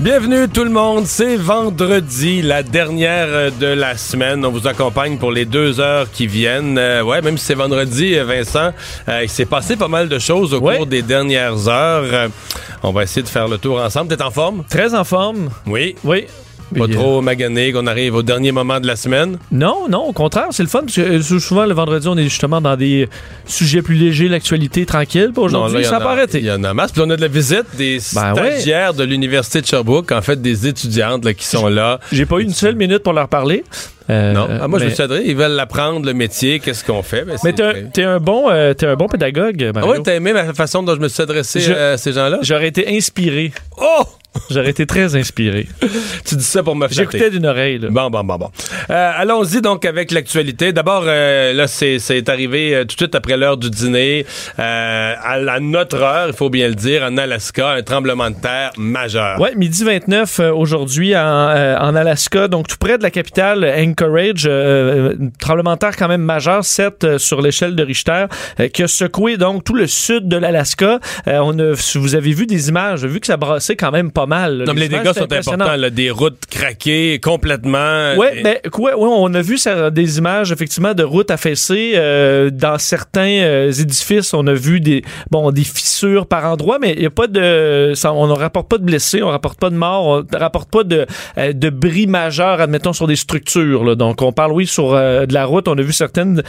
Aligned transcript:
Bienvenue 0.00 0.48
tout 0.48 0.64
le 0.64 0.70
monde, 0.70 1.06
c'est 1.06 1.36
vendredi, 1.36 2.42
la 2.42 2.64
dernière 2.64 3.52
de 3.52 3.66
la 3.66 3.96
semaine. 3.96 4.44
On 4.44 4.50
vous 4.50 4.66
accompagne 4.66 5.18
pour 5.18 5.30
les 5.30 5.44
deux 5.44 5.78
heures 5.78 6.10
qui 6.10 6.26
viennent. 6.26 6.76
Euh, 6.78 7.02
ouais, 7.02 7.22
même 7.22 7.38
si 7.38 7.44
c'est 7.46 7.54
vendredi, 7.54 8.18
euh, 8.18 8.24
Vincent, 8.24 8.72
euh, 9.08 9.20
il 9.22 9.28
s'est 9.28 9.44
passé 9.46 9.76
pas 9.76 9.86
mal 9.88 10.08
de 10.08 10.18
choses 10.18 10.52
au 10.52 10.58
Ouais. 10.60 10.78
cours 10.78 10.86
des 10.86 11.02
dernières 11.02 11.68
heures. 11.68 12.02
Euh, 12.12 12.28
on 12.82 12.90
va 12.92 13.04
essayer 13.04 13.22
de 13.22 13.28
faire 13.28 13.46
le 13.46 13.56
tour 13.56 13.80
ensemble. 13.80 14.14
T'es 14.14 14.22
en 14.22 14.32
forme? 14.32 14.64
Très 14.68 14.94
en 14.94 15.04
forme. 15.04 15.48
Oui. 15.66 15.94
Oui. 16.02 16.26
Pas 16.76 16.88
trop 16.88 17.20
magané, 17.20 17.72
qu'on 17.72 17.86
arrive 17.86 18.14
au 18.14 18.22
dernier 18.22 18.52
moment 18.52 18.80
de 18.80 18.86
la 18.86 18.96
semaine? 18.96 19.38
Non, 19.52 19.86
non, 19.88 20.04
au 20.04 20.12
contraire, 20.12 20.46
c'est 20.50 20.62
le 20.62 20.68
fun 20.68 20.80
parce 20.80 20.94
que 20.96 21.00
euh, 21.00 21.22
souvent 21.40 21.66
le 21.66 21.74
vendredi, 21.74 22.08
on 22.08 22.16
est 22.16 22.24
justement 22.24 22.60
dans 22.60 22.76
des 22.76 23.08
sujets 23.46 23.82
plus 23.82 23.94
légers, 23.94 24.28
l'actualité 24.28 24.86
tranquille. 24.86 25.30
Aujourd'hui, 25.36 25.84
ça 25.84 25.92
n'a 25.92 26.00
pas 26.00 26.10
a- 26.10 26.12
arrêté. 26.12 26.38
Il 26.38 26.46
y 26.46 26.50
en 26.50 26.64
a 26.64 26.74
masse. 26.74 26.92
Puis 26.92 27.02
on 27.04 27.10
a 27.10 27.16
de 27.16 27.20
la 27.20 27.28
visite 27.28 27.64
des 27.76 27.98
Ben 28.14 28.32
ouais. 28.34 28.50
stagiaires 28.52 28.94
de 28.94 29.04
l'Université 29.04 29.60
de 29.60 29.66
Sherbrooke, 29.66 30.10
en 30.12 30.22
fait, 30.22 30.40
des 30.40 30.66
étudiantes 30.66 31.24
là, 31.24 31.34
qui 31.34 31.44
sont 31.46 31.68
là. 31.68 32.00
J'ai 32.12 32.26
pas 32.26 32.38
eu 32.38 32.42
une 32.42 32.52
seule 32.54 32.74
minute 32.76 32.98
pour 33.00 33.12
leur 33.12 33.28
parler. 33.28 33.64
Euh, 34.10 34.32
Non. 34.32 34.48
Ah, 34.60 34.68
moi, 34.68 34.78
je 34.78 34.84
me 34.86 34.90
suis 34.90 35.02
adressé, 35.02 35.24
ils 35.26 35.36
veulent 35.36 35.58
apprendre 35.58 36.04
le 36.04 36.12
métier, 36.12 36.60
qu'est-ce 36.60 36.84
qu'on 36.84 37.02
fait? 37.02 37.24
Ben, 37.24 37.36
Mais 37.42 37.52
t'es 37.92 38.02
un- 38.04 38.18
bon, 38.20 38.50
euh, 38.50 38.74
t'es 38.74 38.86
un 38.86 38.96
bon 38.96 39.06
pédagogue, 39.08 39.64
Ah 39.70 39.72
Mario. 39.72 39.92
ouais, 39.92 40.00
t'as 40.04 40.14
aimé 40.14 40.32
ma 40.34 40.52
façon 40.52 40.82
dont 40.82 40.94
je 40.94 41.00
me 41.00 41.08
suis 41.08 41.22
adressé 41.22 41.60
Je- 41.60 41.72
euh, 41.72 41.94
à 41.94 41.96
ces 41.96 42.12
gens-là? 42.12 42.38
J'aurais 42.42 42.68
été 42.68 42.94
inspiré. 42.94 43.52
Oh! 43.78 44.02
J'aurais 44.50 44.70
été 44.70 44.86
très 44.86 45.14
inspiré. 45.16 45.66
Tu 46.24 46.36
dis 46.36 46.44
ça 46.44 46.62
pour 46.62 46.74
me 46.74 46.88
flatter. 46.88 46.94
J'écoutais 47.18 47.30
d'une 47.30 47.44
oreille. 47.46 47.78
Là. 47.78 47.88
Bon, 47.90 48.08
bon, 48.08 48.24
bon, 48.24 48.36
bon. 48.36 48.50
Euh, 48.90 49.12
Allons-y 49.16 49.60
donc 49.60 49.84
avec 49.84 50.10
l'actualité. 50.10 50.72
D'abord, 50.72 51.02
euh, 51.06 51.52
là, 51.52 51.66
c'est 51.66 52.28
arrivé 52.30 52.74
euh, 52.74 52.80
tout 52.82 52.94
de 52.96 53.00
suite 53.02 53.14
après 53.14 53.36
l'heure 53.36 53.56
du 53.58 53.68
dîner. 53.68 54.24
Euh, 54.58 55.14
à, 55.22 55.38
la- 55.38 55.60
notre 55.60 56.00
heure, 56.00 56.28
il 56.28 56.32
faut 56.34 56.48
bien 56.50 56.68
le 56.68 56.74
dire, 56.74 57.02
en 57.02 57.16
Alaska, 57.18 57.72
un 57.72 57.82
tremblement 57.82 58.30
de 58.30 58.36
terre 58.36 58.70
majeur. 58.78 59.38
Ouais, 59.40 59.54
midi 59.54 59.84
29 59.84 60.40
euh, 60.40 60.52
aujourd'hui 60.52 61.14
en, 61.16 61.20
en 61.20 61.94
Alaska, 61.94 62.48
donc 62.48 62.68
tout 62.68 62.76
près 62.78 62.96
de 62.96 63.02
la 63.02 63.10
capitale 63.10 63.64
Anchorage, 63.64 64.46
un 64.46 65.28
tremblement 65.38 65.74
de 65.74 65.78
terre 65.78 65.96
quand 65.96 66.08
même 66.08 66.22
majeur, 66.22 66.64
7 66.64 67.04
euh, 67.04 67.18
sur 67.18 67.42
l'échelle 67.42 67.76
de 67.76 67.82
Richter, 67.82 68.26
qui 68.72 68.82
a 68.82 68.88
secoué 68.88 69.36
donc 69.36 69.64
tout 69.64 69.74
le 69.74 69.86
sud 69.86 70.28
de 70.28 70.36
l'Alaska. 70.36 70.98
On 71.26 71.58
a, 71.58 71.72
vous 71.96 72.14
avez 72.14 72.32
vu 72.32 72.46
des 72.46 72.68
images, 72.70 73.04
vu 73.04 73.20
que 73.20 73.26
ça 73.26 73.36
brassait 73.36 73.76
quand 73.76 73.90
même 73.90 74.10
pas 74.10 74.23
mal. 74.26 74.58
là. 74.58 74.64
Non, 74.66 74.74
mais 74.74 74.80
les 74.82 74.88
dégâts 74.88 75.12
sont 75.12 75.32
importants. 75.32 75.76
Là, 75.76 75.90
des 75.90 76.10
routes 76.10 76.46
craquées 76.50 77.20
complètement. 77.22 78.12
Et- 78.12 78.42
ben, 78.42 78.56
ouais, 78.78 78.92
ouais, 78.94 78.96
on 78.96 79.32
a 79.34 79.42
vu 79.42 79.58
ça, 79.58 79.90
des 79.90 80.18
images 80.18 80.52
effectivement 80.52 80.94
de 80.94 81.02
routes 81.02 81.30
affaissées 81.30 81.92
euh, 81.96 82.50
dans 82.50 82.78
certains 82.78 83.40
euh, 83.42 83.72
édifices. 83.72 84.34
On 84.34 84.46
a 84.46 84.52
vu 84.54 84.80
des 84.80 85.02
bon 85.30 85.50
des 85.50 85.64
fissures 85.64 86.26
par 86.26 86.44
endroits, 86.46 86.78
mais 86.80 86.94
il 86.98 87.04
a 87.06 87.10
pas 87.10 87.26
de, 87.26 87.92
ça, 87.94 88.12
on 88.12 88.26
ne 88.26 88.32
rapporte 88.32 88.68
pas 88.68 88.78
de 88.78 88.84
blessés, 88.84 89.22
on 89.22 89.28
rapporte 89.28 89.58
pas 89.58 89.70
de 89.70 89.76
morts, 89.76 90.06
on 90.06 90.18
ne 90.20 90.38
rapporte 90.38 90.70
pas 90.70 90.84
de 90.84 91.06
euh, 91.38 91.52
de 91.52 91.70
bris 91.70 92.06
majeurs, 92.06 92.60
admettons 92.60 92.92
sur 92.92 93.06
des 93.06 93.16
structures. 93.16 93.84
là. 93.84 93.94
Donc 93.94 94.22
on 94.22 94.32
parle 94.32 94.52
oui 94.52 94.66
sur 94.66 94.92
de 94.92 95.32
la 95.34 95.44
route. 95.44 95.68
On 95.68 95.76
a 95.78 95.82
vu 95.82 95.92
certaines 95.92 96.42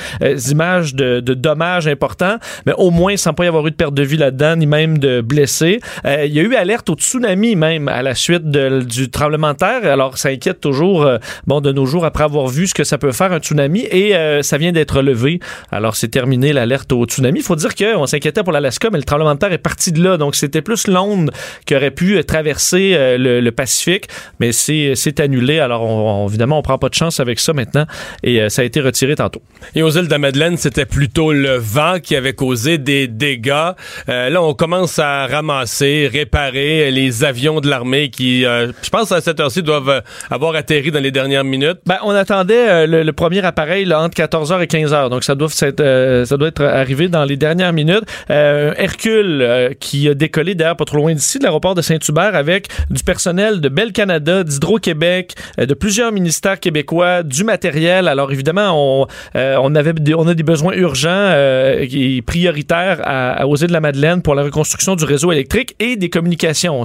images 0.49 0.95
de, 0.95 1.19
de 1.19 1.33
dommages 1.33 1.87
importants, 1.87 2.37
mais 2.65 2.73
au 2.77 2.91
moins 2.91 3.17
sans 3.17 3.33
pas 3.33 3.45
y 3.45 3.47
avoir 3.47 3.65
eu 3.67 3.71
de 3.71 3.75
perte 3.75 3.93
de 3.93 4.03
vie 4.03 4.17
là-dedans, 4.17 4.55
ni 4.55 4.65
même 4.65 4.97
de 4.97 5.21
blessés. 5.21 5.79
Il 6.05 6.33
y 6.33 6.39
a 6.39 6.43
eu 6.43 6.55
alerte 6.55 6.89
au 6.89 6.95
tsunami 6.95 7.55
même 7.55 7.64
à 7.87 8.01
la 8.01 8.15
suite 8.15 8.43
du 8.49 9.09
tremblement 9.09 9.53
de 9.53 9.57
terre. 9.57 9.85
Alors 9.85 10.17
ça 10.17 10.29
inquiète 10.29 10.61
toujours, 10.61 11.03
euh, 11.03 11.17
bon, 11.47 11.61
de 11.61 11.71
nos 11.71 11.85
jours 11.85 12.05
après 12.05 12.23
avoir 12.23 12.47
vu 12.47 12.67
ce 12.67 12.73
que 12.73 12.83
ça 12.83 12.97
peut 12.97 13.11
faire 13.11 13.31
un 13.31 13.39
tsunami 13.39 13.85
et 13.91 14.15
euh, 14.15 14.41
ça 14.41 14.57
vient 14.57 14.71
d'être 14.71 15.01
levé. 15.01 15.39
Alors 15.71 15.95
c'est 15.95 16.07
terminé 16.07 16.53
l'alerte 16.53 16.91
au 16.91 17.05
tsunami. 17.05 17.39
Il 17.39 17.43
faut 17.43 17.55
dire 17.55 17.75
qu'on 17.75 18.05
s'inquiétait 18.05 18.43
pour 18.43 18.53
l'Alaska, 18.53 18.89
mais 18.91 18.97
le 18.97 19.03
tremblement 19.03 19.33
de 19.33 19.39
terre 19.39 19.51
est 19.53 19.57
parti 19.57 19.91
de 19.91 20.03
là. 20.03 20.17
Donc 20.17 20.35
c'était 20.35 20.61
plus 20.61 20.87
l'onde 20.87 21.31
qui 21.65 21.75
aurait 21.75 21.91
pu 21.91 22.17
euh, 22.17 22.23
traverser 22.23 22.95
le, 23.17 23.45
Pacifique, 23.55 24.07
mais 24.39 24.51
c'est 24.51 25.19
annulé. 25.19 25.59
Alors 25.59 25.83
on, 25.83 26.25
on- 26.25 26.27
évidemment 26.27 26.59
on 26.59 26.61
prend 26.61 26.77
pas 26.77 26.89
de 26.89 26.93
chance 26.93 27.19
avec 27.21 27.39
ça 27.39 27.53
maintenant 27.53 27.85
et 28.21 28.49
ça 28.49 28.63
a 28.63 28.65
été 28.65 28.81
retiré 28.81 29.15
tantôt. 29.15 29.41
Et 29.75 29.83
aux 29.83 29.91
îles 29.91 30.07
de 30.07 30.11
la 30.11 30.17
Madeleine, 30.17 30.57
c'était 30.57 30.85
plutôt 30.85 31.31
le 31.31 31.55
vent 31.55 31.99
qui 32.03 32.15
avait 32.17 32.33
causé 32.33 32.77
des 32.77 33.07
dégâts. 33.07 33.71
Là, 34.07 34.41
on 34.41 34.53
commence 34.53 34.99
à 34.99 35.25
ramasser, 35.27 36.09
réparer 36.11 36.91
les 36.91 37.23
avions 37.23 37.54
de 37.61 37.69
l'armée 37.69 38.09
qui, 38.09 38.45
euh, 38.45 38.71
je 38.81 38.89
pense, 38.89 39.11
à 39.11 39.21
cette 39.21 39.39
heure-ci, 39.39 39.63
doivent 39.63 39.89
euh, 39.89 40.01
avoir 40.29 40.55
atterri 40.55 40.91
dans 40.91 40.99
les 40.99 41.11
dernières 41.11 41.43
minutes. 41.43 41.79
Ben, 41.85 41.97
on 42.03 42.11
attendait 42.11 42.69
euh, 42.69 43.03
le, 43.03 43.13
premier 43.13 43.43
appareil 43.43 43.91
entre 43.93 44.15
14h 44.17 44.61
et 44.61 44.65
15h. 44.65 45.09
Donc, 45.09 45.23
ça 45.23 45.35
doit, 45.35 45.49
s'être, 45.49 45.79
euh, 45.79 46.25
ça 46.25 46.37
doit 46.37 46.49
être 46.49 46.63
arrivé 46.63 47.07
dans 47.07 47.25
les 47.25 47.37
dernières 47.37 47.73
minutes. 47.73 48.03
Hercule, 48.29 49.75
qui 49.79 50.09
a 50.09 50.13
décollé 50.13 50.55
d'ailleurs 50.55 50.75
pas 50.75 50.85
trop 50.85 50.97
loin 50.97 51.13
d'ici, 51.13 51.39
de 51.39 51.43
l'aéroport 51.43 51.75
de 51.75 51.81
Saint-Hubert, 51.81 52.35
avec 52.35 52.67
du 52.89 53.03
personnel 53.03 53.61
de 53.61 53.69
Bell 53.69 53.91
Canada, 53.91 54.43
d'Hydro-Québec, 54.43 55.35
de 55.57 55.73
plusieurs 55.73 56.11
ministères 56.11 56.59
québécois, 56.59 57.23
du 57.23 57.43
matériel. 57.43 58.07
Alors, 58.07 58.31
évidemment, 58.31 59.01
on, 59.03 59.07
on, 59.35 59.75
avait 59.75 59.93
on 60.15 60.27
a 60.27 60.33
des 60.33 60.43
besoins 60.43 60.73
urgents 60.73 61.31
et 61.79 62.21
prioritaires 62.25 63.01
à, 63.03 63.41
à 63.41 63.45
aux 63.45 63.55
îles 63.55 63.67
de 63.67 63.73
la 63.73 63.81
Madeleine 63.81 64.21
pour 64.21 64.35
la 64.35 64.43
reconstruction 64.43 64.95
du 64.95 65.05
réseau 65.05 65.31
électrique 65.31 65.75
et 65.79 65.95
des 65.95 66.09
communications. 66.09 66.83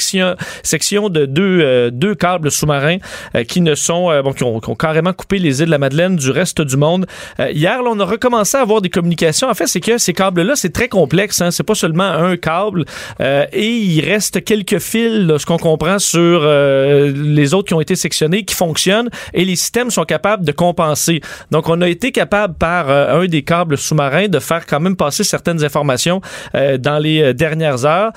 Section, 0.00 1.08
de 1.08 1.26
deux, 1.26 1.60
euh, 1.62 1.90
deux 1.92 2.14
câbles 2.14 2.50
sous-marins 2.50 2.98
euh, 3.34 3.44
qui 3.44 3.60
ne 3.60 3.74
sont 3.74 4.10
euh, 4.10 4.22
bon, 4.22 4.32
qui 4.32 4.44
ont, 4.44 4.60
carrément 4.60 5.12
coupé 5.12 5.38
les 5.38 5.60
îles 5.60 5.66
de 5.66 5.70
la 5.70 5.78
Madeleine 5.78 6.16
du 6.16 6.30
reste 6.30 6.60
du 6.60 6.76
monde. 6.76 7.06
Hier, 7.38 7.80
on 7.84 7.98
a 8.00 8.04
recommencé 8.04 8.56
à 8.56 8.60
avoir 8.60 8.80
des 8.80 8.88
communications. 8.88 9.48
En 9.48 9.54
fait, 9.54 9.66
c'est 9.66 9.80
que 9.80 9.98
ces 9.98 10.12
câbles-là, 10.12 10.56
c'est 10.56 10.72
très 10.72 10.88
complexe. 10.88 11.40
Hein? 11.40 11.50
C'est 11.50 11.62
pas 11.64 11.74
seulement 11.74 12.04
un 12.04 12.36
câble. 12.36 12.84
Et 13.20 13.68
il 13.68 14.00
reste 14.04 14.44
quelques 14.44 14.78
fils, 14.78 15.26
ce 15.36 15.46
qu'on 15.46 15.58
comprend 15.58 15.98
sur 15.98 16.40
les 16.42 17.54
autres 17.54 17.68
qui 17.68 17.74
ont 17.74 17.80
été 17.80 17.96
sectionnés, 17.96 18.44
qui 18.44 18.54
fonctionnent 18.54 19.10
et 19.34 19.44
les 19.44 19.56
systèmes 19.56 19.90
sont 19.90 20.04
capables 20.04 20.44
de 20.44 20.52
compenser. 20.52 21.20
Donc, 21.50 21.68
on 21.68 21.80
a 21.80 21.88
été 21.88 22.12
capable 22.12 22.54
par 22.54 22.90
un 22.90 23.26
des 23.26 23.42
câbles 23.42 23.76
sous-marins 23.76 24.28
de 24.28 24.38
faire 24.38 24.66
quand 24.66 24.80
même 24.80 24.96
passer 24.96 25.24
certaines 25.24 25.64
informations 25.64 26.20
dans 26.54 26.98
les 26.98 27.34
dernières 27.34 27.84
heures. 27.84 28.12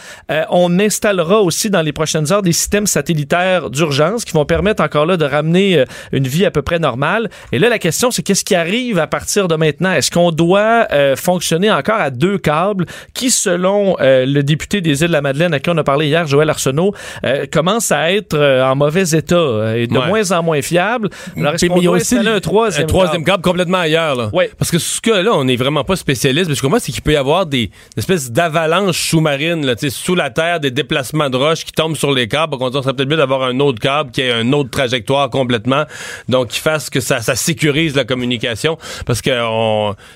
On 0.50 0.80
installera 0.80 1.42
aussi 1.42 1.63
dans 1.70 1.82
les 1.82 1.94
prochaines 1.94 2.32
heures 2.32 2.42
des 2.42 2.52
systèmes 2.54 2.88
satellitaires 2.88 3.70
d'urgence 3.70 4.26
qui 4.26 4.34
vont 4.34 4.46
permettre 4.46 4.84
encore 4.84 5.06
là 5.06 5.18
de 5.18 5.26
ramener 5.26 5.80
euh, 5.80 5.86
une 6.12 6.28
vie 6.28 6.46
à 6.46 6.52
peu 6.52 6.62
près 6.62 6.80
normale. 6.80 7.30
Et 7.52 7.60
là, 7.60 7.70
la 7.70 7.80
question, 7.80 8.12
c'est 8.12 8.22
qu'est-ce 8.24 8.44
qui 8.44 8.56
arrive 8.56 9.00
à 9.00 9.08
partir 9.08 9.48
de 9.48 9.56
maintenant? 9.56 9.92
Est-ce 9.94 10.12
qu'on 10.12 10.32
doit 10.32 10.88
euh, 10.92 11.16
fonctionner 11.16 11.72
encore 11.72 12.00
à 12.00 12.10
deux 12.10 12.38
câbles 12.38 12.86
qui, 13.14 13.32
selon 13.32 13.96
euh, 14.02 14.26
le 14.26 14.44
député 14.44 14.82
des 14.82 15.02
Îles-de-la-Madeleine 15.02 15.54
à 15.54 15.60
qui 15.60 15.70
on 15.70 15.78
a 15.78 15.84
parlé 15.84 16.08
hier, 16.08 16.26
Joël 16.28 16.50
Arsenault, 16.50 16.94
euh, 17.26 17.46
commence 17.52 17.92
à 17.92 18.12
être 18.12 18.38
en 18.38 18.76
mauvais 18.76 19.04
état 19.10 19.76
et 19.78 19.88
de 19.88 19.94
Ouais. 19.98 20.08
moins 20.08 20.32
en 20.32 20.44
moins 20.44 20.62
fiable? 20.62 21.10
Alors, 21.38 21.54
est-ce 21.54 21.66
qu'on 21.68 21.80
doit 21.80 21.96
aussi 21.96 22.16
installer 22.16 22.36
un 22.36 22.40
troisième, 22.40 22.84
un 22.84 22.88
troisième 22.88 23.24
câble? 23.24 23.44
complètement 23.44 23.78
ailleurs. 23.80 24.16
Là. 24.16 24.30
Ouais. 24.34 24.50
Parce 24.58 24.72
que 24.72 24.80
ce 24.80 25.00
que 25.02 25.12
là, 25.12 25.32
on 25.34 25.44
n'est 25.44 25.56
vraiment 25.56 25.84
pas 25.84 25.96
spécialiste. 25.96 26.50
Mais 26.50 26.56
ce 26.56 26.62
que 26.62 26.68
moi, 26.68 26.80
c'est 26.80 26.92
qu'il 26.92 27.02
peut 27.02 27.14
y 27.14 27.16
avoir 27.16 27.46
des 27.46 27.64
une 27.64 27.70
espèce 27.98 28.32
d'avalanches 28.32 29.10
sous-marines, 29.10 29.76
sous 29.90 30.16
la 30.16 30.30
terre, 30.30 30.60
des 30.60 30.72
déplacements 30.72 31.30
de 31.30 31.38
roches 31.38 31.53
qui 31.56 31.72
tombe 31.72 31.96
sur 31.96 32.12
les 32.12 32.28
câbles. 32.28 32.56
On 32.60 32.72
serait 32.72 32.94
peut-être 32.94 33.10
mieux 33.10 33.18
d'avoir 33.18 33.44
un 33.44 33.60
autre 33.60 33.80
câble 33.80 34.12
qui 34.12 34.22
ait 34.22 34.42
une 34.42 34.54
autre 34.54 34.70
trajectoire 34.70 35.30
complètement, 35.30 35.84
donc 36.30 36.50
qui 36.50 36.60
fasse 36.60 36.90
que 36.90 37.00
ça, 37.00 37.22
ça 37.22 37.36
sécurise 37.36 37.96
la 37.96 38.06
communication, 38.06 38.78
parce 39.06 39.22
que 39.22 39.32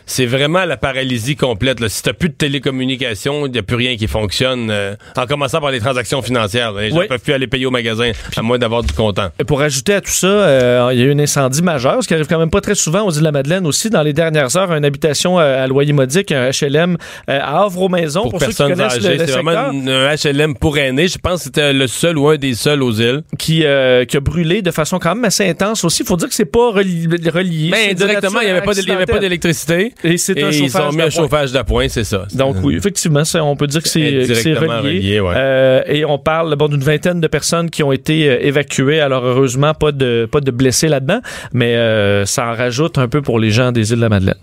c'est 0.05 0.25
vraiment 0.25 0.65
la 0.65 0.77
paralysie 0.77 1.35
complète. 1.35 1.79
Là. 1.79 1.89
Si 1.89 2.03
t'as 2.03 2.13
plus 2.13 2.29
de 2.29 2.33
télécommunication, 2.33 3.45
il 3.45 3.51
n'y 3.51 3.59
a 3.59 3.63
plus 3.63 3.75
rien 3.75 3.97
qui 3.97 4.07
fonctionne. 4.07 4.69
Euh, 4.71 4.95
en 5.15 5.25
commençant 5.25 5.59
par 5.59 5.71
les 5.71 5.79
transactions 5.79 6.21
financières, 6.21 6.73
les 6.73 6.89
gens 6.89 7.01
ne 7.01 7.05
peuvent 7.05 7.19
plus 7.19 7.33
aller 7.33 7.47
payer 7.47 7.65
au 7.65 7.71
magasin 7.71 8.11
à 8.35 8.41
moins 8.41 8.57
d'avoir 8.57 8.83
du 8.83 8.93
comptant. 8.93 9.29
Et 9.39 9.43
pour 9.43 9.61
ajouter 9.61 9.93
à 9.93 10.01
tout 10.01 10.11
ça, 10.11 10.27
euh, 10.27 10.89
il 10.93 10.99
y 10.99 11.01
a 11.01 11.05
eu 11.05 11.13
un 11.13 11.19
incendie 11.19 11.61
majeur, 11.61 12.01
ce 12.01 12.07
qui 12.07 12.13
arrive 12.13 12.27
quand 12.27 12.39
même 12.39 12.49
pas 12.49 12.61
très 12.61 12.75
souvent 12.75 13.03
aux 13.03 13.11
îles 13.11 13.19
de 13.19 13.23
la 13.23 13.31
Madeleine 13.31 13.65
aussi. 13.65 13.89
Dans 13.89 14.03
les 14.03 14.13
dernières 14.13 14.55
heures, 14.55 14.71
une 14.73 14.85
habitation 14.85 15.39
euh, 15.39 15.63
à 15.63 15.67
loyer 15.67 15.93
modique, 15.93 16.31
un 16.31 16.49
HLM 16.49 16.97
à 17.27 17.61
Havre-aux-Maisons. 17.61 18.23
Pour, 18.23 18.31
pour 18.31 18.39
personnes 18.39 18.79
âgées, 18.79 19.01
c'est 19.01 19.31
vraiment 19.31 19.51
un 19.51 20.15
HLM 20.15 20.55
pour 20.55 20.77
aînés. 20.77 21.07
Je 21.07 21.17
pense 21.27 21.39
que 21.39 21.43
c'était 21.45 21.73
le 21.73 21.87
seul 21.87 22.17
ou 22.17 22.27
un 22.29 22.37
des 22.37 22.53
seuls 22.53 22.83
aux 22.83 22.93
îles. 22.93 23.23
Qui, 23.37 23.63
qui 24.07 24.17
a 24.17 24.19
brûlé 24.19 24.61
de 24.61 24.71
façon 24.71 24.99
quand 24.99 25.15
même 25.15 25.25
assez 25.25 25.47
intense 25.47 25.83
aussi. 25.83 26.03
Il 26.03 26.05
faut 26.05 26.17
dire 26.17 26.27
que 26.27 26.35
c'est 26.35 26.45
pas 26.45 26.71
relié. 26.71 27.07
relié 27.29 27.69
Mais 27.71 27.91
indirectement, 27.91 28.41
il 28.41 28.45
n'y 28.45 28.91
avait 28.91 29.05
pas 29.05 29.19
d'électricité. 29.19 29.93
Et 30.03 30.17
c'est 30.17 30.41
un 30.43 30.51
chauffage 30.51 30.67
ils 30.67 30.77
ont 30.77 30.91
mis 30.91 31.01
un 31.01 31.09
chauffage 31.09 31.51
d'appoint, 31.51 31.87
c'est 31.89 32.03
ça. 32.03 32.25
Donc 32.33 32.57
oui, 32.63 32.75
effectivement, 32.75 33.23
on 33.35 33.55
peut 33.55 33.67
dire 33.67 33.81
que 33.81 33.89
c'est 33.89 34.53
relié. 34.53 35.19
euh, 35.19 35.81
et 35.87 36.05
on 36.05 36.17
parle 36.17 36.55
bon, 36.55 36.67
d'une 36.67 36.83
vingtaine 36.83 37.21
de 37.21 37.27
personnes 37.27 37.69
qui 37.69 37.83
ont 37.83 37.91
été 37.91 38.29
euh, 38.29 38.39
évacuées. 38.41 38.99
Alors 38.99 39.23
heureusement, 39.25 39.73
pas 39.73 39.91
de, 39.91 40.27
pas 40.31 40.41
de 40.41 40.51
blessés 40.51 40.87
là-dedans, 40.87 41.21
mais 41.53 41.75
euh, 41.75 42.25
ça 42.25 42.47
en 42.47 42.55
rajoute 42.55 42.97
un 42.97 43.07
peu 43.07 43.21
pour 43.21 43.39
les 43.39 43.51
gens 43.51 43.71
des 43.71 43.91
îles 43.91 43.97
de 43.97 44.01
la 44.01 44.09
Madeleine. 44.09 44.37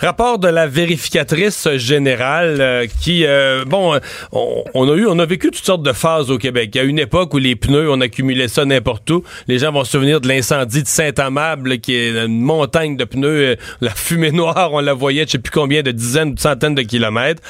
Rapport 0.00 0.38
de 0.38 0.48
la 0.48 0.66
vérificatrice 0.66 1.68
générale 1.76 2.58
euh, 2.60 2.86
qui, 3.00 3.24
euh, 3.24 3.64
bon, 3.66 3.98
on, 4.32 4.90
a 4.90 4.94
eu, 4.94 5.06
on 5.06 5.18
a 5.18 5.26
vécu 5.26 5.50
toutes 5.50 5.64
sortes 5.64 5.82
de 5.82 5.92
phases 5.92 6.30
au 6.30 6.38
Québec. 6.38 6.70
Il 6.74 6.78
y 6.78 6.80
a 6.80 6.84
une 6.84 6.98
époque 6.98 7.32
où 7.32 7.38
les 7.38 7.56
pneus, 7.56 7.90
on 7.90 8.00
accumulait 8.00 8.48
ça 8.48 8.64
n'importe 8.64 9.10
où. 9.10 9.22
Les 9.48 9.58
gens 9.58 9.72
vont 9.72 9.84
se 9.84 9.92
souvenir 9.92 10.20
de 10.20 10.28
l'incendie 10.28 10.82
de 10.82 10.88
Saint-Amable, 10.88 11.78
qui 11.78 11.94
est 11.94 12.10
une 12.10 12.40
montagne 12.40 12.96
de 12.96 13.04
pneus. 13.04 13.52
Euh, 13.52 13.56
la 13.80 13.94
fumée 13.94 14.32
noire, 14.32 14.70
on 14.72 14.80
la 14.80 14.92
voyait, 14.92 15.24
je 15.26 15.32
sais 15.32 15.38
plus 15.38 15.50
combien, 15.50 15.82
de 15.82 15.92
dizaines, 15.92 16.34
de 16.34 16.40
centaines 16.40 16.74
de 16.74 16.82
kilomètres. 16.82 17.42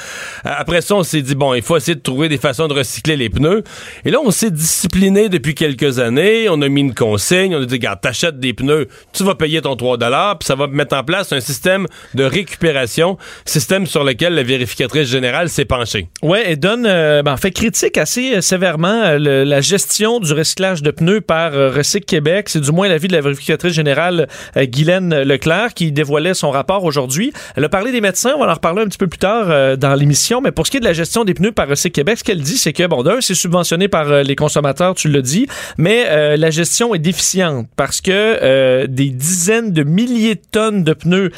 après 0.45 0.81
ça, 0.81 0.95
on 0.95 1.03
s'est 1.03 1.21
dit, 1.21 1.35
bon, 1.35 1.53
il 1.53 1.61
faut 1.61 1.75
essayer 1.75 1.95
de 1.95 2.01
trouver 2.01 2.29
des 2.29 2.37
façons 2.37 2.67
de 2.67 2.73
recycler 2.73 3.17
les 3.17 3.29
pneus. 3.29 3.63
Et 4.05 4.11
là, 4.11 4.19
on 4.23 4.31
s'est 4.31 4.51
discipliné 4.51 5.29
depuis 5.29 5.53
quelques 5.53 5.99
années. 5.99 6.47
On 6.49 6.61
a 6.61 6.69
mis 6.69 6.81
une 6.81 6.95
consigne. 6.95 7.55
On 7.55 7.61
a 7.61 7.65
dit, 7.65 7.75
regarde, 7.75 7.99
t'achètes 7.99 8.39
des 8.39 8.53
pneus, 8.53 8.87
tu 9.11 9.23
vas 9.23 9.35
payer 9.35 9.61
ton 9.61 9.75
3 9.75 9.97
puis 9.97 10.45
ça 10.45 10.55
va 10.55 10.67
mettre 10.67 10.95
en 10.95 11.03
place 11.03 11.31
un 11.31 11.39
système 11.39 11.87
de 12.13 12.23
récupération, 12.23 13.17
système 13.45 13.85
sur 13.85 14.03
lequel 14.03 14.33
la 14.33 14.43
vérificatrice 14.43 15.09
générale 15.09 15.49
s'est 15.49 15.65
penchée. 15.65 16.07
Oui, 16.21 16.39
et 16.45 16.55
donne, 16.55 16.85
euh, 16.87 17.21
ben, 17.23 17.37
fait 17.37 17.51
critique 17.51 17.97
assez 17.97 18.35
euh, 18.35 18.41
sévèrement 18.41 19.03
euh, 19.03 19.45
la 19.45 19.61
gestion 19.61 20.19
du 20.19 20.33
recyclage 20.33 20.81
de 20.81 20.91
pneus 20.91 21.21
par 21.21 21.51
Recyc 21.53 22.05
Québec. 22.05 22.49
C'est 22.49 22.61
du 22.61 22.71
moins 22.71 22.87
l'avis 22.87 23.07
de 23.07 23.13
la 23.13 23.21
vérificatrice 23.21 23.73
générale 23.73 24.27
Guylaine 24.55 25.23
Leclerc 25.23 25.73
qui 25.73 25.91
dévoilait 25.91 26.33
son 26.33 26.51
rapport 26.51 26.83
aujourd'hui. 26.83 27.33
Elle 27.55 27.65
a 27.65 27.69
parlé 27.69 27.91
des 27.91 28.01
médecins, 28.01 28.33
on 28.35 28.39
va 28.39 28.51
en 28.51 28.53
reparler 28.53 28.83
un 28.83 28.87
petit 28.87 28.97
peu 28.97 29.07
plus 29.07 29.17
tard 29.17 29.77
dans 29.77 29.95
l'émission, 29.95 30.41
mais 30.41 30.51
pour 30.51 30.65
ce 30.65 30.71
qui 30.71 30.77
est 30.77 30.79
de 30.79 30.85
la 30.85 30.93
gestion 30.93 31.23
des 31.23 31.33
pneus 31.33 31.51
par 31.51 31.67
Recyc 31.67 31.93
Québec, 31.93 32.19
ce 32.19 32.23
qu'elle 32.23 32.41
dit, 32.41 32.57
c'est 32.57 32.73
que, 32.73 32.85
bon, 32.87 33.03
d'un, 33.03 33.21
c'est 33.21 33.35
subventionné 33.35 33.87
par 33.87 34.23
les 34.23 34.35
consommateurs, 34.35 34.95
tu 34.95 35.09
l'as 35.09 35.21
dit, 35.21 35.47
mais 35.77 36.37
la 36.37 36.49
gestion 36.49 36.93
est 36.95 36.99
déficiente 36.99 37.67
parce 37.75 38.01
que 38.01 38.85
des 38.85 39.09
dizaines 39.09 39.71
de 39.71 39.83
milliers 39.83 40.35
de 40.35 40.41
tonnes 40.51 40.83
de 40.83 40.93
pneus 40.93 41.31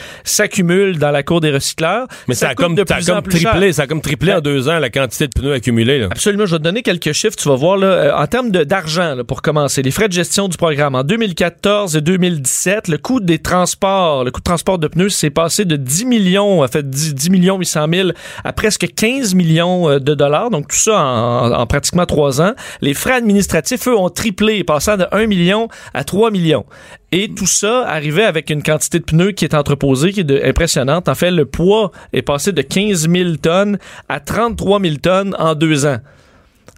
dans 0.50 1.12
la 1.12 1.24
cour 1.24 1.42
des 1.42 1.52
recycleurs. 1.52 2.08
Mais 2.28 2.36
ça, 2.36 2.50
a 2.50 2.56
comme, 2.56 2.76
de 2.76 2.84
plus 2.84 3.06
comme 3.06 3.22
triplé, 3.24 3.74
ça 3.74 3.84
a 3.84 3.88
comme 3.88 4.02
triplé 4.02 4.32
en 4.32 4.36
ben, 4.36 4.42
deux 4.42 4.70
ans 4.70 4.80
la 4.80 4.90
quantité 4.90 5.28
de 5.28 5.32
pneus 5.32 5.54
accumulés. 5.54 6.08
Absolument. 6.10 6.46
Je 6.46 6.52
vais 6.52 6.58
te 6.58 6.64
donner 6.64 6.82
quelques 6.82 7.14
chiffres. 7.14 7.36
Tu 7.36 7.48
vas 7.48 7.56
voir 7.56 7.78
là, 7.78 7.88
euh, 7.88 8.16
en 8.16 8.28
termes 8.28 8.50
d'argent 8.50 9.18
pour 9.28 9.42
commencer. 9.42 9.82
Les 9.82 9.92
frais 9.92 10.08
de 10.08 10.14
gestion 10.14 10.48
du 10.48 10.58
programme 10.58 10.96
en 10.96 11.04
2014 11.04 11.96
et 11.96 12.02
2017, 12.02 12.88
le 12.88 12.98
coût 12.98 13.20
des 13.20 13.40
transports, 13.40 14.24
le 14.24 14.32
coût 14.32 14.40
de 14.40 14.44
transport 14.44 14.80
de 14.80 14.88
pneus 14.88 15.10
s'est 15.10 15.30
passé 15.30 15.66
de 15.66 15.76
10 15.76 16.06
millions, 16.06 16.62
en 16.64 16.68
fait 16.68 16.90
10, 16.90 17.30
millions 17.30 17.58
800 17.58 17.86
000 17.94 18.10
à 18.44 18.54
presque 18.54 18.88
15 18.94 19.36
millions 19.36 19.90
euh, 19.90 20.00
de 20.00 20.14
dollars. 20.14 20.50
Donc 20.50 20.68
tout 20.68 20.78
ça 20.78 21.00
en, 21.00 21.52
en 21.52 21.68
pratiquement 21.68 22.06
trois 22.06 22.42
ans. 22.42 22.54
Les 22.82 22.94
frais 22.94 23.14
administratifs, 23.14 23.88
eux, 23.88 23.98
ont 23.98 24.10
triplé, 24.10 24.64
passant 24.64 24.98
de 24.98 25.06
1 25.12 25.28
million 25.28 25.68
à 25.94 26.04
3 26.04 26.32
millions. 26.32 26.66
Et 27.12 27.30
tout 27.30 27.48
ça 27.48 27.88
arrivait 27.88 28.24
avec 28.24 28.50
une 28.52 28.62
quantité 28.62 29.00
de 29.00 29.04
pneus 29.04 29.32
qui 29.32 29.46
est 29.46 29.56
entreposée, 29.56 30.12
qui 30.12 30.20
est 30.20 30.46
impressionnante. 30.48 31.10
En 31.10 31.16
fait, 31.16 31.32
le 31.32 31.46
poids 31.46 31.92
est 32.14 32.22
passé 32.22 32.52
de 32.52 32.62
15 32.62 33.10
000 33.10 33.36
tonnes 33.38 33.80
à 34.08 34.20
33 34.20 34.80
000 34.80 34.96
tonnes 34.98 35.36
en 35.40 35.56
deux 35.56 35.86
ans. 35.88 35.98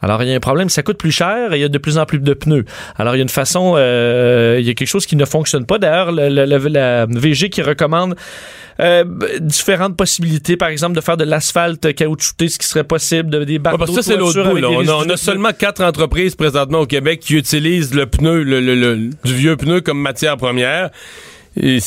Alors, 0.02 0.24
il 0.24 0.30
y 0.30 0.34
a 0.34 0.36
un 0.36 0.40
problème, 0.40 0.70
ça 0.70 0.84
coûte 0.84 0.98
plus 0.98 1.12
cher 1.12 1.54
et 1.54 1.58
il 1.58 1.62
y 1.62 1.64
a 1.64 1.70
de 1.70 1.78
plus 1.78 1.98
en 1.98 2.06
plus 2.06 2.20
de 2.20 2.34
pneus. 2.34 2.66
Alors, 2.98 3.16
il 3.16 3.20
y 3.20 3.22
a 3.22 3.24
une 3.24 3.30
façon, 3.30 3.74
euh, 3.78 4.58
il 4.60 4.66
y 4.66 4.70
a 4.70 4.74
quelque 4.74 4.88
chose 4.88 5.06
qui 5.06 5.16
ne 5.16 5.26
fonctionne 5.26 5.66
pas. 5.66 5.78
D'ailleurs, 5.78 6.12
la 6.12 7.06
VG 7.06 7.50
qui 7.50 7.62
recommande 7.62 8.16
euh, 8.80 9.04
différentes 9.40 9.96
possibilités, 9.96 10.58
par 10.58 10.70
exemple, 10.70 10.96
de 10.96 11.02
faire 11.02 11.18
de 11.18 11.24
l'asphalte 11.24 11.94
caoutchouté, 11.94 12.50
ce 12.50 12.58
qui 12.58 12.66
serait 12.66 12.84
possible, 12.84 13.30
de, 13.30 13.44
des 13.44 13.60
barres 13.60 13.78
ça, 13.88 14.02
c'est 14.02 14.18
l'autre 14.18 14.44
bout. 14.44 14.64
On, 14.64 15.10
a, 15.10 15.18
seulement 15.18 15.52
quatre 15.58 15.84
entreprises 15.84 16.36
présentement 16.36 16.80
au 16.80 16.86
Québec 16.88 17.20
qui 17.20 17.36
utilisent 17.36 17.94
le 17.94 18.08
pneu, 18.08 18.44
le, 18.44 19.10
du 19.24 19.34
vieux 19.34 19.56
pneu 19.56 19.82
comme 19.82 20.00
matière 20.00 20.38
première. 20.38 20.90
Et 21.58 21.80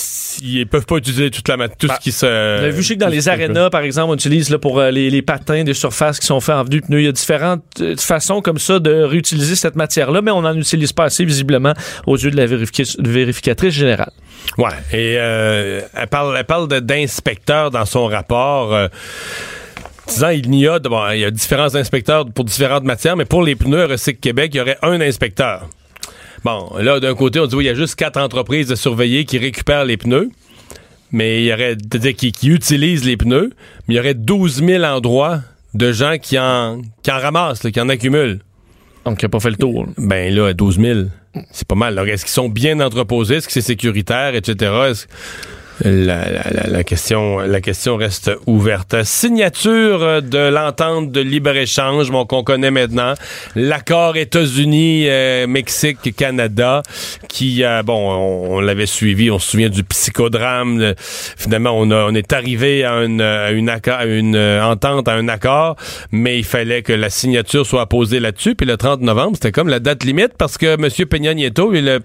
ils 0.43 0.67
peuvent 0.67 0.85
pas 0.85 0.97
utiliser 0.97 1.31
toute 1.31 1.49
la 1.49 1.57
tout 1.69 1.87
ce 1.87 1.93
bah, 1.93 1.99
qui 2.01 2.13
se. 2.13 2.27
Vous 2.27 2.65
avez 2.65 2.71
vu, 2.71 2.83
que 2.83 2.99
dans 2.99 3.09
les 3.09 3.31
arénas, 3.31 3.71
par 3.71 3.81
exemple, 3.81 4.11
on 4.11 4.15
utilise 4.15 4.51
là, 4.51 4.59
pour 4.59 4.79
euh, 4.79 4.91
les, 4.91 5.23
patins 5.23 5.65
des 5.65 5.73
surfaces 5.73 6.21
qui 6.21 6.27
sont 6.27 6.41
faits 6.41 6.55
en 6.55 6.65
de 6.65 6.81
pneus. 6.81 7.01
Il 7.01 7.05
y 7.07 7.09
a 7.09 7.13
différentes 7.13 7.63
euh, 7.81 7.97
façons 7.97 8.43
comme 8.43 8.59
ça 8.59 8.79
de 8.79 9.03
réutiliser 9.03 9.57
cette 9.57 9.77
matière-là, 9.77 10.21
mais 10.21 10.31
on 10.31 10.43
n'en 10.43 10.55
utilise 10.55 10.93
pas 10.93 11.05
assez 11.05 11.25
visiblement 11.25 11.73
aux 12.07 12.19
yeux 12.19 12.31
de 12.31 12.37
la 12.37 12.47
vérificatrice 12.47 13.73
générale. 13.73 14.13
Ouais. 14.59 14.69
Et 14.93 15.17
euh, 15.17 15.81
elle 15.95 16.09
parle, 16.09 16.37
elle 16.37 16.45
parle 16.45 16.69
d'inspecteurs 16.69 17.71
dans 17.71 17.87
son 17.87 18.05
rapport. 18.07 18.77
disant 20.07 20.29
il 20.29 20.55
y 20.55 20.69
a, 20.69 20.79
bon, 20.79 21.11
il 21.11 21.21
y 21.21 21.25
a 21.25 21.31
différents 21.31 21.75
inspecteurs 21.75 22.27
pour 22.27 22.45
différentes 22.45 22.85
matières, 22.85 23.17
mais 23.17 23.25
pour 23.25 23.43
les 23.43 23.57
pneus 23.57 23.87
Recyc 23.87 24.21
Québec, 24.21 24.51
il 24.53 24.59
y 24.59 24.61
aurait 24.61 24.79
un 24.83 25.01
inspecteur. 25.01 25.63
Bon, 26.45 26.71
là, 26.79 27.01
d'un 27.01 27.15
côté, 27.15 27.41
on 27.41 27.47
dit 27.47 27.55
oui, 27.55 27.65
il 27.65 27.69
y 27.69 27.71
a 27.71 27.75
juste 27.75 27.95
quatre 27.95 28.19
entreprises 28.19 28.69
de 28.69 28.75
surveiller 28.75 29.25
qui 29.25 29.39
récupèrent 29.39 29.85
les 29.85 29.97
pneus. 29.97 30.31
Mais 31.11 31.43
il 31.43 31.47
y 31.47 31.53
aurait, 31.53 31.77
qui, 32.15 32.33
qui 32.33 32.49
utilisent 32.49 33.05
les 33.05 33.17
pneus, 33.17 33.53
mais 33.87 33.95
il 33.95 33.97
y 33.97 34.01
aurait 34.01 34.15
12 34.15 34.65
000 34.65 34.83
endroits 34.85 35.43
de 35.73 35.93
gens 35.93 36.17
qui 36.21 36.39
en, 36.39 36.83
qui 37.03 37.13
en 37.13 37.19
ramassent, 37.19 37.61
qui 37.61 37.81
en 37.81 37.89
accumulent. 37.89 38.41
Donc, 39.05 39.19
qui 39.19 39.25
n'a 39.25 39.29
pas 39.29 39.41
fait 39.41 39.51
le 39.51 39.57
tour. 39.57 39.87
Ben 39.97 40.35
là, 40.35 40.53
12 40.53 40.81
000, 40.81 41.01
c'est 41.53 41.69
pas 41.69 41.75
mal. 41.75 41.99
Est-ce 42.09 42.25
qu'ils 42.25 42.33
sont 42.33 42.49
bien 42.49 42.81
entreposés? 42.81 43.37
Est-ce 43.37 43.47
que 43.47 43.53
c'est 43.53 43.61
sécuritaire, 43.61 44.35
etc.? 44.35 44.73
La, 45.83 46.85
question, 46.85 47.39
la 47.39 47.61
question 47.61 47.97
reste 47.97 48.31
ouverte. 48.47 49.03
Signature 49.03 50.23
de 50.23 50.49
l'entente 50.49 51.11
de 51.11 51.21
libre-échange 51.21 52.13
qu'on 52.29 52.45
connaît 52.45 52.71
maintenant. 52.71 53.15
L'accord 53.57 54.17
États-Unis, 54.17 55.07
euh, 55.09 55.47
Mexique, 55.49 56.15
Canada, 56.17 56.83
qui, 57.29 57.65
euh, 57.65 57.83
bon, 57.83 58.13
on, 58.49 58.61
l'avait 58.61 58.87
suivi, 58.87 59.31
on 59.33 59.41
se 59.41 59.51
souvient 59.51 59.69
du 59.69 59.83
psychodrame. 59.83 60.95
Finalement, 60.97 61.77
on, 61.77 61.91
on 61.91 62.15
est 62.15 62.33
arrivé 62.33 62.85
à 62.85 63.03
une, 63.03 63.21
une, 63.21 63.71
une 64.01 64.61
entente, 64.63 65.09
à 65.09 65.15
un 65.15 65.29
accord, 65.29 65.77
mais 66.13 66.39
il 66.39 66.45
fallait 66.45 66.83
que 66.83 66.93
la 66.93 67.11
signature 67.11 67.67
soit 67.67 67.89
posée 67.89 68.21
là-dessus. 68.21 68.55
Puis 68.55 68.67
le 68.67 68.77
30 68.77 69.01
novembre, 69.01 69.33
c'était 69.35 69.53
comme 69.53 69.69
la 69.69 69.81
date 69.81 70.05
limite 70.05 70.35
parce 70.39 70.57
que 70.57 70.75
M. 70.75 70.89
Peña 71.09 71.35
Nieto, 71.35 71.73
le, 71.73 72.01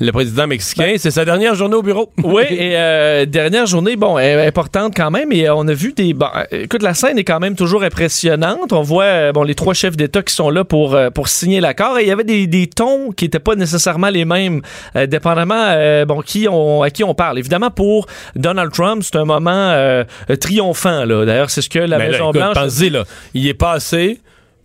le 0.00 0.12
président 0.12 0.46
mexicain, 0.46 0.84
ben 0.84 0.98
c'est 0.98 1.10
sa 1.10 1.24
dernière 1.24 1.54
journée 1.54 1.76
au 1.76 1.82
bureau. 1.82 2.12
Oui, 2.22 2.44
et 2.50 2.76
euh, 2.76 2.97
dernière 3.26 3.66
journée, 3.66 3.96
bon, 3.96 4.16
importante 4.16 4.94
quand 4.96 5.10
même. 5.10 5.32
Et 5.32 5.48
on 5.50 5.66
a 5.68 5.72
vu 5.72 5.92
des. 5.92 6.14
Bon, 6.14 6.28
écoute, 6.50 6.82
la 6.82 6.94
scène 6.94 7.18
est 7.18 7.24
quand 7.24 7.40
même 7.40 7.54
toujours 7.54 7.82
impressionnante. 7.82 8.72
On 8.72 8.82
voit 8.82 9.04
euh, 9.04 9.32
bon 9.32 9.42
les 9.42 9.54
trois 9.54 9.74
chefs 9.74 9.96
d'État 9.96 10.22
qui 10.22 10.34
sont 10.34 10.50
là 10.50 10.64
pour 10.64 10.94
euh, 10.94 11.10
pour 11.10 11.28
signer 11.28 11.60
l'accord. 11.60 11.98
Et 11.98 12.02
il 12.02 12.08
y 12.08 12.10
avait 12.10 12.24
des, 12.24 12.46
des 12.46 12.66
tons 12.66 13.10
qui 13.12 13.24
n'étaient 13.24 13.38
pas 13.38 13.54
nécessairement 13.54 14.10
les 14.10 14.24
mêmes, 14.24 14.62
dépendamment 14.94 16.04
bon 16.06 16.20
qui 16.20 16.46
on 16.48 16.82
à 16.82 16.90
qui 16.90 17.04
on 17.04 17.14
parle. 17.14 17.38
Évidemment, 17.38 17.70
pour 17.70 18.06
Donald 18.36 18.72
Trump, 18.72 19.02
c'est 19.04 19.16
un 19.16 19.24
moment 19.24 20.04
triomphant. 20.40 21.04
Là, 21.04 21.24
d'ailleurs, 21.24 21.50
c'est 21.50 21.62
ce 21.62 21.68
que 21.68 21.78
la 21.78 21.98
Maison 21.98 22.30
Blanche. 22.30 22.54
Pensez, 22.54 22.90
là, 22.90 23.04
il 23.34 23.46
est 23.46 23.54
passé 23.54 24.18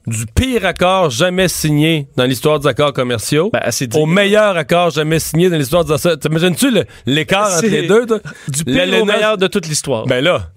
du 0.08 0.26
pire 0.26 0.66
accord 0.66 1.10
jamais 1.10 1.48
signé 1.48 2.08
dans 2.18 2.26
l'histoire 2.26 2.60
des 2.60 2.68
accords 2.68 2.94
commerciaux 2.94 3.52
ben, 3.54 3.62
au 3.96 4.06
meilleur 4.06 4.58
accord 4.58 4.90
jamais 4.92 5.20
signé 5.20 5.50
dans 5.50 5.58
l'histoire 5.58 5.86
des 5.86 5.94
accords. 5.94 6.20
T'imagines-tu 6.20 6.72
l'écart 7.06 7.58
entre 7.58 7.68
les 7.68 7.88
deux? 7.88 8.06
Du 8.48 8.66
pire 8.66 9.02
au 9.02 9.06
meilleur 9.06 9.38
de 9.38 9.48
toute 9.48 9.68
l'histoire. 9.68 10.06
Ben 10.06 10.24
là, 10.24 10.50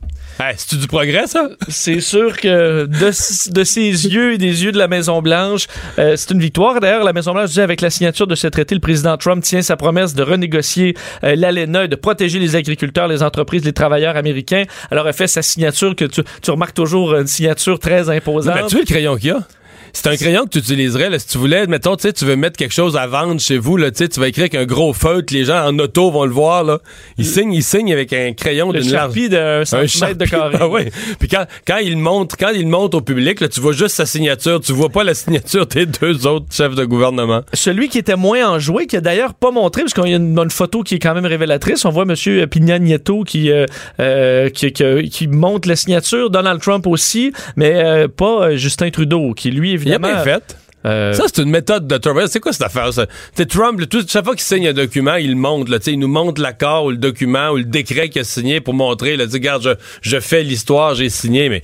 c'est-tu 0.56 0.76
du 0.76 0.86
progrès, 0.86 1.26
ça? 1.26 1.48
C'est 1.68 2.00
sûr 2.00 2.36
que 2.36 2.86
de, 2.86 3.50
de, 3.52 3.64
ses 3.64 3.90
yeux 3.90 4.34
et 4.34 4.38
des 4.38 4.64
yeux 4.64 4.72
de 4.72 4.78
la 4.78 4.88
Maison-Blanche, 4.88 5.66
euh, 5.98 6.14
c'est 6.16 6.30
une 6.32 6.40
victoire. 6.40 6.80
D'ailleurs, 6.80 7.04
la 7.04 7.12
Maison-Blanche 7.12 7.50
dit 7.50 7.60
avec 7.60 7.80
la 7.80 7.90
signature 7.90 8.26
de 8.26 8.34
ce 8.34 8.46
traité, 8.46 8.74
le 8.74 8.80
président 8.80 9.16
Trump 9.16 9.42
tient 9.42 9.62
sa 9.62 9.76
promesse 9.76 10.14
de 10.14 10.22
renégocier 10.22 10.94
euh, 11.24 11.36
l'ALENA 11.36 11.84
et 11.84 11.88
de 11.88 11.96
protéger 11.96 12.38
les 12.38 12.56
agriculteurs, 12.56 13.08
les 13.08 13.22
entreprises, 13.22 13.64
les 13.64 13.72
travailleurs 13.72 14.16
américains. 14.16 14.64
Alors, 14.90 15.08
elle 15.08 15.14
fait 15.14 15.26
sa 15.26 15.42
signature 15.42 15.96
que 15.96 16.04
tu, 16.04 16.22
tu 16.42 16.50
remarques 16.50 16.74
toujours 16.74 17.14
une 17.14 17.26
signature 17.26 17.78
très 17.78 18.10
imposante. 18.10 18.54
Mais 18.54 18.66
tu 18.66 18.78
le 18.78 18.84
crayon 18.84 19.16
qu'il 19.16 19.28
y 19.28 19.32
a? 19.32 19.40
C'est 19.96 20.10
un 20.10 20.16
crayon 20.16 20.44
que 20.44 20.50
tu 20.50 20.58
utiliserais, 20.58 21.08
là, 21.08 21.18
si 21.18 21.26
tu 21.26 21.38
voulais, 21.38 21.66
mettons, 21.66 21.96
tu 21.96 22.02
sais, 22.02 22.12
tu 22.12 22.26
veux 22.26 22.36
mettre 22.36 22.58
quelque 22.58 22.74
chose 22.74 22.98
à 22.98 23.06
vendre 23.06 23.40
chez 23.40 23.56
vous, 23.56 23.78
là, 23.78 23.90
tu 23.90 24.04
vas 24.20 24.28
écrire 24.28 24.42
avec 24.42 24.54
un 24.54 24.66
gros 24.66 24.92
feutre, 24.92 25.32
les 25.32 25.46
gens 25.46 25.66
en 25.66 25.78
auto 25.78 26.10
vont 26.10 26.26
le 26.26 26.32
voir, 26.32 26.64
là. 26.64 26.80
Ils 27.16 27.24
signent, 27.24 27.54
ils 27.54 27.62
signent 27.62 27.94
avec 27.94 28.12
un 28.12 28.34
crayon 28.34 28.72
d'une 28.72 28.90
large... 28.90 29.14
De 29.14 29.36
1 29.36 29.62
Un 29.62 30.14
de 30.14 30.24
carré. 30.26 30.56
Ah 30.60 30.68
ouais. 30.68 30.90
Puis 31.18 31.28
quand, 31.28 31.46
quand 31.66 31.78
il 31.78 31.96
montre, 31.96 32.36
quand 32.36 32.50
il 32.50 32.66
montre 32.66 32.98
au 32.98 33.00
public, 33.00 33.40
là, 33.40 33.48
tu 33.48 33.60
vois 33.60 33.72
juste 33.72 33.96
sa 33.96 34.04
signature, 34.04 34.60
tu 34.60 34.72
vois 34.72 34.90
pas 34.90 35.02
la 35.02 35.14
signature 35.14 35.66
des 35.66 35.86
deux 35.86 36.26
autres 36.26 36.46
chefs 36.52 36.74
de 36.74 36.84
gouvernement. 36.84 37.40
Celui 37.54 37.88
qui 37.88 37.98
était 37.98 38.16
moins 38.16 38.50
enjoué, 38.50 38.86
qui 38.86 38.96
a 38.96 39.00
d'ailleurs 39.00 39.32
pas 39.32 39.50
montré, 39.50 39.82
parce 39.82 40.08
y 40.08 40.12
a 40.12 40.16
une, 40.16 40.38
une 40.38 40.50
photo 40.50 40.82
qui 40.82 40.96
est 40.96 40.98
quand 40.98 41.14
même 41.14 41.26
révélatrice. 41.26 41.86
On 41.86 41.90
voit 41.90 42.04
M. 42.04 42.46
Pignan 42.48 42.78
Nieto 42.80 43.24
qui, 43.24 43.50
euh, 43.50 43.64
euh, 44.00 44.50
qui, 44.50 44.72
qui, 44.72 45.08
qui 45.08 45.28
montre 45.28 45.68
la 45.68 45.76
signature, 45.76 46.28
Donald 46.28 46.60
Trump 46.60 46.86
aussi, 46.86 47.32
mais 47.56 47.72
euh, 47.74 48.08
pas 48.08 48.48
euh, 48.48 48.56
Justin 48.56 48.90
Trudeau, 48.90 49.32
qui 49.34 49.50
lui, 49.50 49.76
Il 49.86 49.94
a 49.94 49.98
bien 50.00 50.24
fait. 50.24 50.56
Euh, 50.84 51.12
Ça, 51.12 51.24
c'est 51.26 51.42
une 51.42 51.50
méthode 51.50 51.86
de 51.86 51.96
Trump. 51.96 52.20
C'est 52.28 52.40
quoi 52.40 52.52
cette 52.52 52.62
affaire, 52.62 52.92
ça? 52.92 53.06
Tu 53.06 53.12
sais, 53.36 53.46
Trump, 53.46 53.80
tout- 53.88 54.04
chaque 54.08 54.24
fois 54.24 54.34
qu'il 54.34 54.44
signe 54.44 54.68
un 54.68 54.72
document, 54.72 55.14
il 55.16 55.30
le 55.30 55.36
montre, 55.36 55.70
là. 55.70 55.78
Il 55.86 55.98
nous 55.98 56.08
montre 56.08 56.40
l'accord 56.40 56.84
ou 56.84 56.90
le 56.90 56.96
document 56.96 57.50
ou 57.50 57.56
le 57.56 57.64
décret 57.64 58.08
qu'il 58.08 58.20
a 58.20 58.24
signé 58.24 58.60
pour 58.60 58.74
montrer, 58.74 59.16
là. 59.16 59.24
Tu 59.24 59.32
sais, 59.32 59.36
regarde, 59.38 59.62
je, 59.62 59.70
je 60.02 60.20
fais 60.20 60.42
l'histoire, 60.42 60.94
j'ai 60.94 61.08
signé, 61.08 61.48
mais 61.48 61.62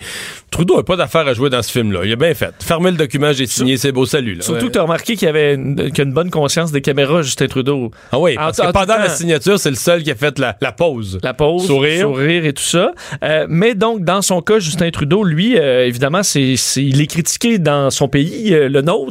Trudeau 0.50 0.76
n'a 0.76 0.82
pas 0.82 0.96
d'affaire 0.96 1.26
à 1.26 1.34
jouer 1.34 1.50
dans 1.50 1.62
ce 1.62 1.70
film-là. 1.72 2.00
Il 2.04 2.12
a 2.12 2.16
bien 2.16 2.34
fait. 2.34 2.52
Fermez 2.62 2.90
le 2.90 2.96
document, 2.96 3.32
j'ai 3.32 3.46
signé, 3.46 3.76
c'est 3.76 3.92
beau, 3.92 4.06
salut, 4.06 4.34
là. 4.34 4.42
Surtout 4.42 4.60
Ouais. 4.62 4.68
que 4.68 4.72
tu 4.72 4.78
as 4.78 4.82
remarqué 4.82 5.16
qu'il 5.16 5.26
y 5.26 5.28
avait 5.28 5.54
une, 5.54 5.78
a 5.80 6.04
bonne 6.04 6.30
conscience 6.30 6.72
des 6.72 6.80
caméras, 6.82 7.22
Justin 7.22 7.46
Trudeau. 7.46 7.90
Ah 8.10 8.18
oui, 8.18 8.34
parce 8.34 8.60
en 8.60 8.66
que 8.66 8.72
pendant 8.72 8.96
la 8.98 9.08
signature, 9.08 9.58
c'est 9.58 9.70
le 9.70 9.76
seul 9.76 10.02
qui 10.02 10.10
a 10.10 10.14
fait 10.14 10.38
la, 10.38 10.56
la 10.60 10.72
pause. 10.72 11.18
La 11.22 11.32
pause, 11.34 11.66
Sourire. 11.66 12.10
et 12.44 12.52
tout 12.52 12.62
ça. 12.62 12.92
Euh, 13.24 13.46
mais 13.48 13.74
donc, 13.74 14.04
dans 14.04 14.20
son 14.22 14.42
cas, 14.42 14.58
Justin 14.58 14.90
Trudeau, 14.90 15.24
lui, 15.24 15.58
euh, 15.58 15.86
évidemment, 15.86 16.22
c'est, 16.22 16.54
il 16.76 17.00
est 17.00 17.06
critiqué 17.06 17.58
dans 17.58 17.90
son 17.90 18.08
pays, 18.08 18.50
le 18.50 18.80
nôtre, 18.82 19.01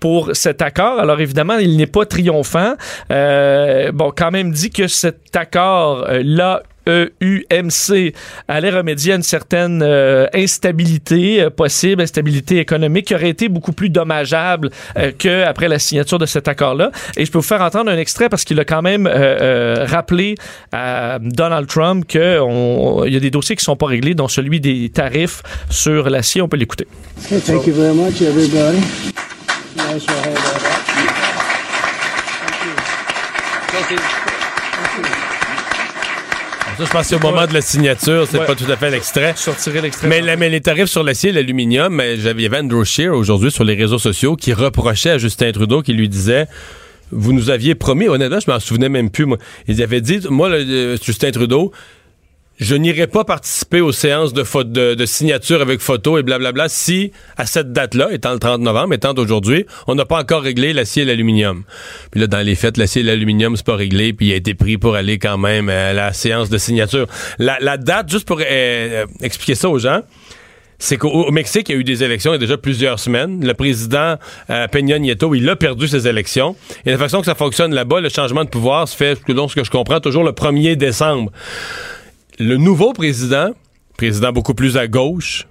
pour 0.00 0.30
cet 0.34 0.62
accord. 0.62 0.98
Alors, 0.98 1.20
évidemment, 1.20 1.58
il 1.58 1.76
n'est 1.76 1.86
pas 1.86 2.06
triomphant. 2.06 2.74
Euh, 3.10 3.92
bon, 3.92 4.12
quand 4.16 4.30
même 4.30 4.52
dit 4.52 4.70
que 4.70 4.86
cet 4.86 5.36
accord, 5.36 6.06
euh, 6.08 6.22
là, 6.24 6.62
EUMC 6.86 8.12
allait 8.48 8.70
remédier 8.70 9.12
à 9.12 9.16
une 9.16 9.22
certaine 9.22 9.82
euh, 9.82 10.26
instabilité 10.34 11.42
euh, 11.42 11.50
possible, 11.50 12.02
instabilité 12.02 12.58
économique 12.58 13.06
qui 13.06 13.14
aurait 13.14 13.30
été 13.30 13.48
beaucoup 13.48 13.72
plus 13.72 13.88
dommageable 13.88 14.70
euh, 14.98 15.10
qu'après 15.16 15.68
la 15.68 15.78
signature 15.78 16.18
de 16.18 16.26
cet 16.26 16.48
accord-là. 16.48 16.90
Et 17.16 17.24
je 17.24 17.32
peux 17.32 17.38
vous 17.38 17.42
faire 17.42 17.62
entendre 17.62 17.90
un 17.90 17.98
extrait 17.98 18.28
parce 18.28 18.44
qu'il 18.44 18.60
a 18.60 18.64
quand 18.64 18.82
même 18.82 19.06
euh, 19.06 19.84
rappelé 19.86 20.34
à 20.72 21.18
Donald 21.20 21.66
Trump 21.68 22.06
qu'il 22.06 22.20
y 22.20 23.16
a 23.16 23.20
des 23.20 23.30
dossiers 23.30 23.56
qui 23.56 23.64
sont 23.64 23.76
pas 23.76 23.86
réglés, 23.86 24.14
dont 24.14 24.28
celui 24.28 24.60
des 24.60 24.90
tarifs 24.90 25.42
sur 25.70 26.10
l'acier. 26.10 26.42
On 26.42 26.48
peut 26.48 26.56
l'écouter. 26.56 26.86
Okay, 27.26 27.40
thank 27.40 27.66
you 27.66 27.74
very 27.74 27.94
much, 27.94 28.20
everybody. 28.20 28.78
Nice 29.94 30.06
that. 30.06 31.44
Ça, 36.76 36.84
je 36.84 36.90
pense 36.90 37.02
que 37.02 37.06
c'est 37.06 37.14
au 37.14 37.20
moment 37.20 37.46
de 37.46 37.54
la 37.54 37.60
signature, 37.60 38.26
c'est 38.28 38.38
Ouais. 38.38 38.46
pas 38.46 38.56
tout 38.56 38.68
à 38.70 38.76
fait 38.76 38.90
l'extrait. 38.90 39.32
Je 39.36 39.42
sortirai 39.42 39.80
l'extrait. 39.80 40.08
Mais, 40.08 40.20
la- 40.20 40.34
mais 40.36 40.48
les 40.50 40.60
tarifs 40.60 40.86
sur 40.88 41.04
l'acier 41.04 41.30
et 41.30 41.32
l'aluminium, 41.32 41.94
mais 41.94 42.16
j'avais- 42.16 42.48
Andrew 42.56 42.82
Scheer 42.84 43.14
aujourd'hui 43.14 43.52
sur 43.52 43.62
les 43.62 43.74
réseaux 43.76 43.98
sociaux 44.00 44.34
qui 44.34 44.52
reprochait 44.52 45.10
à 45.10 45.18
Justin 45.18 45.52
Trudeau, 45.52 45.82
qui 45.82 45.92
lui 45.92 46.08
disait 46.08 46.46
Vous 47.12 47.32
nous 47.32 47.50
aviez 47.50 47.76
promis, 47.76 48.08
honnêtement, 48.08 48.40
je 48.44 48.50
m'en 48.50 48.58
souvenais 48.58 48.88
même 48.88 49.08
plus, 49.10 49.24
moi. 49.26 49.38
Il 49.68 49.80
avait 49.82 50.00
dit 50.00 50.20
Moi, 50.30 50.48
le- 50.48 50.96
Justin 51.00 51.30
Trudeau, 51.30 51.70
je 52.64 52.74
n'irai 52.74 53.06
pas 53.06 53.24
participer 53.24 53.82
aux 53.82 53.92
séances 53.92 54.32
de, 54.32 54.42
de, 54.62 54.94
de 54.94 55.06
signature 55.06 55.60
avec 55.60 55.80
photo 55.80 56.16
et 56.16 56.22
blablabla 56.22 56.70
si, 56.70 57.12
à 57.36 57.44
cette 57.44 57.72
date-là, 57.72 58.08
étant 58.10 58.32
le 58.32 58.38
30 58.38 58.62
novembre, 58.62 58.94
étant 58.94 59.12
d'aujourd'hui, 59.12 59.66
on 59.86 59.94
n'a 59.94 60.06
pas 60.06 60.18
encore 60.18 60.42
réglé 60.42 60.72
l'acier 60.72 61.02
et 61.02 61.06
l'aluminium. 61.06 61.64
Puis 62.10 62.22
là, 62.22 62.26
dans 62.26 62.40
les 62.40 62.54
faits, 62.54 62.78
l'acier 62.78 63.02
et 63.02 63.04
l'aluminium, 63.04 63.54
c'est 63.56 63.66
pas 63.66 63.76
réglé, 63.76 64.14
puis 64.14 64.28
il 64.28 64.32
a 64.32 64.36
été 64.36 64.54
pris 64.54 64.78
pour 64.78 64.96
aller 64.96 65.18
quand 65.18 65.36
même 65.36 65.68
à 65.68 65.92
la 65.92 66.14
séance 66.14 66.48
de 66.48 66.56
signature. 66.56 67.06
La, 67.38 67.58
la 67.60 67.76
date, 67.76 68.10
juste 68.10 68.26
pour 68.26 68.40
euh, 68.40 68.44
euh, 68.48 69.06
expliquer 69.20 69.56
ça 69.56 69.68
aux 69.68 69.78
gens, 69.78 70.00
c'est 70.78 70.96
qu'au 70.96 71.10
au 71.10 71.30
Mexique, 71.32 71.68
il 71.68 71.72
y 71.72 71.74
a 71.76 71.80
eu 71.80 71.84
des 71.84 72.02
élections 72.02 72.32
il 72.32 72.36
y 72.36 72.38
a 72.38 72.40
déjà 72.40 72.56
plusieurs 72.56 72.98
semaines. 72.98 73.44
Le 73.44 73.52
président 73.52 74.16
euh, 74.48 74.66
Peña 74.68 74.98
Nieto, 74.98 75.34
il 75.34 75.48
a 75.50 75.56
perdu 75.56 75.86
ses 75.86 76.08
élections. 76.08 76.56
Et 76.86 76.90
la 76.90 76.98
façon 76.98 77.20
que 77.20 77.26
ça 77.26 77.34
fonctionne 77.34 77.74
là-bas, 77.74 78.00
le 78.00 78.08
changement 78.08 78.44
de 78.44 78.48
pouvoir 78.48 78.88
se 78.88 78.96
fait, 78.96 79.18
selon 79.26 79.48
ce 79.48 79.54
que 79.54 79.64
je 79.64 79.70
comprends, 79.70 80.00
toujours 80.00 80.24
le 80.24 80.32
1er 80.32 80.76
décembre. 80.76 81.30
Le 82.38 82.56
nouveau 82.56 82.92
président, 82.92 83.50
président 83.96 84.32
beaucoup 84.32 84.54
plus 84.54 84.76
à 84.76 84.88
gauche, 84.88 85.46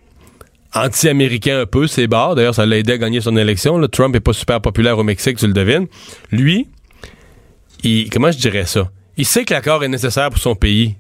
anti-américain 0.73 1.61
un 1.61 1.65
peu, 1.65 1.87
c'est 1.87 2.07
barre. 2.07 2.35
D'ailleurs, 2.35 2.55
ça 2.55 2.65
l'a 2.65 2.77
aidé 2.77 2.93
à 2.93 2.97
gagner 2.97 3.21
son 3.21 3.37
élection. 3.37 3.77
là. 3.77 3.87
Trump 3.87 4.15
est 4.15 4.19
pas 4.19 4.33
super 4.33 4.59
populaire 4.59 4.97
au 4.97 5.03
Mexique, 5.03 5.37
tu 5.37 5.47
le 5.47 5.53
devines. 5.53 5.87
Lui, 6.31 6.67
il, 7.83 8.09
comment 8.09 8.31
je 8.31 8.37
dirais 8.37 8.65
ça? 8.65 8.89
Il 9.17 9.25
sait 9.25 9.45
que 9.45 9.53
l'accord 9.53 9.83
est 9.83 9.87
nécessaire 9.87 10.29
pour 10.29 10.39
son 10.39 10.55
pays. 10.55 10.95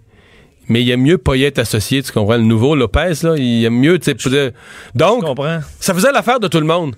Mais 0.69 0.81
il 0.81 0.89
aime 0.91 1.01
mieux 1.01 1.17
pas 1.17 1.35
y 1.35 1.43
être 1.43 1.59
associé, 1.59 2.01
tu 2.01 2.13
comprends? 2.13 2.37
Le 2.37 2.43
nouveau 2.43 2.75
Lopez, 2.75 3.13
là, 3.23 3.35
il 3.35 3.65
aime 3.65 3.77
mieux, 3.77 3.99
tu 3.99 4.13
sais, 4.17 4.53
Donc, 4.95 5.25
ça 5.81 5.93
faisait 5.93 6.11
l'affaire 6.13 6.39
de 6.39 6.47
tout 6.47 6.59
le 6.59 6.65
monde. 6.65 6.95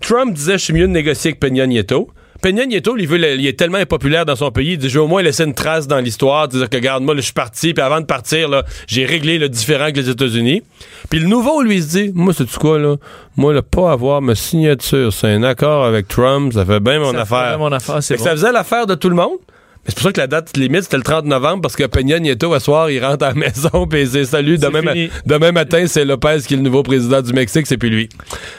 Trump 0.00 0.32
disait, 0.32 0.54
je 0.54 0.64
suis 0.64 0.72
mieux 0.72 0.86
de 0.86 0.92
négocier 0.92 1.32
avec 1.32 1.40
Peña 1.40 1.66
Nieto. 1.66 2.10
Peña 2.44 2.66
Nieto, 2.66 2.94
lui, 2.94 3.06
veut 3.06 3.16
le- 3.16 3.36
il 3.36 3.46
est 3.46 3.58
tellement 3.58 3.78
impopulaire 3.78 4.26
dans 4.26 4.36
son 4.36 4.50
pays, 4.50 4.72
il 4.72 4.78
dit, 4.78 4.90
je 4.90 4.98
au 4.98 5.06
moins 5.06 5.22
laisser 5.22 5.44
une 5.44 5.54
trace 5.54 5.88
dans 5.88 5.98
l'histoire, 5.98 6.46
dire 6.46 6.68
que, 6.68 6.76
regarde, 6.76 7.02
moi, 7.02 7.14
là, 7.14 7.20
je 7.20 7.24
suis 7.24 7.32
parti, 7.32 7.72
puis 7.72 7.82
avant 7.82 8.02
de 8.02 8.04
partir, 8.04 8.50
là, 8.50 8.64
j'ai 8.86 9.06
réglé 9.06 9.38
le 9.38 9.48
différent 9.48 9.84
avec 9.84 9.96
les 9.96 10.10
États-Unis. 10.10 10.62
Puis 11.08 11.20
le 11.20 11.26
nouveau, 11.26 11.62
lui, 11.62 11.80
se 11.82 11.88
dit, 11.88 12.12
moi, 12.14 12.34
c'est 12.36 12.46
quoi, 12.58 12.78
là? 12.78 12.96
Moi, 13.38 13.54
là, 13.54 13.62
pas 13.62 13.92
avoir 13.92 14.20
ma 14.20 14.34
signature, 14.34 15.10
c'est 15.10 15.28
un 15.28 15.42
accord 15.42 15.86
avec 15.86 16.06
Trump, 16.06 16.52
ça 16.52 16.66
fait 16.66 16.80
bien 16.80 16.98
mon 17.00 17.12
Ça 17.12 17.22
affaire. 17.22 17.52
fait 17.52 17.56
mon 17.58 17.72
affaire, 17.72 18.02
c'est 18.02 18.18
bon. 18.18 18.24
Ça 18.24 18.30
faisait 18.32 18.52
l'affaire 18.52 18.86
de 18.86 18.94
tout 18.94 19.08
le 19.08 19.16
monde. 19.16 19.38
C'est 19.86 19.94
pour 19.94 20.04
ça 20.04 20.12
que 20.12 20.20
la 20.20 20.26
date 20.26 20.56
limite, 20.56 20.82
c'était 20.84 20.96
le 20.96 21.02
30 21.02 21.26
novembre, 21.26 21.60
parce 21.62 21.76
que 21.76 21.84
Peña 21.84 22.18
Nieto, 22.18 22.54
à 22.54 22.60
soir, 22.60 22.90
il 22.90 23.04
rentre 23.04 23.24
à 23.24 23.28
la 23.28 23.34
maison, 23.34 23.86
puis 23.88 24.06
c'est 24.06 24.24
salut. 24.24 24.56
Demain, 24.58 24.82
ma- 24.82 24.94
demain 25.26 25.52
matin, 25.52 25.84
c'est 25.86 26.04
Lopez 26.04 26.38
qui 26.46 26.54
est 26.54 26.56
le 26.56 26.62
nouveau 26.62 26.82
président 26.82 27.20
du 27.20 27.32
Mexique, 27.32 27.66
c'est 27.66 27.76
plus 27.76 27.90
lui. 27.90 28.08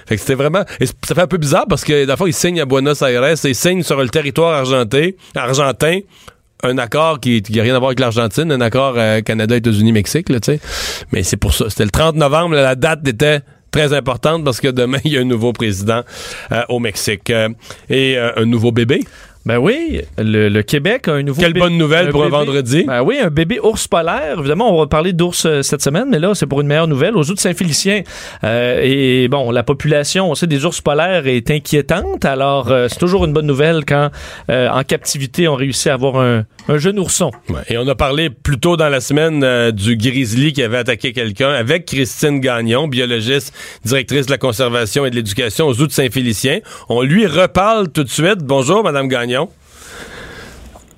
Fait 0.07 0.15
que 0.15 0.21
c'était 0.21 0.35
vraiment. 0.35 0.63
et 0.79 0.85
ça 0.85 1.15
fait 1.15 1.21
un 1.21 1.27
peu 1.27 1.37
bizarre 1.37 1.65
parce 1.67 1.83
que, 1.83 2.05
d'abord, 2.05 2.27
il 2.27 2.33
signe 2.33 2.61
à 2.61 2.65
Buenos 2.65 3.01
Aires, 3.01 3.23
et 3.25 3.33
il 3.43 3.55
signe 3.55 3.81
sur 3.83 3.99
le 4.01 4.09
territoire 4.09 4.53
argentin, 4.53 5.09
argentin 5.35 5.99
un 6.63 6.77
accord 6.77 7.19
qui 7.19 7.43
n'a 7.53 7.61
rien 7.63 7.75
à 7.75 7.79
voir 7.79 7.89
avec 7.89 7.99
l'Argentine, 7.99 8.51
un 8.51 8.61
accord 8.61 8.95
euh, 8.97 9.21
Canada, 9.21 9.55
États-Unis, 9.55 9.91
Mexique, 9.91 10.29
là, 10.29 10.39
tu 10.39 10.53
sais. 10.53 10.59
Mais 11.11 11.21
c'est 11.21 11.37
pour 11.37 11.53
ça. 11.53 11.69
C'était 11.69 11.83
le 11.83 11.91
30 11.91 12.15
novembre, 12.15 12.55
là, 12.55 12.63
la 12.63 12.75
date 12.75 13.07
était 13.07 13.41
très 13.71 13.93
importante 13.93 14.43
parce 14.43 14.61
que 14.61 14.69
demain, 14.69 14.97
il 15.03 15.11
y 15.13 15.17
a 15.17 15.21
un 15.21 15.25
nouveau 15.25 15.53
président 15.53 16.01
euh, 16.51 16.61
au 16.69 16.79
Mexique. 16.79 17.29
Euh, 17.29 17.49
et 17.89 18.17
euh, 18.17 18.31
un 18.37 18.45
nouveau 18.45 18.71
bébé. 18.71 19.01
Ben 19.45 19.59
oui, 19.59 20.01
le, 20.17 20.49
le 20.49 20.63
Québec 20.63 21.07
a 21.07 21.13
un 21.13 21.21
nouveau 21.21 21.39
Quelle 21.39 21.53
bonne 21.53 21.77
nouvelle 21.77 22.09
pour 22.09 22.23
un 22.23 22.29
vendredi. 22.29 22.83
Ben 22.87 23.03
oui, 23.03 23.19
un 23.19 23.29
bébé 23.29 23.59
ours 23.59 23.87
polaire. 23.87 24.39
Évidemment, 24.39 24.73
on 24.75 24.79
va 24.79 24.87
parler 24.87 25.13
d'ours 25.13 25.45
euh, 25.45 25.61
cette 25.61 25.83
semaine, 25.83 26.07
mais 26.09 26.17
là, 26.17 26.33
c'est 26.33 26.47
pour 26.47 26.61
une 26.61 26.67
meilleure 26.67 26.87
nouvelle. 26.87 27.15
Aux 27.15 27.23
de 27.23 27.37
Saint-Félicien. 27.37 28.01
Euh, 28.43 28.79
et 28.81 29.27
bon, 29.27 29.51
la 29.51 29.61
population, 29.61 30.31
on 30.31 30.35
sait, 30.35 30.47
des 30.47 30.65
ours 30.65 30.81
polaires 30.81 31.27
est 31.27 31.51
inquiétante. 31.51 32.25
Alors, 32.25 32.71
euh, 32.71 32.87
c'est 32.89 32.97
toujours 32.97 33.25
une 33.25 33.33
bonne 33.33 33.45
nouvelle 33.45 33.85
quand, 33.85 34.09
euh, 34.49 34.67
en 34.69 34.81
captivité, 34.81 35.47
on 35.47 35.53
réussit 35.53 35.87
à 35.87 35.93
avoir 35.93 36.17
un, 36.17 36.45
un 36.67 36.77
jeune 36.77 36.99
ourson. 36.99 37.31
Ouais. 37.49 37.61
Et 37.69 37.77
on 37.77 37.87
a 37.87 37.95
parlé 37.95 38.29
plus 38.29 38.59
tôt 38.59 38.77
dans 38.77 38.89
la 38.89 39.01
semaine 39.01 39.43
euh, 39.43 39.71
du 39.71 39.97
grizzly 39.97 40.53
qui 40.53 40.63
avait 40.63 40.77
attaqué 40.77 41.13
quelqu'un 41.13 41.49
avec 41.49 41.85
Christine 41.85 42.39
Gagnon, 42.39 42.87
biologiste, 42.87 43.53
directrice 43.83 44.25
de 44.25 44.31
la 44.31 44.37
conservation 44.37 45.05
et 45.05 45.09
de 45.09 45.15
l'éducation 45.15 45.67
aux 45.67 45.73
zoo 45.73 45.87
de 45.87 45.91
Saint-Félicien. 45.91 46.59
On 46.89 47.01
lui 47.01 47.27
reparle 47.27 47.89
tout 47.89 48.03
de 48.03 48.09
suite. 48.09 48.39
Bonjour, 48.39 48.83
Madame 48.83 49.07
Gagnon. 49.07 49.49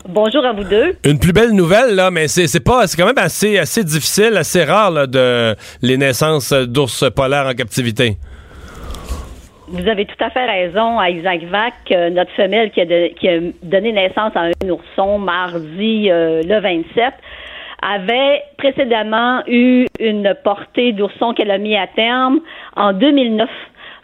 Bonjour 0.07 0.45
à 0.45 0.53
vous 0.53 0.63
deux. 0.63 0.95
Une 1.03 1.19
plus 1.19 1.33
belle 1.33 1.51
nouvelle, 1.51 1.93
là, 1.95 2.11
mais 2.11 2.29
c'est 2.29 2.47
c'est 2.47 2.61
pas, 2.61 2.87
c'est 2.87 2.95
quand 2.95 3.05
même 3.05 3.17
assez, 3.17 3.57
assez 3.57 3.83
difficile, 3.83 4.37
assez 4.37 4.63
rare, 4.63 4.89
là, 4.89 5.05
de 5.05 5.53
les 5.81 5.97
naissances 5.97 6.53
d'ours 6.53 7.03
polaires 7.13 7.45
en 7.45 7.53
captivité. 7.53 8.17
Vous 9.69 9.87
avez 9.89 10.05
tout 10.05 10.15
à 10.23 10.29
fait 10.29 10.45
raison, 10.45 10.97
à 10.97 11.09
Isaac 11.09 11.43
Vac, 11.43 11.73
euh, 11.91 12.09
notre 12.09 12.31
femelle 12.31 12.71
qui 12.71 12.81
a, 12.81 12.85
de- 12.85 13.07
qui 13.19 13.27
a 13.27 13.39
donné 13.63 13.91
naissance 13.91 14.31
à 14.35 14.43
un 14.45 14.69
ourson 14.69 15.17
mardi 15.19 16.09
euh, 16.09 16.41
le 16.43 16.59
27 16.61 17.13
avait 17.81 18.41
précédemment 18.57 19.41
eu 19.47 19.85
une 19.99 20.33
portée 20.43 20.93
d'ourson 20.93 21.33
qu'elle 21.33 21.51
a 21.51 21.57
mis 21.57 21.75
à 21.77 21.85
terme 21.87 22.39
en 22.75 22.91
2009. 22.93 23.49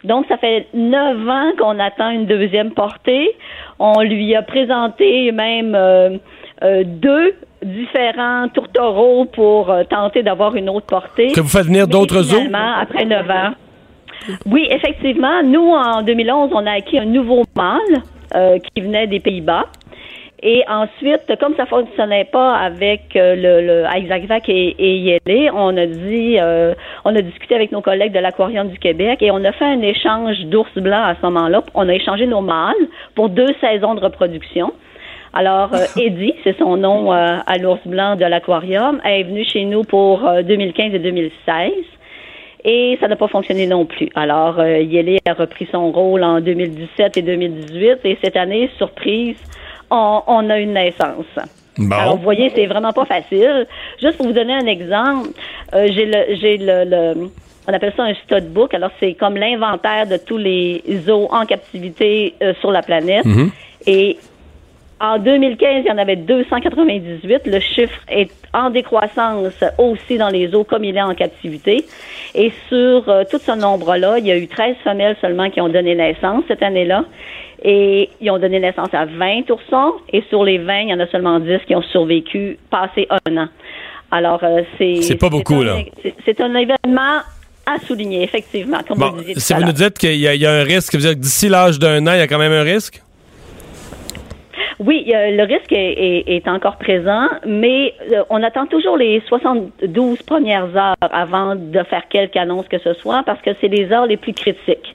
Donc, 0.04 0.26
ça 0.28 0.36
fait 0.36 0.66
neuf 0.74 1.28
ans 1.28 1.50
qu'on 1.58 1.78
attend 1.80 2.10
une 2.10 2.26
deuxième 2.26 2.70
portée. 2.72 3.30
On 3.78 4.00
lui 4.02 4.36
a 4.36 4.42
présenté 4.42 5.32
même 5.32 5.74
euh, 5.74 6.18
euh, 6.62 6.82
deux 6.84 7.34
différents 7.64 8.48
tourtereaux 8.48 9.24
pour 9.24 9.70
euh, 9.70 9.82
tenter 9.84 10.22
d'avoir 10.22 10.54
une 10.56 10.68
autre 10.68 10.86
portée. 10.86 11.32
Que 11.32 11.40
vous 11.40 11.48
faites 11.48 11.64
venir 11.66 11.88
d'autres 11.88 12.20
zoos? 12.22 12.42
après 12.80 13.06
9 13.06 13.30
ans. 13.30 13.54
Oui, 14.46 14.66
effectivement. 14.70 15.42
Nous, 15.42 15.70
en 15.70 16.02
2011, 16.02 16.50
on 16.54 16.66
a 16.66 16.72
acquis 16.72 16.98
un 16.98 17.04
nouveau 17.04 17.42
mâle 17.56 18.02
euh, 18.34 18.58
qui 18.58 18.82
venait 18.82 19.06
des 19.06 19.20
Pays-Bas. 19.20 19.66
Et 20.42 20.62
ensuite, 20.68 21.22
comme 21.40 21.54
ça 21.56 21.64
fonctionnait 21.64 22.26
pas 22.26 22.54
avec 22.56 23.16
euh, 23.16 23.34
le, 23.34 23.66
le 23.66 23.98
Isaac 23.98 24.26
Vac 24.26 24.48
et, 24.50 24.76
et 24.78 24.96
Yélé, 24.98 25.50
on 25.54 25.74
a 25.74 25.86
dit, 25.86 26.36
euh, 26.38 26.74
on 27.06 27.16
a 27.16 27.22
discuté 27.22 27.54
avec 27.54 27.72
nos 27.72 27.80
collègues 27.80 28.12
de 28.12 28.18
l'Aquarium 28.18 28.68
du 28.68 28.78
Québec 28.78 29.22
et 29.22 29.30
on 29.30 29.42
a 29.42 29.52
fait 29.52 29.64
un 29.64 29.80
échange 29.80 30.44
d'ours 30.46 30.74
blancs 30.76 31.06
à 31.06 31.14
ce 31.18 31.24
moment-là. 31.26 31.62
On 31.74 31.88
a 31.88 31.94
échangé 31.94 32.26
nos 32.26 32.42
mâles 32.42 32.74
pour 33.14 33.30
deux 33.30 33.54
saisons 33.62 33.94
de 33.94 34.00
reproduction. 34.00 34.72
Alors, 35.34 35.74
euh, 35.74 35.84
Eddie, 36.00 36.34
c'est 36.44 36.56
son 36.58 36.76
nom 36.76 37.12
euh, 37.12 37.38
à 37.46 37.58
l'ours 37.58 37.80
blanc 37.86 38.16
de 38.16 38.24
l'Aquarium, 38.24 39.00
est 39.04 39.24
venu 39.24 39.44
chez 39.44 39.64
nous 39.64 39.82
pour 39.82 40.26
euh, 40.26 40.42
2015 40.42 40.94
et 40.94 40.98
2016 40.98 41.72
et 42.64 42.96
ça 43.00 43.08
n'a 43.08 43.16
pas 43.16 43.28
fonctionné 43.28 43.66
non 43.66 43.84
plus. 43.84 44.08
Alors, 44.14 44.58
euh, 44.58 44.78
Yélé 44.80 45.18
a 45.28 45.34
repris 45.34 45.68
son 45.70 45.90
rôle 45.92 46.22
en 46.24 46.40
2017 46.40 47.16
et 47.18 47.22
2018 47.22 47.98
et 48.04 48.18
cette 48.22 48.36
année, 48.36 48.70
surprise, 48.78 49.36
on, 49.90 50.22
on 50.26 50.48
a 50.50 50.58
une 50.58 50.72
naissance. 50.74 51.26
Bon. 51.76 51.94
Alors, 51.96 52.16
vous 52.16 52.22
voyez, 52.22 52.50
c'est 52.54 52.66
vraiment 52.66 52.92
pas 52.92 53.04
facile. 53.04 53.66
Juste 54.00 54.16
pour 54.16 54.26
vous 54.26 54.32
donner 54.32 54.54
un 54.54 54.66
exemple, 54.66 55.28
euh, 55.74 55.88
j'ai 55.92 56.06
le, 56.06 56.36
j'ai 56.40 56.56
le, 56.58 56.84
le- 56.84 57.30
on 57.66 57.72
appelle 57.72 57.92
ça 57.96 58.04
un 58.04 58.14
stud 58.14 58.52
book. 58.52 58.74
Alors, 58.74 58.90
c'est 59.00 59.14
comme 59.14 59.36
l'inventaire 59.36 60.06
de 60.06 60.16
tous 60.18 60.36
les 60.38 60.82
zoos 61.06 61.28
en 61.30 61.46
captivité 61.46 62.34
euh, 62.42 62.52
sur 62.60 62.70
la 62.70 62.82
planète. 62.82 63.24
Et 63.86 64.18
en 65.00 65.18
2015, 65.18 65.82
il 65.84 65.88
y 65.88 65.90
en 65.90 65.98
avait 65.98 66.16
298. 66.16 67.42
Le 67.46 67.60
chiffre 67.60 67.98
est 68.08 68.30
en 68.52 68.70
décroissance 68.70 69.52
aussi 69.78 70.16
dans 70.18 70.28
les 70.28 70.54
eaux 70.54 70.64
comme 70.64 70.84
il 70.84 70.96
est 70.96 71.02
en 71.02 71.14
captivité. 71.14 71.84
Et 72.34 72.52
sur 72.68 73.08
euh, 73.08 73.24
tout 73.30 73.38
ce 73.38 73.52
nombre-là, 73.52 74.18
il 74.18 74.26
y 74.26 74.32
a 74.32 74.36
eu 74.38 74.46
13 74.46 74.76
femelles 74.84 75.16
seulement 75.20 75.50
qui 75.50 75.60
ont 75.60 75.68
donné 75.68 75.94
naissance 75.94 76.44
cette 76.48 76.62
année-là. 76.62 77.04
Et 77.64 78.10
ils 78.20 78.30
ont 78.30 78.38
donné 78.38 78.60
naissance 78.60 78.90
à 78.92 79.04
20 79.06 79.50
oursons. 79.50 79.94
Et 80.12 80.22
sur 80.28 80.44
les 80.44 80.58
20, 80.58 80.80
il 80.82 80.88
y 80.90 80.94
en 80.94 81.00
a 81.00 81.06
seulement 81.08 81.40
10 81.40 81.58
qui 81.66 81.74
ont 81.74 81.82
survécu 81.82 82.58
passé 82.70 83.06
un 83.26 83.36
an. 83.36 83.48
Alors, 84.10 84.40
euh, 84.44 84.62
c'est... 84.78 85.02
C'est 85.02 85.16
pas 85.16 85.30
beaucoup, 85.30 85.54
un- 85.62 85.64
là. 85.64 85.76
c'est- 86.24 86.40
un 86.40 86.54
événement 86.54 87.20
à 87.66 87.78
souligner, 87.86 88.22
effectivement, 88.22 88.78
comme 88.86 88.98
Bon, 88.98 89.06
vous 89.10 89.16
le 89.16 89.20
disiez 89.22 89.34
tout 89.34 89.40
si 89.40 89.52
à 89.54 89.58
vous 89.58 89.64
nous 89.64 89.72
dites 89.72 89.98
qu'il 89.98 90.14
y, 90.16 90.28
a- 90.28 90.34
il 90.34 90.40
y 90.40 90.46
a 90.46 90.52
un 90.52 90.62
risque, 90.62 90.92
veut 90.94 91.00
dire 91.00 91.10
que 91.12 91.18
d'ici 91.18 91.48
l'âge 91.48 91.78
d'un 91.78 92.06
an, 92.06 92.12
il 92.12 92.18
y 92.18 92.22
a 92.22 92.26
quand 92.28 92.38
même 92.38 92.52
un 92.52 92.62
risque? 92.62 93.02
Oui, 94.80 95.10
euh, 95.14 95.30
le 95.30 95.42
risque 95.44 95.72
est, 95.72 95.92
est- 95.92 96.36
est 96.36 96.48
encore 96.48 96.76
présent, 96.76 97.26
mais 97.46 97.94
euh, 98.12 98.24
on 98.30 98.42
attend 98.42 98.66
toujours 98.66 98.96
les 98.96 99.20
72 99.28 100.22
premières 100.22 100.76
heures 100.76 100.96
avant 101.12 101.54
de 101.54 101.82
faire 101.84 102.08
quelque 102.08 102.36
annonce 102.38 102.66
que 102.68 102.78
ce 102.78 102.92
soit 102.94 103.22
parce 103.24 103.40
que 103.40 103.50
c'est 103.60 103.68
les 103.68 103.92
heures 103.92 104.06
les 104.06 104.16
plus 104.16 104.32
critiques. 104.32 104.94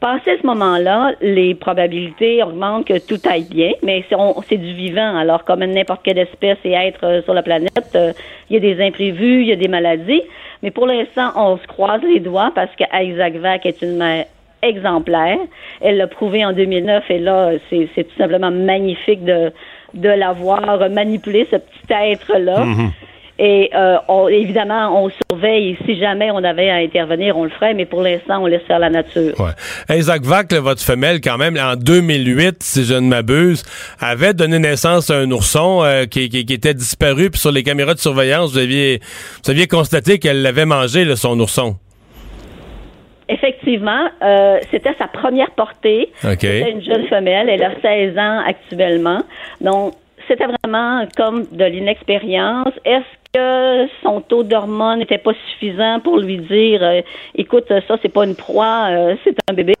Passé 0.00 0.36
ce 0.42 0.46
moment-là, 0.48 1.12
les 1.20 1.54
probabilités 1.54 2.42
augmentent 2.42 2.86
que 2.88 2.98
tout 3.06 3.20
aille 3.30 3.44
bien, 3.48 3.70
mais 3.84 4.04
c'est 4.48 4.56
du 4.56 4.72
vivant. 4.74 5.16
Alors, 5.16 5.44
comme 5.44 5.60
n'importe 5.64 6.00
quelle 6.02 6.18
espèce 6.18 6.58
et 6.64 6.72
être 6.72 7.04
euh, 7.04 7.22
sur 7.22 7.34
la 7.34 7.42
planète, 7.44 7.92
euh, 7.94 8.12
il 8.50 8.54
y 8.54 8.56
a 8.56 8.74
des 8.74 8.82
imprévus, 8.84 9.42
il 9.42 9.46
y 9.46 9.52
a 9.52 9.56
des 9.56 9.68
maladies. 9.68 10.22
Mais 10.64 10.72
pour 10.72 10.88
l'instant, 10.88 11.30
on 11.36 11.56
se 11.56 11.66
croise 11.68 12.02
les 12.02 12.18
doigts 12.18 12.50
parce 12.52 12.74
que 12.74 12.82
Isaac 13.00 13.34
Vac 13.36 13.64
est 13.64 13.80
une 13.82 14.02
exemplaire. 14.62 15.38
Elle 15.80 15.96
l'a 15.96 16.06
prouvé 16.06 16.44
en 16.44 16.52
2009 16.52 17.04
et 17.10 17.18
là, 17.18 17.52
c'est 17.70 17.88
c'est 17.94 18.04
tout 18.04 18.16
simplement 18.16 18.50
magnifique 18.50 19.24
de, 19.24 19.52
de 19.94 20.08
l'avoir 20.08 20.88
manipulé, 20.90 21.46
ce 21.50 21.56
petit 21.56 21.92
être-là. 21.92 22.64
Et 23.38 23.70
euh, 23.74 23.96
on- 24.08 24.28
évidemment, 24.28 25.02
on 25.04 25.10
surveille. 25.30 25.70
Et 25.70 25.78
si 25.84 25.98
jamais 25.98 26.30
on 26.30 26.44
avait 26.44 26.68
à 26.70 26.76
intervenir, 26.76 27.36
on 27.36 27.44
le 27.44 27.50
ferait, 27.50 27.74
mais 27.74 27.86
pour 27.86 28.02
l'instant, 28.02 28.40
on 28.42 28.46
laisse 28.46 28.62
faire 28.68 28.78
la 28.78 28.90
nature. 28.90 29.32
Ouais. 29.40 29.96
Isaac 29.98 30.22
Vac, 30.22 30.52
là, 30.52 30.60
votre 30.60 30.82
femelle, 30.82 31.20
quand 31.20 31.38
même, 31.38 31.56
en 31.56 31.74
2008, 31.74 32.62
si 32.62 32.84
je 32.84 32.94
ne 32.94 33.08
m'abuse, 33.08 33.64
avait 33.98 34.34
donné 34.34 34.58
naissance 34.58 35.10
à 35.10 35.16
un 35.16 35.30
ourson 35.30 35.82
euh, 35.82 36.04
qui, 36.04 36.28
qui- 36.28 36.44
qui 36.44 36.52
était 36.52 36.74
disparu. 36.74 37.30
Puis 37.30 37.40
sur 37.40 37.50
les 37.50 37.62
caméras 37.62 37.94
de 37.94 37.98
surveillance, 38.00 38.52
vous 38.52 38.58
aviez, 38.58 39.00
vous 39.44 39.50
aviez 39.50 39.66
constaté 39.66 40.18
qu'elle 40.18 40.42
l'avait 40.42 40.66
mangé, 40.66 41.04
là, 41.04 41.16
son 41.16 41.40
ourson. 41.40 41.76
Effectivement, 43.28 44.08
euh, 44.22 44.58
c'était 44.70 44.94
sa 44.98 45.06
première 45.06 45.50
portée. 45.52 46.10
OK. 46.24 46.38
C'était 46.40 46.70
une 46.70 46.82
jeune 46.82 47.06
femelle. 47.06 47.48
Elle 47.48 47.62
a 47.62 47.72
16 47.80 48.18
ans 48.18 48.40
actuellement. 48.46 49.20
Donc, 49.60 49.94
c'était 50.28 50.46
vraiment 50.46 51.04
comme 51.16 51.44
de 51.50 51.64
l'inexpérience. 51.64 52.68
Est-ce 52.84 53.02
que 53.34 53.90
son 54.02 54.20
taux 54.20 54.42
d'hormones 54.42 54.98
n'était 55.00 55.18
pas 55.18 55.32
suffisant 55.50 56.00
pour 56.00 56.18
lui 56.18 56.38
dire, 56.38 56.80
euh, 56.82 57.00
écoute, 57.34 57.64
ça, 57.68 57.96
c'est 58.02 58.12
pas 58.12 58.24
une 58.24 58.36
proie, 58.36 58.88
euh, 58.90 59.14
c'est 59.24 59.34
un 59.50 59.54
bébé? 59.54 59.74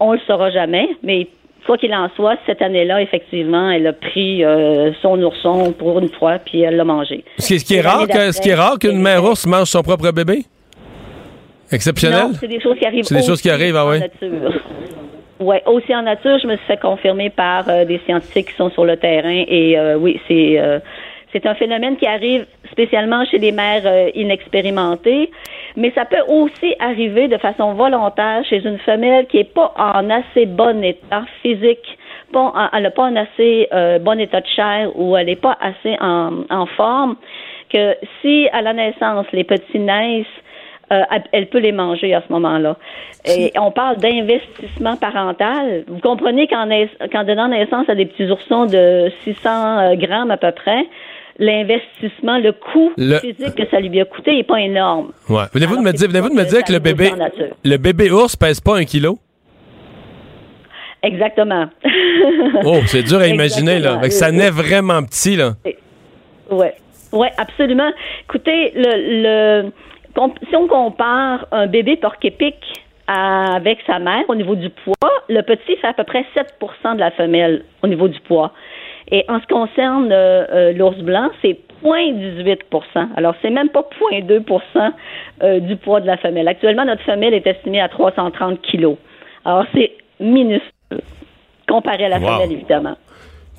On 0.00 0.12
le 0.12 0.18
saura 0.26 0.50
jamais, 0.50 0.88
mais 1.02 1.26
quoi 1.66 1.78
qu'il 1.78 1.94
en 1.94 2.08
soit, 2.14 2.36
cette 2.46 2.60
année-là, 2.62 3.00
effectivement, 3.02 3.70
elle 3.70 3.86
a 3.86 3.92
pris 3.92 4.44
euh, 4.44 4.92
son 5.02 5.20
ourson 5.22 5.72
pour 5.72 5.98
une 5.98 6.10
fois, 6.10 6.38
puis 6.38 6.60
elle 6.60 6.76
l'a 6.76 6.84
mangé. 6.84 7.24
Ce 7.38 7.46
qui, 7.48 7.58
ce 7.58 7.64
qui 7.64 7.76
est 7.76 7.80
rare, 7.80 8.06
que- 8.06 8.32
ce 8.32 8.40
qui 8.40 8.50
est 8.50 8.54
rare 8.54 8.78
qu'une 8.78 9.00
mère 9.00 9.24
ours 9.24 9.46
mange 9.46 9.68
son 9.68 9.82
propre 9.82 10.10
bébé? 10.12 10.44
Exceptionnel? 11.72 12.28
C'est 12.40 12.48
des 12.48 12.60
choses 12.60 12.78
qui 12.78 12.86
arrivent. 12.86 13.04
C'est 13.04 13.14
des 13.14 13.22
choses 13.22 13.40
qui 13.40 13.48
aussi 13.48 13.62
arrivent, 13.62 13.76
ah 13.76 13.86
en 13.86 13.90
ouais. 13.90 14.00
nature. 14.00 14.60
Ouais, 15.40 15.62
aussi 15.66 15.94
en 15.94 16.02
nature, 16.02 16.38
je 16.38 16.46
me 16.46 16.56
suis 16.56 16.66
fait 16.66 16.80
confirmer 16.80 17.28
par 17.28 17.68
euh, 17.68 17.84
des 17.84 18.00
scientifiques 18.06 18.48
qui 18.50 18.54
sont 18.54 18.70
sur 18.70 18.84
le 18.84 18.96
terrain 18.96 19.42
et 19.48 19.76
euh, 19.76 19.96
oui, 19.96 20.20
c'est 20.28 20.58
euh, 20.60 20.78
c'est 21.32 21.44
un 21.46 21.54
phénomène 21.56 21.96
qui 21.96 22.06
arrive 22.06 22.46
spécialement 22.70 23.24
chez 23.26 23.38
les 23.38 23.50
mères 23.50 23.82
inexpérimentées, 24.14 25.32
mais 25.76 25.90
ça 25.92 26.04
peut 26.04 26.22
aussi 26.28 26.76
arriver 26.78 27.26
de 27.26 27.36
façon 27.38 27.72
volontaire 27.74 28.44
chez 28.48 28.64
une 28.64 28.78
femelle 28.78 29.26
qui 29.26 29.38
est 29.38 29.52
pas 29.52 29.72
en 29.76 30.08
assez 30.10 30.46
bon 30.46 30.84
état 30.84 31.24
physique, 31.42 31.98
en- 32.32 32.52
elle 32.72 32.84
n'a 32.84 32.90
pas 32.92 33.06
un 33.06 33.16
assez 33.16 33.68
bon 34.00 34.20
état 34.20 34.40
de 34.40 34.46
chair 34.46 34.90
ou 34.94 35.16
elle 35.16 35.26
n'est 35.26 35.34
pas 35.34 35.58
assez 35.60 35.96
en, 36.00 36.44
en 36.50 36.66
forme, 36.66 37.16
que 37.72 37.96
si 38.22 38.48
à 38.52 38.62
la 38.62 38.72
naissance 38.72 39.26
les 39.32 39.42
petits 39.44 39.80
naissent 39.80 40.26
euh, 40.92 41.00
elle- 41.32 41.46
peut 41.48 41.58
les 41.58 41.72
manger 41.72 42.14
à 42.14 42.22
ce 42.26 42.32
moment-là. 42.32 42.76
Et 43.26 43.52
on 43.58 43.70
parle 43.70 43.96
d'investissement 43.98 44.96
parental. 44.96 45.84
Vous 45.88 45.98
comprenez 46.00 46.46
qu'en 46.48 47.24
donnant 47.24 47.48
naissance 47.48 47.88
à 47.88 47.94
des 47.94 48.06
petits 48.06 48.30
oursons 48.30 48.66
de 48.66 49.10
600 49.24 49.38
euh, 49.78 49.94
grammes 49.96 50.30
à 50.30 50.36
peu 50.36 50.52
près, 50.52 50.86
l'investissement, 51.38 52.38
le 52.38 52.52
coût 52.52 52.92
Le- 52.96 53.18
physique 53.18 53.54
que 53.56 53.66
ça 53.70 53.80
lui 53.80 54.00
a 54.00 54.04
coûté 54.04 54.34
n'est 54.36 54.42
pas 54.44 54.60
énorme. 54.60 55.10
Ouais. 55.28 55.44
Venez-vous 55.52 55.76
de 55.76 55.82
me 55.82 55.92
dire, 55.92 56.08
venez-vous 56.08 56.28
de 56.30 56.34
me 56.34 56.44
dire 56.44 56.62
que 56.64 56.72
le 56.72 56.78
bébé, 56.78 57.10
le 57.64 57.76
bébé 57.76 58.10
ours 58.10 58.36
pèse 58.36 58.60
pas 58.60 58.76
un 58.76 58.84
kilo? 58.84 59.18
Exactement. 61.02 61.66
Oh, 62.64 62.78
c'est 62.86 63.02
dur 63.02 63.18
à 63.18 63.26
imaginer, 63.26 63.78
là. 63.78 63.96
Exactement. 63.96 64.00
Fait 64.02 64.08
que 64.08 64.14
ça 64.14 64.32
naît 64.32 64.50
vraiment 64.50 65.02
petit, 65.02 65.36
là. 65.36 65.52
Oui, 66.50 66.66
ouais, 67.12 67.30
absolument. 67.36 67.90
Écoutez, 68.24 68.72
le, 68.74 69.62
le, 69.64 69.72
si 70.48 70.56
on 70.56 70.66
compare 70.68 71.46
un 71.52 71.66
bébé 71.66 71.96
porc-épic 71.96 72.56
avec 73.06 73.78
sa 73.86 73.98
mère 73.98 74.24
au 74.28 74.34
niveau 74.34 74.54
du 74.54 74.70
poids, 74.70 75.10
le 75.28 75.42
petit 75.42 75.76
fait 75.76 75.88
à 75.88 75.92
peu 75.92 76.04
près 76.04 76.24
7% 76.36 76.94
de 76.94 77.00
la 77.00 77.10
femelle 77.10 77.64
au 77.82 77.86
niveau 77.86 78.08
du 78.08 78.18
poids. 78.20 78.52
Et 79.10 79.24
en 79.28 79.36
ce 79.40 79.42
qui 79.46 79.52
concerne 79.52 80.10
euh, 80.10 80.46
euh, 80.50 80.72
l'ours 80.72 80.96
blanc, 80.98 81.28
c'est 81.42 81.58
0,18% 81.84 83.08
Alors, 83.16 83.34
c'est 83.42 83.50
même 83.50 83.68
pas 83.68 83.86
0,2% 84.12 84.92
euh, 85.42 85.60
du 85.60 85.76
poids 85.76 86.00
de 86.00 86.06
la 86.06 86.16
femelle. 86.16 86.48
Actuellement, 86.48 86.86
notre 86.86 87.02
femelle 87.02 87.34
est 87.34 87.46
estimée 87.46 87.80
à 87.82 87.88
330 87.88 88.62
kilos. 88.62 88.96
Alors, 89.44 89.66
c'est 89.74 89.92
minuscule 90.20 90.62
comparé 91.68 92.06
à 92.06 92.08
la 92.08 92.18
Wow. 92.18 92.26
femelle, 92.26 92.52
évidemment. 92.52 92.96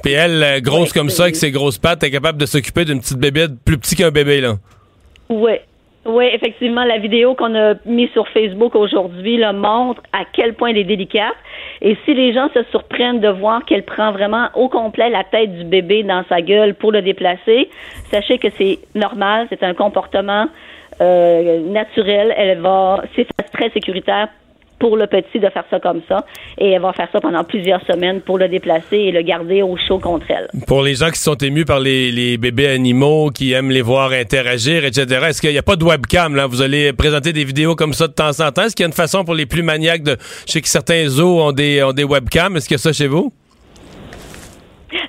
Puis 0.03 0.13
elle, 0.13 0.43
euh, 0.43 0.59
grosse 0.61 0.91
Ouais, 0.91 0.99
comme 0.99 1.09
ça, 1.09 1.23
avec 1.23 1.35
ses 1.35 1.51
grosses 1.51 1.77
pattes, 1.77 2.03
est 2.03 2.11
capable 2.11 2.39
de 2.39 2.45
s'occuper 2.45 2.85
d'une 2.85 2.99
petite 2.99 3.19
bébé 3.19 3.45
plus 3.65 3.77
petit 3.77 3.95
qu'un 3.95 4.11
bébé, 4.11 4.41
là. 4.41 4.53
Oui. 5.29 5.53
Oui, 6.05 6.25
effectivement, 6.31 6.83
la 6.83 6.99
vidéo 6.99 7.33
qu'on 7.33 7.55
a 7.55 7.73
mise 7.85 8.11
sur 8.11 8.27
Facebook 8.27 8.75
aujourd'hui 8.75 9.37
là, 9.37 9.53
montre 9.53 10.03
à 10.13 10.23
quel 10.31 10.53
point 10.53 10.69
elle 10.69 10.77
est 10.77 10.83
délicate. 10.83 11.33
Et 11.81 11.97
si 12.05 12.13
les 12.13 12.31
gens 12.31 12.47
se 12.53 12.61
surprennent 12.69 13.19
de 13.19 13.29
voir 13.29 13.65
qu'elle 13.65 13.83
prend 13.83 14.11
vraiment 14.11 14.49
au 14.53 14.69
complet 14.69 15.09
la 15.09 15.23
tête 15.23 15.57
du 15.57 15.63
bébé 15.63 16.03
dans 16.03 16.23
sa 16.29 16.41
gueule 16.41 16.75
pour 16.75 16.91
le 16.91 17.01
déplacer, 17.01 17.69
sachez 18.11 18.37
que 18.37 18.49
c'est 18.55 18.77
normal, 18.93 19.47
c'est 19.49 19.63
un 19.63 19.73
comportement 19.73 20.45
euh, 21.01 21.59
naturel. 21.71 22.35
Elle 22.37 22.59
va, 22.59 23.03
c'est 23.15 23.25
très 23.51 23.71
sécuritaire 23.71 24.27
pour 24.79 24.97
le 24.97 25.07
petit 25.07 25.39
de 25.39 25.49
faire 25.49 25.63
ça 25.69 25.79
comme 25.79 26.01
ça. 26.07 26.25
Et 26.57 26.71
elle 26.71 26.81
va 26.81 26.93
faire 26.93 27.09
ça 27.11 27.19
pendant 27.19 27.43
plusieurs 27.43 27.81
semaines 27.85 28.21
pour 28.21 28.37
le 28.37 28.47
déplacer 28.47 28.97
et 28.97 29.11
le 29.11 29.21
garder 29.21 29.61
au 29.61 29.77
chaud 29.77 29.99
contre 29.99 30.25
elle. 30.29 30.47
Pour 30.67 30.81
les 30.81 30.95
gens 30.95 31.09
qui 31.09 31.19
sont 31.19 31.35
émus 31.35 31.65
par 31.65 31.79
les, 31.79 32.11
les 32.11 32.37
bébés 32.37 32.67
animaux, 32.67 33.29
qui 33.29 33.53
aiment 33.53 33.71
les 33.71 33.81
voir 33.81 34.11
interagir, 34.11 34.85
etc., 34.85 35.05
est-ce 35.29 35.41
qu'il 35.41 35.51
n'y 35.51 35.57
a 35.57 35.63
pas 35.63 35.75
de 35.75 35.83
webcam, 35.83 36.35
là? 36.35 36.47
Vous 36.47 36.61
allez 36.61 36.93
présenter 36.93 37.33
des 37.33 37.43
vidéos 37.43 37.75
comme 37.75 37.93
ça 37.93 38.07
de 38.07 38.13
temps 38.13 38.39
en 38.39 38.51
temps? 38.51 38.63
Est-ce 38.63 38.75
qu'il 38.75 38.83
y 38.83 38.87
a 38.87 38.87
une 38.87 38.93
façon 38.93 39.23
pour 39.23 39.35
les 39.35 39.45
plus 39.45 39.63
maniaques 39.63 40.03
de... 40.03 40.17
Je 40.45 40.51
sais 40.53 40.61
que 40.61 40.67
certains 40.67 41.07
zoos 41.07 41.41
ont 41.41 41.51
des, 41.51 41.83
ont 41.83 41.93
des 41.93 42.03
webcams? 42.03 42.55
Est-ce 42.57 42.67
qu'il 42.67 42.75
y 42.75 42.79
a 42.79 42.79
ça 42.79 42.93
chez 42.93 43.07
vous? 43.07 43.31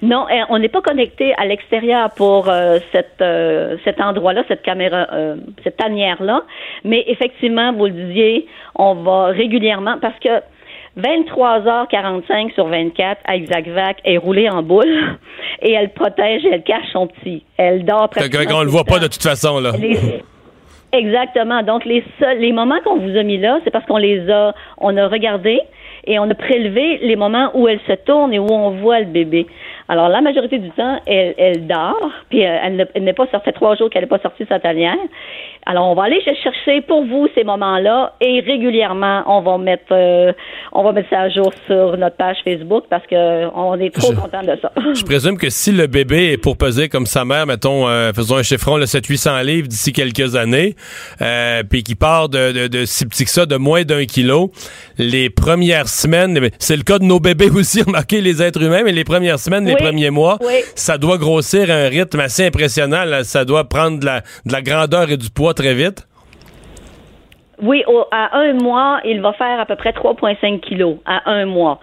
Non, 0.02 0.26
on 0.50 0.58
n'est 0.58 0.68
pas 0.68 0.80
connecté 0.82 1.34
à 1.38 1.44
l'extérieur 1.46 2.10
pour 2.16 2.48
euh, 2.48 2.78
cette, 2.92 3.20
euh, 3.20 3.76
cet 3.84 4.00
endroit-là, 4.00 4.42
cette 4.48 4.62
caméra, 4.62 5.06
euh, 5.12 5.36
cette 5.64 5.76
tanière-là. 5.76 6.42
Mais 6.84 7.04
effectivement, 7.08 7.72
vous 7.72 7.86
le 7.86 7.92
disiez, 7.92 8.46
on 8.74 8.94
va 8.94 9.26
régulièrement 9.26 9.96
parce 10.00 10.18
que 10.18 10.28
23h45 10.98 12.54
sur 12.54 12.66
24, 12.66 13.20
Isaac 13.34 13.68
Vac 13.68 13.96
est 14.04 14.16
roulée 14.18 14.48
en 14.48 14.62
boule 14.62 15.16
et 15.62 15.72
elle 15.72 15.90
protège 15.90 16.44
et 16.44 16.50
elle 16.52 16.62
cache 16.62 16.86
son 16.92 17.06
petit. 17.06 17.44
Elle 17.56 17.84
dort 17.84 18.08
Fait 18.14 18.28
presque. 18.28 18.32
que- 18.48 18.52
qu'on 18.52 18.62
le 18.62 18.68
voit 18.70 18.84
pas 18.84 18.98
de 18.98 19.06
toute 19.06 19.22
façon, 19.22 19.60
là. 19.60 19.72
Les- 19.78 20.22
Exactement. 20.92 21.62
Donc 21.62 21.84
les 21.84 22.02
seuls, 22.18 22.38
les 22.38 22.52
moments 22.52 22.78
qu'on 22.84 22.96
vous 22.98 23.16
a 23.18 23.22
mis 23.22 23.38
là, 23.38 23.58
c'est 23.64 23.70
parce 23.70 23.84
qu'on 23.86 23.96
les 23.98 24.30
a, 24.30 24.54
on 24.78 24.96
a 24.96 25.08
regardé 25.08 25.60
et 26.06 26.18
on 26.18 26.30
a 26.30 26.34
prélevé 26.34 26.98
les 27.02 27.16
moments 27.16 27.50
où 27.54 27.66
elle 27.68 27.80
se 27.86 27.92
tourne 27.92 28.32
et 28.32 28.38
où 28.38 28.46
on 28.50 28.70
voit 28.70 29.00
le 29.00 29.06
bébé. 29.06 29.46
Alors 29.88 30.08
la 30.08 30.20
majorité 30.20 30.58
du 30.58 30.70
temps, 30.70 31.00
elle, 31.06 31.34
elle 31.38 31.66
dort, 31.66 32.10
puis 32.28 32.44
euh, 32.44 32.58
elle, 32.64 32.76
ne- 32.76 32.84
elle 32.94 33.04
n'est 33.04 33.12
pas 33.12 33.24
sortie. 33.24 33.36
Ça 33.36 33.40
fait 33.40 33.52
trois 33.52 33.76
jours 33.76 33.90
qu'elle 33.90 34.02
n'est 34.02 34.08
pas 34.08 34.18
sortie 34.18 34.44
de 34.44 34.48
sa 34.48 34.58
tanière. 34.58 34.96
Alors 35.68 35.88
on 35.90 35.94
va 35.94 36.04
aller 36.04 36.20
chercher 36.22 36.80
pour 36.82 37.04
vous 37.04 37.26
ces 37.34 37.42
moments-là 37.44 38.14
et 38.20 38.40
régulièrement 38.40 39.24
on 39.26 39.40
va 39.42 39.58
mettre, 39.58 39.82
euh, 39.92 40.32
on 40.72 40.84
va 40.84 40.92
mettre 40.92 41.10
ça 41.10 41.22
à 41.22 41.28
jour 41.28 41.52
sur 41.66 41.96
notre 41.96 42.16
page 42.16 42.36
Facebook 42.44 42.84
parce 42.88 43.04
que 43.06 43.46
on 43.54 43.78
est 43.80 43.92
trop 43.92 44.12
content 44.12 44.42
de 44.42 44.56
ça. 44.62 44.70
Je 44.94 45.04
présume 45.04 45.36
que 45.36 45.50
si 45.50 45.72
le 45.72 45.86
bébé 45.88 46.32
est 46.32 46.36
pour 46.38 46.56
peser 46.56 46.88
comme 46.88 47.04
sa 47.06 47.24
mère, 47.24 47.46
mettons, 47.46 47.88
euh, 47.88 48.12
faisons 48.12 48.36
un 48.36 48.42
chiffron, 48.44 48.76
le 48.76 48.84
700-800 48.86 49.44
livres 49.44 49.66
d'ici 49.68 49.92
quelques 49.92 50.36
années, 50.36 50.76
euh, 51.20 51.62
puis 51.68 51.82
qui 51.82 51.96
part 51.96 52.28
de, 52.28 52.52
de, 52.52 52.68
de 52.68 52.84
si 52.84 53.04
petit 53.06 53.24
que 53.24 53.30
ça, 53.30 53.44
de 53.44 53.56
moins 53.56 53.82
d'un 53.82 54.04
kilo, 54.04 54.52
les 54.98 55.30
premières 55.30 55.88
semaines, 55.88 56.38
c'est 56.60 56.76
le 56.76 56.82
cas 56.84 56.98
de 57.00 57.04
nos 57.04 57.18
bébés 57.18 57.50
aussi, 57.54 57.82
remarquez 57.82 58.20
les 58.20 58.40
êtres 58.40 58.62
humains, 58.62 58.82
mais 58.84 58.92
les 58.92 59.04
premières 59.04 59.40
semaines, 59.40 59.66
les 59.78 59.84
premiers 59.84 60.10
mois, 60.10 60.38
oui. 60.40 60.60
ça 60.74 60.98
doit 60.98 61.18
grossir 61.18 61.70
à 61.70 61.74
un 61.74 61.88
rythme 61.88 62.20
assez 62.20 62.46
impressionnant. 62.46 63.04
là. 63.04 63.24
ça 63.24 63.44
doit 63.44 63.64
prendre 63.64 63.98
de 64.00 64.06
la, 64.06 64.20
de 64.44 64.52
la 64.52 64.62
grandeur 64.62 65.10
et 65.10 65.16
du 65.16 65.30
poids 65.30 65.54
très 65.54 65.74
vite. 65.74 66.06
Oui, 67.62 67.82
au- 67.86 68.04
à 68.10 68.36
un 68.36 68.52
mois, 68.52 69.00
il 69.04 69.20
va 69.22 69.32
faire 69.32 69.58
à 69.60 69.64
peu 69.66 69.76
près 69.76 69.92
3,5 69.92 70.60
kilos 70.60 70.96
à 71.06 71.30
un 71.30 71.46
mois. 71.46 71.80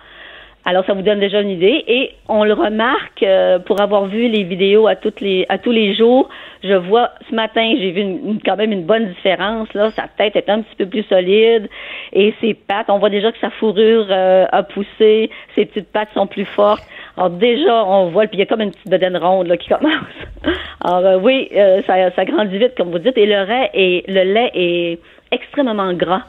Alors, 0.66 0.86
ça 0.86 0.94
vous 0.94 1.02
donne 1.02 1.20
déjà 1.20 1.42
une 1.42 1.50
idée. 1.50 1.84
Et 1.88 2.12
on 2.30 2.46
le 2.46 2.54
remarque 2.54 3.22
euh, 3.24 3.60
pour 3.60 3.82
avoir 3.82 4.06
vu 4.06 4.30
les 4.30 4.44
vidéos 4.44 4.88
à 4.88 4.96
toutes 4.96 5.20
les 5.20 5.46
à 5.50 5.58
tous 5.58 5.72
les 5.72 5.94
jours. 5.94 6.30
Je 6.64 6.74
vois 6.74 7.10
ce 7.30 7.36
matin, 7.36 7.74
j'ai 7.78 7.92
vu 7.92 8.00
une- 8.02 8.40
quand 8.46 8.56
même 8.56 8.72
une 8.72 8.86
bonne 8.86 9.08
différence. 9.10 9.74
Là, 9.74 9.92
sa 9.92 10.04
tête 10.08 10.38
est 10.38 10.50
un 10.50 10.62
petit 10.62 10.76
peu 10.78 10.86
plus 10.86 11.04
solide 11.04 11.68
et 12.14 12.34
ses 12.40 12.54
pattes, 12.54 12.86
on 12.90 13.00
voit 13.00 13.10
déjà 13.10 13.34
que 13.34 13.40
sa 13.40 13.50
fourrure 13.50 14.08
euh, 14.10 14.46
a 14.50 14.64
poussé, 14.64 15.30
ses 15.56 15.66
petites 15.66 15.92
pattes 15.92 16.08
sont 16.14 16.28
plus 16.28 16.46
fortes. 16.46 16.84
Alors 17.18 17.30
déjà, 17.32 17.84
on 17.86 18.08
voit, 18.12 18.28
puis 18.28 18.38
il 18.38 18.40
y 18.40 18.44
a 18.44 18.46
comme 18.46 18.62
une 18.62 18.72
petite 18.72 18.88
bedaine 18.90 19.18
ronde 19.18 19.48
là, 19.48 19.58
qui 19.58 19.68
commence. 19.74 19.94
Alors 20.82 21.06
euh, 21.06 21.18
oui, 21.20 21.50
euh, 21.54 21.82
ça, 21.86 22.10
ça 22.12 22.24
grandit 22.24 22.58
vite, 22.58 22.76
comme 22.78 22.92
vous 22.92 23.00
dites, 23.00 23.18
et 23.18 23.26
le 23.26 23.44
lait 23.44 23.70
est, 23.74 24.08
le 24.10 24.24
lait 24.34 24.52
est 24.56 25.00
extrêmement 25.32 25.92
gras. 25.94 26.22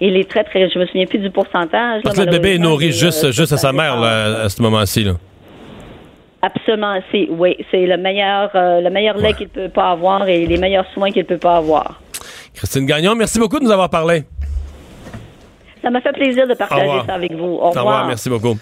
Il 0.00 0.16
est 0.16 0.28
très, 0.28 0.44
très, 0.44 0.68
je 0.68 0.78
me 0.78 0.86
souviens 0.86 1.06
plus 1.06 1.18
du 1.18 1.30
pourcentage. 1.30 2.02
Parce 2.02 2.16
là, 2.16 2.24
que 2.24 2.30
le 2.30 2.36
bébé 2.36 2.54
est 2.56 2.58
nourri 2.58 2.92
juste, 2.92 3.24
euh, 3.24 3.32
juste 3.32 3.52
à 3.52 3.56
sa 3.56 3.72
mère 3.72 3.98
là, 3.98 4.42
à 4.42 4.48
ce 4.48 4.60
moment-ci. 4.60 5.04
là. 5.04 5.12
Absolument, 6.42 7.00
c'est, 7.10 7.26
oui, 7.30 7.56
c'est 7.70 7.86
le 7.86 7.96
meilleur, 7.96 8.50
euh, 8.54 8.80
le 8.80 8.90
meilleur 8.90 9.16
lait 9.16 9.32
qu'il 9.32 9.48
peut 9.48 9.68
pas 9.70 9.90
avoir 9.90 10.28
et 10.28 10.44
les 10.46 10.58
meilleurs 10.58 10.84
soins 10.92 11.10
qu'il 11.10 11.24
peut 11.24 11.38
pas 11.38 11.56
avoir. 11.56 12.00
Christine 12.54 12.86
Gagnon, 12.86 13.14
merci 13.14 13.38
beaucoup 13.38 13.58
de 13.58 13.64
nous 13.64 13.70
avoir 13.70 13.88
parlé. 13.90 14.24
Ça 15.82 15.90
m'a 15.90 16.00
fait 16.00 16.12
plaisir 16.12 16.46
de 16.46 16.52
Au 16.52 16.56
partager 16.56 17.00
ça 17.06 17.14
avec 17.14 17.32
vous. 17.32 17.44
Au 17.44 17.62
Au 17.62 17.68
revoir, 17.68 17.84
revoir. 17.84 18.06
merci 18.06 18.28
beaucoup. 18.28 18.56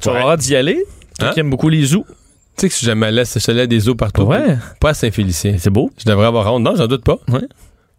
Tu 0.00 0.08
vas 0.08 0.12
Ouais. 0.12 0.18
avoir 0.18 0.34
hâte 0.34 0.40
d'y 0.40 0.54
aller. 0.56 0.84
Toi 1.18 1.28
Hein? 1.28 1.32
qui 1.32 1.40
aimes 1.40 1.50
beaucoup 1.50 1.68
les 1.68 1.82
zoos. 1.84 2.04
Tu 2.08 2.62
sais 2.62 2.68
que 2.68 2.74
si 2.74 2.84
jamais 2.84 3.06
à 3.06 3.10
l'Est, 3.10 3.38
je 3.38 3.64
des 3.64 3.88
eaux 3.88 3.94
partout. 3.94 4.22
Ouais. 4.22 4.56
Pas 4.80 4.90
à 4.90 4.94
Saint-Félicien. 4.94 5.54
C'est 5.58 5.70
beau. 5.70 5.90
Je 5.98 6.04
devrais 6.04 6.26
avoir 6.26 6.52
honte. 6.52 6.62
Non, 6.62 6.74
j'en 6.76 6.86
doute 6.86 7.04
pas. 7.04 7.16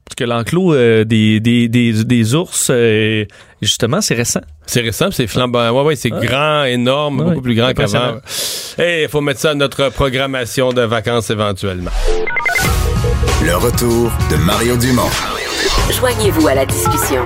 Parce 0.09 0.15
que 0.15 0.23
l'enclos 0.23 0.73
euh, 0.73 1.03
des, 1.05 1.39
des, 1.39 1.67
des, 1.67 2.03
des 2.03 2.35
ours, 2.35 2.69
euh, 2.71 3.25
justement, 3.61 4.01
c'est 4.01 4.15
récent. 4.15 4.41
C'est 4.65 4.81
récent, 4.81 5.05
puis 5.05 5.13
c'est 5.17 5.27
flambant. 5.27 5.69
Ouais, 5.69 5.83
ouais, 5.83 5.95
c'est 5.95 6.09
grand, 6.09 6.63
énorme, 6.63 7.19
Ouais, 7.19 7.25
beaucoup 7.25 7.41
plus 7.41 7.53
grand 7.53 7.73
qu'avant. 7.73 8.15
Et 8.79 9.03
il 9.03 9.07
faut 9.07 9.21
mettre 9.21 9.39
ça 9.39 9.51
à 9.51 9.53
notre 9.53 9.89
programmation 9.89 10.73
de 10.73 10.81
vacances 10.81 11.29
éventuellement. 11.29 11.91
Le 13.45 13.55
retour 13.55 14.11
de 14.31 14.35
Mario 14.37 14.77
Dumont. 14.77 15.09
Joignez-vous 15.91 16.47
à 16.47 16.55
la 16.55 16.65
discussion. 16.65 17.23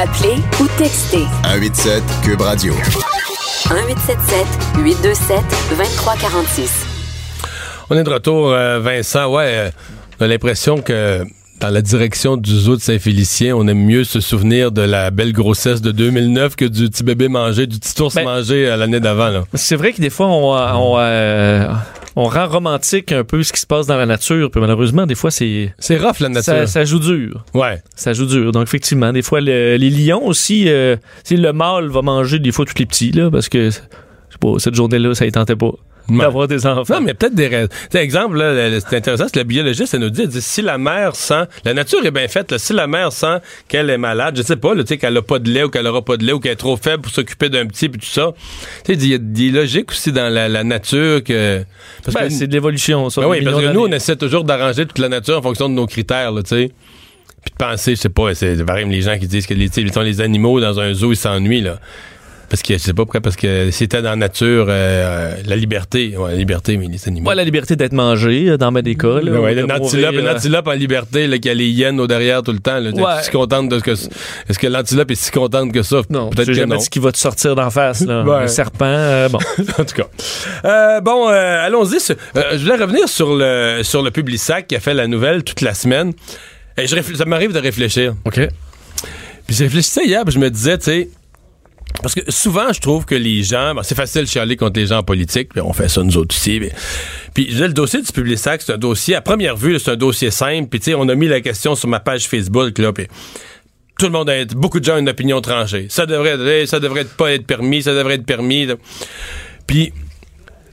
Appelez 0.00 0.36
ou 0.60 0.68
textez 0.78 1.24
187 1.42 2.02
Cube 2.22 2.40
Radio. 2.40 2.72
1877 2.72 4.46
827 4.78 5.38
2346. 5.70 6.86
On 7.90 7.96
est 7.96 8.04
de 8.04 8.10
retour, 8.10 8.52
euh, 8.52 8.78
Vincent. 8.78 9.26
Ouais, 9.34 9.44
euh, 9.56 9.70
on 10.20 10.24
a 10.24 10.28
l'impression 10.28 10.80
que 10.82 11.24
dans 11.60 11.68
la 11.68 11.82
direction 11.82 12.36
du 12.38 12.50
zoo 12.56 12.76
de 12.76 12.80
Saint-Félicien, 12.80 13.54
on 13.54 13.66
aime 13.68 13.84
mieux 13.84 14.04
se 14.04 14.20
souvenir 14.20 14.72
de 14.72 14.80
la 14.82 15.10
belle 15.10 15.32
grossesse 15.32 15.82
de 15.82 15.92
2009 15.92 16.56
que 16.56 16.64
du 16.64 16.88
petit 16.88 17.02
bébé 17.04 17.28
mangé, 17.28 17.66
du 17.66 17.78
petit 17.78 18.00
ours 18.00 18.14
Ben- 18.14 18.24
mangé 18.24 18.68
à 18.68 18.76
l'année 18.78 19.00
d'avant. 19.00 19.44
C'est 19.54 19.76
vrai 19.76 19.92
que 19.92 20.00
des 20.00 20.08
fois, 20.08 20.26
on, 20.28 20.54
on, 20.54 20.98
euh, 20.98 21.68
on 22.16 22.24
rend 22.24 22.48
romantique 22.48 23.12
un 23.12 23.24
peu 23.24 23.42
ce 23.42 23.52
qui 23.52 23.60
se 23.60 23.66
passe 23.66 23.86
dans 23.86 23.98
la 23.98 24.06
nature. 24.06 24.50
Puis 24.50 24.58
malheureusement, 24.60 25.06
des 25.06 25.14
fois, 25.14 25.30
c'est 25.30 25.74
C'est 25.78 25.98
rough, 25.98 26.20
la 26.20 26.30
nature. 26.30 26.44
ça, 26.44 26.66
ça 26.66 26.84
joue 26.86 26.98
dur. 26.98 27.44
Ouais. 27.52 27.82
Ça 27.94 28.14
joue 28.14 28.24
dur. 28.26 28.52
Donc, 28.52 28.62
effectivement, 28.62 29.12
des 29.12 29.22
fois, 29.22 29.42
le- 29.42 29.76
les 29.76 29.90
lions 29.90 30.24
aussi, 30.26 30.64
euh, 30.68 30.96
le 31.30 31.50
mâle 31.52 31.88
va 31.88 32.00
manger 32.00 32.38
des 32.38 32.52
fois 32.52 32.64
tous 32.64 32.78
les 32.78 32.86
petits, 32.86 33.12
là, 33.12 33.30
parce 33.30 33.50
que, 33.50 33.68
je 33.68 33.74
sais 33.74 33.80
pas, 34.40 34.54
cette 34.58 34.74
journée-là, 34.74 35.14
ça 35.14 35.26
ne 35.26 35.30
tentait 35.30 35.56
pas. 35.56 35.72
D'avoir 36.18 36.48
des 36.48 36.66
enfants. 36.66 36.94
Non, 36.94 37.00
mais 37.00 37.14
peut-être 37.14 37.34
des 37.34 37.46
raisons. 37.46 37.68
Exemple, 37.94 38.38
là, 38.38 38.80
c'est 38.80 38.96
intéressant, 38.96 39.26
c'est 39.26 39.36
la 39.36 39.44
biologiste, 39.44 39.94
elle 39.94 40.00
nous 40.00 40.10
dit, 40.10 40.22
elle 40.22 40.28
dit, 40.28 40.42
si 40.42 40.62
la 40.62 40.78
mère 40.78 41.16
sent, 41.16 41.44
la 41.64 41.74
nature 41.74 42.04
est 42.04 42.10
bien 42.10 42.28
faite, 42.28 42.50
là, 42.52 42.58
si 42.58 42.72
la 42.72 42.86
mère 42.86 43.12
sent 43.12 43.38
qu'elle 43.68 43.90
est 43.90 43.98
malade, 43.98 44.36
je 44.36 44.42
sais 44.42 44.56
pas, 44.56 44.74
tu 44.74 44.86
sais, 44.86 44.98
qu'elle 44.98 45.16
a 45.16 45.22
pas 45.22 45.38
de 45.38 45.50
lait 45.50 45.64
ou 45.64 45.68
qu'elle 45.70 45.86
aura 45.86 46.02
pas 46.02 46.16
de 46.16 46.24
lait 46.24 46.32
ou 46.32 46.40
qu'elle 46.40 46.52
est 46.52 46.56
trop 46.56 46.76
faible 46.76 47.02
pour 47.02 47.12
s'occuper 47.12 47.48
d'un 47.48 47.66
petit 47.66 47.88
puis 47.88 48.00
tout 48.00 48.06
ça. 48.06 48.32
Tu 48.84 48.94
sais, 48.94 49.00
il 49.00 49.08
y 49.08 49.14
a 49.14 49.18
des 49.18 49.50
logiques 49.50 49.90
aussi 49.90 50.12
dans 50.12 50.32
la, 50.32 50.48
la 50.48 50.64
nature 50.64 51.22
que, 51.22 51.64
parce 52.04 52.14
Ben, 52.14 52.28
que, 52.28 52.32
c'est 52.34 52.46
de 52.46 52.52
l'évolution, 52.52 53.10
ça. 53.10 53.20
Ben 53.20 53.28
oui, 53.28 53.42
parce 53.42 53.60
que 53.60 53.72
nous, 53.72 53.82
on 53.82 53.92
essaie 53.92 54.16
toujours 54.16 54.44
d'arranger 54.44 54.86
toute 54.86 54.98
la 54.98 55.08
nature 55.08 55.38
en 55.38 55.42
fonction 55.42 55.68
de 55.68 55.74
nos 55.74 55.86
critères, 55.86 56.32
tu 56.36 56.42
sais. 56.46 56.70
Puis 57.42 57.52
de 57.52 57.56
penser, 57.56 57.94
je 57.94 58.00
sais 58.00 58.08
pas, 58.10 58.34
c'est 58.34 58.64
pareil, 58.64 58.86
les 58.88 59.00
gens 59.00 59.18
qui 59.18 59.26
disent 59.26 59.46
que 59.46 59.54
les, 59.54 59.70
les 59.74 60.20
animaux 60.20 60.60
dans 60.60 60.78
un 60.78 60.92
zoo, 60.92 61.12
ils 61.12 61.16
s'ennuient, 61.16 61.62
là. 61.62 61.78
Parce 62.50 62.62
que, 62.62 62.74
je 62.74 62.78
sais 62.78 62.92
pas 62.92 63.04
pourquoi, 63.04 63.20
parce 63.20 63.36
que 63.36 63.70
c'était 63.70 64.02
dans 64.02 64.10
la 64.10 64.16
nature, 64.16 64.66
euh, 64.68 64.72
euh, 64.72 65.34
la 65.46 65.54
liberté, 65.54 66.16
ouais, 66.16 66.32
la 66.32 66.36
liberté, 66.36 66.76
mais 66.76 66.88
les 66.88 67.06
animaux. 67.06 67.22
Moi, 67.22 67.36
la 67.36 67.44
liberté 67.44 67.76
d'être 67.76 67.92
mangé, 67.92 68.48
euh, 68.48 68.56
dans 68.56 68.72
ben 68.72 68.82
des 68.82 68.96
cas. 68.96 69.20
là, 69.20 69.40
Ouais, 69.40 69.54
de 69.54 69.60
le 69.60 69.66
mourir, 69.68 69.80
antilope, 69.82 70.12
le 70.14 70.26
euh, 70.26 70.34
antilope 70.34 70.66
en 70.66 70.72
liberté, 70.72 71.28
là, 71.28 71.38
qui 71.38 71.48
a 71.48 71.54
les 71.54 71.68
hyènes 71.68 72.00
au 72.00 72.08
derrière 72.08 72.42
tout 72.42 72.50
le 72.50 72.58
temps. 72.58 72.80
Là, 72.80 72.90
Ouais. 72.90 73.16
T'es 73.18 73.22
si 73.22 73.30
contente 73.30 73.68
de 73.68 73.78
ce 73.78 73.84
que. 73.84 73.90
Est-ce 73.92 74.58
que 74.58 74.66
l'antilope 74.66 75.12
est 75.12 75.14
si 75.14 75.30
contente 75.30 75.72
que 75.72 75.82
ça? 75.84 76.00
Non, 76.10 76.30
peut-être 76.30 76.46
j'ai 76.46 76.52
que 76.54 76.58
jamais 76.58 76.74
non. 76.74 76.80
dit 76.80 76.88
qu'il 76.88 77.02
va 77.02 77.12
te 77.12 77.18
sortir 77.18 77.54
d'en 77.54 77.70
face. 77.70 78.04
Là. 78.04 78.24
Ouais. 78.30 78.36
Un 78.44 78.48
serpent, 78.48 78.84
euh, 78.84 79.28
bon. 79.28 79.38
en 79.78 79.84
tout 79.84 79.94
cas. 79.94 80.08
Euh, 80.64 81.00
bon, 81.00 81.28
euh, 81.30 81.66
allons-y. 81.66 81.98
je 82.00 82.58
voulais 82.58 82.76
revenir 82.82 83.08
sur 83.08 83.34
le 83.34 83.80
sur 83.84 84.02
le 84.02 84.10
Publisac 84.10 84.66
qui 84.66 84.74
a 84.76 84.80
fait 84.80 84.94
la 84.94 85.06
nouvelle 85.06 85.44
toute 85.44 85.60
la 85.60 85.74
semaine. 85.74 86.12
Et 86.76 86.86
je 86.88 86.96
ça 87.14 87.24
m'arrive 87.26 87.52
de 87.52 87.58
réfléchir. 87.60 88.14
OK. 88.24 88.40
Puis 89.46 89.56
je 89.56 89.64
réfléchissais 89.64 90.04
hier, 90.04 90.24
puis 90.24 90.34
je 90.34 90.38
me 90.38 90.50
disais, 90.50 90.78
tu 90.78 90.84
sais, 90.84 91.08
parce 92.02 92.14
que 92.14 92.20
souvent, 92.30 92.72
je 92.72 92.80
trouve 92.80 93.04
que 93.04 93.14
les 93.14 93.42
gens, 93.42 93.74
ben, 93.74 93.82
c'est 93.82 93.94
facile 93.94 94.22
de 94.22 94.26
chialer 94.28 94.56
contre 94.56 94.78
les 94.80 94.86
gens 94.86 94.98
en 94.98 95.02
politique, 95.02 95.50
puis 95.50 95.60
on 95.60 95.72
fait 95.72 95.88
ça 95.88 96.02
nous 96.02 96.16
autres 96.16 96.34
aussi. 96.34 96.60
mais- 96.60 96.72
Puis 97.34 97.46
disais, 97.46 97.66
le 97.68 97.74
dossier 97.74 98.00
du 98.00 98.10
Publisac, 98.12 98.62
c'est 98.64 98.72
un 98.72 98.78
dossier, 98.78 99.14
à 99.16 99.20
première 99.20 99.56
vue, 99.56 99.72
là, 99.72 99.78
c'est 99.78 99.90
un 99.90 99.96
dossier 99.96 100.30
simple. 100.30 100.68
Puis 100.68 100.80
tu 100.80 100.84
sais, 100.86 100.94
on 100.94 101.08
a 101.08 101.14
mis 101.14 101.28
la 101.28 101.40
question 101.40 101.74
sur 101.74 101.88
ma 101.88 102.00
page 102.00 102.26
Facebook, 102.28 102.78
là, 102.78 102.92
puis 102.92 103.06
tout 103.98 104.06
le 104.06 104.12
monde 104.12 104.30
a, 104.30 104.44
beaucoup 104.46 104.80
de 104.80 104.84
gens 104.84 104.94
ont 104.94 104.98
une 104.98 105.08
opinion 105.10 105.40
tranchée. 105.40 105.86
Ça 105.90 106.06
devrait, 106.06 106.30
être- 106.40 106.68
ça 106.68 106.80
devrait 106.80 107.04
pas 107.04 107.32
être 107.32 107.46
permis, 107.46 107.82
ça 107.82 107.92
devrait 107.94 108.14
être 108.14 108.24
permis. 108.26 108.64
là. 108.66 108.74
Puis 109.66 109.92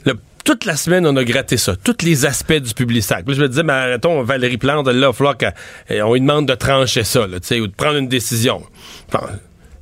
le- 0.06 0.18
toute 0.46 0.64
la 0.66 0.78
semaine, 0.78 1.06
on 1.06 1.16
a 1.18 1.24
gratté 1.26 1.58
ça, 1.58 1.76
tous 1.76 2.06
les 2.06 2.26
aspects 2.26 2.54
du 2.54 2.74
Publisac. 2.74 3.26
Là, 3.28 3.34
je 3.34 3.42
me 3.42 3.50
disais, 3.50 3.64
mais 3.64 3.74
arrêtons, 3.74 4.24
Valérie 4.24 4.58
Plante, 4.58 4.88
là, 4.88 4.94
il 4.94 5.00
va 5.00 5.34
qu'on 5.34 6.14
lui 6.14 6.22
demande 6.22 6.48
de 6.48 6.56
trancher 6.56 7.04
ça, 7.04 7.28
là, 7.28 7.40
tu 7.42 7.48
sais, 7.48 7.60
ou 7.60 7.68
de 7.68 7.74
prendre 7.74 7.98
une 7.98 8.08
décision. 8.08 8.64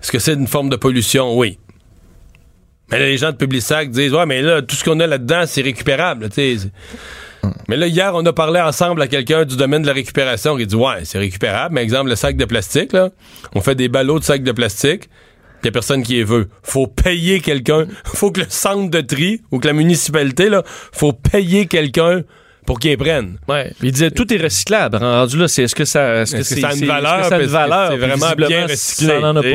Est-ce 0.06 0.12
que 0.12 0.20
c'est 0.20 0.34
une 0.36 0.46
forme 0.46 0.70
de 0.70 0.76
pollution? 0.76 1.36
Oui. 1.36 1.58
Mais 2.91 3.00
là, 3.00 3.06
les 3.08 3.18
gens 3.18 3.32
de 3.32 3.38
Publisac 3.38 3.89
disent, 3.89 4.13
ouais, 4.13 4.28
mais 4.28 4.44
là, 4.44 4.62
tout 4.62 4.76
ce 4.76 4.84
qu'on 4.84 5.00
a 5.00 5.08
là-dedans, 5.08 5.46
c'est 5.48 5.63
récupérable, 5.63 6.30
c'est- 6.32 6.58
Mais 7.68 7.76
là, 7.76 7.88
hier, 7.88 8.12
on 8.13 8.24
a 8.24 8.32
parlé 8.32 8.62
ensemble 8.62 9.02
à 9.02 9.08
quelqu'un 9.08 9.46
du 9.46 9.58
domaine 9.58 9.82
de 9.82 9.88
la 9.88 9.94
récupération 9.94 10.58
qui 10.58 10.68
dit, 10.68 10.76
ouais, 10.76 11.06
c'est 11.06 11.18
récupérable. 11.18 11.74
Mais 11.74 11.82
exemple, 11.82 12.12
le 12.12 12.15
sac 12.15 12.38
de 12.38 12.46
plastique, 12.46 12.94
là, 12.94 13.10
on 13.56 13.62
fait 13.62 13.74
des 13.74 13.88
ballots 13.88 14.20
de 14.20 14.24
sacs 14.24 14.44
de 14.44 14.52
plastique. 14.52 15.10
Il 15.63 15.65
y 15.65 15.70
a 15.70 15.72
personne 15.72 16.04
qui 16.04 16.13
les 16.13 16.24
veut. 16.24 16.50
Faut 16.62 16.86
payer 16.86 17.39
quelqu'un. 17.39 17.88
Faut 18.04 18.30
que 18.32 18.41
le 18.41 18.46
centre 18.50 18.91
de 18.91 19.02
tri 19.02 19.41
ou 19.50 19.58
que 19.58 19.65
la 19.65 19.74
municipalité, 19.74 20.50
là, 20.50 20.62
faut 20.91 21.13
payer 21.13 21.65
quelqu'un 21.65 22.22
pour 22.65 22.80
qu'il 22.80 22.91
les 22.91 22.97
prenne. 22.97 23.38
Ouais. 23.47 23.71
Puis 23.80 23.89
il 23.89 23.91
disait 23.91 24.12
tout 24.12 24.32
est 24.34 24.41
recyclable. 24.41 24.97
Rendu 24.97 25.38
là, 25.38 25.47
c'est 25.47 25.63
est-ce 25.63 25.75
que 25.75 25.86
ça, 25.86 26.21
est-ce 26.21 26.34
que 26.34 26.38
Est-ce 26.38 26.56
que 26.56 26.62
ça 26.62 26.69
a 26.69 26.73
une 26.75 26.86
valeur? 26.86 27.19
est-ce 27.19 27.23
que 27.23 27.30
ça 27.30 27.36
a 27.36 27.41
une 27.41 27.47
valeur? 27.47 27.91
C'est 27.91 27.97
vraiment 27.97 28.47
bien 28.47 28.67
recyclé. 28.67 29.08
Ça 29.08 29.19
n'en 29.19 29.36
a 29.36 29.41
pas. 29.41 29.47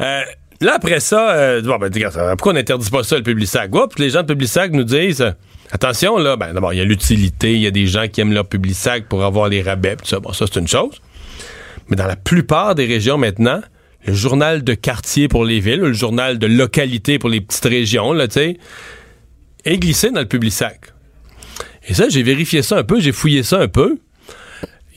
Euh, 0.00 0.22
là, 0.60 0.74
après 0.76 1.00
ça, 1.00 1.30
euh, 1.30 1.62
bon, 1.62 1.78
ben, 1.78 1.90
pourquoi 1.90 2.52
on 2.52 2.54
n'interdit 2.54 2.90
pas 2.90 3.02
ça, 3.02 3.16
le 3.16 3.22
Publisac? 3.22 3.74
Ouais, 3.74 3.82
puis 3.94 4.04
les 4.04 4.10
gens 4.10 4.22
de 4.22 4.26
Publisac 4.26 4.72
nous 4.72 4.84
disent, 4.84 5.22
euh, 5.22 5.30
attention, 5.72 6.18
là, 6.18 6.36
ben, 6.36 6.52
d'abord, 6.52 6.72
il 6.72 6.78
y 6.78 6.82
a 6.82 6.84
l'utilité, 6.84 7.54
il 7.54 7.60
y 7.60 7.66
a 7.66 7.70
des 7.70 7.86
gens 7.86 8.08
qui 8.08 8.20
aiment 8.20 8.32
leur 8.32 8.46
Publisac 8.46 9.06
pour 9.08 9.24
avoir 9.24 9.48
les 9.48 9.62
rabais, 9.62 9.96
pis 9.96 10.02
tout 10.02 10.08
ça. 10.08 10.20
Bon, 10.20 10.32
ça, 10.32 10.46
c'est 10.46 10.60
une 10.60 10.68
chose. 10.68 11.00
Mais 11.88 11.96
dans 11.96 12.06
la 12.06 12.16
plupart 12.16 12.74
des 12.74 12.86
régions 12.86 13.18
maintenant, 13.18 13.60
le 14.06 14.14
journal 14.14 14.62
de 14.62 14.74
quartier 14.74 15.28
pour 15.28 15.44
les 15.44 15.60
villes, 15.60 15.80
le 15.80 15.92
journal 15.92 16.38
de 16.38 16.46
localité 16.46 17.18
pour 17.18 17.30
les 17.30 17.40
petites 17.40 17.64
régions, 17.64 18.12
là, 18.12 18.28
tu 18.28 18.34
sais, 18.34 18.58
est 19.64 19.78
glissé 19.78 20.10
dans 20.10 20.20
le 20.20 20.26
public 20.28 20.52
sac. 20.52 20.80
Et 21.88 21.94
ça, 21.94 22.08
j'ai 22.08 22.22
vérifié 22.22 22.62
ça 22.62 22.78
un 22.78 22.84
peu, 22.84 23.00
j'ai 23.00 23.12
fouillé 23.12 23.42
ça 23.42 23.58
un 23.60 23.68
peu 23.68 23.98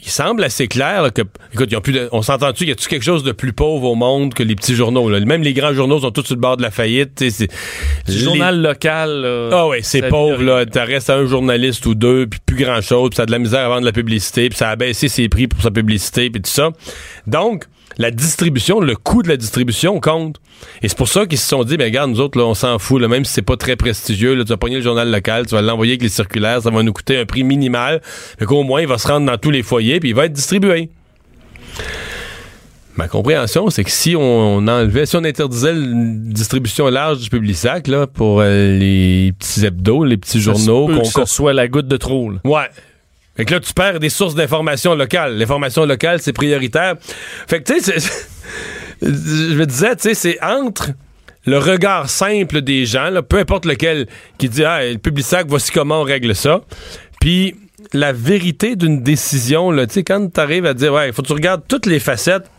il 0.04 0.10
semble 0.10 0.44
assez 0.44 0.68
clair 0.68 1.12
que, 1.14 1.22
écoute, 1.54 1.78
plus 1.82 2.00
on 2.12 2.22
s'entend-tu, 2.22 2.66
y 2.66 2.72
a-tu 2.72 2.88
quelque 2.88 3.04
chose 3.04 3.24
de 3.24 3.32
plus 3.32 3.54
pauvre 3.54 3.90
au 3.90 3.96
monde 3.96 4.34
que 4.34 4.42
les 4.42 4.56
petits 4.56 4.76
journaux? 4.76 5.08
Même 5.10 5.44
les 5.44 5.54
grands 5.54 5.74
journaux 5.74 6.00
sont 6.00 6.12
tous 6.12 6.24
sur 6.24 6.36
le 6.36 6.42
bord 6.42 6.58
de 6.58 6.64
la 6.64 6.72
faillite. 6.72 7.24
C'est, 7.30 7.48
le 8.08 8.14
journal 8.14 8.62
local. 8.62 9.50
ah 9.52 9.68
ouais, 9.68 9.82
c'est 9.84 10.08
pauvre. 10.10 10.42
Là, 10.42 10.66
t'as 10.66 10.86
resté 10.86 11.12
un 11.12 11.26
journaliste 11.26 11.86
ou 11.86 11.94
deux, 11.94 12.26
puis 12.28 12.40
plus 12.46 12.58
grand-chose, 12.64 13.10
puis 13.10 13.18
ça 13.18 13.24
a 13.24 13.26
de 13.26 13.32
la 13.32 13.40
misère 13.40 13.62
à 13.62 13.70
vendre 13.70 13.82
de 13.82 13.86
la 13.86 13.92
publicité, 13.92 14.50
puis 14.50 14.58
ça 14.58 14.70
a 14.70 14.76
baissé 14.76 15.08
ses 15.08 15.30
prix 15.30 15.48
pour 15.48 15.62
sa 15.62 15.72
publicité, 15.72 16.30
puis 16.30 16.42
tout 16.42 16.50
ça. 16.50 16.70
Donc, 17.28 17.66
la 18.02 18.12
distribution, 18.12 18.80
le 18.80 18.96
coût 18.96 19.22
de 19.22 19.30
la 19.30 19.38
distribution 19.38 20.00
compte. 20.00 20.38
Et 20.82 20.90
c'est 20.90 20.98
pour 20.98 21.08
ça 21.08 21.26
qu'ils 21.28 21.38
se 21.38 21.48
sont 21.48 21.64
dit, 21.64 21.78
ben 21.78 21.86
regarde, 21.86 22.10
nous 22.10 22.20
autres, 22.20 22.38
là, 22.38 22.46
on 22.46 22.56
s'en 22.56 22.80
fout, 22.80 23.00
là, 23.00 23.08
même 23.08 23.26
si 23.26 23.34
c'est 23.34 23.42
pas 23.44 23.58
très 23.58 23.76
prestigieux, 23.76 24.34
là, 24.34 24.44
tu 24.44 24.50
vas 24.50 24.58
pogner 24.58 24.78
le 24.78 24.82
journal 24.82 25.10
local, 25.10 25.46
tu 25.46 25.56
vas 25.56 25.62
l'envoyer 25.62 25.94
avec 25.94 26.02
les 26.02 26.10
circulaires, 26.10 26.64
ça 26.64 26.72
va 26.72 26.84
nous 26.84 26.94
coûter 26.94 27.18
un 27.18 27.26
prix 27.26 27.44
minimal, 27.44 28.02
mais 28.40 28.46
qu'au 28.48 28.64
moins, 28.64 28.82
il 28.82 28.88
va 28.88 28.98
se 28.98 29.08
rendre 29.08 29.28
dans 29.28 29.38
tous 29.38 29.52
les 29.52 29.62
foyers, 29.62 30.00
puis 30.00 30.10
il 30.10 30.16
va 30.16 30.26
être 30.26 30.34
distribué. 30.34 30.90
Ma 32.98 33.08
compréhension, 33.08 33.70
c'est 33.70 33.84
que 33.84 33.92
si 33.92 34.16
on, 34.18 34.68
enlevait, 34.68 35.06
si 35.06 35.16
on 35.16 35.24
interdisait 35.24 35.72
une 35.72 36.30
distribution 36.30 36.88
large 36.90 37.20
du 37.20 37.30
public 37.30 37.56
sac, 37.56 37.88
là, 37.88 38.08
pour 38.08 38.42
euh, 38.42 38.78
les 38.78 39.34
petits 39.38 39.66
hebdos, 39.66 40.04
les 40.04 40.18
petits 40.18 40.42
journaux, 40.42 40.88
qu'on 40.88 41.26
soit 41.26 41.54
la 41.54 41.68
goutte 41.68 41.88
de 41.88 41.98
trop, 41.98 42.32
Ouais, 42.44 42.68
fait 43.36 43.46
que 43.46 43.54
là, 43.54 43.60
tu 43.60 43.74
perds 43.74 44.00
des 44.00 44.10
sources 44.10 44.36
d'information 44.36 44.94
locales. 44.94 45.38
L'information 45.38 45.86
locale, 45.86 46.22
c'est 46.22 46.34
prioritaire. 46.34 46.96
Fait 47.48 47.62
que, 47.62 47.74
tu 47.74 47.82
sais, 47.82 48.00
je 49.02 49.56
me 49.56 49.66
disais, 49.66 49.96
tu 49.96 50.04
sais, 50.04 50.14
c'est 50.14 50.44
entre 50.44 50.92
le 51.46 51.58
regard 51.58 52.10
simple 52.10 52.62
des 52.62 52.86
gens, 52.86 53.10
peu 53.28 53.38
importe 53.38 53.66
lequel, 53.66 54.08
qui 54.38 54.50
dit, 54.50 54.64
ah, 54.64 54.84
le 54.84 54.98
public 54.98 55.26
sac, 55.26 55.48
voici 55.48 55.72
comment 55.72 56.02
on 56.02 56.04
règle 56.04 56.36
ça. 56.36 56.62
Puis, 57.20 57.56
la 57.94 58.14
vérité 58.14 58.76
d'une 58.76 59.02
décision, 59.02 59.76
tu 59.76 59.86
sais, 59.90 60.04
quand 60.04 60.34
tu 60.34 60.40
arrives 60.40 60.66
à 60.66 60.74
dire, 60.74 60.94
ouais, 60.94 61.08
il 61.08 61.14
faut 61.14 61.22
que 61.22 61.28
tu 61.28 61.34
regardes 61.34 61.64
toutes 61.68 61.86
les 61.86 62.00
facettes. 62.00 62.50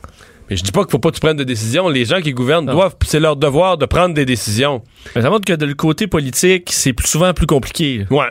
Mais 0.51 0.57
je 0.57 0.65
dis 0.65 0.73
pas 0.73 0.83
qu'il 0.83 0.91
faut 0.91 0.99
pas 0.99 1.11
que 1.11 1.15
tu 1.15 1.21
prennes 1.21 1.37
de 1.37 1.45
décisions. 1.45 1.89
Les 1.89 2.05
gens 2.05 2.21
qui 2.21 2.33
gouvernent 2.33 2.67
doivent, 2.67 2.97
c'est 3.07 3.21
leur 3.21 3.37
devoir 3.37 3.79
de 3.79 3.87
prendre 3.87 4.15
des 4.15 4.25
décisions. 4.25 4.83
Mais 5.15 5.23
ça 5.23 5.31
montre 5.31 5.45
que 5.45 5.53
de 5.53 5.65
le 5.65 5.75
côté 5.75 6.09
politique, 6.09 6.71
c'est 6.73 6.99
souvent 7.07 7.33
plus 7.33 7.47
compliqué. 7.47 8.05
Ouais. 8.11 8.27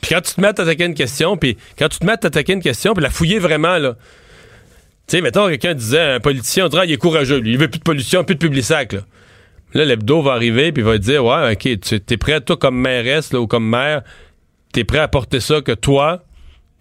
Puis 0.00 0.14
quand 0.14 0.20
tu 0.20 0.34
te 0.34 0.40
mets 0.40 0.48
à 0.48 0.52
t'attaquer 0.52 0.84
une 0.84 0.94
question, 0.94 1.36
puis 1.36 1.56
quand 1.78 1.88
tu 1.88 1.98
te 1.98 2.06
mets 2.06 2.12
à 2.12 2.16
t'attaquer 2.16 2.52
une 2.52 2.62
question, 2.62 2.94
puis 2.94 3.02
la 3.02 3.10
fouiller 3.10 3.38
vraiment, 3.38 3.78
là. 3.78 3.96
Tu 5.06 5.16
sais, 5.16 5.22
mettons, 5.22 5.48
quelqu'un 5.48 5.74
disait, 5.74 6.00
un 6.00 6.20
politicien, 6.20 6.66
on 6.66 6.68
dirait, 6.68 6.86
il 6.86 6.92
est 6.92 6.96
courageux, 6.96 7.38
lui. 7.38 7.52
Il 7.52 7.58
veut 7.58 7.68
plus 7.68 7.80
de 7.80 7.84
pollution, 7.84 8.22
plus 8.24 8.36
de 8.36 8.40
public 8.40 8.64
sac, 8.64 8.92
là. 8.92 9.00
Là, 9.72 9.84
l'hebdo 9.84 10.20
va 10.20 10.32
arriver, 10.32 10.72
puis 10.72 10.82
va 10.82 10.94
te 10.94 11.02
dire, 11.02 11.24
ouais, 11.24 11.52
OK, 11.52 11.80
tu 11.80 11.94
es 11.94 12.16
prêt, 12.16 12.40
toi, 12.40 12.56
comme 12.56 12.76
mairesse, 12.76 13.32
là, 13.32 13.40
ou 13.40 13.46
comme 13.46 13.68
maire, 13.68 14.02
t'es 14.72 14.84
prêt 14.84 14.98
à 14.98 15.08
porter 15.08 15.40
ça 15.40 15.60
que 15.60 15.72
toi, 15.72 16.24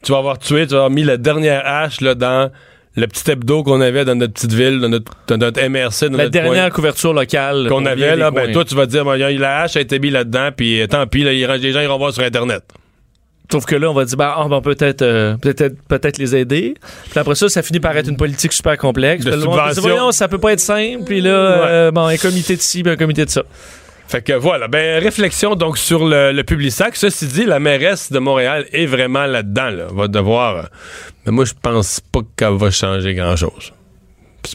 tu 0.03 0.11
vas 0.11 0.17
avoir 0.17 0.39
tué, 0.39 0.65
tu 0.65 0.71
vas 0.71 0.77
avoir 0.77 0.89
mis 0.89 1.03
la 1.03 1.17
dernière 1.17 1.65
hache, 1.65 2.01
là, 2.01 2.15
dans 2.15 2.51
le 2.95 3.07
petit 3.07 3.29
hebdo 3.29 3.63
qu'on 3.63 3.81
avait 3.81 4.05
dans 4.05 4.15
notre 4.15 4.33
petite 4.33 4.53
ville, 4.53 4.79
dans 4.79 4.89
notre, 4.89 5.67
MRC. 5.67 6.09
Dans 6.09 6.17
la 6.17 6.29
dernière 6.29 6.71
couverture 6.71 7.13
locale 7.13 7.67
qu'on 7.69 7.85
avait, 7.85 8.15
là, 8.15 8.31
ben, 8.31 8.51
toi, 8.51 8.65
tu 8.65 8.75
vas 8.75 8.87
dire, 8.87 9.05
la 9.05 9.61
hache 9.61 9.75
a 9.75 9.81
été 9.81 9.99
mise 9.99 10.13
là-dedans, 10.13 10.49
puis 10.55 10.81
tant 10.89 11.05
pis, 11.05 11.23
là, 11.23 11.31
les 11.31 11.71
gens 11.71 11.81
iront 11.81 11.97
voir 11.97 12.13
sur 12.13 12.23
Internet. 12.23 12.63
Sauf 13.51 13.65
que 13.65 13.75
là, 13.75 13.89
on 13.89 13.93
va 13.93 14.05
dire, 14.05 14.15
bah, 14.15 14.35
on 14.39 14.47
va 14.47 14.61
peut-être 14.61 15.01
euh, 15.01 15.35
peut-être 15.37 15.75
peut-être 15.87 16.19
les 16.19 16.35
aider. 16.35 16.75
Puis 17.09 17.19
après 17.19 17.33
ça, 17.33 17.49
ça 17.49 17.63
finit 17.63 17.79
par 17.79 17.97
être 17.97 18.07
une 18.07 18.17
politique 18.17 18.53
super 18.53 18.77
complexe. 18.77 19.25
De 19.25 19.31
subvention. 19.31 20.11
ça 20.11 20.27
peut 20.27 20.37
pas 20.37 20.53
être 20.53 20.59
simple. 20.59 21.03
Puis 21.03 21.19
là, 21.21 21.31
euh, 21.31 21.91
bon, 21.91 22.05
un 22.05 22.17
comité 22.17 22.55
de 22.55 22.61
ci, 22.61 22.83
un 22.85 22.95
comité 22.95 23.25
de 23.25 23.29
ça. 23.31 23.41
Fait 24.07 24.21
que 24.23 24.33
voilà, 24.33 24.67
ben 24.67 25.01
réflexion 25.03 25.55
donc 25.55 25.77
sur 25.77 26.05
le, 26.05 26.31
le 26.31 26.43
public 26.43 26.71
sac. 26.71 26.95
Ceci 26.95 27.25
dit, 27.27 27.45
la 27.45 27.59
mairesse 27.59 28.11
de 28.11 28.19
Montréal 28.19 28.65
est 28.71 28.87
vraiment 28.87 29.25
là-dedans. 29.25 29.69
Là. 29.69 29.87
Va 29.91 30.07
devoir. 30.07 30.55
Euh, 30.55 30.63
mais 31.25 31.31
moi, 31.31 31.45
je 31.45 31.53
pense 31.59 32.01
pas 32.11 32.21
qu'elle 32.35 32.55
va 32.55 32.69
changer 32.71 33.13
grand-chose. 33.15 33.73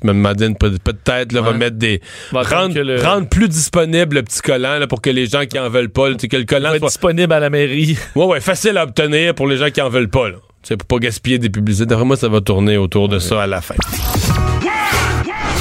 Mme 0.03 0.19
Madeleine 0.19 0.57
peut-être 0.57 1.33
là, 1.33 1.41
va 1.41 1.53
mettre 1.53 1.77
des 1.77 2.01
rendre, 2.33 3.29
plus 3.29 3.49
disponible 3.49 4.17
le 4.17 4.23
petit 4.23 4.41
collant 4.41 4.79
là, 4.79 4.87
pour 4.87 5.01
que 5.01 5.11
les 5.11 5.27
gens 5.27 5.45
qui 5.47 5.59
en 5.59 5.69
veulent 5.69 5.91
pas 5.91 6.13
que 6.15 6.37
le 6.37 6.45
collant 6.45 6.71
soit 6.79 6.89
disponible 6.89 7.33
à 7.33 7.41
la 7.41 7.51
mairie. 7.51 7.99
Ouais 8.15 8.27
ouais, 8.27 8.41
facile 8.41 8.79
à 8.79 8.85
obtenir 8.85 9.35
pour 9.35 9.47
les 9.47 9.57
gens 9.57 9.71
qui 9.71 9.81
en 9.81 9.89
veulent 9.89 10.09
pas 10.09 10.29
là. 10.29 10.37
C'est 10.63 10.77
pour 10.77 10.87
pas 10.87 10.99
gaspiller 10.99 11.39
des 11.39 11.51
publicités. 11.51 11.87
D'après 11.87 12.05
moi, 12.05 12.17
ça 12.17 12.29
va 12.29 12.41
tourner 12.41 12.77
autour 12.79 13.09
de 13.09 13.19
ça 13.19 13.43
à 13.43 13.47
la 13.47 13.61
fin. 13.61 13.75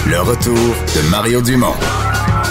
Le 0.09 0.19
retour 0.21 0.55
de 0.55 1.09
Mario 1.09 1.41
Dumont. 1.41 1.75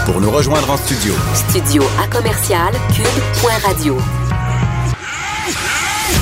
Pour 0.07 0.21
nous 0.21 0.31
rejoindre 0.31 0.71
en 0.71 0.77
studio. 0.77 1.15
Studio 1.35 1.83
à 2.03 2.07
commercial 2.09 2.73
cube.radio. 2.95 3.97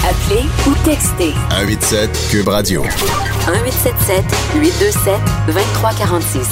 Appelez 0.02 0.46
ou 0.66 0.74
textez. 0.82 1.34
187 1.50 2.28
Cube 2.30 2.48
Radio. 2.48 2.82
1877 2.82 4.24
827 4.54 5.14
2346. 5.46 6.48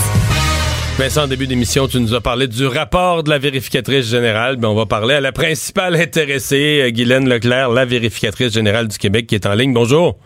Vincent, 0.99 1.23
en 1.23 1.29
début 1.29 1.47
d'émission, 1.47 1.89
tu 1.89 1.99
nous 1.99 2.13
as 2.13 2.21
parlé 2.21 2.47
du 2.47 2.67
rapport 2.67 3.23
de 3.23 3.31
la 3.31 3.39
vérificatrice 3.39 4.07
générale. 4.07 4.57
Ben, 4.57 4.69
on 4.69 4.75
va 4.75 4.85
parler 4.85 5.15
à 5.15 5.23
la 5.23 5.33
principale 5.33 5.97
intéressée, 5.97 6.83
euh, 6.83 6.91
Guylaine 6.91 7.27
Leclerc, 7.27 7.71
la 7.71 7.87
vérificatrice 7.87 8.53
générale 8.53 8.89
du 8.89 8.99
Québec, 8.99 9.27
qui 9.27 9.35
est 9.35 9.47
en 9.47 9.55
ligne. 9.55 9.73
Bonjour. 9.73 10.19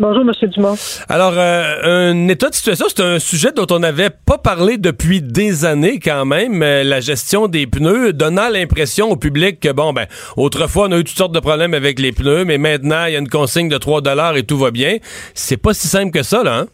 Bonjour, 0.00 0.22
M. 0.22 0.48
Dumont. 0.48 0.76
Alors, 1.10 1.34
euh, 1.36 1.74
un 1.82 2.28
état 2.28 2.48
de 2.48 2.54
situation, 2.54 2.86
c'est 2.88 3.02
un 3.02 3.18
sujet 3.18 3.52
dont 3.52 3.66
on 3.70 3.80
n'avait 3.80 4.08
pas 4.08 4.38
parlé 4.38 4.78
depuis 4.78 5.20
des 5.20 5.66
années 5.66 5.98
quand 5.98 6.24
même, 6.24 6.62
euh, 6.62 6.82
la 6.84 7.00
gestion 7.00 7.48
des 7.48 7.66
pneus, 7.66 8.14
donnant 8.14 8.48
l'impression 8.48 9.10
au 9.10 9.16
public 9.16 9.60
que, 9.60 9.70
bon, 9.70 9.92
ben, 9.92 10.06
autrefois, 10.38 10.86
on 10.88 10.92
a 10.92 10.96
eu 10.96 11.04
toutes 11.04 11.18
sortes 11.18 11.34
de 11.34 11.40
problèmes 11.40 11.74
avec 11.74 11.98
les 11.98 12.12
pneus, 12.12 12.46
mais 12.46 12.56
maintenant, 12.56 13.04
il 13.04 13.12
y 13.12 13.16
a 13.16 13.18
une 13.18 13.28
consigne 13.28 13.68
de 13.68 13.76
3 13.76 14.00
dollars 14.00 14.38
et 14.38 14.42
tout 14.42 14.56
va 14.56 14.70
bien. 14.70 14.96
C'est 15.34 15.58
pas 15.58 15.74
si 15.74 15.86
simple 15.86 16.12
que 16.12 16.22
ça, 16.22 16.42
là, 16.42 16.60
hein? 16.60 16.66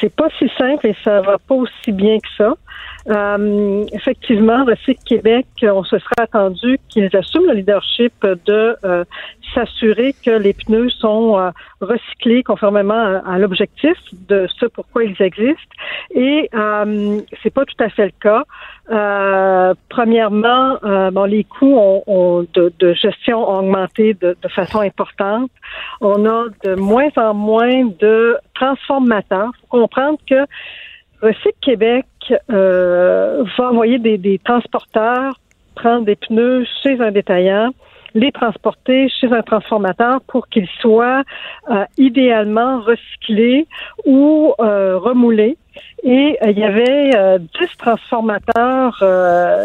C'est 0.00 0.14
pas 0.14 0.28
si 0.38 0.48
simple 0.56 0.86
et 0.86 0.94
ça 1.02 1.22
va 1.22 1.38
pas 1.38 1.56
aussi 1.56 1.90
bien 1.90 2.18
que 2.20 2.28
ça. 2.38 2.54
Euh, 3.08 3.84
effectivement, 3.92 4.64
Recycle 4.64 5.02
Québec, 5.04 5.46
on 5.62 5.84
se 5.84 5.98
serait 5.98 6.22
attendu 6.22 6.78
qu'ils 6.88 7.08
assument 7.16 7.46
le 7.46 7.54
leadership 7.54 8.12
de 8.46 8.76
euh, 8.84 9.04
s'assurer 9.56 10.14
que 10.24 10.30
les 10.30 10.52
pneus 10.52 10.90
sont 10.90 11.38
euh, 11.38 11.50
recyclés 11.80 12.42
conformément 12.42 13.22
à, 13.24 13.38
l'objectif 13.38 13.96
de 14.28 14.46
ce 14.58 14.66
pourquoi 14.66 15.04
ils 15.04 15.20
existent. 15.22 15.74
Et 16.14 16.48
euh, 16.54 17.20
c'est 17.42 17.52
pas 17.52 17.64
tout 17.64 17.82
à 17.82 17.88
fait 17.88 18.06
le 18.06 18.12
cas. 18.20 18.44
Euh, 18.90 19.74
premièrement, 19.88 20.78
bon, 21.10 21.24
les 21.24 21.44
coûts 21.44 21.76
ont, 22.06 22.46
de, 22.54 22.92
gestion 22.92 23.48
ont 23.48 23.60
augmenté 23.60 24.14
de, 24.14 24.36
de, 24.40 24.48
façon 24.48 24.80
importante. 24.80 25.50
On 26.00 26.26
a 26.26 26.44
de 26.64 26.74
moins 26.74 27.10
en 27.16 27.34
moins 27.34 27.86
de 27.98 28.36
transformateurs. 28.54 29.50
Il 29.54 29.60
faut 29.62 29.80
comprendre 29.80 30.18
que 30.28 30.46
Recycle 31.22 31.56
Québec 31.60 32.06
euh, 32.50 33.44
va 33.56 33.70
envoyer 33.70 33.98
des, 33.98 34.38
transporteurs 34.44 35.38
prendre 35.74 36.06
des 36.06 36.16
pneus 36.16 36.66
chez 36.82 36.98
un 37.00 37.10
détaillant, 37.10 37.70
les 38.16 38.32
transporter 38.32 39.08
chez 39.20 39.28
un 39.30 39.42
transformateur 39.42 40.20
pour 40.22 40.48
qu'ils 40.48 40.68
soient 40.80 41.22
euh, 41.70 41.84
idéalement 41.98 42.80
recyclés 42.80 43.66
ou 44.04 44.54
euh, 44.58 44.98
remoulés. 44.98 45.56
Et 46.02 46.38
il 46.46 46.58
y 46.58 46.64
avait 46.64 47.38
10 47.38 47.48
transformateurs 47.78 48.96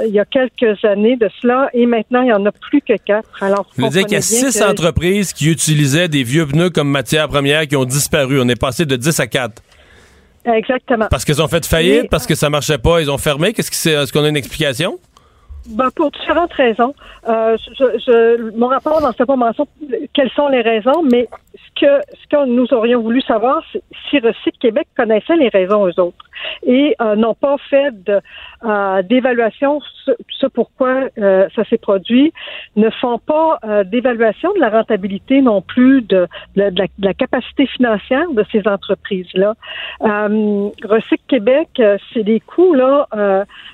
il 0.05 0.11
y 0.11 0.19
a 0.19 0.25
quelques 0.25 0.83
années 0.83 1.15
de 1.15 1.29
cela, 1.39 1.69
et 1.73 1.85
maintenant 1.85 2.21
il 2.21 2.25
n'y 2.25 2.33
en 2.33 2.45
a 2.45 2.51
plus 2.51 2.81
que 2.81 2.97
4. 2.97 3.43
Alors, 3.43 3.65
vous 3.77 3.87
dire 3.87 4.03
qu'il 4.03 4.13
y 4.13 4.17
a 4.17 4.21
6 4.21 4.61
entreprises 4.61 5.31
qui 5.31 5.49
utilisaient 5.49 6.09
des 6.09 6.23
vieux 6.23 6.45
pneus 6.45 6.69
comme 6.69 6.89
matière 6.89 7.29
première 7.29 7.65
qui 7.65 7.77
ont 7.77 7.85
disparu. 7.85 8.41
On 8.41 8.49
est 8.49 8.59
passé 8.59 8.85
de 8.85 8.97
10 8.97 9.19
à 9.21 9.27
4. 9.27 9.61
Exactement. 10.45 11.07
Parce 11.09 11.23
qu'ils 11.23 11.41
ont 11.41 11.47
fait 11.47 11.65
faillite, 11.65 12.09
parce 12.09 12.25
que 12.25 12.35
ça 12.35 12.49
marchait 12.49 12.79
pas, 12.79 13.01
ils 13.01 13.11
ont 13.11 13.17
fermé. 13.17 13.53
Qu'est-ce 13.53 13.69
que 13.69 14.03
est-ce 14.03 14.11
qu'on 14.11 14.23
a 14.23 14.29
une 14.29 14.37
explication? 14.37 14.99
Ben, 15.69 15.89
pour 15.95 16.11
différentes 16.11 16.53
raisons. 16.53 16.93
Euh, 17.27 17.55
je, 17.77 18.51
mon 18.57 18.67
rapport 18.67 18.99
n'en 19.01 19.13
fait 19.13 19.25
pas 19.25 19.35
mention 19.35 19.67
quelles 20.13 20.31
sont 20.31 20.47
les 20.47 20.61
raisons, 20.61 21.03
mais 21.03 21.29
ce 21.53 21.81
que, 21.81 22.01
ce 22.13 22.27
que 22.27 22.45
nous 22.45 22.73
aurions 22.73 23.01
voulu 23.01 23.21
savoir, 23.21 23.63
c'est 23.71 23.83
si 24.09 24.19
Recycle 24.19 24.57
Québec 24.59 24.87
connaissait 24.97 25.35
les 25.35 25.49
raisons 25.49 25.83
aux 25.83 25.99
autres 25.99 26.25
et 26.63 26.95
euh, 27.01 27.15
n'ont 27.15 27.33
pas 27.33 27.55
fait 27.69 27.93
euh, 28.63 29.01
d'évaluation 29.03 29.79
ce, 30.05 30.47
pourquoi 30.47 31.07
euh, 31.17 31.47
ça 31.55 31.63
s'est 31.65 31.77
produit, 31.77 32.33
ne 32.75 32.89
font 32.89 33.19
pas 33.19 33.59
d'évaluation 33.85 34.51
de 34.53 34.59
la 34.59 34.69
rentabilité 34.69 35.41
non 35.41 35.61
plus 35.61 36.01
de, 36.01 36.27
de, 36.55 36.71
la, 36.99 37.13
capacité 37.13 37.67
financière 37.67 38.29
de 38.31 38.43
ces 38.51 38.67
entreprises-là. 38.67 39.53
Recycle 40.01 41.23
Québec, 41.27 41.69
c'est 42.13 42.23
des 42.23 42.39
coûts, 42.39 42.73
là, 42.73 43.07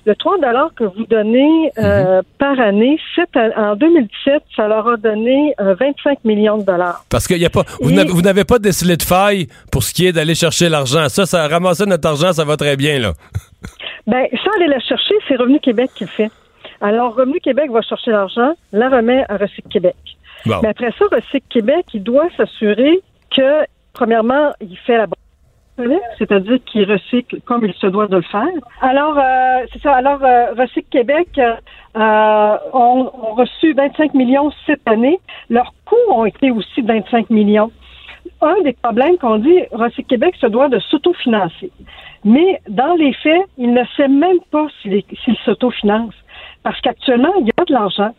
le 0.06 0.16
3 0.16 0.38
que 0.76 0.84
vous 0.84 1.06
donnez 1.06 1.72
mhm. 1.78 2.22
par 2.38 2.60
année, 2.60 3.00
en 3.36 3.76
2017, 3.76 4.44
ça 4.56 4.68
leur 4.68 4.88
a 4.88 4.98
donné 4.98 5.54
25 5.60 6.24
millions 6.26 6.58
de 6.58 6.64
dollars. 6.64 7.06
Parce 7.10 7.28
qu'il 7.28 7.40
n'y 7.40 7.46
a 7.46 7.50
pas, 7.50 7.64
vous 7.80 8.22
n'avez 8.22 8.44
pas 8.44 8.60
décelé 8.60 8.98
de 8.98 9.04
faille 9.04 9.48
pour 9.72 9.84
ce 9.84 9.94
qui 9.94 10.08
est 10.08 10.12
d'aller 10.12 10.36
chercher 10.36 10.70
l'argent. 10.70 11.08
Ça, 11.10 11.26
ça 11.26 11.48
ramasser 11.48 11.86
notre 11.86 12.08
argent, 12.08 12.34
ça 12.34 12.44
va 12.44 12.57
très 12.58 12.76
bien, 12.76 13.00
là. 13.00 13.14
Ben, 14.06 14.26
ça, 14.32 14.52
aller 14.56 14.68
la 14.68 14.80
chercher, 14.80 15.16
c'est 15.28 15.36
Revenu 15.36 15.60
Québec 15.60 15.92
qui 15.96 16.06
le 16.06 16.10
fait. 16.10 16.32
Alors, 16.82 17.16
Revenu 17.16 17.40
Québec 17.40 17.72
va 17.72 17.82
chercher 17.82 18.12
l'argent, 18.12 18.54
la 18.72 18.90
remet 18.90 19.26
à 19.30 19.38
Recycle 19.38 19.68
Québec. 19.70 19.96
Bon. 20.46 20.60
Mais 20.62 20.70
après 20.70 20.92
ça, 20.98 21.06
Recycle 21.12 21.48
Québec, 21.50 21.86
il 21.94 22.04
doit 22.04 22.28
s'assurer 22.38 23.02
que, 23.36 23.66
premièrement, 23.94 24.54
il 24.62 24.78
fait 24.78 24.98
la 24.98 25.08
bonne 25.08 25.18
c'est-à-dire 26.18 26.58
qu'il 26.66 26.92
recycle 26.92 27.40
comme 27.46 27.64
il 27.66 27.74
se 27.74 27.88
doit 27.88 28.08
de 28.08 28.16
le 28.16 28.24
faire. 28.24 28.48
Alors, 28.82 29.18
euh, 29.18 29.66
c'est 29.72 29.82
ça. 29.82 29.94
Alors, 29.94 30.24
euh, 30.24 30.54
Recycle 30.58 30.88
Québec 30.90 31.40
euh, 31.40 32.58
ont, 32.74 33.12
ont 33.14 33.36
reçu 33.36 33.74
25 33.74 34.14
millions 34.14 34.52
cette 34.66 34.88
année. 34.88 35.20
Leurs 35.50 35.74
coûts 35.86 35.96
ont 36.12 36.26
été 36.26 36.52
aussi 36.52 36.82
de 36.82 36.88
25 36.88 37.30
millions. 37.30 37.72
Un 38.42 38.62
des 38.64 38.74
problèmes 38.74 39.18
qu'on 39.18 39.38
dit, 39.38 39.60
Recycle 39.72 40.08
Québec 40.08 40.36
se 40.40 40.48
doit 40.48 40.70
de 40.70 40.80
s'autofinancer. 40.80 41.72
Mais 42.24 42.62
dans 42.70 42.94
les 42.96 43.14
faits, 43.14 43.44
il 43.58 43.74
ne 43.74 43.84
sait 43.96 44.08
même 44.08 44.40
pas 44.52 44.68
s'il 44.82 45.04
s'autofinance. 45.46 46.14
Parce 46.64 46.80
qu'actuellement, 46.82 47.34
il 47.40 47.48
y 47.48 47.52
a 47.58 47.66
de 47.66 47.74
l'argent. 47.74 48.12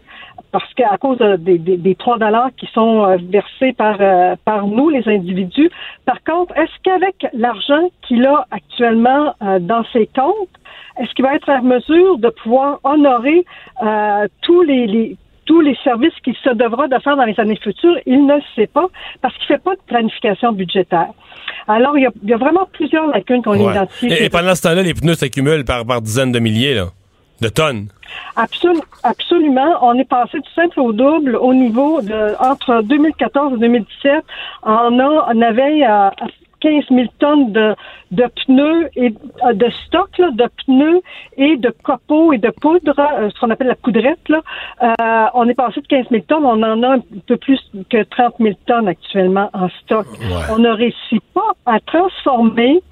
Parce 0.52 0.72
qu'à 0.74 0.96
cause 0.98 1.18
de- 1.18 1.36
des, 1.36 1.58
des, 1.58 1.76
des 1.76 1.94
3 1.94 2.18
dollars 2.18 2.50
qui 2.56 2.66
sont 2.72 3.04
euh, 3.04 3.16
versés 3.20 3.72
par, 3.74 3.96
euh, 4.00 4.34
par 4.44 4.66
nous, 4.66 4.88
les 4.88 5.06
individus. 5.08 5.70
Par 6.06 6.22
contre, 6.24 6.56
est-ce 6.56 6.72
qu'avec 6.82 7.26
l'argent 7.34 7.90
qu'il 8.02 8.24
a 8.26 8.46
actuellement 8.50 9.34
euh, 9.42 9.58
dans 9.58 9.84
ses 9.92 10.06
comptes, 10.06 10.48
est-ce 10.98 11.12
qu'il 11.14 11.24
va 11.24 11.34
être 11.34 11.48
en 11.50 11.62
mesure 11.62 12.18
de 12.18 12.28
pouvoir 12.30 12.78
honorer 12.84 13.44
tous 14.42 14.62
les 14.62 15.16
tous 15.48 15.60
les 15.62 15.76
services 15.82 16.12
qu'il 16.22 16.36
se 16.44 16.50
devra 16.50 16.88
de 16.88 16.98
faire 16.98 17.16
dans 17.16 17.24
les 17.24 17.38
années 17.40 17.58
futures, 17.62 17.96
il 18.04 18.26
ne 18.26 18.34
le 18.34 18.42
sait 18.54 18.66
pas 18.66 18.86
parce 19.22 19.34
qu'il 19.38 19.46
fait 19.46 19.62
pas 19.68 19.74
de 19.74 19.80
planification 19.86 20.52
budgétaire. 20.52 21.08
Alors, 21.66 21.96
il 21.96 22.02
y 22.02 22.06
a, 22.06 22.10
il 22.22 22.28
y 22.28 22.34
a 22.34 22.36
vraiment 22.36 22.66
plusieurs 22.72 23.06
lacunes 23.06 23.42
qu'on 23.42 23.58
Ouais. 23.58 23.72
identifie. 23.72 24.08
Et, 24.12 24.24
et 24.26 24.28
pendant 24.28 24.54
ce 24.54 24.62
temps-là, 24.62 24.82
les 24.82 24.92
pneus 24.94 25.14
s'accumulent 25.14 25.64
par, 25.64 25.86
par 25.86 26.02
dizaines 26.02 26.32
de 26.32 26.38
milliers, 26.38 26.74
là, 26.74 26.88
de 27.40 27.48
tonnes. 27.48 27.88
Absol- 28.36 28.82
absolument. 29.02 29.70
On 29.82 29.94
est 29.98 30.04
passé 30.08 30.38
du 30.38 30.50
simple 30.54 30.78
au 30.80 30.92
double 30.92 31.36
au 31.36 31.54
niveau 31.54 32.02
de 32.02 32.34
entre 32.42 32.82
2014 32.82 33.54
et 33.54 33.58
2017. 33.58 34.24
On 34.64 34.98
a 34.98 35.26
on 35.34 35.40
avait 35.42 35.82
euh, 35.86 36.10
15 36.60 36.84
000 36.90 37.06
tonnes 37.18 37.52
de, 37.52 37.74
de 38.10 38.24
pneus 38.46 38.88
et 38.96 39.14
euh, 39.44 39.52
de 39.52 39.70
stock 39.86 40.16
là, 40.18 40.30
de 40.32 40.48
pneus 40.64 41.00
et 41.36 41.56
de 41.56 41.72
copeaux 41.82 42.32
et 42.32 42.38
de 42.38 42.50
poudre, 42.50 42.94
euh, 42.98 43.30
ce 43.34 43.40
qu'on 43.40 43.50
appelle 43.50 43.68
la 43.68 43.74
poudrette. 43.76 44.28
Là. 44.28 44.42
Euh, 44.82 45.26
on 45.34 45.48
est 45.48 45.54
passé 45.54 45.80
de 45.80 45.86
15 45.86 46.06
000 46.10 46.22
tonnes, 46.26 46.44
on 46.44 46.62
en 46.62 46.82
a 46.82 46.94
un 46.96 47.00
peu 47.26 47.36
plus 47.36 47.60
que 47.90 48.02
30 48.02 48.34
000 48.40 48.54
tonnes 48.66 48.88
actuellement 48.88 49.50
en 49.52 49.68
stock. 49.82 50.06
On 50.50 50.58
ne 50.58 50.70
réussit 50.70 51.22
pas 51.34 51.52
à 51.66 51.80
transformer 51.80 52.82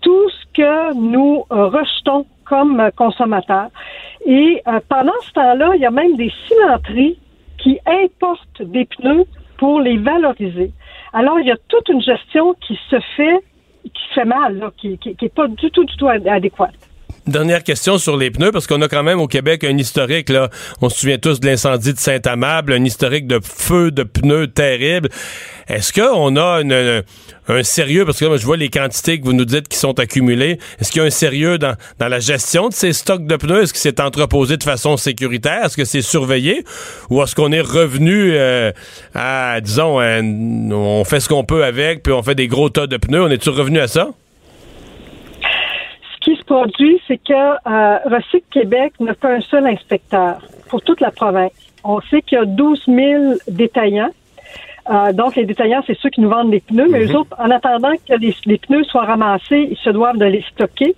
tout 0.00 0.28
ce 0.30 0.44
que 0.54 0.94
nous 0.94 1.44
rejetons 1.48 2.26
comme 2.44 2.90
consommateurs. 2.96 3.68
Et 4.26 4.62
euh, 4.66 4.80
pendant 4.88 5.18
ce 5.22 5.32
temps-là, 5.32 5.70
il 5.74 5.80
y 5.80 5.86
a 5.86 5.90
même 5.90 6.16
des 6.16 6.30
cimenteries 6.46 7.18
qui 7.58 7.78
importent 7.86 8.62
des 8.62 8.84
pneus 8.84 9.24
pour 9.56 9.80
les 9.80 9.96
valoriser. 9.96 10.72
Alors, 11.12 11.38
il 11.40 11.46
y 11.46 11.50
a 11.50 11.56
toute 11.68 11.88
une 11.88 12.00
gestion 12.00 12.54
qui 12.54 12.78
se 12.88 12.98
fait, 13.16 13.38
qui 13.84 14.02
fait 14.14 14.24
mal, 14.24 14.70
qui 14.78 14.90
n'est 14.90 14.96
qui, 14.96 15.10
est 15.24 15.34
pas 15.34 15.48
du 15.48 15.70
tout, 15.70 15.84
du 15.84 15.96
tout 15.96 16.08
ad- 16.08 16.26
adéquate. 16.26 16.74
Dernière 17.28 17.62
question 17.62 17.98
sur 17.98 18.16
les 18.16 18.32
pneus, 18.32 18.50
parce 18.50 18.66
qu'on 18.66 18.82
a 18.82 18.88
quand 18.88 19.04
même 19.04 19.20
au 19.20 19.28
Québec 19.28 19.62
un 19.62 19.78
historique, 19.78 20.28
là. 20.28 20.50
On 20.80 20.88
se 20.88 20.98
souvient 20.98 21.18
tous 21.18 21.38
de 21.38 21.46
l'incendie 21.46 21.92
de 21.92 21.98
Saint-Amable, 21.98 22.72
un 22.72 22.84
historique 22.84 23.28
de 23.28 23.38
feu 23.40 23.92
de 23.92 24.02
pneus 24.02 24.48
terrible. 24.48 25.08
Est-ce 25.68 25.92
qu'on 25.92 26.36
a 26.36 26.62
un 27.48 27.62
sérieux, 27.62 28.04
parce 28.04 28.18
que 28.18 28.24
là, 28.24 28.36
je 28.36 28.44
vois 28.44 28.56
les 28.56 28.70
quantités 28.70 29.20
que 29.20 29.24
vous 29.24 29.34
nous 29.34 29.44
dites 29.44 29.68
qui 29.68 29.78
sont 29.78 30.00
accumulées. 30.00 30.58
Est-ce 30.80 30.90
qu'il 30.90 31.00
y 31.00 31.04
a 31.04 31.06
un 31.06 31.10
sérieux 31.10 31.58
dans, 31.58 31.76
la 32.00 32.18
gestion 32.18 32.68
de 32.68 32.74
ces 32.74 32.92
stocks 32.92 33.24
de 33.24 33.36
pneus? 33.36 33.62
Est-ce 33.62 33.72
que 33.72 33.78
c'est 33.78 34.00
entreposé 34.00 34.56
de 34.56 34.64
façon 34.64 34.96
sécuritaire? 34.96 35.66
Est-ce 35.66 35.76
que 35.76 35.84
c'est 35.84 36.02
surveillé? 36.02 36.64
Ou 37.08 37.22
est-ce 37.22 37.36
qu'on 37.36 37.52
est 37.52 37.60
revenu 37.60 38.32
euh, 38.34 38.72
à, 39.14 39.60
disons, 39.60 40.00
un- 40.00 40.72
on 40.72 41.04
fait 41.04 41.20
ce 41.20 41.28
qu'on 41.28 41.44
peut 41.44 41.62
avec, 41.62 42.02
puis 42.02 42.12
on 42.12 42.24
fait 42.24 42.34
des 42.34 42.48
gros 42.48 42.68
tas 42.68 42.88
de 42.88 42.96
pneus? 42.96 43.22
On 43.22 43.30
est-tu 43.30 43.50
revenu 43.50 43.78
à 43.78 43.86
ça? 43.86 44.08
Ce 46.32 46.36
qui 46.36 46.40
se 46.40 46.46
produit, 46.46 47.00
c'est 47.06 47.18
que 47.18 47.32
euh, 47.34 47.98
Recycle 48.06 48.46
Québec 48.50 48.94
n'a 49.00 49.14
pas 49.14 49.34
un 49.34 49.40
seul 49.40 49.66
inspecteur 49.66 50.40
pour 50.70 50.80
toute 50.80 51.00
la 51.00 51.10
province. 51.10 51.52
On 51.84 52.00
sait 52.00 52.22
qu'il 52.22 52.38
y 52.38 52.40
a 52.40 52.46
12 52.46 52.84
000 52.86 53.34
détaillants. 53.48 54.10
Euh, 54.88 55.12
donc, 55.12 55.36
les 55.36 55.44
détaillants, 55.44 55.82
c'est 55.86 55.98
ceux 55.98 56.08
qui 56.08 56.22
nous 56.22 56.30
vendent 56.30 56.50
les 56.50 56.60
pneus, 56.60 56.88
mais 56.88 57.04
eux 57.04 57.16
autres, 57.16 57.36
en 57.38 57.50
attendant 57.50 57.92
que 58.08 58.14
les, 58.14 58.34
les 58.46 58.56
pneus 58.56 58.84
soient 58.84 59.04
ramassés, 59.04 59.68
ils 59.70 59.76
se 59.76 59.90
doivent 59.90 60.16
de 60.16 60.24
les 60.24 60.42
stocker. 60.52 60.96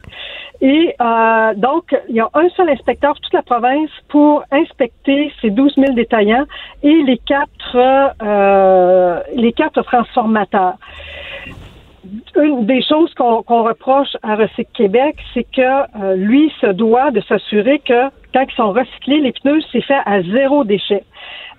Et 0.60 0.94
euh, 1.00 1.54
donc, 1.56 1.96
il 2.08 2.14
y 2.14 2.20
a 2.20 2.28
un 2.34 2.48
seul 2.50 2.68
inspecteur 2.68 3.14
pour 3.14 3.20
toute 3.20 3.34
la 3.34 3.42
province 3.42 3.90
pour 4.08 4.44
inspecter 4.52 5.32
ces 5.42 5.50
12 5.50 5.74
000 5.76 5.94
détaillants 5.94 6.46
et 6.82 7.02
les 7.02 7.18
quatre, 7.18 7.76
euh, 8.22 9.20
les 9.34 9.52
quatre 9.52 9.82
transformateurs 9.82 10.76
une 12.36 12.66
des 12.66 12.82
choses 12.82 13.12
qu'on 13.14 13.62
reproche 13.62 14.16
à 14.22 14.36
Recycle 14.36 14.70
Québec, 14.74 15.16
c'est 15.32 15.44
que 15.44 15.60
euh, 16.02 16.14
lui 16.16 16.52
se 16.60 16.66
doit 16.66 17.10
de 17.10 17.20
s'assurer 17.22 17.78
que 17.78 18.10
quand 18.34 18.44
ils 18.50 18.54
sont 18.56 18.72
recyclés, 18.72 19.20
les 19.20 19.32
pneus, 19.32 19.62
c'est 19.72 19.80
fait 19.80 20.02
à 20.04 20.20
zéro 20.22 20.64
déchet. 20.64 21.04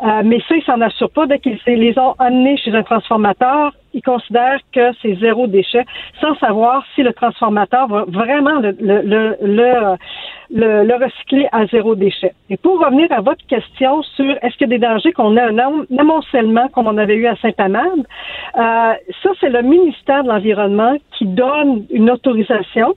Euh, 0.04 0.22
mais 0.26 0.40
ça, 0.48 0.56
ils 0.58 0.64
s'en 0.64 0.82
assurent 0.82 1.10
pas. 1.10 1.26
Dès 1.26 1.40
qu'ils 1.40 1.58
les 1.66 1.98
ont 1.98 2.14
amenés 2.20 2.58
chez 2.58 2.76
un 2.76 2.84
transformateur, 2.84 3.72
ils 3.94 4.02
considèrent 4.02 4.60
que 4.74 4.92
c'est 5.02 5.16
zéro 5.16 5.48
déchet, 5.48 5.86
sans 6.20 6.36
savoir 6.36 6.84
si 6.94 7.02
le 7.02 7.14
transformateur 7.14 7.88
va 7.88 8.04
vraiment 8.10 8.60
le, 8.60 8.76
le, 8.80 9.02
le, 9.04 9.38
le, 9.42 9.96
le- 10.52 10.84
le 10.84 10.96
recycler 11.04 11.48
à 11.54 11.66
zéro 11.68 11.96
déchet. 11.96 12.34
Et 12.50 12.58
pour 12.58 12.78
revenir 12.86 13.08
à 13.12 13.22
votre 13.22 13.46
question 13.48 14.04
sur 14.18 14.32
est-ce 14.42 14.58
qu'il 14.58 14.70
y 14.70 14.74
a 14.74 14.78
des 14.78 14.86
dangers 14.86 15.14
qu'on 15.14 15.38
a 15.38 15.46
un 15.50 15.58
amoncellement 15.98 16.68
comme 16.74 16.88
on 16.88 16.98
avait 16.98 17.16
eu 17.16 17.28
à 17.28 17.38
Saint-Amand, 17.38 18.04
euh, 18.58 18.94
ça, 19.24 19.30
c'est 19.40 19.50
le 19.50 19.62
ministère 19.62 20.24
de 20.26 20.30
l'Environnement 20.30 20.96
qui 21.18 21.26
donne 21.26 21.86
une 21.90 22.12
autorisation 22.12 22.96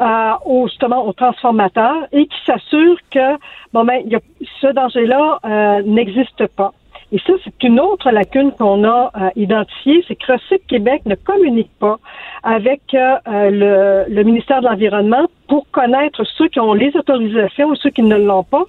euh, 0.00 0.32
au, 0.44 0.66
justement 0.68 1.06
aux 1.06 1.12
transformateurs 1.12 2.06
et 2.12 2.26
qui 2.26 2.36
s'assure 2.44 2.96
que 3.10 3.36
bon 3.72 3.84
ben 3.84 4.02
y 4.06 4.16
a, 4.16 4.20
ce 4.60 4.66
danger-là 4.68 5.38
euh, 5.44 5.82
n'existe 5.84 6.46
pas. 6.48 6.72
Et 7.12 7.18
ça, 7.24 7.32
c'est 7.44 7.62
une 7.62 7.78
autre 7.78 8.10
lacune 8.10 8.50
qu'on 8.52 8.82
a 8.82 9.12
euh, 9.14 9.30
identifiée, 9.36 10.04
c'est 10.08 10.16
que 10.16 10.32
Recycle 10.32 10.66
Québec 10.66 11.02
ne 11.06 11.14
communique 11.14 11.70
pas 11.78 11.98
avec 12.42 12.80
euh, 12.92 13.18
le, 13.26 14.12
le 14.12 14.22
ministère 14.24 14.62
de 14.62 14.66
l'Environnement 14.66 15.26
pour 15.46 15.70
connaître 15.70 16.24
ceux 16.24 16.48
qui 16.48 16.58
ont 16.58 16.72
les 16.72 16.90
autorisations 16.96 17.68
ou 17.68 17.76
ceux 17.76 17.90
qui 17.90 18.02
ne 18.02 18.16
l'ont 18.16 18.42
pas. 18.42 18.64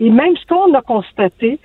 Et 0.00 0.10
même 0.10 0.36
ce 0.36 0.46
qu'on 0.46 0.74
a 0.74 0.82
constaté, 0.82 1.58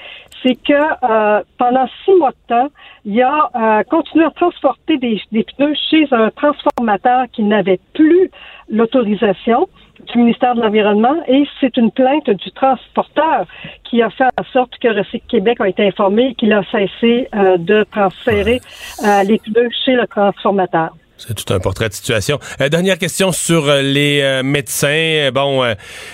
c'est 0.44 0.56
que 0.56 0.74
euh, 0.74 1.42
pendant 1.58 1.88
six 2.06 2.14
mois 2.16 2.32
de 2.32 2.48
temps, 2.48 2.68
il 3.06 3.22
a 3.22 3.50
euh, 3.56 3.84
continué 3.84 4.26
à 4.26 4.32
transporter 4.32 4.98
des, 4.98 5.20
des 5.32 5.44
pneus 5.44 5.76
chez 5.90 6.08
un 6.12 6.30
transformateur 6.30 7.26
qui 7.32 7.44
n'avait 7.44 7.80
plus 7.94 8.30
l'autorisation 8.70 9.68
du 10.06 10.20
ministère 10.20 10.56
de 10.56 10.62
l'Environnement 10.62 11.16
et 11.28 11.46
c'est 11.60 11.76
une 11.78 11.92
plainte 11.92 12.30
du 12.30 12.52
transporteur 12.52 13.46
qui 13.84 14.02
a 14.02 14.10
fait 14.10 14.26
en 14.40 14.44
sorte 14.54 14.78
que 14.80 14.88
Recycle 14.88 15.26
Québec 15.28 15.60
a 15.60 15.68
été 15.68 15.88
informé 15.88 16.36
qu'il 16.36 16.54
a 16.54 16.64
cessé 16.72 17.28
euh, 17.34 17.58
de 17.58 17.84
transférer 17.92 18.60
euh, 19.04 19.24
les 19.24 19.40
pneus 19.40 19.70
chez 19.86 19.94
le 19.94 20.06
transformateur. 20.08 20.92
C'est 21.18 21.34
tout 21.34 21.52
un 21.52 21.60
portrait 21.60 21.90
de 21.90 21.94
situation. 21.94 22.40
Euh, 22.62 22.70
dernière 22.70 23.00
question 23.00 23.32
sur 23.32 23.68
euh, 23.68 23.82
les 23.82 24.22
euh, 24.22 24.44
médecins. 24.44 24.88
Euh, 24.88 25.32
Bon, 25.38 25.64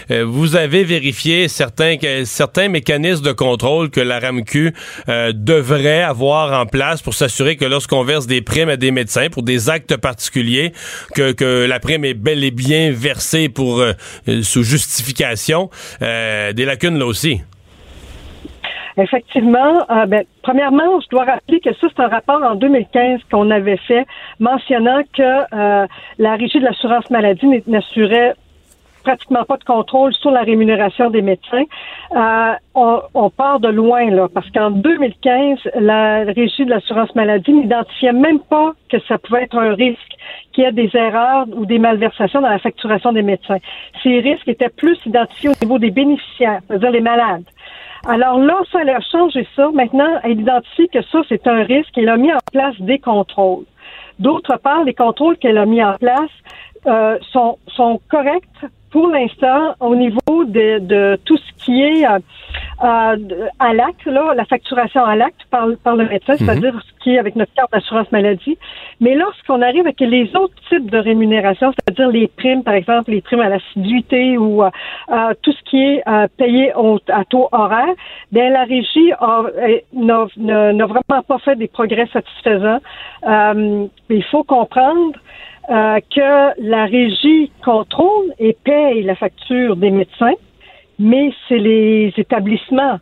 vous 0.10 0.56
avez 0.56 0.84
vérifié 0.84 1.48
certains 1.48 1.96
certains 2.26 2.68
mécanismes 2.68 3.24
de 3.24 3.32
contrôle 3.32 3.90
que 3.90 4.02
la 4.02 4.20
RAMQ 4.20 4.74
devrait 5.34 6.02
avoir 6.02 6.60
en 6.60 6.66
place 6.66 7.02
pour 7.02 7.14
s'assurer 7.14 7.56
que 7.56 7.64
lorsqu'on 7.64 8.04
verse 8.04 8.28
des 8.28 8.42
primes 8.42 8.70
à 8.70 8.76
des 8.76 8.92
médecins 8.92 9.30
pour 9.30 9.44
des 9.44 9.70
actes 9.70 9.96
particuliers, 9.96 10.74
que, 11.16 11.32
que 11.32 11.66
la 11.66 11.80
prime 11.80 12.04
est 12.04 12.16
bel 12.16 12.44
et 12.44 12.52
bien 12.52 12.92
versée 12.92 13.48
pour 13.48 13.86
sous 14.42 14.64
justification. 14.64 15.70
Des 16.02 16.66
lacunes 16.66 16.98
là 16.98 17.06
aussi. 17.06 17.42
Effectivement, 18.98 19.86
euh, 19.90 20.06
ben, 20.06 20.24
premièrement, 20.44 21.00
je 21.02 21.10
dois 21.10 21.26
rappeler 21.26 21.60
que 21.60 21.74
ça, 21.74 21.88
c'est 21.96 22.02
un 22.02 22.08
rapport 22.08 22.44
en 22.44 22.56
2015 22.56 23.22
qu'on 23.32 23.50
avait 23.50 23.78
fait 23.78 24.06
mentionnant 24.40 25.02
que 25.14 25.22
euh, 25.24 25.88
la 26.20 26.36
Régie 26.36 26.60
de 26.60 26.66
l'assurance 26.66 27.10
maladie 27.10 27.48
n'assurait 27.68 28.36
pratiquement 29.04 29.44
pas 29.44 29.58
de 29.58 29.64
contrôle 29.64 30.14
sur 30.14 30.32
la 30.32 30.42
rémunération 30.42 31.10
des 31.10 31.22
médecins. 31.22 31.64
Euh, 32.16 32.54
on, 32.74 33.02
on 33.14 33.30
part 33.30 33.60
de 33.60 33.68
loin, 33.68 34.10
là, 34.10 34.28
parce 34.34 34.50
qu'en 34.52 34.72
2015, 34.72 35.60
la 35.76 36.24
Régie 36.24 36.66
de 36.66 36.70
l'assurance 36.70 37.14
maladie 37.16 37.52
n'identifiait 37.52 38.14
même 38.14 38.40
pas 38.40 38.72
que 38.90 39.00
ça 39.08 39.18
pouvait 39.18 39.44
être 39.44 39.58
un 39.58 39.74
risque 39.74 40.00
qu'il 40.54 40.64
y 40.64 40.68
ait 40.68 40.72
des 40.72 40.90
erreurs 40.94 41.46
ou 41.56 41.66
des 41.66 41.80
malversations 41.80 42.42
dans 42.42 42.50
la 42.50 42.60
facturation 42.60 43.12
des 43.12 43.24
médecins. 43.24 43.58
Ces 44.04 44.20
risques 44.20 44.48
étaient 44.48 44.70
plus 44.70 44.98
identifiés 45.06 45.50
au 45.50 45.64
niveau 45.64 45.80
des 45.80 45.92
bénéficiaires, 45.92 46.62
c'est-à-dire 46.68 46.92
les 46.92 47.02
malades. 47.02 47.44
Alors 48.06 48.38
là, 48.38 48.60
ça 48.72 48.80
a 48.80 49.00
changé 49.00 49.48
ça. 49.56 49.70
Maintenant, 49.74 50.20
elle 50.24 50.42
identifie 50.42 50.90
que 50.90 51.02
ça, 51.04 51.22
c'est 51.30 51.48
un 51.48 51.64
risque. 51.64 51.98
Elle 51.98 52.10
a 52.10 52.18
mis 52.18 52.34
en 52.34 52.40
place 52.52 52.76
des 52.80 53.00
contrôles. 53.00 53.64
D'autre 54.20 54.58
part, 54.58 54.84
les 54.84 54.94
contrôles 54.94 55.38
qu'elle 55.38 55.58
a 55.58 55.66
mis 55.66 55.84
en 55.84 55.94
place 55.94 56.30
euh, 56.86 57.18
sont, 57.32 57.58
sont 57.68 58.02
corrects 58.10 58.44
pour 58.92 59.08
l'instant 59.08 59.74
au 59.80 59.96
niveau 59.96 60.44
de, 60.46 60.80
de 60.80 61.20
tout 61.26 61.38
ce 61.38 61.66
qui 61.66 61.82
est 61.82 62.06
euh, 62.06 62.20
euh, 62.84 63.16
à 63.60 63.74
l'acte, 63.74 64.06
là, 64.06 64.34
la 64.36 64.46
facturation 64.46 65.04
à 65.06 65.16
l'acte 65.16 65.42
par, 65.50 65.68
par 65.84 65.96
le 65.96 66.06
médecin, 66.08 66.36
c'est-à-dire 66.38 66.74
ce 66.86 67.04
qui 67.04 67.16
est 67.16 67.20
avec 67.20 67.36
notre 67.36 67.54
carte 67.54 67.72
d'assurance 67.72 68.12
maladie. 68.12 68.58
Mais 69.00 69.16
lorsqu'on 69.16 69.62
arrive 69.62 69.82
avec 69.82 70.00
les 70.02 70.36
autres 70.36 70.54
types 70.70 70.90
de 70.92 70.98
rémunération, 70.98 71.72
c'est-à-dire 71.72 72.10
les 72.10 72.28
primes, 72.28 72.64
par 72.64 72.74
exemple, 72.74 73.12
les 73.12 73.22
primes 73.22 73.40
à 73.40 73.50
l'assiduité 73.50 74.38
ou 74.38 74.64
euh, 74.64 74.70
euh, 75.12 75.34
tout 75.42 75.52
ce 75.54 75.64
qui 75.70 75.82
est 75.82 76.04
euh, 76.08 76.28
payé 76.38 76.74
au, 76.76 77.00
à 77.10 77.24
taux 77.26 77.48
horaire, 77.52 77.94
bien, 78.32 78.50
la 78.50 78.64
régie 78.64 79.12
a- 79.20 79.44
euh, 79.58 79.78
n'a 79.94 80.26
n'a- 80.38 80.74
n'a 80.74 80.86
vraiment 80.86 81.22
pas 81.28 81.40
fait 81.40 81.56
des 81.56 81.68
progrès 81.68 82.08
satisfaisants. 82.12 82.80
Euh, 83.28 83.86
il 84.10 84.24
faut 84.26 84.44
comprendre 84.44 85.14
euh, 85.70 86.00
que 86.14 86.62
la 86.62 86.86
régie 86.86 87.50
contrôle 87.64 88.34
et 88.40 88.56
paye 88.66 89.04
la 89.04 89.16
facture 89.16 89.76
des 89.78 89.92
médecins, 89.92 90.34
mais 91.04 91.34
c'est 91.48 91.60
les 91.60 92.14
établissements 92.18 92.98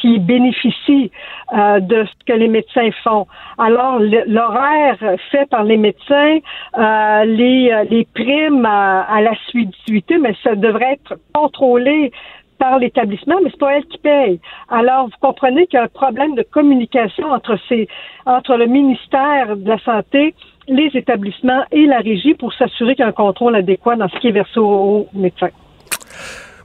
qui 0.00 0.18
bénéficient 0.18 1.10
euh, 1.52 1.80
de 1.80 2.04
ce 2.04 2.24
que 2.24 2.32
les 2.32 2.48
médecins 2.48 2.90
font. 3.04 3.26
Alors, 3.58 3.98
l'horaire 3.98 4.96
fait 5.30 5.48
par 5.50 5.64
les 5.64 5.76
médecins, 5.76 6.38
euh, 6.78 7.24
les, 7.24 7.70
euh, 7.70 7.84
les 7.90 8.06
primes 8.14 8.64
à, 8.64 9.02
à 9.02 9.20
l'assiduité, 9.20 10.16
mais 10.18 10.34
ça 10.42 10.54
devrait 10.54 10.94
être 10.94 11.18
contrôlé 11.34 12.12
par 12.58 12.78
l'établissement, 12.78 13.36
mais 13.42 13.50
c'est 13.50 13.58
pas 13.58 13.76
elle 13.76 13.86
qui 13.86 13.98
paye. 13.98 14.40
Alors, 14.68 15.06
vous 15.06 15.18
comprenez 15.20 15.66
qu'il 15.66 15.78
y 15.78 15.80
a 15.80 15.84
un 15.84 15.88
problème 15.88 16.34
de 16.34 16.42
communication 16.42 17.30
entre 17.32 18.56
le 18.56 18.66
ministère 18.66 19.56
de 19.56 19.68
la 19.68 19.78
Santé, 19.78 20.34
les 20.68 20.90
établissements 20.94 21.64
et 21.72 21.86
la 21.86 21.98
régie 21.98 22.34
pour 22.34 22.52
s'assurer 22.54 22.94
qu'il 22.94 23.02
y 23.02 23.06
a 23.06 23.08
un 23.08 23.12
contrôle 23.12 23.56
adéquat 23.56 23.96
dans 23.96 24.08
ce 24.08 24.16
qui 24.18 24.28
est 24.28 24.32
versé 24.32 24.60
aux 24.60 25.08
médecins. 25.14 25.48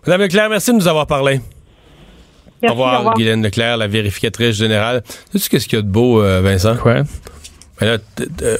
Madame 0.05 0.21
Leclerc, 0.21 0.49
merci 0.49 0.71
de 0.71 0.75
nous 0.77 0.87
avoir 0.87 1.07
parlé. 1.07 1.41
Merci, 2.61 2.77
au 2.77 2.79
revoir, 2.79 3.13
Guylaine 3.15 3.43
Leclerc, 3.43 3.77
la 3.77 3.87
vérificatrice 3.87 4.55
générale. 4.55 5.03
Sais-tu 5.31 5.49
qu'est-ce 5.49 5.67
qu'il 5.67 5.77
y 5.77 5.79
a 5.79 5.81
de 5.81 5.89
beau, 5.89 6.21
euh, 6.21 6.41
Vincent? 6.41 6.75
Quoi? 6.77 7.03
Ben 7.79 7.85
là, 7.87 7.97
euh, 8.43 8.57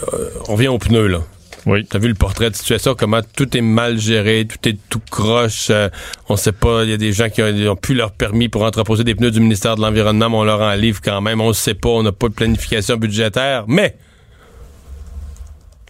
on 0.48 0.56
vient 0.56 0.72
aux 0.72 0.80
pneus, 0.80 1.08
là. 1.08 1.20
Oui. 1.66 1.84
T'as 1.86 1.98
vu 1.98 2.08
le 2.10 2.14
portrait 2.14 2.52
de 2.52 2.56
situation, 2.56 2.94
comment 2.94 3.22
tout 3.36 3.58
est 3.58 3.62
mal 3.62 3.98
géré, 3.98 4.46
tout 4.48 4.70
est 4.70 4.78
tout 4.90 5.02
croche. 5.10 5.70
euh, 5.72 5.90
on 6.30 6.36
sait 6.36 6.52
pas, 6.52 6.84
il 6.84 6.92
y 6.92 6.94
a 6.94 6.98
des 6.98 7.12
gens 7.12 7.30
qui 7.30 7.42
ont, 7.42 7.76
plus 7.76 7.96
leur 7.96 8.12
permis 8.12 8.50
pour 8.50 8.62
entreposer 8.64 9.04
des 9.04 9.16
pneus 9.16 9.32
du 9.32 9.40
ministère 9.40 9.76
de 9.76 9.82
l'Environnement, 9.82 10.30
mais 10.30 10.36
on 10.38 10.44
leur 10.44 10.62
en 10.62 10.74
livre 10.74 11.00
quand 11.04 11.22
même. 11.22 11.42
On 11.42 11.48
ne 11.50 11.54
sait 11.54 11.74
pas, 11.74 11.90
on 11.90 12.04
n'a 12.04 12.12
pas 12.12 12.28
de 12.30 12.34
planification 12.34 12.98
budgétaire, 12.98 13.64
mais 13.68 13.98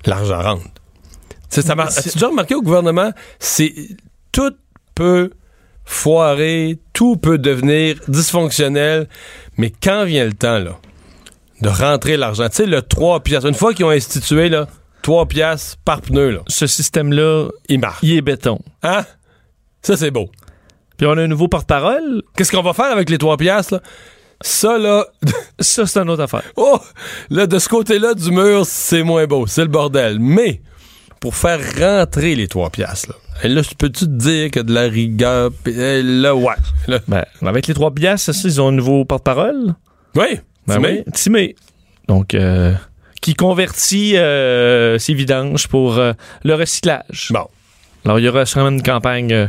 l'argent 0.05 0.41
rentre. 0.41 0.63
Tu 0.63 0.69
sais, 1.49 1.61
ça 1.61 1.75
mar- 1.75 1.87
As-tu 1.87 2.09
déjà 2.13 2.27
remarqué 2.27 2.55
au 2.55 2.61
gouvernement, 2.61 3.11
c'est 3.39 3.73
tout 4.31 4.53
peut 4.93 5.31
foirer, 5.85 6.79
tout 6.93 7.15
peut 7.17 7.37
devenir 7.37 7.99
dysfonctionnel, 8.07 9.07
mais 9.57 9.71
quand 9.71 10.05
vient 10.05 10.25
le 10.25 10.33
temps, 10.33 10.59
là, 10.59 10.77
de 11.61 11.69
rentrer 11.69 12.17
l'argent, 12.17 12.49
tu 12.49 12.55
sais, 12.57 12.65
le 12.65 12.81
3 12.81 13.21
piastres, 13.21 13.47
une 13.47 13.55
fois 13.55 13.73
qu'ils 13.73 13.85
ont 13.85 13.91
institué, 13.91 14.49
là, 14.49 14.67
3 15.03 15.27
piastres 15.27 15.77
par 15.85 16.01
pneu, 16.01 16.31
là, 16.31 16.39
Ce 16.47 16.67
système-là, 16.67 17.47
il 17.69 17.79
marche. 17.79 17.99
il 18.01 18.17
est 18.17 18.21
béton. 18.21 18.59
Hein? 18.83 19.05
Ça, 19.81 19.95
c'est 19.95 20.11
beau. 20.11 20.29
Puis 20.97 21.05
on 21.07 21.11
a 21.11 21.21
un 21.21 21.27
nouveau 21.27 21.47
porte-parole. 21.47 22.23
Qu'est-ce 22.35 22.51
qu'on 22.51 22.63
va 22.63 22.73
faire 22.73 22.91
avec 22.91 23.09
les 23.09 23.17
3 23.17 23.37
piastres, 23.37 23.75
là? 23.75 23.81
Ça, 24.41 24.77
là, 24.77 25.05
Ça, 25.59 25.85
c'est 25.85 25.99
une 25.99 26.09
autre 26.09 26.23
affaire. 26.23 26.43
oh, 26.57 26.79
là, 27.29 27.47
de 27.47 27.57
ce 27.57 27.69
côté-là 27.69 28.13
du 28.15 28.31
mur, 28.31 28.65
c'est 28.65 29.03
moins 29.03 29.25
beau, 29.27 29.47
c'est 29.47 29.61
le 29.61 29.69
bordel. 29.69 30.19
Mais, 30.19 30.61
pour 31.25 31.35
faire 31.35 31.59
rentrer 31.79 32.35
les 32.35 32.47
3 32.47 32.69
piastres, 32.69 33.09
là, 33.09 33.15
et 33.43 33.47
là, 33.47 33.63
peux-tu 33.79 34.05
te 34.05 34.11
dire 34.11 34.51
que 34.51 34.59
de 34.59 34.71
la 34.71 34.83
rigueur, 34.83 35.49
eh, 35.65 36.03
là, 36.03 36.35
ouais. 36.35 36.53
Là, 36.85 36.99
Ben, 37.07 37.25
avec 37.41 37.65
les 37.65 37.73
trois 37.73 37.89
piastres, 37.89 38.31
ça, 38.31 38.47
ils 38.47 38.61
ont 38.61 38.67
un 38.67 38.71
nouveau 38.71 39.05
porte-parole? 39.05 39.73
oui, 40.15 40.39
Ben 40.67 40.79
tu 40.79 40.85
oui, 40.85 41.03
Timé. 41.13 41.55
Donc, 42.07 42.35
euh, 42.35 42.75
qui 43.23 43.33
convertit 43.33 44.17
euh, 44.17 44.99
ses 44.99 45.15
vidanges 45.15 45.67
pour 45.67 45.97
euh, 45.97 46.13
le 46.43 46.53
recyclage. 46.53 47.29
Bon. 47.31 47.47
Alors, 48.05 48.19
il 48.19 48.25
y 48.25 48.29
aura 48.29 48.45
sûrement 48.45 48.69
une 48.69 48.83
campagne 48.83 49.33
euh, 49.33 49.47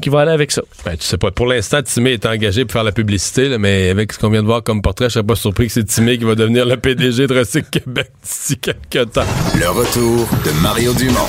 qui 0.00 0.08
va 0.08 0.20
aller 0.20 0.32
avec 0.32 0.50
ça. 0.50 0.62
Ben, 0.84 0.96
tu 0.96 1.04
sais 1.04 1.18
pas. 1.18 1.30
Pour 1.30 1.46
l'instant, 1.46 1.82
Timé 1.82 2.12
est 2.12 2.26
engagé 2.26 2.64
pour 2.64 2.72
faire 2.72 2.84
la 2.84 2.92
publicité, 2.92 3.48
là, 3.48 3.58
mais 3.58 3.90
avec 3.90 4.12
ce 4.12 4.18
qu'on 4.18 4.30
vient 4.30 4.42
de 4.42 4.46
voir 4.46 4.62
comme 4.62 4.82
portrait, 4.82 5.06
je 5.06 5.14
serais 5.14 5.24
pas 5.24 5.36
surpris 5.36 5.66
que 5.66 5.72
c'est 5.72 5.84
Timé 5.84 6.18
qui 6.18 6.24
va 6.24 6.34
devenir 6.34 6.66
le 6.66 6.76
PDG 6.76 7.26
de 7.26 7.38
Recycle 7.38 7.68
Québec 7.70 8.10
d'ici 8.22 8.58
quelques 8.58 9.12
temps. 9.12 9.24
Le 9.58 9.68
retour 9.70 10.26
de 10.44 10.50
Mario 10.62 10.92
Dumont, 10.94 11.28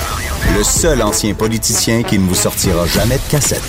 le 0.56 0.62
seul 0.64 1.02
ancien 1.02 1.34
politicien 1.34 2.02
qui 2.02 2.18
ne 2.18 2.26
vous 2.26 2.34
sortira 2.34 2.86
jamais 2.86 3.16
de 3.16 3.30
cassette. 3.30 3.62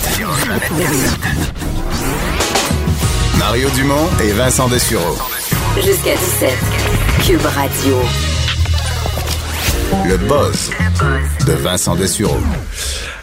Mario 3.38 3.68
Dumont 3.76 4.08
et 4.22 4.32
Vincent 4.32 4.68
Dessureau. 4.68 5.16
Jusqu'à 5.76 6.14
17. 6.14 6.50
Cube 7.26 7.46
Radio. 7.46 8.33
Le 9.92 10.16
buzz 10.16 10.70
de 11.46 11.52
Vincent 11.52 11.94
Dessureau. 11.94 12.36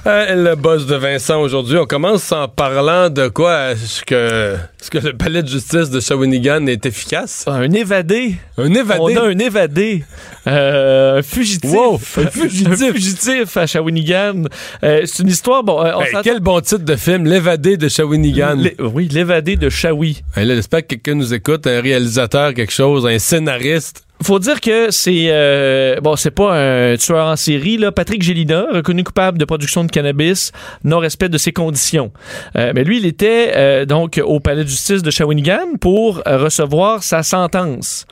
Euh, 0.07 0.36
le 0.49 0.55
boss 0.55 0.86
de 0.88 0.95
Vincent 0.95 1.39
aujourd'hui. 1.41 1.78
On 1.78 1.86
commence 1.86 2.32
en 2.32 2.47
parlant 2.47 3.09
de 3.09 3.28
quoi? 3.28 3.72
Est-ce 3.72 4.03
que, 4.03 4.55
est-ce 4.80 4.89
que 4.89 4.97
le 4.99 5.14
palais 5.14 5.43
de 5.43 5.47
justice 5.47 5.89
de 5.91 5.99
Shawinigan 5.99 6.66
est 6.68 6.86
efficace? 6.86 7.43
Un 7.47 7.72
évadé. 7.72 8.36
Un 8.57 8.74
évadé? 8.74 8.99
On 8.99 9.16
a 9.18 9.22
un 9.28 9.38
évadé. 9.39 10.03
Euh, 10.47 11.20
un 11.20 11.22
fugitif. 11.22 11.72
Wow, 11.72 11.95
un 12.18 12.28
fugitif. 12.30 12.68
Un 12.68 12.93
fugitif 12.93 13.57
à 13.57 13.68
Shawinigan. 13.68 14.43
Euh, 14.84 15.01
c'est 15.05 15.24
une 15.24 15.30
histoire, 15.30 15.64
bon, 15.64 15.80
on 15.82 16.01
Hey, 16.01 16.12
s'entend- 16.12 16.22
quel 16.24 16.39
bon 16.39 16.59
titre 16.62 16.86
de 16.86 16.95
film, 16.95 17.26
L'évadé 17.26 17.78
de 17.78 17.88
Shawinigan. 17.89 18.55
L'é- 18.55 18.76
oui, 18.80 19.07
l'évadé 19.07 19.55
de 19.55 19.70
Shawi. 19.70 20.24
Hey, 20.36 20.45
là, 20.45 20.55
j'espère 20.55 20.82
que 20.82 20.88
quelqu'un 20.95 21.16
nous 21.16 21.34
écoute, 21.34 21.68
un 21.68 21.82
réalisateur, 21.82 22.53
quelque 22.53 22.74
chose, 22.74 23.05
un 23.05 23.20
scénariste. 23.20 24.03
Faut 24.24 24.39
dire 24.39 24.61
que 24.61 24.91
c'est 24.91 25.28
euh, 25.30 25.99
bon, 26.01 26.15
c'est 26.15 26.32
pas 26.32 26.53
un 26.53 26.97
tueur 26.97 27.28
en 27.28 27.36
série 27.36 27.78
là. 27.78 27.91
Patrick 27.91 28.22
Gélina, 28.22 28.65
reconnu 28.72 29.03
coupable 29.03 29.38
de 29.38 29.45
production 29.45 29.84
de 29.84 29.91
cannabis, 29.91 30.51
non 30.84 30.99
respect 30.99 31.30
de 31.30 31.38
ses 31.38 31.51
conditions. 31.51 32.11
Euh, 32.55 32.72
mais 32.76 32.84
lui, 32.84 32.97
il 32.97 33.05
était 33.05 33.53
euh, 33.55 33.86
donc 33.86 34.22
au 34.24 34.39
palais 34.39 34.63
de 34.63 34.69
justice 34.69 35.01
de 35.01 35.09
Shawinigan 35.09 35.78
pour 35.80 36.22
recevoir 36.26 37.03
sa 37.03 37.24
sentence. 37.24 38.05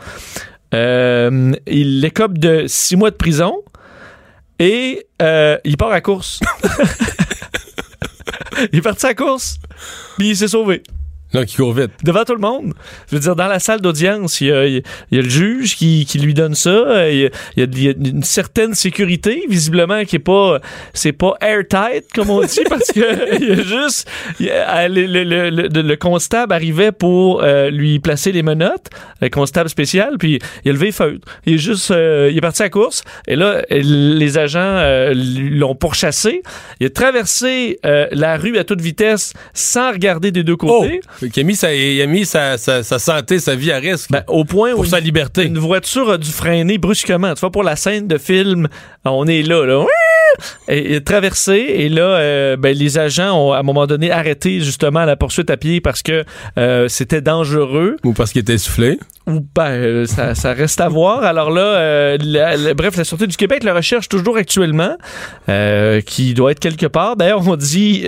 Euh, 0.73 1.51
il 1.67 2.03
écope 2.05 2.37
de 2.37 2.65
six 2.67 2.95
mois 2.95 3.11
de 3.11 3.15
prison 3.15 3.63
et 4.59 5.07
euh, 5.21 5.57
il 5.63 5.77
part 5.77 5.91
à 5.91 6.01
course. 6.01 6.39
il 8.71 8.79
est 8.79 8.81
parti 8.81 9.05
à 9.05 9.13
course, 9.13 9.57
puis 10.17 10.29
il 10.29 10.37
s'est 10.37 10.49
sauvé 10.49 10.83
Là, 11.31 11.45
qui 11.45 11.57
court 11.57 11.73
vite. 11.73 11.91
devant 12.03 12.23
tout 12.23 12.33
le 12.33 12.39
monde. 12.41 12.73
Je 13.09 13.15
veux 13.15 13.21
dire, 13.21 13.35
dans 13.35 13.47
la 13.47 13.59
salle 13.59 13.81
d'audience, 13.81 14.41
il 14.41 14.47
y 14.47 14.51
a, 14.51 14.65
il 14.65 14.83
y 15.11 15.19
a 15.19 15.21
le 15.21 15.29
juge 15.29 15.75
qui, 15.75 16.05
qui 16.05 16.17
lui 16.17 16.33
donne 16.33 16.55
ça. 16.55 17.07
Il 17.09 17.19
y, 17.19 17.25
a, 17.25 17.29
il 17.55 17.83
y 17.83 17.87
a- 17.87 17.91
une 17.91 18.23
certaine 18.23 18.73
sécurité, 18.73 19.43
visiblement, 19.47 20.05
qui 20.05 20.15
est 20.15 20.19
pas, 20.19 20.59
c'est 20.93 21.11
pas 21.11 21.35
airtight, 21.41 22.05
comme 22.15 22.31
on 22.31 22.41
dit, 22.41 22.61
parce 22.69 22.87
que 22.91 23.35
il 23.41 23.47
y 23.47 23.51
a 23.51 23.63
juste, 23.63 24.09
il 24.39 24.47
y 24.47 24.49
a- 24.49 24.87
le, 24.89 25.05
le- 25.05 25.23
le- 25.23 25.49
le- 25.51 25.81
le 25.81 25.95
constable 25.97 26.51
arrivait 26.53 26.91
pour 26.91 27.43
euh, 27.43 27.69
lui 27.69 27.99
placer 27.99 28.31
les 28.31 28.41
menottes, 28.41 28.87
le 29.21 29.29
constable 29.29 29.69
spécial, 29.69 30.15
puis 30.17 30.39
il 30.65 30.69
a 30.71 30.73
levé 30.73 30.91
feutre. 30.91 31.27
Il 31.45 31.53
est 31.55 31.57
juste, 31.59 31.91
euh, 31.91 32.29
il 32.31 32.37
est 32.37 32.41
parti 32.41 32.63
à 32.63 32.65
la 32.65 32.69
course, 32.71 33.03
et 33.27 33.35
là, 33.35 33.61
les 33.69 34.37
agents 34.39 34.59
euh, 34.61 35.13
l'ont 35.15 35.75
pourchassé. 35.75 36.41
Il 36.79 36.87
a 36.87 36.89
traversé 36.89 37.77
euh, 37.85 38.07
la 38.11 38.35
rue 38.37 38.57
à 38.57 38.63
toute 38.63 38.81
vitesse 38.81 39.33
sans 39.53 39.91
regarder 39.91 40.31
des 40.31 40.43
deux 40.43 40.55
Oh! 40.61 40.85
Côtés. 41.19 41.31
Qui 41.31 41.39
a 41.41 41.43
mis, 41.43 41.55
sa, 41.55 41.73
il 41.73 42.01
a 42.01 42.05
mis 42.07 42.25
sa, 42.25 42.57
sa- 42.57 42.83
sa 42.83 42.99
santé, 42.99 43.39
sa 43.39 43.55
vie 43.55 43.71
à 43.71 43.77
risque. 43.77 44.09
Ben, 44.11 44.23
au 44.27 44.45
point 44.45 44.71
où 44.71 44.75
pour 44.75 44.83
une, 44.85 44.89
sa 44.91 44.99
liberté. 44.99 45.43
une 45.45 45.57
voiture 45.59 46.09
a 46.11 46.17
dû 46.17 46.29
freiner 46.31 46.77
brusquement. 46.77 47.33
Tu 47.33 47.39
vois, 47.41 47.51
pour 47.51 47.63
la 47.63 47.75
scène 47.75 48.07
de 48.07 48.17
film, 48.17 48.67
on 49.05 49.27
est 49.27 49.41
là, 49.43 49.65
là. 49.65 49.85
Et, 50.67 50.95
et 50.95 51.03
traversé, 51.03 51.53
et 51.53 51.89
là, 51.89 52.03
euh, 52.03 52.55
ben, 52.55 52.75
les 52.77 52.97
agents 52.97 53.35
ont 53.35 53.51
à 53.51 53.57
un 53.59 53.63
moment 53.63 53.87
donné 53.87 54.11
arrêté 54.11 54.61
justement 54.61 55.03
la 55.03 55.15
poursuite 55.17 55.49
à 55.49 55.57
pied 55.57 55.81
parce 55.81 56.01
que 56.03 56.23
euh, 56.57 56.87
c'était 56.87 57.21
dangereux. 57.21 57.97
Ou 58.05 58.13
parce 58.13 58.31
qu'il 58.31 58.41
était 58.41 58.53
essoufflé. 58.53 58.99
Ou 59.27 59.41
ben, 59.55 59.71
euh, 59.71 60.05
ça, 60.05 60.35
ça 60.35 60.53
reste 60.53 60.79
à 60.81 60.87
voir. 60.87 61.23
Alors 61.23 61.49
là, 61.51 62.15
la- 62.17 62.55
la- 62.57 62.73
bref, 62.73 62.95
la 62.95 63.03
Sûreté 63.03 63.27
du 63.27 63.35
Québec 63.37 63.63
le 63.63 63.71
recherche 63.73 64.07
toujours 64.07 64.37
actuellement, 64.37 64.95
qui 66.05 66.33
doit 66.33 66.51
être 66.51 66.59
quelque 66.59 66.85
part. 66.85 67.15
D'ailleurs, 67.15 67.45
on 67.47 67.55
dit 67.55 68.05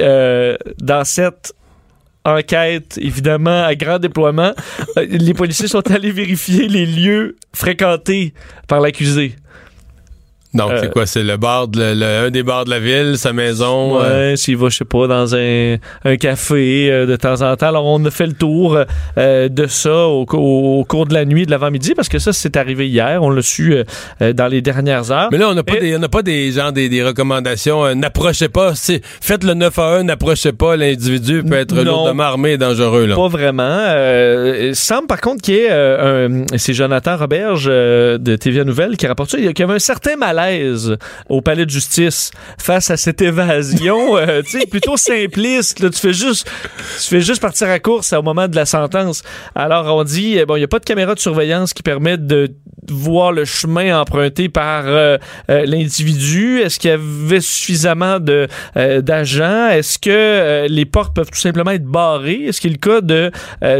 dans 0.79 1.03
cette 1.03 1.53
enquête, 2.25 2.97
évidemment, 3.01 3.63
à 3.63 3.75
grand 3.75 3.99
déploiement, 3.99 4.53
euh, 4.97 5.05
les 5.05 5.33
policiers 5.33 5.67
sont 5.67 5.89
allés 5.91 6.11
vérifier 6.11 6.67
les 6.67 6.85
lieux 6.85 7.35
fréquentés 7.53 8.33
par 8.67 8.79
l'accusé. 8.79 9.35
Donc, 10.53 10.71
Euh, 10.71 10.79
c'est 10.81 10.91
quoi? 10.91 11.05
C'est 11.05 11.23
le 11.23 11.37
bar, 11.37 11.67
de, 11.67 11.79
le- 11.79 11.93
le- 11.93 12.27
un 12.27 12.29
des 12.29 12.43
bars 12.43 12.65
de 12.65 12.69
la 12.71 12.79
ville, 12.79 13.13
sa 13.17 13.31
maison. 13.33 13.99
euh, 14.01 14.31
Ouais, 14.31 14.35
s'il 14.37 14.57
va, 14.57 14.67
je 14.69 14.77
sais 14.77 14.85
pas, 14.85 15.07
dans 15.07 15.33
un, 15.35 15.77
un 16.03 16.15
café 16.17 16.91
euh, 16.91 17.05
de 17.05 17.15
temps 17.15 17.41
en 17.41 17.55
temps. 17.55 17.67
Alors, 17.67 17.85
on 17.85 18.03
a 18.05 18.11
fait 18.11 18.27
le 18.27 18.33
tour 18.33 18.77
euh, 19.17 19.49
de 19.49 19.67
ça 19.67 20.07
au, 20.07 20.23
au 20.29 20.83
cours 20.85 21.05
de 21.05 21.13
la 21.13 21.23
nuit, 21.25 21.45
de 21.45 21.51
l'avant-midi, 21.51 21.93
parce 21.95 22.09
que 22.09 22.19
ça, 22.19 22.33
c'est 22.33 22.57
arrivé 22.57 22.87
hier. 22.89 23.23
On 23.23 23.29
l'a 23.29 23.41
su 23.41 23.73
euh, 23.73 23.83
euh, 24.21 24.33
dans 24.33 24.47
les 24.47 24.61
dernières 24.61 25.09
heures. 25.11 25.29
Mais 25.31 25.37
là, 25.37 25.49
on 25.49 25.53
n'a 25.53 25.63
pas, 25.63 25.77
Et- 25.77 25.79
des, 25.79 25.95
on 25.95 26.01
pas 26.01 26.21
des, 26.21 26.51
genre, 26.51 26.71
des, 26.73 26.89
des 26.89 27.03
recommandations. 27.03 27.85
euh, 27.85 27.93
n'approchez 27.93 28.49
pas. 28.49 28.75
c'est- 28.75 29.01
Faites 29.21 29.43
le 29.43 29.53
9 29.53 29.77
à 29.79 29.99
1, 29.99 30.03
n'approchez 30.03 30.51
pas. 30.51 30.75
L'individu 30.75 31.43
peut 31.43 31.55
être 31.55 31.75
lourdement 31.75 32.23
armé 32.23 32.51
et 32.51 32.57
dangereux. 32.57 33.05
Là. 33.05 33.15
Pas 33.15 33.27
vraiment. 33.29 33.63
Euh, 33.65 34.67
il 34.69 34.75
semble 34.75 35.07
par 35.07 35.21
contre 35.21 35.41
qu'il 35.41 35.55
y 35.55 35.57
ait 35.59 35.67
euh, 35.71 36.43
un. 36.51 36.57
C'est 36.57 36.73
Jonathan 36.73 37.15
Roberge 37.17 37.67
euh, 37.69 38.17
de 38.17 38.35
TVA 38.35 38.63
Nouvelle 38.63 38.97
qui 38.97 39.07
rapporte 39.07 39.31
ça. 39.31 39.37
Il 39.39 39.45
y 39.45 39.63
avait 39.63 39.73
un 39.73 39.79
certain 39.79 40.15
au 41.29 41.41
palais 41.41 41.65
de 41.65 41.69
justice 41.69 42.31
face 42.57 42.89
à 42.91 42.97
cette 42.97 43.21
évasion, 43.21 44.17
euh, 44.17 44.41
tu 44.41 44.59
sais, 44.59 44.65
plutôt 44.65 44.97
simpliste. 44.97 45.79
là. 45.79 45.89
Tu 45.89 45.99
fais 45.99 46.13
juste, 46.13 46.49
tu 47.01 47.07
fais 47.07 47.21
juste 47.21 47.41
partir 47.41 47.69
à 47.69 47.79
course 47.79 48.13
au 48.13 48.21
moment 48.21 48.47
de 48.47 48.55
la 48.55 48.65
sentence. 48.65 49.23
Alors 49.55 49.95
on 49.95 50.03
dit, 50.03 50.39
euh, 50.39 50.45
bon, 50.45 50.55
il 50.55 50.59
n'y 50.59 50.65
a 50.65 50.67
pas 50.67 50.79
de 50.79 50.85
caméra 50.85 51.15
de 51.15 51.19
surveillance 51.19 51.73
qui 51.73 51.83
permet 51.83 52.17
de 52.17 52.53
voir 52.89 53.31
le 53.31 53.45
chemin 53.45 53.99
emprunté 53.99 54.49
par 54.49 54.83
euh, 54.85 55.17
euh, 55.49 55.65
l'individu. 55.65 56.59
Est-ce 56.59 56.79
qu'il 56.79 56.89
y 56.89 56.93
avait 56.93 57.41
suffisamment 57.41 58.19
de 58.19 58.47
euh, 58.77 59.01
d'agents? 59.01 59.69
Est-ce 59.69 59.99
que 59.99 60.67
les 60.67 60.85
portes 60.85 61.15
peuvent 61.15 61.29
tout 61.29 61.39
simplement 61.39 61.71
être 61.71 61.85
barrées? 61.85 62.45
Est-ce 62.45 62.61
qu'il 62.61 62.71
a 62.71 62.73
le 62.73 62.77
cas 62.77 63.01
de, 63.01 63.31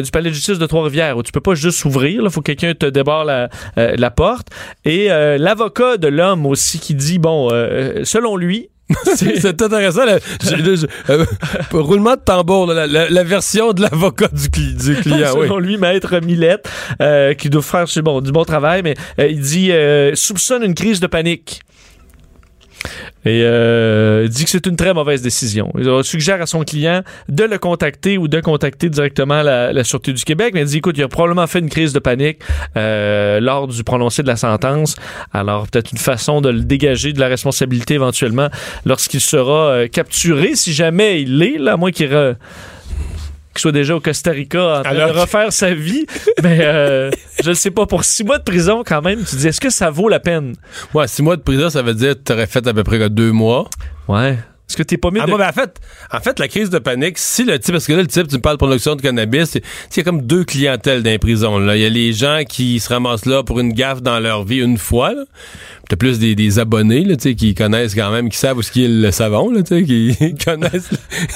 du 0.01 0.11
palais 0.11 0.29
de 0.29 0.35
justice 0.35 0.59
de 0.59 0.65
Trois-Rivières 0.65 1.17
où 1.17 1.23
tu 1.23 1.31
peux 1.31 1.41
pas 1.41 1.55
juste 1.55 1.83
ouvrir, 1.85 2.21
il 2.23 2.29
faut 2.29 2.41
que 2.41 2.51
quelqu'un 2.51 2.73
te 2.73 2.85
débarre 2.85 3.25
la, 3.25 4.11
porte? 4.11 4.47
Et 4.85 5.07
l'avocat 5.07 5.97
de 5.97 6.07
l'homme 6.07 6.45
aussi 6.51 6.79
qui 6.79 6.93
dit, 6.93 7.17
bon, 7.19 7.49
euh, 7.51 8.01
selon 8.03 8.35
lui, 8.37 8.69
C'est 9.15 9.61
intéressant. 9.61 10.01
je- 10.43 10.85
euh, 11.09 11.25
roulement 11.71 12.15
de 12.15 12.21
tambour, 12.21 12.67
la, 12.67 12.87
la- 12.87 13.09
la 13.09 13.23
version 13.23 13.71
de 13.71 13.81
l'avocat 13.83 14.27
du, 14.33 14.49
cli- 14.49 14.75
du 14.75 14.95
client. 15.01 15.29
oui. 15.37 15.47
selon 15.47 15.59
lui, 15.59 15.77
Maître 15.77 16.19
Millette, 16.19 16.69
euh, 17.01 17.33
qui 17.33 17.49
doit 17.49 17.61
faire 17.61 17.85
bon, 18.03 18.19
du 18.19 18.33
bon 18.33 18.43
travail, 18.43 18.81
mais 18.83 18.95
euh, 19.19 19.27
il 19.27 19.39
dit 19.39 19.71
euh, 19.71 20.13
soupçonne 20.15 20.63
une 20.63 20.75
crise 20.75 20.99
de 20.99 21.07
panique. 21.07 21.61
Et 23.23 23.43
euh, 23.43 24.23
il 24.25 24.29
dit 24.29 24.45
que 24.45 24.49
c'est 24.49 24.65
une 24.65 24.75
très 24.75 24.93
mauvaise 24.93 25.21
décision. 25.21 25.71
Il 25.77 26.03
suggère 26.03 26.41
à 26.41 26.47
son 26.47 26.63
client 26.63 27.03
de 27.29 27.43
le 27.43 27.59
contacter 27.59 28.17
ou 28.17 28.27
de 28.27 28.39
contacter 28.39 28.89
directement 28.89 29.43
la, 29.43 29.71
la 29.73 29.83
Sûreté 29.83 30.11
du 30.11 30.23
Québec. 30.23 30.53
Mais 30.55 30.61
il 30.61 30.65
dit, 30.65 30.77
écoute, 30.77 30.97
il 30.97 31.03
a 31.03 31.07
probablement 31.07 31.45
fait 31.45 31.59
une 31.59 31.69
crise 31.69 31.93
de 31.93 31.99
panique 31.99 32.39
euh, 32.77 33.39
lors 33.39 33.67
du 33.67 33.83
prononcé 33.83 34.23
de 34.23 34.27
la 34.27 34.37
sentence. 34.37 34.95
Alors, 35.33 35.67
peut-être 35.67 35.91
une 35.91 35.99
façon 35.99 36.41
de 36.41 36.49
le 36.49 36.61
dégager 36.61 37.13
de 37.13 37.19
la 37.19 37.27
responsabilité 37.27 37.93
éventuellement 37.93 38.47
lorsqu'il 38.85 39.21
sera 39.21 39.67
euh, 39.69 39.87
capturé, 39.87 40.55
si 40.55 40.73
jamais 40.73 41.21
il 41.21 41.37
l'est, 41.37 41.57
là, 41.59 41.73
à 41.73 41.77
moins 41.77 41.91
qu'il 41.91 42.07
re- 42.07 42.35
qu'il 43.53 43.61
soit 43.61 43.71
déjà 43.71 43.95
au 43.95 43.99
Costa 43.99 44.31
Rica 44.31 44.79
en 44.79 44.81
train 44.81 44.89
Alors 44.91 45.09
de 45.09 45.13
que- 45.13 45.19
refaire 45.19 45.51
sa 45.53 45.73
vie. 45.73 46.05
Mais 46.43 46.59
euh, 46.61 47.11
je 47.43 47.49
ne 47.49 47.53
sais 47.55 47.71
pas, 47.71 47.85
pour 47.85 48.03
six 48.03 48.23
mois 48.23 48.37
de 48.37 48.43
prison 48.43 48.83
quand 48.85 49.01
même, 49.01 49.23
tu 49.23 49.35
dis, 49.35 49.47
est-ce 49.47 49.61
que 49.61 49.69
ça 49.69 49.89
vaut 49.89 50.09
la 50.09 50.19
peine? 50.19 50.55
Ouais, 50.93 51.07
six 51.07 51.21
mois 51.21 51.35
de 51.35 51.41
prison, 51.41 51.69
ça 51.69 51.81
veut 51.81 51.93
dire 51.93 52.13
que 52.15 52.19
tu 52.25 52.31
aurais 52.33 52.47
fait 52.47 52.65
à 52.67 52.73
peu 52.73 52.83
près 52.83 53.09
deux 53.09 53.31
mois. 53.31 53.69
Ouais. 54.07 54.37
Est-ce 54.69 54.77
que 54.77 54.83
t'es 54.83 54.95
pas 54.95 55.11
mieux 55.11 55.19
Ah, 55.21 55.25
de... 55.25 55.31
ben, 55.35 55.49
en, 55.49 55.51
fait, 55.51 55.81
en 56.13 56.19
fait, 56.21 56.39
la 56.39 56.47
crise 56.47 56.69
de 56.69 56.79
panique, 56.79 57.17
si 57.17 57.43
le 57.43 57.59
type, 57.59 57.73
parce 57.73 57.85
que 57.85 57.91
là, 57.91 57.99
le 58.03 58.07
type, 58.07 58.29
tu 58.29 58.35
me 58.37 58.41
parles 58.41 58.55
de 58.55 58.65
production 58.65 58.95
de 58.95 59.01
cannabis, 59.01 59.55
il 59.55 59.61
y 59.97 59.99
a 59.99 60.03
comme 60.03 60.21
deux 60.21 60.45
clientèles 60.45 61.03
dans 61.03 61.09
les 61.09 61.19
prisons. 61.19 61.59
Il 61.73 61.77
y 61.81 61.85
a 61.85 61.89
les 61.89 62.13
gens 62.13 62.43
qui 62.47 62.79
se 62.79 62.87
ramassent 62.87 63.25
là 63.25 63.43
pour 63.43 63.59
une 63.59 63.73
gaffe 63.73 64.01
dans 64.01 64.17
leur 64.21 64.45
vie 64.45 64.59
une 64.61 64.77
fois. 64.77 65.11
Là. 65.13 65.23
T'as 65.91 65.97
plus 65.97 66.19
des, 66.19 66.35
des 66.35 66.57
abonnés 66.57 67.03
là, 67.03 67.17
tu 67.17 67.23
sais, 67.23 67.35
qui 67.35 67.53
connaissent 67.53 67.95
quand 67.95 68.11
même, 68.11 68.29
qui 68.29 68.37
savent 68.37 68.55
où 68.55 68.61
ce 68.61 68.71
qui 68.71 68.85
est 68.85 68.87
le 68.87 69.11
savon, 69.11 69.51
là, 69.51 69.61
tu 69.61 69.77
sais, 69.77 69.83
qui 69.83 70.35
connaissent, 70.45 70.89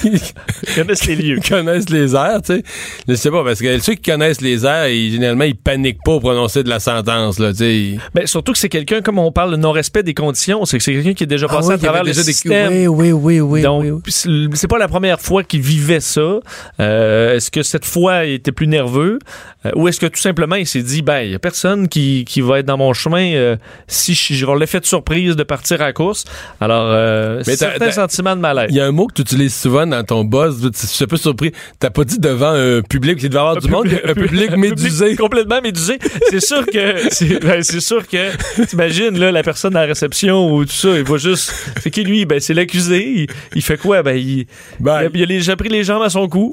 Ils 0.06 0.18
connaissent 0.76 1.06
les 1.08 1.16
lieux. 1.18 1.40
connaissent 1.46 1.90
les 1.90 2.16
airs, 2.16 2.42
tu 2.42 2.54
sais. 2.54 2.64
Je 3.06 3.16
sais 3.16 3.32
pas, 3.32 3.44
parce 3.44 3.60
que 3.60 3.80
ceux 3.80 3.96
qui 3.96 4.10
connaissent 4.10 4.40
les 4.40 4.66
airs, 4.66 4.88
ils, 4.88 5.12
généralement, 5.12 5.44
ils 5.44 5.58
paniquent 5.58 6.02
pas 6.06 6.14
au 6.14 6.20
prononcer 6.22 6.64
de 6.64 6.70
la 6.70 6.80
sentence, 6.80 7.38
là, 7.38 7.52
tu 7.52 7.58
sais. 7.58 7.98
Ben, 8.14 8.26
surtout 8.28 8.54
que 8.54 8.58
c'est 8.58 8.70
quelqu'un, 8.70 9.02
comme 9.02 9.20
on 9.20 9.30
parle 9.30 9.52
de 9.52 9.58
non-respect 9.58 10.04
des 10.04 10.14
conditions, 10.14 10.64
c'est 10.64 10.78
que 10.78 10.86
c'est 10.86 10.94
quelqu'un 10.94 11.14
qui 11.14 11.26
est 11.26 11.28
déjà 11.28 11.50
passé 11.50 11.72
à 11.72 11.78
travers 11.78 12.06
le 12.06 12.14
système. 12.14 12.72
Oui, 12.72 12.88
oui, 12.88 13.12
oui, 13.12 13.42
oui. 13.42 13.62
Donc, 13.62 13.84
oui, 13.84 13.92
oui. 13.92 14.50
c'est 14.54 14.70
pas 14.70 14.78
la 14.78 14.88
première 14.88 15.20
fois 15.20 15.44
qu'il 15.44 15.60
vivait 15.60 16.00
ça. 16.00 16.40
Euh, 16.80 17.36
est-ce 17.36 17.52
que 17.52 17.62
cette 17.62 17.84
fois, 17.84 18.24
il 18.24 18.36
était 18.36 18.54
plus 18.54 18.68
nerveux? 18.68 19.20
Euh, 19.66 19.72
ou 19.76 19.88
est-ce 19.88 20.00
que 20.00 20.06
tout 20.06 20.22
simplement, 20.22 20.56
il 20.56 20.68
s'est 20.68 20.82
dit, 20.82 21.02
ben, 21.02 21.22
il 21.22 21.32
y 21.32 21.36
a 21.36 21.40
personne 21.40 21.88
qui, 21.88 22.24
qui 22.26 22.42
va 22.42 22.60
être 22.60 22.66
dans 22.66 22.78
mon 22.78 22.94
chemin 22.94 23.34
euh, 23.34 23.58
si 23.88 24.14
je, 24.14 24.45
on 24.50 24.56
l'effet 24.56 24.80
de 24.80 24.86
surprise 24.86 25.36
de 25.36 25.44
partir 25.44 25.82
à 25.82 25.86
la 25.86 25.94
course. 25.94 26.26
Alors, 26.62 26.86
euh, 26.90 27.42
Mais 27.48 27.56
c'est 27.56 27.66
t'as- 27.66 27.76
un 27.76 27.80
t'as- 27.80 27.92
sentiment 27.92 28.36
de 28.36 28.42
malaise. 28.42 28.68
Il 28.70 28.76
y 28.76 28.80
a 28.82 28.86
un 28.86 28.92
mot 28.92 29.08
que 29.08 29.14
tu 29.14 29.22
utilises 29.22 29.56
souvent 29.56 29.86
dans 29.88 30.04
ton 30.04 30.24
buzz. 30.24 30.62
Je 30.62 30.88
suis 30.88 31.04
un 31.04 31.08
peu 31.08 31.18
surpris. 31.18 31.52
T'as 31.80 31.90
pas 31.90 32.04
dit 32.04 32.20
devant 32.20 32.54
un 32.54 32.82
public 32.82 33.20
qui 33.20 33.30
devait 33.30 33.40
avoir 33.40 33.58
du 33.58 33.68
monde, 33.70 33.88
un 34.04 34.14
public 34.14 34.52
médusé. 34.58 35.16
complètement 35.16 35.62
médusé. 35.62 36.00
C'est 36.30 36.40
sûr 36.42 36.66
que 36.66 36.96
c'est 37.12 37.40
ben, 37.44 37.62
sûr 37.64 38.08
que 38.08 38.64
t'imagines 38.66 39.18
là 39.20 39.32
la 39.32 39.44
personne 39.44 39.76
à 39.76 39.82
la 39.82 39.88
réception 39.88 40.54
ou 40.54 40.66
tout 40.66 40.72
ça, 40.72 40.90
il 40.90 41.04
va 41.04 41.18
juste 41.18 41.54
c'est 41.82 41.92
qui 41.92 42.04
lui? 42.04 42.26
Ben 42.26 42.40
c'est 42.40 42.54
l'accusé, 42.54 43.04
il, 43.08 43.28
il 43.56 43.62
fait 43.62 43.78
quoi? 43.78 44.04
Ben 44.04 44.16
il 44.18 44.46
Ben, 44.80 45.02
il 45.02 45.06
a, 45.06 45.10
il 45.14 45.24
a 45.24 45.26
les- 45.26 45.46
il 45.46 45.52
a 45.52 45.56
pris 45.56 45.70
les 45.70 45.84
jambes 45.84 46.02
à 46.04 46.10
son 46.10 46.28
cou. 46.28 46.52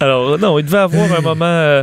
Alors 0.00 0.38
non, 0.38 0.58
il 0.58 0.64
devait 0.64 0.78
avoir 0.78 1.12
un 1.12 1.20
moment 1.20 1.44
euh, 1.44 1.82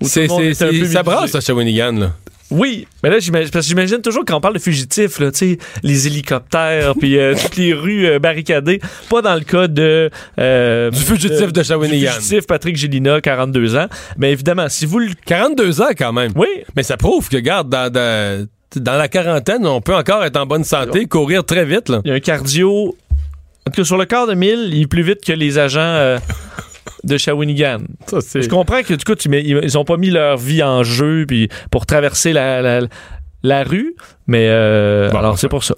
où 0.00 0.04
tout 0.04 0.10
c'est, 0.10 0.22
le 0.22 0.28
monde 0.28 0.42
c'est, 0.42 0.50
était 0.52 0.64
un 0.76 0.80
peu 0.80 0.86
ça 0.86 1.02
brasse 1.02 1.34
à 1.34 1.40
Shawinigan, 1.40 1.92
là. 1.92 2.12
Oui, 2.50 2.86
mais 3.02 3.10
là 3.10 3.18
j'imagine 3.18 3.50
parce 3.50 3.66
que 3.66 3.68
j'imagine 3.68 4.00
toujours 4.00 4.24
quand 4.26 4.36
on 4.36 4.40
parle 4.40 4.54
de 4.54 4.58
fugitifs 4.58 5.18
là, 5.20 5.30
tu 5.30 5.38
sais, 5.38 5.58
les 5.82 6.06
hélicoptères 6.06 6.94
puis 6.98 7.18
euh, 7.18 7.34
toutes 7.40 7.56
les 7.56 7.74
rues 7.74 8.06
euh, 8.06 8.18
barricadées, 8.18 8.80
pas 9.10 9.20
dans 9.22 9.34
le 9.34 9.42
cas 9.42 9.68
de 9.68 10.10
euh, 10.38 10.90
Du 10.90 10.98
fugitif 11.00 11.52
de 11.52 11.60
du 11.60 11.64
Shawinigan. 11.66 12.10
fugitif 12.12 12.46
Patrick 12.46 12.76
Gélina, 12.76 13.20
42 13.20 13.76
ans. 13.76 13.86
Mais 14.16 14.32
évidemment, 14.32 14.68
si 14.68 14.86
vous 14.86 14.98
le 14.98 15.10
42 15.26 15.82
ans, 15.82 15.88
quand 15.96 16.12
même. 16.12 16.32
oui, 16.36 16.48
Mais 16.76 16.82
ça 16.82 16.96
prouve 16.96 17.28
que, 17.28 17.36
regarde, 17.36 17.68
dans, 17.68 17.92
dans, 17.92 18.46
dans 18.76 18.96
la 18.96 19.08
quarantaine, 19.08 19.66
on 19.66 19.80
peut 19.80 19.94
encore 19.94 20.24
être 20.24 20.36
en 20.36 20.46
bonne 20.46 20.64
santé, 20.64 21.06
courir 21.06 21.44
très 21.44 21.64
vite, 21.64 21.88
là. 21.88 22.00
Il 22.04 22.08
y 22.08 22.12
a 22.12 22.14
un 22.14 22.20
cardio. 22.20 22.96
En 23.66 23.70
tout 23.70 23.82
cas, 23.82 23.84
sur 23.84 23.98
le 23.98 24.06
quart 24.06 24.26
de 24.26 24.34
mille, 24.34 24.70
il 24.72 24.82
est 24.82 24.86
plus 24.86 25.02
vite 25.02 25.22
que 25.24 25.32
les 25.32 25.58
agents 25.58 25.80
euh, 25.80 26.18
de 27.04 27.16
Shawinigan. 27.18 27.78
Ça, 28.06 28.18
Je 28.40 28.48
comprends 28.48 28.82
que 28.82 28.94
du 28.94 29.04
coup, 29.04 29.14
tu 29.14 29.28
mets- 29.28 29.42
ils 29.44 29.58
ils 29.62 29.78
ont 29.78 29.84
pas 29.84 29.96
mis 29.96 30.10
leur 30.10 30.36
vie 30.36 30.62
en 30.62 30.82
jeu 30.84 31.24
puis 31.26 31.48
pour 31.70 31.86
traverser 31.86 32.32
la, 32.32 32.60
la, 32.62 32.80
la 33.44 33.62
rue, 33.62 33.94
mais 34.26 34.46
euh, 34.48 35.08
Bon, 35.10 35.18
alors 35.18 35.30
enfin. 35.30 35.38
c'est 35.40 35.48
pour 35.48 35.62
ça. 35.62 35.74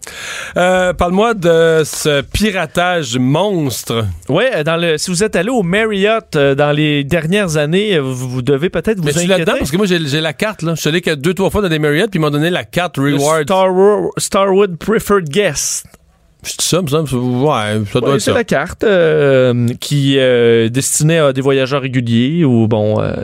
Euh, 0.57 0.93
parle-moi 0.95 1.35
de 1.35 1.83
ce 1.85 2.23
piratage 2.23 3.19
monstre. 3.19 4.07
Ouais, 4.31 4.65
dans 4.65 4.77
le, 4.79 4.97
si 4.97 5.11
vous 5.11 5.23
êtes 5.23 5.37
allé 5.37 5.51
au 5.51 5.63
Marriott 5.63 6.37
euh, 6.37 6.55
dans 6.55 6.73
les 6.73 7.05
dernières 7.05 7.59
années, 7.59 7.97
euh, 7.97 8.01
vous, 8.01 8.29
vous 8.31 8.43
devez 8.43 8.71
peut-être 8.71 8.97
vous 8.99 9.05
Mais 9.05 9.11
inquiéter. 9.11 9.29
là-dedans? 9.29 9.55
Parce 9.59 9.71
que 9.71 9.77
moi, 9.77 9.85
j'ai, 9.87 9.99
la 9.99 10.33
carte, 10.33 10.63
là. 10.63 10.75
Je 10.75 10.81
suis 10.81 10.89
allé 10.89 11.03
que 11.03 11.15
deux, 11.15 11.35
trois 11.35 11.51
fois 11.51 11.61
dans 11.61 11.69
des 11.69 11.79
Marriott, 11.79 12.11
puis 12.11 12.19
ils 12.19 12.23
m'ont 12.23 12.31
donné 12.31 12.49
la 12.51 12.65
carte 12.65 12.97
Rewards. 12.97 13.43
Starwo- 13.43 14.11
Starwood 14.17 14.79
Preferred 14.79 15.29
Guest. 15.29 15.85
C'est 16.43 16.63
ça, 16.63 16.81
semble. 16.89 17.15
Ouais, 17.15 17.83
ça 17.93 18.01
doit 18.01 18.09
Ouais, 18.11 18.15
être 18.17 18.21
c'est 18.21 18.31
ça. 18.31 18.35
la 18.35 18.45
carte 18.45 18.85
euh, 18.85 19.69
qui 19.81 20.17
est 20.17 20.71
destinée 20.71 21.19
à 21.19 21.33
des 21.33 21.41
voyageurs 21.41 21.83
réguliers 21.83 22.45
ou 22.45 22.67
bon. 22.67 23.01
euh, 23.01 23.15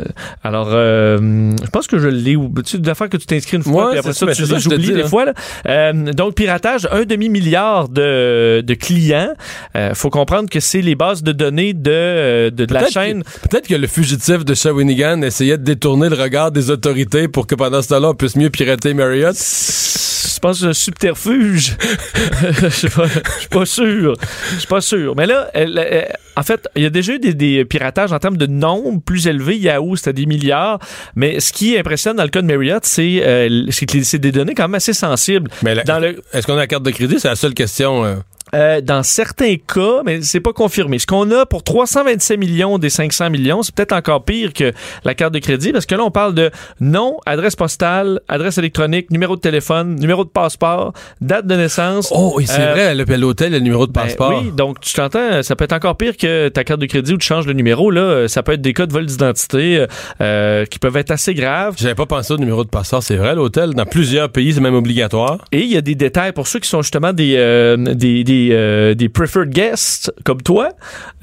alors, 0.45 0.69
euh, 0.73 1.53
je 1.65 1.71
pense 1.71 1.87
que 1.87 1.99
je 1.99 2.09
l'ai. 2.09 2.37
ou- 2.37 2.53
Tu 2.65 2.73
sais, 2.73 2.79
d'affaires 2.79 3.09
que 3.09 3.17
tu 3.17 3.27
t'inscris 3.27 3.57
une 3.57 3.63
fois, 3.63 3.87
Ouais, 3.87 3.91
puis 3.93 3.99
après 4.01 4.13
ça, 4.13 4.27
ça, 4.27 4.33
tu 4.35 4.47
ça, 4.47 4.77
dis, 4.77 4.93
des 4.93 5.05
fois. 5.05 5.25
là. 5.27 5.33
Euh, 5.67 5.93
donc, 6.13 6.35
piratage, 6.35 6.87
un 6.93 7.05
demi-milliard 7.05 7.89
de, 7.89 8.61
de 8.61 8.75
clients. 8.75 9.33
Euh, 9.77 9.95
faut 9.95 10.11
comprendre 10.11 10.51
que 10.51 10.61
c'est 10.61 10.83
les 10.83 10.95
bases 10.95 11.23
de 11.23 11.33
données 11.33 11.73
de, 11.73 11.91
euh, 11.91 12.51
de, 12.51 12.65
de 12.67 12.75
la 12.75 12.89
chaîne. 12.89 13.23
Peut-être 13.49 13.67
que 13.69 13.75
le 13.75 13.87
fugitif 13.87 14.45
de 14.45 14.55
Shawinigan 14.55 15.23
essayait 15.23 15.57
de 15.59 15.65
détourner 15.65 16.09
le 16.09 16.17
regard 16.17 16.51
des 16.53 16.71
autorités 16.71 17.29
pour 17.29 17.47
que 17.47 17.55
pendant 17.55 17.81
ce 17.83 17.89
temps-là, 17.89 18.11
on 18.11 18.15
puisse 18.15 18.37
mieux 18.37 18.51
pirater 18.51 18.93
Marriott. 18.95 19.35
Je 19.37 20.39
pense 20.41 20.57
que 20.59 20.65
c'est 20.65 20.71
un 20.71 20.73
subterfuge. 20.75 21.77
Je 22.63 22.69
suis 22.69 22.89
pas, 22.89 23.06
je 23.07 23.41
suis 23.41 23.49
pas 23.49 23.67
sûr. 23.67 24.15
Je 24.55 24.59
suis 24.59 24.67
pas 24.69 24.81
sûr. 24.81 25.15
Mais 25.17 25.27
là, 25.27 25.51
elle- 25.55 25.79
elle- 25.79 26.17
en 26.37 26.43
fait, 26.43 26.69
il 26.77 26.83
y 26.83 26.87
a 26.87 26.91
déjà 26.91 27.15
eu 27.15 27.19
des, 27.19 27.33
des 27.35 27.65
piratages 27.65 28.13
en 28.13 28.19
termes 28.19 28.37
de 28.37 28.47
nombre 28.47 29.01
plus 29.03 29.27
élevés. 29.27 29.57
Yahoo, 29.57 29.97
c'était 29.97 30.13
des 30.13 30.27
milliards. 30.27 30.79
Mais 31.15 31.41
ce 31.41 31.53
qui 31.53 31.79
impressionne 31.79 32.17
dans 32.17 32.23
le 32.25 32.29
cas 32.29 32.43
de 32.43 32.47
Marriott, 32.47 32.85
c'est 32.85 33.23
euh, 33.25 33.67
c'est 33.71 33.87
que 33.87 34.03
c'est 34.03 34.19
des 34.19 34.33
données 34.33 34.55
quand 34.55 34.65
même 34.65 34.75
assez 34.75 34.93
sensibles. 34.93 35.51
Mais 35.63 35.75
la- 35.75 35.85
Dans 35.85 35.99
le, 35.99 36.23
est-ce 36.33 36.47
qu'on 36.47 36.55
a 36.55 36.57
la 36.59 36.67
carte 36.67 36.83
de 36.83 36.91
crédit? 36.91 37.19
C'est 37.19 37.29
la 37.29 37.37
seule 37.37 37.55
question. 37.55 38.05
euh. 38.05 38.17
Euh, 38.55 38.81
dans 38.81 39.03
certains 39.03 39.57
cas, 39.57 40.03
mais 40.05 40.23
c'est 40.23 40.39
pas 40.41 40.53
confirmé. 40.53 40.99
Ce 41.01 41.07
qu'on 41.07 41.31
a 41.33 41.47
pour 41.47 41.65
327 41.65 42.39
millions 42.39 42.79
des 42.79 42.91
500 42.91 43.31
millions, 43.31 43.63
c'est 43.63 43.75
peut-être 43.75 43.93
encore 43.93 44.25
pire 44.25 44.53
que 44.53 44.73
la 45.05 45.15
carte 45.15 45.35
de 45.35 45.41
crédit 45.41 45.73
parce 45.73 45.85
que 45.85 45.97
là, 45.97 46.05
on 46.05 46.13
parle 46.13 46.33
de 46.35 46.51
nom, 46.81 47.17
adresse 47.27 47.57
postale, 47.57 48.21
adresse 48.29 48.57
électronique, 48.59 49.11
numéro 49.11 49.35
de 49.35 49.41
téléphone, 49.41 49.97
numéro 49.97 50.25
de 50.25 50.29
passeport, 50.31 50.93
date 51.21 51.47
de 51.49 51.57
naissance. 51.57 52.13
Oh, 52.15 52.35
oui, 52.37 52.47
c'est 52.47 52.61
Euh, 52.63 52.73
vrai, 52.73 52.95
le- 52.95 53.05
l'hôtel, 53.17 53.51
le 53.51 53.59
numéro 53.59 53.87
de 53.89 53.93
Ben 53.93 54.03
passeport. 54.03 54.41
oui, 54.43 54.53
donc 54.53 54.79
tu 54.81 54.95
t'entends, 54.95 55.43
ça 55.43 55.57
peut 55.57 55.65
être 55.65 55.73
encore 55.73 55.97
pire 55.97 56.17
que 56.17 56.49
ta 56.49 56.63
carte 56.63 56.81
de 56.81 56.87
crédit 56.87 57.15
où 57.15 57.19
tu 57.19 57.27
changes 57.27 57.47
le 57.47 57.53
numéro. 57.53 57.91
Là, 57.91 58.29
ça 58.29 58.43
peut 58.45 58.53
être 58.53 58.63
des 58.63 58.75
cas 58.75 58.87
de 58.87 58.93
vol 58.93 59.07
d'identité 59.07 59.79
euh, 59.79 59.87
euh, 60.21 60.65
qui 60.67 60.79
peuvent 60.79 60.97
être 60.97 61.11
assez 61.11 61.35
graves. 61.35 61.75
J'avais 61.79 61.95
pas 61.97 62.07
pensé 62.07 62.33
au 62.33 62.39
numéro 62.39 62.63
de 62.65 62.69
passeport, 62.71 63.03
c'est 63.03 63.17
vrai, 63.17 63.35
l'hôtel. 63.35 63.75
Dans 63.75 63.87
plusieurs 63.87 64.29
pays, 64.29 64.53
c'est 64.53 64.61
même 64.61 64.75
obligatoire. 64.77 65.39
Et 65.51 65.63
il 65.63 65.73
y 65.73 65.77
a 65.77 65.81
des 65.81 65.97
détails 65.97 66.31
pour 66.33 66.47
ceux 66.47 66.61
qui 66.61 66.69
sont 66.69 66.83
justement 66.83 67.13
des 67.13 67.35
euh, 67.37 67.77
des 67.95 68.23
des, 68.37 68.49
euh, 68.53 68.95
des 68.95 69.09
preferred 69.09 69.51
guests 69.51 70.13
comme 70.25 70.43
toi. 70.43 70.71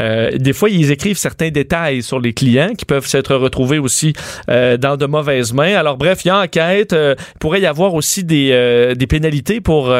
Euh, 0.02 0.38
des 0.38 0.54
fois, 0.54 0.70
ils 0.70 0.92
écrivent 0.92 1.18
certains 1.18 1.50
détails 1.50 2.02
sur 2.02 2.20
les 2.20 2.34
clients 2.34 2.74
qui 2.78 2.86
peuvent 2.86 3.06
s'être 3.06 3.36
retrouvés 3.36 3.80
aussi 3.80 4.14
euh, 4.50 4.78
dans 4.78 4.98
de 4.98 5.06
mauvaises 5.06 5.54
mains. 5.54 5.76
Alors 5.76 5.98
bref, 5.98 6.26
il 6.26 6.30
y 6.30 6.32
a 6.32 6.40
enquête. 6.40 6.94
Il 6.94 7.16
pourrait 7.40 7.62
y 7.62 7.66
avoir 7.66 7.94
aussi 7.94 8.24
des 8.24 8.44
des 8.96 9.08
pénalités 9.08 9.62
pour 9.62 9.94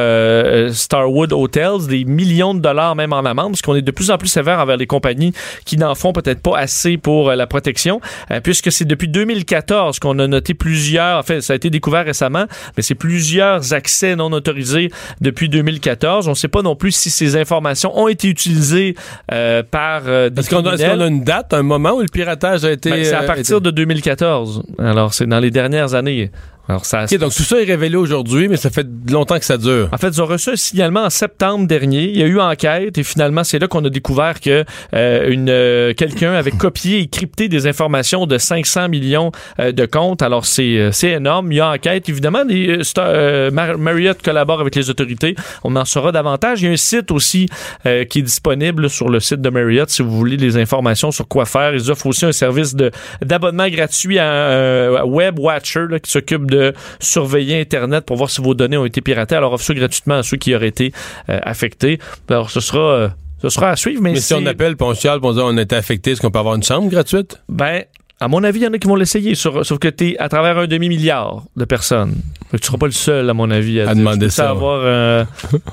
Starwood 0.72 1.34
Hotels, 1.34 1.88
des 1.88 2.06
millions 2.06 2.54
de 2.54 2.60
dollars 2.60 2.96
même 2.96 3.14
en 3.14 3.20
amende, 3.20 3.52
parce 3.52 3.62
qu'on 3.62 3.76
est 3.76 3.82
de 3.82 3.92
plus 3.92 4.12
en 4.12 4.18
plus 4.18 4.28
sévère 4.28 4.60
envers 4.60 4.78
les 4.78 4.88
compagnies 4.88 5.34
qui 5.66 5.78
n'en 5.78 5.96
font 5.96 6.14
peut-être 6.14 6.42
pas 6.42 6.58
assez 6.58 6.98
pour 6.98 7.32
la 7.32 7.48
protection, 7.48 8.02
puisque 8.44 8.72
c'est 8.72 8.86
depuis 8.86 9.08
2014 9.08 10.00
qu'on 10.00 10.20
a 10.20 10.28
noté 10.28 10.54
plusieurs. 10.54 11.20
En 11.20 11.24
fait, 11.24 11.42
ça 11.42 11.54
a 11.54 11.56
été 11.56 11.70
découvert 11.70 12.06
récemment, 12.06 12.46
mais 12.76 12.84
c'est 12.84 12.96
plusieurs 12.96 13.74
accès 13.74 14.16
non 14.16 14.32
autorisés 14.32 14.90
depuis 15.22 15.50
2014. 15.50 16.28
On 16.28 16.32
ne 16.32 16.36
sait 16.36 16.48
pas 16.48 16.62
non 16.62 16.76
plus 16.76 16.92
si 17.04 17.10
ces 17.10 17.36
informations 17.36 17.98
ont 17.98 18.08
été 18.08 18.28
utilisées 18.28 18.96
euh, 19.32 19.64
par 19.64 20.04
euh, 20.08 20.30
des 20.30 20.40
Est-ce 20.42 20.50
qu'on 20.50 20.66
a, 20.66 20.74
est-ce 20.74 20.86
qu'on 20.86 21.02
a 21.02 21.08
une 21.08 21.24
date, 21.24 21.54
un 21.54 21.64
moment 21.64 21.92
où 21.94 22.02
le 22.02 22.08
piratage 22.08 22.64
a 22.66 22.72
été. 22.72 22.90
Ben, 22.90 23.04
c'est 23.04 23.14
à 23.14 23.22
euh, 23.24 23.28
partir 23.28 23.58
été- 23.58 23.66
de 23.66 23.72
2014. 23.72 24.64
Alors, 24.80 25.14
c'est 25.14 25.26
dans 25.28 25.40
les 25.40 25.52
dernières 25.52 25.94
années. 25.94 26.32
Alors, 26.70 26.86
ça, 26.86 27.04
Ok, 27.04 27.18
donc 27.18 27.34
tout 27.36 27.44
ça 27.44 27.60
est 27.62 27.66
révélé 27.66 27.98
aujourd'hui, 27.98 28.48
mais 28.48 28.56
ça 28.56 28.70
fait 28.70 28.88
longtemps 29.10 29.38
que 29.38 29.44
ça 29.46 29.58
dure. 29.58 29.90
En 29.92 29.98
fait, 29.98 30.08
ils 30.10 30.22
ont 30.22 30.26
reçu 30.26 30.52
un 30.52 30.56
signalement 30.56 31.02
en 31.04 31.10
septembre 31.10 31.68
dernier. 31.68 32.04
Il 32.04 32.18
y 32.18 32.24
a 32.24 32.26
eu 32.26 32.40
enquête 32.40 32.98
et 32.98 33.04
finalement, 33.04 33.44
c'est 33.44 33.60
là 33.60 33.68
qu'on 33.68 33.84
a 33.84 33.90
découvert 33.90 34.40
que 34.40 34.64
euh, 34.94 35.30
une 35.30 35.50
euh, 35.50 35.94
quelqu'un 35.94 36.34
avait 36.34 36.52
copié 36.52 37.00
et 37.00 37.08
crypté 37.08 37.50
des 37.50 37.68
informations 37.68 38.26
de 38.26 38.38
500 38.38 38.88
millions 38.88 39.32
euh, 39.60 39.74
de 39.74 39.86
comptes. 39.86 40.22
Alors, 40.22 40.46
c'est 40.46 40.78
euh, 40.78 40.92
c'est 40.94 41.10
énorme. 41.12 41.52
Il 41.52 41.56
y 41.56 41.60
a 41.60 41.70
enquête. 41.70 42.08
Évidemment, 42.08 42.44
les, 42.48 42.80
euh, 42.98 43.52
Mar- 43.52 43.78
Marriott 43.78 44.22
collabore 44.22 44.62
avec 44.62 44.76
les 44.76 44.90
autorités. 44.90 45.36
On 45.66 45.76
en 45.76 45.84
saura 45.84 46.14
davantage. 46.14 46.62
Il 46.62 46.66
y 46.66 46.70
a 46.70 46.72
un 46.72 46.78
site 46.78 47.12
aussi 47.12 47.50
euh, 47.86 48.06
qui 48.06 48.20
est 48.20 48.24
disponible 48.24 48.90
sur 48.90 49.10
le 49.10 49.20
site 49.20 49.42
de 49.42 49.50
Marriott 49.50 49.90
si 49.90 50.02
vous 50.02 50.12
voulez 50.18 50.38
des 50.38 50.56
informations 50.56 51.12
sur 51.12 51.28
quoi 51.28 51.46
faire. 51.46 51.74
Ils 51.76 51.92
offrent 51.92 52.08
aussi 52.08 52.26
un 52.26 52.32
service 52.32 52.74
de 52.74 52.90
d'abonnement 53.22 53.68
gratuit 53.68 54.18
à 54.18 54.32
euh, 54.32 55.04
Web 55.04 55.40
Watcher 55.40 55.88
là, 55.90 56.00
qui 56.00 56.10
s'occupe 56.10 56.50
de 56.54 56.74
surveiller 57.00 57.60
Internet 57.60 58.06
pour 58.06 58.18
voir 58.18 58.30
si 58.30 58.42
vos 58.42 58.54
données 58.54 58.78
ont 58.78 58.86
été 58.86 59.02
piratées. 59.02 59.36
Alors, 59.36 59.54
offre 59.54 59.66
ça 59.66 59.74
gratuitement 59.74 60.16
à 60.16 60.24
ceux 60.24 60.38
qui 60.38 60.56
auraient 60.56 60.68
été 60.68 60.92
euh, 61.30 61.40
affectés. 61.44 62.00
Alors, 62.30 62.50
ce 62.50 62.60
sera, 62.60 62.80
euh, 62.80 63.10
ce 63.42 63.50
sera 63.50 63.70
à 63.70 63.76
suivre. 63.76 64.02
Mais, 64.02 64.14
Mais 64.14 64.20
si 64.20 64.34
on 64.34 64.46
appelle, 64.46 64.76
puis 64.76 64.88
on 64.88 64.94
chiale, 64.94 65.20
puis 65.20 65.30
on 65.30 65.34
dit 65.34 65.40
on 65.42 65.58
a 65.58 65.62
été 65.62 65.76
affecté, 65.76 66.12
est-ce 66.12 66.22
qu'on 66.22 66.32
peut 66.32 66.40
avoir 66.40 66.56
une 66.56 66.64
chambre 66.64 66.90
gratuite? 66.90 67.42
Ben, 67.50 67.84
à 68.20 68.28
mon 68.28 68.44
avis, 68.44 68.60
il 68.60 68.64
y 68.64 68.68
en 68.68 68.74
a 68.74 68.78
qui 68.78 68.88
vont 68.88 68.96
l'essayer, 68.96 69.36
sauf 69.36 69.78
que 69.80 69.88
tu 69.90 70.12
es 70.12 70.18
à 70.18 70.30
travers 70.30 70.58
un 70.58 70.68
demi-milliard 70.68 71.44
de 71.58 71.66
personnes. 71.66 72.16
Tu 72.52 72.60
seras 72.66 72.78
pas 72.78 72.86
le 72.86 72.94
seul, 72.94 73.30
à 73.30 73.34
mon 73.34 73.50
avis, 73.52 73.82
à, 73.82 73.90
À 73.90 73.94
dire, 73.96 73.96
demander 74.04 74.30
ça, 74.30 74.50
avoir 74.50 74.80
euh, 74.84 75.26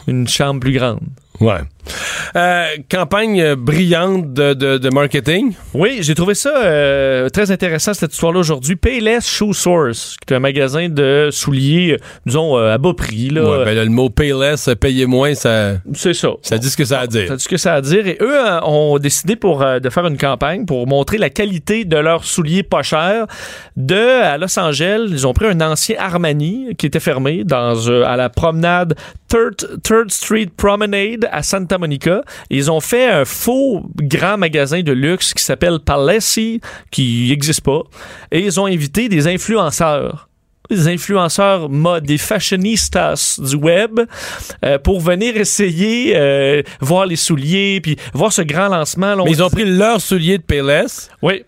une 0.09 0.27
chambre 0.27 0.61
plus 0.61 0.73
grande. 0.73 1.01
Ouais. 1.41 1.61
Euh, 2.37 2.67
campagne 2.91 3.55
brillante 3.55 4.33
de, 4.33 4.55
de, 4.55 4.79
de 4.79 4.89
marketing. 4.91 5.55
Oui, 5.75 5.99
j'ai 6.01 6.15
trouvé 6.15 6.35
ça 6.35 6.53
euh, 6.63 7.29
très 7.29 7.51
intéressant 7.51 7.93
cette 7.95 8.13
histoire-là 8.13 8.41
aujourd'hui. 8.41 8.77
Payless 8.77 9.29
Shoe 9.29 9.53
Source, 9.53 10.17
qui 10.27 10.33
est 10.33 10.37
un 10.37 10.41
magasin 10.41 10.89
de 10.89 11.29
souliers, 11.33 11.93
euh, 11.93 12.05
disons, 12.27 12.57
euh, 12.57 12.75
à 12.75 12.79
bas 12.79 12.95
prix. 12.95 13.31
Là. 13.31 13.43
Ouais, 13.43 13.65
ben 13.65 13.75
là, 13.77 13.85
le 13.85 13.91
mot 13.91 14.11
payless, 14.11 14.71
payer 14.81 15.07
moins, 15.07 15.35
ça, 15.35 15.75
C'est 15.95 16.15
ça. 16.15 16.31
ça 16.43 16.59
dit 16.59 16.71
ce 16.71 16.77
que 16.77 16.85
ça 16.85 17.01
a 17.01 17.03
à 17.03 17.07
dire. 17.07 17.29
Ça 17.29 17.37
dit 17.37 17.43
ce 17.43 17.49
que 17.49 17.57
ça 17.57 17.75
a 17.75 17.77
à 17.77 17.81
dire. 17.81 18.07
Et 18.07 18.19
eux 18.21 18.37
ont 18.63 18.99
décidé 18.99 19.37
pour, 19.37 19.65
de 19.65 19.91
faire 19.91 20.07
une 20.07 20.19
campagne 20.19 20.67
pour 20.67 20.87
montrer 20.87 21.19
la 21.19 21.31
qualité 21.31 21.85
de 21.85 21.97
leurs 21.97 22.25
souliers 22.25 22.63
pas 22.63 22.83
chers. 22.83 23.27
De, 23.77 24.23
à 24.23 24.39
Los 24.39 24.59
Angeles, 24.59 25.09
ils 25.11 25.27
ont 25.27 25.33
pris 25.33 25.47
un 25.47 25.61
ancien 25.61 25.97
Armani 25.99 26.75
qui 26.77 26.87
était 26.87 27.01
fermé 27.01 27.45
dans, 27.45 27.75
à 28.05 28.17
la 28.17 28.29
promenade 28.29 28.95
Third, 29.29 29.81
Third 29.83 30.11
Street 30.11 30.49
Promenade 30.57 31.29
à 31.31 31.43
Santa 31.43 31.79
Monica. 31.81 32.23
Ils 32.51 32.71
ont 32.71 32.81
fait 32.81 33.07
un 33.07 33.25
faux 33.25 33.83
grand 33.97 34.37
magasin 34.37 34.83
de 34.83 34.93
luxe 34.93 35.35
qui 35.35 35.43
s'appelle 35.43 35.81
Palessi, 35.81 36.61
qui 36.91 37.29
n'existe 37.31 37.63
pas. 37.63 37.83
Et 38.31 38.41
ils 38.41 38.61
ont 38.61 38.67
invité 38.67 39.09
des 39.09 39.27
influenceurs 39.27 40.30
des 40.71 40.89
influenceurs 40.89 41.69
mode, 41.69 42.05
des 42.05 42.19
fashionistas 42.19 43.39
du 43.43 43.57
web 43.57 44.01
euh, 44.65 44.79
pour 44.79 45.01
venir 45.01 45.37
essayer 45.37 46.17
euh, 46.17 46.63
voir 46.81 47.07
les 47.07 47.17
souliers 47.17 47.81
puis 47.83 47.97
voir 48.15 48.33
ce 48.33 48.43
grand 48.43 48.69
lancement. 48.69 49.15
là, 49.15 49.23
on 49.23 49.25
Mais 49.25 49.33
ils 49.33 49.43
ont 49.43 49.51
pris 49.51 49.65
leur 49.65 50.01
soulier 50.01 50.39
de 50.39 50.43
payless. 50.43 51.11
Oui. 51.23 51.45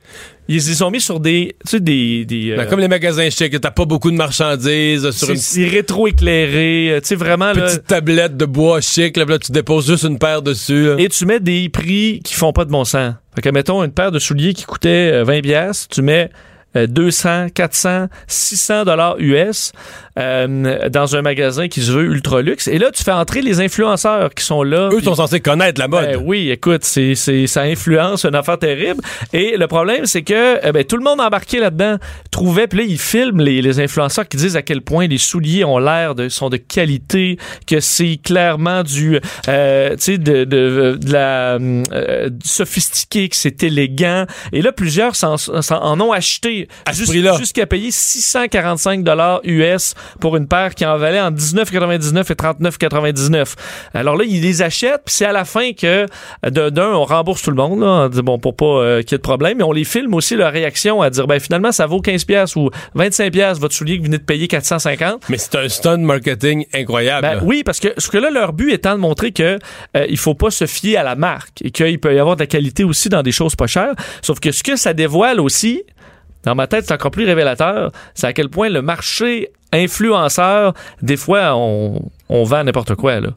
Ils 0.48 0.56
les 0.56 0.82
ont 0.82 0.90
mis 0.90 1.00
sur 1.00 1.20
des, 1.20 1.54
tu 1.64 1.70
sais, 1.70 1.80
des, 1.80 2.24
des, 2.24 2.50
euh, 2.50 2.56
Ben, 2.56 2.66
comme 2.66 2.80
les 2.80 2.88
magasins 2.88 3.30
chics, 3.30 3.58
t'as 3.60 3.70
pas 3.70 3.84
beaucoup 3.84 4.10
de 4.10 4.16
marchandises 4.16 5.06
euh, 5.06 5.12
sur 5.12 5.30
une 5.30 5.36
c'est 5.36 5.66
rétro-éclairé, 5.66 6.90
euh, 6.90 7.00
tu 7.00 7.08
sais, 7.08 7.14
vraiment, 7.14 7.52
là, 7.52 7.62
petite 7.66 7.86
tablette 7.86 8.36
de 8.36 8.44
bois 8.44 8.80
chic. 8.80 9.16
Là, 9.16 9.24
là, 9.24 9.38
tu 9.38 9.52
déposes 9.52 9.86
juste 9.86 10.02
une 10.02 10.18
paire 10.18 10.42
dessus. 10.42 10.86
là. 10.88 10.94
et 10.98 11.08
tu 11.08 11.26
mets 11.26 11.38
des 11.40 11.68
prix 11.68 12.20
qui 12.24 12.34
font 12.34 12.52
pas 12.52 12.64
de 12.64 12.70
bon 12.70 12.84
sens. 12.84 13.14
Fait 13.34 13.40
que, 13.40 13.48
mettons, 13.50 13.82
une 13.84 13.92
paire 13.92 14.10
de 14.10 14.18
souliers 14.18 14.52
qui 14.52 14.64
coûtait 14.64 15.12
euh, 15.14 15.24
20 15.24 15.40
pièces, 15.42 15.86
tu 15.88 16.02
mets 16.02 16.24
euh, 16.24 16.51
200, 16.74 17.50
400, 17.54 18.08
600 18.26 18.84
dollars 18.84 19.16
US 19.20 19.72
euh, 20.18 20.88
dans 20.90 21.16
un 21.16 21.22
magasin 21.22 21.68
qui 21.68 21.80
se 21.82 21.90
veut 21.92 22.04
ultra 22.04 22.42
luxe. 22.42 22.68
Et 22.68 22.78
là, 22.78 22.90
tu 22.90 23.02
fais 23.02 23.12
entrer 23.12 23.42
les 23.42 23.60
influenceurs 23.60 24.34
qui 24.34 24.44
sont 24.44 24.62
là. 24.62 24.88
Eux 24.92 24.96
puis- 24.96 25.04
sont 25.04 25.14
censés 25.14 25.40
connaître 25.40 25.80
la 25.80 25.88
mode. 25.88 26.04
Ben 26.04 26.20
oui, 26.22 26.50
écoute, 26.50 26.84
c'est, 26.84 27.14
c'est, 27.14 27.46
ça 27.46 27.62
influence 27.62 28.24
une 28.24 28.34
affaire 28.34 28.58
terrible. 28.58 29.02
Et 29.32 29.56
le 29.56 29.66
problème, 29.66 30.06
c'est 30.06 30.22
que 30.22 30.64
euh, 30.66 30.72
ben, 30.72 30.84
tout 30.84 30.96
le 30.96 31.04
monde 31.04 31.20
embarqué 31.20 31.58
là-dedans 31.60 31.96
trouvait, 32.30 32.66
puis 32.66 32.78
là, 32.80 32.84
ils 32.88 32.98
filment 32.98 33.40
les, 33.40 33.62
les 33.62 33.80
influenceurs 33.80 34.28
qui 34.28 34.36
disent 34.36 34.56
à 34.56 34.62
quel 34.62 34.82
point 34.82 35.06
les 35.06 35.18
souliers 35.18 35.64
ont 35.64 35.78
l'air 35.78 36.14
de, 36.14 36.28
sont 36.28 36.48
de 36.50 36.56
qualité, 36.58 37.38
que 37.66 37.80
c'est 37.80 38.18
clairement 38.22 38.82
du, 38.82 39.18
euh, 39.48 39.90
tu 39.90 39.96
sais, 39.98 40.18
de, 40.18 40.44
de, 40.44 40.98
de 41.00 41.12
la 41.12 41.56
euh, 41.58 42.30
sophistiqué, 42.44 43.28
que 43.28 43.36
c'est 43.36 43.62
élégant. 43.62 44.26
Et 44.52 44.62
là, 44.62 44.72
plusieurs 44.72 45.16
s'en, 45.16 45.36
s'en- 45.36 45.62
en 45.82 46.00
ont 46.00 46.12
acheté 46.12 46.68
À 46.86 46.92
jusqu'à 47.38 47.66
payer 47.66 47.90
645 47.90 49.02
dollars 49.02 49.40
US 49.44 49.94
pour 50.20 50.36
une 50.36 50.48
paire 50.48 50.74
qui 50.74 50.84
en 50.86 50.96
valait 50.98 51.20
en 51.20 51.30
19,99 51.30 52.20
et 52.30 52.34
39,99. 52.34 53.54
Alors 53.94 54.16
là, 54.16 54.24
ils 54.26 54.40
les 54.42 54.62
achètent, 54.62 55.02
puis 55.04 55.14
c'est 55.14 55.24
à 55.26 55.32
la 55.32 55.44
fin 55.44 55.72
que 55.72 56.06
de- 56.48 56.70
d'un, 56.70 56.92
on 56.92 57.04
rembourse 57.04 57.42
tout 57.42 57.50
le 57.50 57.56
monde, 57.56 57.80
là, 57.80 57.86
on 57.86 58.08
dit 58.08 58.22
bon 58.22 58.38
pour 58.38 58.56
pas 58.56 58.64
euh, 58.66 59.02
qu'il 59.02 59.12
y 59.12 59.14
ait 59.14 59.18
de 59.18 59.22
problème, 59.22 59.58
mais 59.58 59.64
on 59.64 59.72
les 59.72 59.84
filme 59.84 60.14
aussi 60.14 60.36
leur 60.36 60.52
réaction 60.52 61.02
à 61.02 61.10
dire 61.10 61.26
ben 61.26 61.40
finalement 61.40 61.72
ça 61.72 61.86
vaut 61.86 62.00
15 62.00 62.24
pièces 62.24 62.56
ou 62.56 62.70
25 62.94 63.32
pièces 63.32 63.58
votre 63.58 63.74
soulier 63.74 63.94
que 63.96 64.00
vous 64.00 64.06
venez 64.06 64.18
de 64.18 64.22
payer 64.24 64.48
450. 64.48 65.24
Mais 65.28 65.38
c'est 65.38 65.56
un 65.56 65.68
stunt 65.68 65.98
marketing 65.98 66.66
incroyable. 66.74 67.22
Ben 67.26 67.40
oui, 67.42 67.62
parce 67.64 67.80
que 67.80 67.88
ce 67.98 68.08
que 68.08 68.18
là, 68.18 68.30
leur 68.30 68.52
but 68.52 68.72
étant 68.72 68.94
de 68.94 69.00
montrer 69.00 69.32
que 69.32 69.58
euh, 69.96 70.06
il 70.08 70.18
faut 70.18 70.34
pas 70.34 70.50
se 70.50 70.66
fier 70.66 70.96
à 70.96 71.02
la 71.02 71.14
marque 71.14 71.62
et 71.62 71.70
qu'il 71.70 71.98
peut 72.00 72.14
y 72.14 72.18
avoir 72.18 72.36
de 72.36 72.40
la 72.42 72.46
qualité 72.46 72.84
aussi 72.84 73.08
dans 73.08 73.22
des 73.22 73.32
choses 73.32 73.56
pas 73.56 73.66
chères. 73.66 73.94
Sauf 74.22 74.40
que 74.40 74.52
ce 74.52 74.62
que 74.62 74.76
ça 74.76 74.92
dévoile 74.94 75.40
aussi, 75.40 75.82
dans 76.44 76.54
ma 76.54 76.66
tête, 76.66 76.84
c'est 76.86 76.94
encore 76.94 77.10
plus 77.10 77.24
révélateur, 77.24 77.92
c'est 78.14 78.26
à 78.26 78.32
quel 78.32 78.48
point 78.48 78.68
le 78.68 78.82
marché 78.82 79.50
influenceur, 79.72 80.74
des 81.00 81.16
fois, 81.16 81.54
on, 81.54 82.02
on 82.28 82.44
vend 82.44 82.64
n'importe 82.64 82.94
quoi, 82.94 83.20
là. 83.20 83.30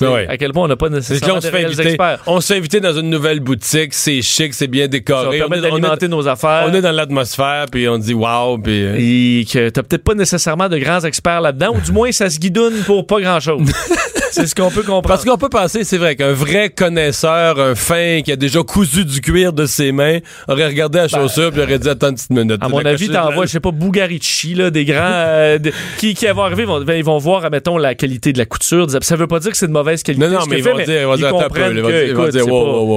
Ouais. 0.00 0.26
À 0.30 0.38
quel 0.38 0.52
point 0.52 0.64
on 0.64 0.68
n'a 0.68 0.76
pas 0.76 0.88
nécessairement 0.88 1.34
on 1.34 1.38
de 1.40 1.42
se 1.42 1.48
fait 1.50 1.56
réels 1.58 1.66
inviter. 1.66 1.88
experts. 1.88 2.20
On 2.26 2.40
se 2.40 2.46
fait 2.54 2.58
inviter 2.58 2.80
dans 2.80 2.94
une 2.98 3.10
nouvelle 3.10 3.40
boutique, 3.40 3.92
c'est 3.92 4.22
chic, 4.22 4.54
c'est 4.54 4.66
bien 4.66 4.84
Ça 4.84 4.88
décoré. 4.88 5.42
On 5.42 5.52
est- 5.52 5.60
d'alimenter 5.60 6.08
nos 6.08 6.26
affaires. 6.26 6.64
on 6.70 6.72
est 6.72 6.80
dans 6.80 6.90
l'atmosphère, 6.92 7.66
puis 7.70 7.86
on 7.86 7.98
dit 7.98 8.14
wow, 8.14 8.56
puis 8.56 8.82
euh, 8.82 8.94
Et 8.98 9.44
que 9.44 9.68
t'as 9.68 9.82
peut-être 9.82 10.04
pas 10.04 10.14
nécessairement 10.14 10.70
de 10.70 10.78
grands 10.78 11.00
experts 11.00 11.42
là-dedans, 11.42 11.74
ou 11.76 11.80
du 11.82 11.92
moins 11.92 12.10
ça 12.12 12.30
se 12.30 12.38
guidonne 12.38 12.82
pour 12.86 13.06
pas 13.06 13.20
grand-chose. 13.20 13.60
c'est 14.30 14.46
ce 14.46 14.54
qu'on 14.54 14.70
peut 14.70 14.82
comprendre. 14.82 15.08
Parce 15.08 15.24
qu'on 15.24 15.36
peut 15.38 15.48
penser, 15.48 15.84
c'est 15.84 15.98
vrai, 15.98 16.16
qu'un 16.16 16.32
vrai 16.32 16.70
connaisseur, 16.70 17.58
un 17.58 17.74
fin 17.74 18.20
qui 18.24 18.32
a 18.32 18.36
déjà 18.36 18.62
cousu 18.62 19.04
du 19.04 19.20
cuir 19.20 19.52
de 19.52 19.66
ses 19.66 19.92
mains, 19.92 20.18
aurait 20.48 20.66
regardé 20.66 20.98
la 20.98 21.08
chaussure 21.08 21.50
puis 21.52 21.60
aurait 21.62 21.78
dit 21.78 21.88
attends 21.88 22.08
une 22.10 22.14
petite 22.14 22.30
minute. 22.30 22.48
Ben, 22.60 22.66
À 22.66 22.68
mon 22.68 22.78
avis, 22.90 23.06
t'envoies, 23.28 23.46
je 23.46 23.50
sais 23.52 23.60
pas, 23.60 23.70
Bugarici, 23.70 24.54
là, 24.54 24.70
des 24.70 24.84
grands 24.84 24.96
euh, 25.02 25.58
de- 25.58 25.72
qui, 25.98 26.14
qui 26.14 26.26
vont 26.26 26.42
arriver, 26.42 26.64
vont, 26.64 26.80
ben, 26.82 26.94
ils 26.94 27.04
vont 27.04 27.18
voir, 27.18 27.48
mettons, 27.50 27.78
la 27.78 27.94
qualité 27.94 28.32
de 28.32 28.38
la 28.38 28.46
couture. 28.46 28.86
Ça 29.00 29.16
veut 29.16 29.26
pas 29.26 29.38
dire 29.40 29.50
que 29.50 29.56
c'est 29.56 29.66
de 29.66 29.72
mauvaise 29.72 30.02
qualité. 30.02 30.24
Non, 30.26 30.32
non, 30.32 30.40
mais 30.50 30.58
ils 30.58 30.62
vont 30.64 30.76
dire-. 30.84 31.08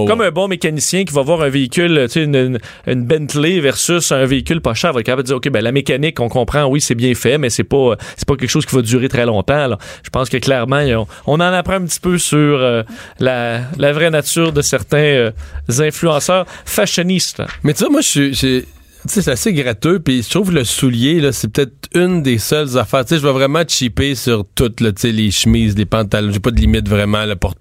Comme 0.08 0.22
un 0.22 0.32
bon 0.32 0.48
mécanicien 0.48 1.04
qui 1.06 1.14
va 1.14 1.22
voir 1.22 1.42
un 1.42 1.50
véhicule, 1.50 2.04
tu 2.08 2.14
sais, 2.14 2.24
une, 2.24 2.36
une, 2.36 2.60
une 2.88 3.04
Bentley 3.06 3.60
versus 3.60 4.12
un 4.12 4.26
véhicule 4.26 4.62
pas 4.62 4.74
cher, 4.74 4.94
va 4.94 5.00
être 5.00 5.06
capable 5.06 5.24
de 5.24 5.28
dire, 5.28 5.38
OK, 5.38 5.50
ben, 5.50 5.62
la 5.64 5.72
mécanique, 5.72 6.20
on 6.20 6.30
comprend, 6.30 6.66
oui, 6.66 6.82
c'est 6.82 6.96
bien 6.96 7.14
fait, 7.16 7.38
mais 7.38 7.50
c'est 7.50 7.64
pas, 7.64 7.96
c'est 8.18 8.28
pas 8.28 8.36
quelque 8.36 8.50
chose 8.50 8.66
qui 8.66 8.76
va 8.76 8.82
durer 8.82 9.10
très 9.10 9.26
longtemps. 9.26 9.68
là. 9.68 9.78
Je 10.04 10.10
pense 10.10 10.30
que 10.30 10.38
clairement, 10.38 10.80
ils 10.80 10.96
ont- 10.96 11.08
on 11.28 11.36
en 11.36 11.40
apprend 11.42 11.74
un 11.76 11.86
petit 11.86 12.00
peu 12.00 12.18
sur 12.18 12.38
euh, 12.38 12.84
la, 13.20 13.62
la 13.78 13.94
vraie 13.94 14.10
nature 14.10 14.52
de 14.54 14.62
certains 14.62 14.98
euh, 14.98 15.32
influenceurs 15.80 16.46
fashionistes. 16.66 17.42
Mais 17.64 17.74
tu 17.74 17.80
vois, 17.84 17.90
moi, 17.92 18.02
je 18.02 18.08
suis. 18.08 18.36
sais, 18.36 18.66
c'est 19.06 19.28
assez 19.28 19.52
gratteux, 19.54 20.00
puis 20.00 20.24
je 20.24 20.30
trouve 20.30 20.54
le 20.54 20.64
soulier, 20.64 21.20
là, 21.20 21.34
c'est 21.34 21.50
peut-être 21.50 21.90
une 21.94 22.24
des 22.24 22.38
seules 22.38 22.78
affaires. 22.78 23.04
Tu 23.04 23.16
sais, 23.16 23.22
je 23.22 23.28
vais 23.28 23.34
vraiment 23.34 23.64
cheaper 23.68 24.16
sur 24.16 24.46
toutes, 24.56 24.80
là, 24.80 24.92
tu 24.94 25.02
sais, 25.02 25.12
les 25.12 25.30
chemises, 25.30 25.76
les 25.78 25.86
pantalons. 25.86 26.32
J'ai 26.32 26.40
pas 26.40 26.52
de 26.52 26.60
limite 26.60 26.88
vraiment, 26.88 27.26
là, 27.26 27.36
pour... 27.36 27.54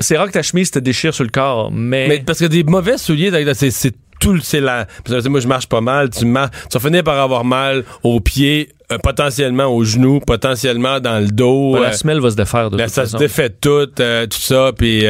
C'est 0.00 0.18
rare 0.18 0.26
que 0.26 0.32
ta 0.32 0.42
chemise 0.42 0.70
te 0.70 0.78
déchire 0.78 1.14
sur 1.14 1.24
le 1.24 1.30
corps, 1.30 1.70
mais, 1.72 2.08
Mais 2.08 2.18
parce 2.26 2.40
que 2.40 2.44
des 2.44 2.62
mauvais 2.64 2.98
souliers, 2.98 3.30
c'est, 3.54 3.70
c'est 3.70 3.94
tout, 4.20 4.34
le- 4.34 4.40
c'est 4.40 4.60
la... 4.60 4.84
Parce 4.84 5.08
que, 5.08 5.14
tu 5.16 5.22
sais, 5.22 5.28
moi, 5.30 5.40
je 5.40 5.48
marche 5.48 5.66
pas 5.66 5.80
mal, 5.80 6.10
tu 6.10 6.26
marches, 6.26 6.50
tu 6.70 6.78
vas 6.78 6.86
finir 6.86 7.02
par 7.04 7.18
avoir 7.18 7.44
mal 7.46 7.84
aux 8.02 8.20
pieds, 8.20 8.68
euh, 8.92 8.98
potentiellement 8.98 9.66
aux 9.66 9.84
genoux, 9.84 10.20
potentiellement 10.20 11.00
dans 11.00 11.18
le 11.20 11.28
dos. 11.28 11.72
Ouais, 11.74 11.80
euh, 11.80 11.82
la 11.84 11.92
semelle 11.92 12.20
va 12.20 12.30
se 12.30 12.36
défaire 12.36 12.70
de 12.70 12.76
Ben, 12.76 12.84
toute 12.84 12.94
ça 12.94 13.02
façon. 13.02 13.18
se 13.18 13.22
défait 13.22 13.50
tout, 13.50 13.88
euh, 14.00 14.26
tout 14.26 14.38
ça, 14.40 14.72
puis 14.76 15.04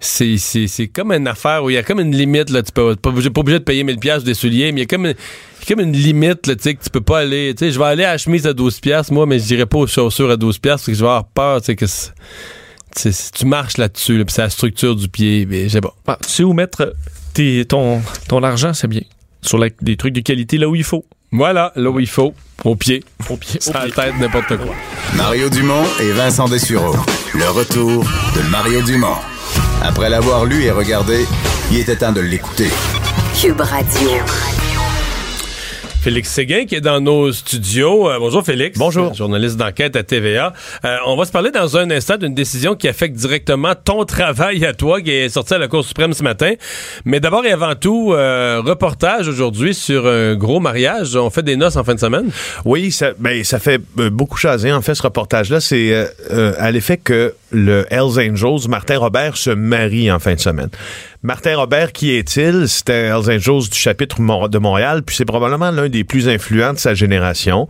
c'est, 0.00 0.36
c'est, 0.38 0.68
c'est 0.68 0.86
comme 0.88 1.10
une 1.12 1.26
affaire 1.26 1.64
où 1.64 1.70
il 1.70 1.74
y 1.74 1.76
a 1.76 1.82
comme 1.82 1.98
une 2.00 2.14
limite, 2.14 2.50
là, 2.50 2.62
tu 2.62 2.70
peux 2.70 2.94
pas, 2.94 3.10
obligé- 3.10 3.30
pas 3.30 3.40
obligé 3.40 3.58
de 3.58 3.64
payer 3.64 3.82
1000 3.82 3.98
pièces 3.98 4.22
des 4.22 4.34
souliers, 4.34 4.70
mais 4.70 4.80
il 4.80 4.84
y 4.84 4.86
a 4.86 4.86
comme 4.86 5.06
une, 5.06 5.14
il 5.14 5.68
y 5.68 5.72
a 5.72 5.74
comme 5.74 5.84
une 5.84 5.92
limite, 5.92 6.46
là, 6.46 6.54
tu 6.54 6.62
sais, 6.62 6.74
que 6.74 6.84
tu 6.84 6.90
peux 6.90 7.00
pas 7.00 7.18
aller, 7.20 7.52
tu 7.56 7.64
sais, 7.66 7.72
je 7.72 7.78
vais 7.78 7.84
aller 7.86 8.04
à 8.04 8.12
la 8.12 8.18
chemise 8.18 8.46
à 8.46 8.52
12 8.52 8.78
pièces 8.78 9.10
moi, 9.10 9.26
mais 9.26 9.40
je 9.40 9.44
dirais 9.44 9.66
pas 9.66 9.78
aux 9.78 9.86
chaussures 9.88 10.30
à 10.30 10.36
12 10.36 10.58
pièces 10.58 10.74
parce 10.74 10.86
que 10.86 10.94
je 10.94 11.00
vais 11.00 11.06
avoir 11.06 11.24
peur, 11.26 11.60
tu 11.60 11.66
sais, 11.66 11.76
que 11.76 11.86
c'est- 11.86 13.32
tu 13.34 13.44
marches 13.44 13.76
là-dessus, 13.76 14.18
là, 14.18 14.24
puis 14.24 14.32
c'est 14.34 14.42
la 14.42 14.50
structure 14.50 14.94
du 14.94 15.08
pied, 15.08 15.46
mais 15.50 15.64
je 15.64 15.68
sais 15.70 15.80
pas. 15.80 15.94
Ah, 16.06 16.16
tu 16.24 16.30
sais 16.30 16.42
où 16.44 16.52
mettre 16.52 16.94
tes- 17.34 17.64
ton, 17.64 18.00
ton 18.28 18.42
argent, 18.44 18.72
c'est 18.74 18.88
bien. 18.88 19.02
Sur 19.42 19.58
la- 19.58 19.68
des 19.82 19.96
trucs 19.96 20.14
de 20.14 20.20
qualité 20.20 20.58
là 20.58 20.68
où 20.68 20.76
il 20.76 20.84
faut. 20.84 21.04
Voilà, 21.30 21.72
là 21.76 21.90
où 21.90 22.00
il 22.00 22.08
faut, 22.08 22.32
au 22.64 22.74
pied, 22.74 23.04
Au 23.28 23.36
pied. 23.36 23.60
sur 23.60 23.74
la 23.74 23.90
tête, 23.90 24.14
n'importe 24.18 24.56
quoi. 24.56 24.74
Mario 25.14 25.48
Dumont 25.50 25.84
et 26.00 26.10
Vincent 26.12 26.48
Dessureau. 26.48 26.94
Le 27.34 27.48
retour 27.50 28.02
de 28.34 28.42
Mario 28.50 28.80
Dumont. 28.82 29.16
Après 29.82 30.08
l'avoir 30.08 30.44
lu 30.46 30.64
et 30.64 30.70
regardé, 30.70 31.26
il 31.70 31.78
était 31.78 31.96
temps 31.96 32.12
de 32.12 32.20
l'écouter. 32.20 32.70
Cube 33.40 33.60
Radio. 33.60 34.10
Félix 36.08 36.30
Séguin 36.30 36.64
qui 36.64 36.74
est 36.74 36.80
dans 36.80 37.02
nos 37.02 37.32
studios. 37.32 38.08
Euh, 38.08 38.18
bonjour 38.18 38.42
Félix. 38.42 38.78
Bonjour. 38.78 39.12
Journaliste 39.12 39.58
d'enquête 39.58 39.94
à 39.94 40.02
TVA. 40.02 40.54
Euh, 40.86 40.96
on 41.04 41.16
va 41.18 41.26
se 41.26 41.32
parler 41.32 41.50
dans 41.50 41.76
un 41.76 41.90
instant 41.90 42.16
d'une 42.16 42.32
décision 42.32 42.76
qui 42.76 42.88
affecte 42.88 43.14
directement 43.14 43.74
ton 43.74 44.06
travail 44.06 44.64
à 44.64 44.72
toi, 44.72 45.02
qui 45.02 45.10
est 45.10 45.28
sortie 45.28 45.52
à 45.52 45.58
la 45.58 45.68
Cour 45.68 45.84
suprême 45.84 46.14
ce 46.14 46.22
matin. 46.22 46.54
Mais 47.04 47.20
d'abord 47.20 47.44
et 47.44 47.52
avant 47.52 47.74
tout, 47.74 48.14
euh, 48.14 48.62
reportage 48.64 49.28
aujourd'hui 49.28 49.74
sur 49.74 50.06
un 50.06 50.34
gros 50.34 50.60
mariage. 50.60 51.14
On 51.14 51.28
fait 51.28 51.42
des 51.42 51.56
noces 51.56 51.76
en 51.76 51.84
fin 51.84 51.94
de 51.94 52.00
semaine. 52.00 52.30
Oui, 52.64 52.90
ça, 52.90 53.10
ben, 53.18 53.44
ça 53.44 53.58
fait 53.58 53.78
euh, 53.98 54.08
beaucoup 54.08 54.38
jaser, 54.38 54.72
en 54.72 54.80
fait, 54.80 54.94
ce 54.94 55.02
reportage-là. 55.02 55.60
C'est 55.60 55.92
euh, 55.92 56.06
euh, 56.30 56.54
à 56.58 56.70
l'effet 56.70 56.96
que 56.96 57.34
le 57.50 57.86
Hells 57.90 58.18
Angels, 58.18 58.68
Martin 58.68 58.98
Robert, 58.98 59.36
se 59.36 59.50
marie 59.50 60.10
en 60.10 60.18
fin 60.18 60.34
de 60.34 60.40
semaine. 60.40 60.70
Martin 61.22 61.56
Robert, 61.56 61.92
qui 61.92 62.12
est-il? 62.12 62.68
C'était 62.68 63.06
Hells 63.06 63.30
Angels 63.30 63.68
du 63.70 63.78
chapitre 63.78 64.18
de 64.48 64.58
Montréal, 64.58 65.02
puis 65.02 65.16
c'est 65.16 65.24
probablement 65.24 65.70
l'un 65.70 65.88
des 65.88 66.04
plus 66.04 66.28
influents 66.28 66.72
de 66.72 66.78
sa 66.78 66.94
génération. 66.94 67.66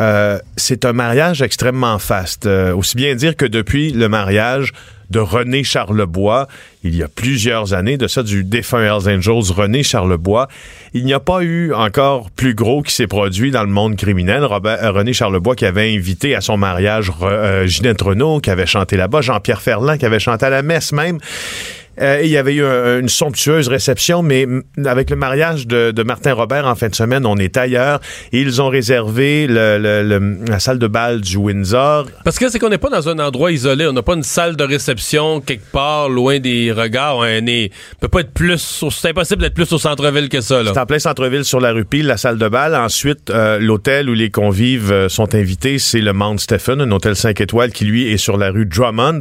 Euh, 0.00 0.38
c'est 0.56 0.84
un 0.84 0.92
mariage 0.92 1.42
extrêmement 1.42 1.98
faste. 1.98 2.46
Euh, 2.46 2.74
aussi 2.74 2.96
bien 2.96 3.14
dire 3.14 3.36
que 3.36 3.44
depuis 3.44 3.92
le 3.92 4.08
mariage 4.08 4.72
de 5.10 5.18
René 5.18 5.64
Charlebois, 5.64 6.48
il 6.82 6.94
y 6.94 7.02
a 7.02 7.08
plusieurs 7.08 7.74
années, 7.74 7.96
de 7.96 8.06
ça 8.06 8.22
du 8.22 8.44
défunt 8.44 8.82
Hells 8.82 9.08
Angels 9.08 9.52
René 9.52 9.82
Charlebois, 9.82 10.48
il 10.92 11.04
n'y 11.04 11.12
a 11.12 11.20
pas 11.20 11.42
eu 11.42 11.72
encore 11.72 12.30
plus 12.30 12.54
gros 12.54 12.82
qui 12.82 12.92
s'est 12.92 13.06
produit 13.06 13.50
dans 13.50 13.62
le 13.62 13.70
monde 13.70 13.96
criminel. 13.96 14.42
Euh, 14.44 14.90
René 14.92 15.12
Charlebois 15.12 15.56
qui 15.56 15.66
avait 15.66 15.94
invité 15.94 16.34
à 16.34 16.40
son 16.40 16.56
mariage 16.56 17.10
euh, 17.22 17.66
Ginette 17.66 18.02
Renault, 18.02 18.40
qui 18.40 18.50
avait 18.50 18.66
chanté 18.66 18.96
là-bas, 18.96 19.20
Jean-Pierre 19.20 19.62
Ferland 19.62 19.98
qui 19.98 20.06
avait 20.06 20.18
chanté 20.18 20.46
à 20.46 20.50
la 20.50 20.62
messe 20.62 20.92
même. 20.92 21.18
Euh, 22.00 22.20
il 22.22 22.30
y 22.30 22.36
avait 22.36 22.54
eu 22.54 22.64
un- 22.64 23.00
une 23.00 23.08
somptueuse 23.08 23.68
réception, 23.68 24.22
mais 24.22 24.46
avec 24.84 25.10
le 25.10 25.16
mariage 25.16 25.66
de, 25.66 25.90
de 25.90 26.02
Martin 26.02 26.32
Robert 26.34 26.66
en 26.66 26.74
fin 26.74 26.88
de 26.88 26.94
semaine, 26.94 27.24
on 27.26 27.36
est 27.36 27.56
ailleurs. 27.56 28.00
Et 28.32 28.40
ils 28.40 28.60
ont 28.60 28.68
réservé 28.68 29.46
le- 29.46 29.78
le- 29.78 30.02
le- 30.02 30.44
la 30.48 30.58
salle 30.58 30.78
de 30.78 30.86
bal 30.86 31.20
du 31.20 31.36
Windsor. 31.36 32.06
Parce 32.24 32.38
que 32.38 32.48
c'est 32.48 32.58
qu'on 32.58 32.68
n'est 32.68 32.78
pas 32.78 32.90
dans 32.90 33.08
un 33.08 33.18
endroit 33.18 33.52
isolé. 33.52 33.86
On 33.86 33.92
n'a 33.92 34.02
pas 34.02 34.14
une 34.14 34.22
salle 34.22 34.56
de 34.56 34.64
réception 34.64 35.40
quelque 35.40 35.70
part 35.70 36.08
loin 36.08 36.38
des 36.40 36.72
regards. 36.72 37.18
On 37.18 37.24
est, 37.24 37.70
peut 38.00 38.08
pas 38.08 38.20
être 38.20 38.32
plus. 38.32 38.84
C'est 38.90 39.08
impossible 39.10 39.42
d'être 39.42 39.54
plus 39.54 39.72
au 39.72 39.78
centre-ville 39.78 40.28
que 40.28 40.40
ça. 40.40 40.62
C'est 40.64 40.78
en 40.78 40.86
plein 40.86 40.98
centre-ville 40.98 41.44
sur 41.44 41.60
la 41.60 41.72
rue 41.72 41.84
Peel, 41.84 42.06
la 42.06 42.16
salle 42.16 42.38
de 42.38 42.48
bal. 42.48 42.74
Ensuite, 42.74 43.30
euh, 43.30 43.58
l'hôtel 43.58 44.08
où 44.10 44.14
les 44.14 44.30
convives 44.30 44.90
euh, 44.92 45.08
sont 45.08 45.34
invités, 45.34 45.78
c'est 45.78 46.00
le 46.00 46.12
Mount 46.12 46.38
Stephen, 46.38 46.80
un 46.80 46.90
hôtel 46.90 47.14
5 47.16 47.40
étoiles 47.40 47.70
qui, 47.72 47.84
lui, 47.84 48.10
est 48.12 48.16
sur 48.16 48.36
la 48.36 48.50
rue 48.50 48.66
Drummond. 48.66 49.20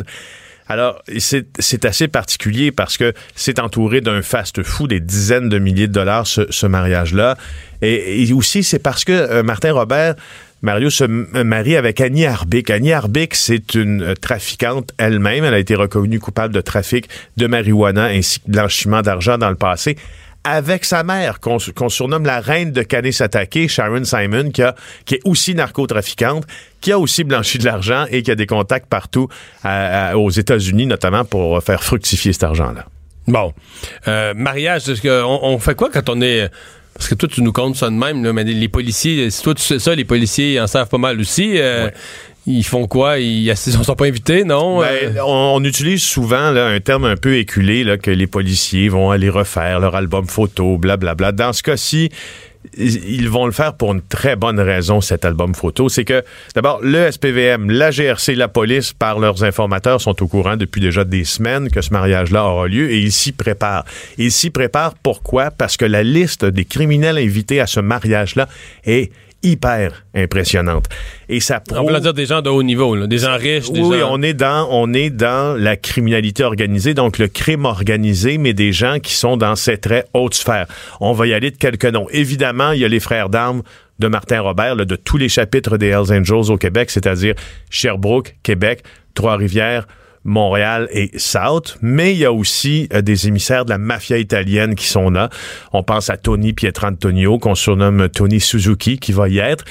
Alors, 0.67 1.01
c'est 1.17 1.85
assez 1.85 2.07
particulier 2.07 2.71
parce 2.71 2.97
que 2.97 3.13
c'est 3.35 3.59
entouré 3.59 4.01
d'un 4.01 4.21
fast-food, 4.21 4.89
des 4.89 4.99
dizaines 4.99 5.49
de 5.49 5.59
milliers 5.59 5.87
de 5.87 5.93
dollars, 5.93 6.25
ce, 6.25 6.65
mariage-là. 6.65 7.37
Et, 7.81 8.31
aussi, 8.33 8.63
c'est 8.63 8.79
parce 8.79 9.03
que 9.03 9.11
euh, 9.11 9.43
Martin 9.43 9.73
Robert, 9.73 10.15
Mario 10.61 10.89
se 10.89 11.03
m- 11.03 11.27
marie 11.43 11.75
avec 11.75 11.99
Annie 11.99 12.25
Arbic. 12.25 12.69
Annie 12.69 12.93
Arbic, 12.93 13.35
c'est 13.35 13.75
une 13.75 14.01
euh, 14.01 14.13
trafiquante 14.15 14.91
elle-même. 14.97 15.43
Elle 15.43 15.53
a 15.53 15.59
été 15.59 15.75
reconnue 15.75 16.19
coupable 16.19 16.53
de 16.53 16.61
trafic 16.61 17.09
de 17.35 17.47
marijuana 17.47 18.05
ainsi 18.05 18.39
que 18.39 18.49
blanchiment 18.49 19.01
d'argent 19.01 19.37
dans 19.37 19.49
le 19.49 19.57
passé 19.57 19.97
avec 20.43 20.83
sa 20.85 21.03
mère, 21.03 21.39
qu'on 21.39 21.59
surnomme 21.89 22.25
la 22.25 22.39
reine 22.41 22.71
de 22.71 22.81
Kanesatake, 22.83 23.67
Sharon 23.69 24.03
Simon, 24.03 24.51
qui, 24.51 24.61
a, 24.61 24.75
qui 25.05 25.15
est 25.15 25.21
aussi 25.23 25.55
narcotrafiquante, 25.55 26.45
qui 26.81 26.91
a 26.91 26.99
aussi 26.99 27.23
blanchi 27.23 27.57
de 27.59 27.65
l'argent 27.65 28.05
et 28.11 28.23
qui 28.23 28.31
a 28.31 28.35
des 28.35 28.45
contacts 28.45 28.87
partout 28.87 29.29
à- 29.63 30.09
à- 30.09 30.17
aux 30.17 30.29
États-Unis, 30.29 30.85
notamment 30.85 31.23
pour 31.23 31.63
faire 31.63 31.83
fructifier 31.83 32.33
cet 32.33 32.43
argent-là. 32.43 32.85
Bon. 33.27 33.53
Euh, 34.09 34.33
mariage, 34.35 34.83
on, 35.05 35.39
on 35.43 35.59
fait 35.59 35.75
quoi 35.75 35.89
quand 35.91 36.09
on 36.09 36.21
est. 36.21 36.49
Parce 36.93 37.07
que 37.07 37.15
toi, 37.15 37.27
tu 37.31 37.41
nous 37.41 37.53
comptes 37.53 37.75
ça 37.77 37.87
de 37.87 37.95
même, 37.95 38.23
là, 38.23 38.33
mais 38.33 38.43
les 38.43 38.67
policiers, 38.69 39.31
si 39.31 39.41
toi 39.41 39.55
tu 39.55 39.63
sais 39.63 39.79
ça, 39.79 39.95
les 39.95 40.05
policiers 40.05 40.59
en 40.59 40.67
savent 40.67 40.89
pas 40.89 40.97
mal 40.99 41.19
aussi. 41.19 41.53
euh, 41.57 41.89
Ils 42.45 42.65
font 42.65 42.87
quoi? 42.87 43.19
Ils 43.19 43.47
ne 43.47 43.55
sont 43.55 43.95
pas 43.95 44.05
invités, 44.05 44.43
non? 44.43 44.79
Ben, 44.79 45.15
Euh, 45.15 45.21
on, 45.25 45.55
on 45.55 45.63
utilise 45.63 46.03
souvent 46.03 46.51
là, 46.51 46.67
un 46.67 46.79
terme 46.81 47.05
un 47.05 47.15
peu 47.15 47.37
éculé 47.37 47.83
là, 47.83 47.97
que 47.97 48.11
les 48.11 48.27
policiers 48.27 48.89
vont 48.89 49.11
aller 49.11 49.29
refaire 49.29 49.79
leur 49.79 49.95
album 49.95 50.27
photo, 50.27 50.77
blablabla. 50.77 51.31
Dans 51.31 51.53
ce 51.53 51.63
cas-ci, 51.63 52.09
ils 52.77 52.95
ils 53.09 53.29
vont 53.29 53.45
le 53.45 53.51
faire 53.51 53.73
pour 53.75 53.93
une 53.93 54.01
très 54.01 54.35
bonne 54.35 54.59
raison, 54.59 54.99
cet 55.01 55.25
album 55.25 55.53
photo. 55.55 55.87
C'est 55.89 56.05
que, 56.05 56.23
d'abord, 56.55 56.79
le 56.81 57.11
SPVM, 57.11 57.69
la 57.69 57.91
GRC, 57.91 58.35
la 58.35 58.47
police, 58.47 58.93
par 58.93 59.19
leurs 59.19 59.43
informateurs, 59.43 60.01
sont 60.01 60.21
au 60.21 60.27
courant 60.27 60.57
depuis 60.57 60.81
déjà 60.81 61.03
des 61.05 61.23
semaines 61.23 61.69
que 61.69 61.81
ce 61.81 61.91
mariage-là 61.91 62.45
aura 62.45 62.67
lieu 62.67 62.91
et 62.91 62.99
ils 62.99 63.11
s'y 63.11 63.31
préparent. 63.31 63.85
Ils 64.17 64.31
s'y 64.31 64.49
préparent 64.49 64.95
pourquoi? 65.01 65.51
Parce 65.51 65.77
que 65.77 65.85
la 65.85 66.03
liste 66.03 66.45
des 66.45 66.65
criminels 66.65 67.17
invités 67.17 67.59
à 67.59 67.67
ce 67.67 67.79
mariage-là 67.79 68.47
est 68.85 69.11
hyper 69.43 70.05
impressionnante. 70.15 70.85
Et 71.29 71.39
ça 71.39 71.61
on 71.69 71.73
prouve... 71.73 71.93
peut 71.93 71.99
dire 71.99 72.13
des 72.13 72.25
gens 72.25 72.41
de 72.41 72.49
haut 72.49 72.63
niveau, 72.63 72.95
là, 72.95 73.07
des 73.07 73.19
gens 73.19 73.37
riches, 73.37 73.71
des 73.71 73.81
Oui, 73.81 73.99
gens. 73.99 74.09
on 74.11 74.21
est 74.21 74.33
dans 74.33 74.67
on 74.71 74.93
est 74.93 75.09
dans 75.09 75.55
la 75.59 75.75
criminalité 75.75 76.43
organisée, 76.43 76.93
donc 76.93 77.17
le 77.19 77.27
crime 77.27 77.65
organisé, 77.65 78.37
mais 78.37 78.53
des 78.53 78.71
gens 78.71 78.99
qui 78.99 79.13
sont 79.13 79.37
dans 79.37 79.55
ces 79.55 79.77
très 79.77 80.05
hautes 80.13 80.33
sphères. 80.35 80.67
On 81.01 81.13
va 81.13 81.27
y 81.27 81.33
aller 81.33 81.51
de 81.51 81.57
quelques 81.57 81.85
noms. 81.85 82.07
Évidemment, 82.11 82.71
il 82.71 82.79
y 82.79 82.85
a 82.85 82.87
les 82.87 82.99
frères 82.99 83.29
d'armes 83.29 83.61
de 83.99 84.07
Martin 84.07 84.41
Robert, 84.41 84.75
là, 84.75 84.85
de 84.85 84.95
tous 84.95 85.17
les 85.17 85.29
chapitres 85.29 85.77
des 85.77 85.87
Hells 85.87 86.11
Angels 86.11 86.51
au 86.51 86.57
Québec, 86.57 86.89
c'est-à-dire 86.89 87.35
Sherbrooke, 87.69 88.35
Québec, 88.43 88.83
Trois-Rivières, 89.13 89.87
Montréal 90.25 90.87
et 90.91 91.11
South, 91.17 91.77
mais 91.81 92.13
il 92.13 92.19
y 92.19 92.25
a 92.25 92.31
aussi 92.31 92.87
euh, 92.93 93.01
des 93.01 93.27
émissaires 93.27 93.65
de 93.65 93.71
la 93.71 93.77
mafia 93.77 94.17
italienne 94.17 94.75
qui 94.75 94.87
sont 94.87 95.09
là. 95.09 95.29
On 95.73 95.83
pense 95.83 96.09
à 96.09 96.17
Tony 96.17 96.53
Pietrantonio, 96.53 97.39
qu'on 97.39 97.55
surnomme 97.55 98.09
Tony 98.09 98.39
Suzuki, 98.39 98.97
qui 98.97 99.11
va 99.11 99.27
y 99.27 99.39
être. 99.39 99.65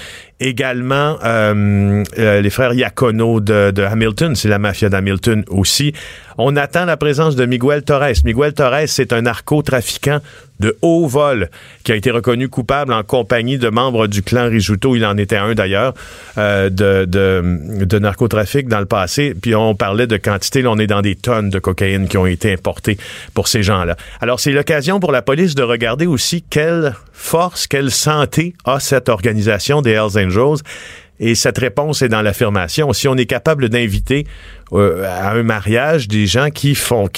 Également, 0.44 1.18
euh, 1.24 2.02
euh, 2.18 2.40
les 2.40 2.50
frères 2.50 2.74
Iacono 2.74 3.38
de, 3.38 3.70
de 3.70 3.82
Hamilton, 3.82 4.34
c'est 4.34 4.48
la 4.48 4.58
mafia 4.58 4.88
d'Hamilton 4.88 5.44
aussi. 5.46 5.92
On 6.36 6.56
attend 6.56 6.84
la 6.84 6.96
présence 6.96 7.36
de 7.36 7.46
Miguel 7.46 7.84
Torres. 7.84 8.24
Miguel 8.24 8.52
Torres, 8.52 8.88
c'est 8.88 9.12
un 9.12 9.22
narcotrafiquant 9.22 10.18
de 10.58 10.76
haut 10.82 11.06
vol 11.06 11.48
qui 11.84 11.92
a 11.92 11.94
été 11.94 12.10
reconnu 12.10 12.48
coupable 12.48 12.92
en 12.92 13.04
compagnie 13.04 13.56
de 13.56 13.68
membres 13.68 14.08
du 14.08 14.22
clan 14.22 14.48
Rijuto. 14.48 14.96
Il 14.96 15.06
en 15.06 15.16
était 15.16 15.36
un 15.36 15.54
d'ailleurs 15.54 15.94
euh, 16.38 16.70
de, 16.70 17.04
de, 17.04 17.84
de 17.84 17.98
narcotrafic 18.00 18.66
dans 18.66 18.80
le 18.80 18.86
passé. 18.86 19.34
Puis 19.40 19.54
on 19.54 19.76
parlait 19.76 20.08
de 20.08 20.16
quantité. 20.16 20.62
Là, 20.62 20.70
on 20.72 20.78
est 20.78 20.88
dans 20.88 21.02
des 21.02 21.14
tonnes 21.14 21.50
de 21.50 21.60
cocaïne 21.60 22.08
qui 22.08 22.16
ont 22.16 22.26
été 22.26 22.52
importées 22.52 22.96
pour 23.32 23.46
ces 23.46 23.62
gens-là. 23.62 23.96
Alors 24.20 24.40
c'est 24.40 24.52
l'occasion 24.52 24.98
pour 24.98 25.12
la 25.12 25.22
police 25.22 25.54
de 25.54 25.62
regarder 25.62 26.06
aussi 26.06 26.42
quelle 26.42 26.94
force, 27.12 27.66
quelle 27.66 27.90
santé 27.90 28.54
a 28.64 28.80
cette 28.80 29.08
organisation 29.08 29.82
des 29.82 29.90
Hells 29.92 30.18
Angels? 30.18 30.62
Et 31.20 31.36
cette 31.36 31.58
réponse 31.58 32.02
est 32.02 32.08
dans 32.08 32.22
l'affirmation. 32.22 32.92
Si 32.92 33.06
on 33.06 33.14
est 33.16 33.26
capable 33.26 33.68
d'inviter 33.68 34.26
euh, 34.72 35.04
à 35.06 35.32
un 35.32 35.42
mariage 35.44 36.08
des 36.08 36.26
gens 36.26 36.50
qui 36.50 36.74
font 36.74 37.08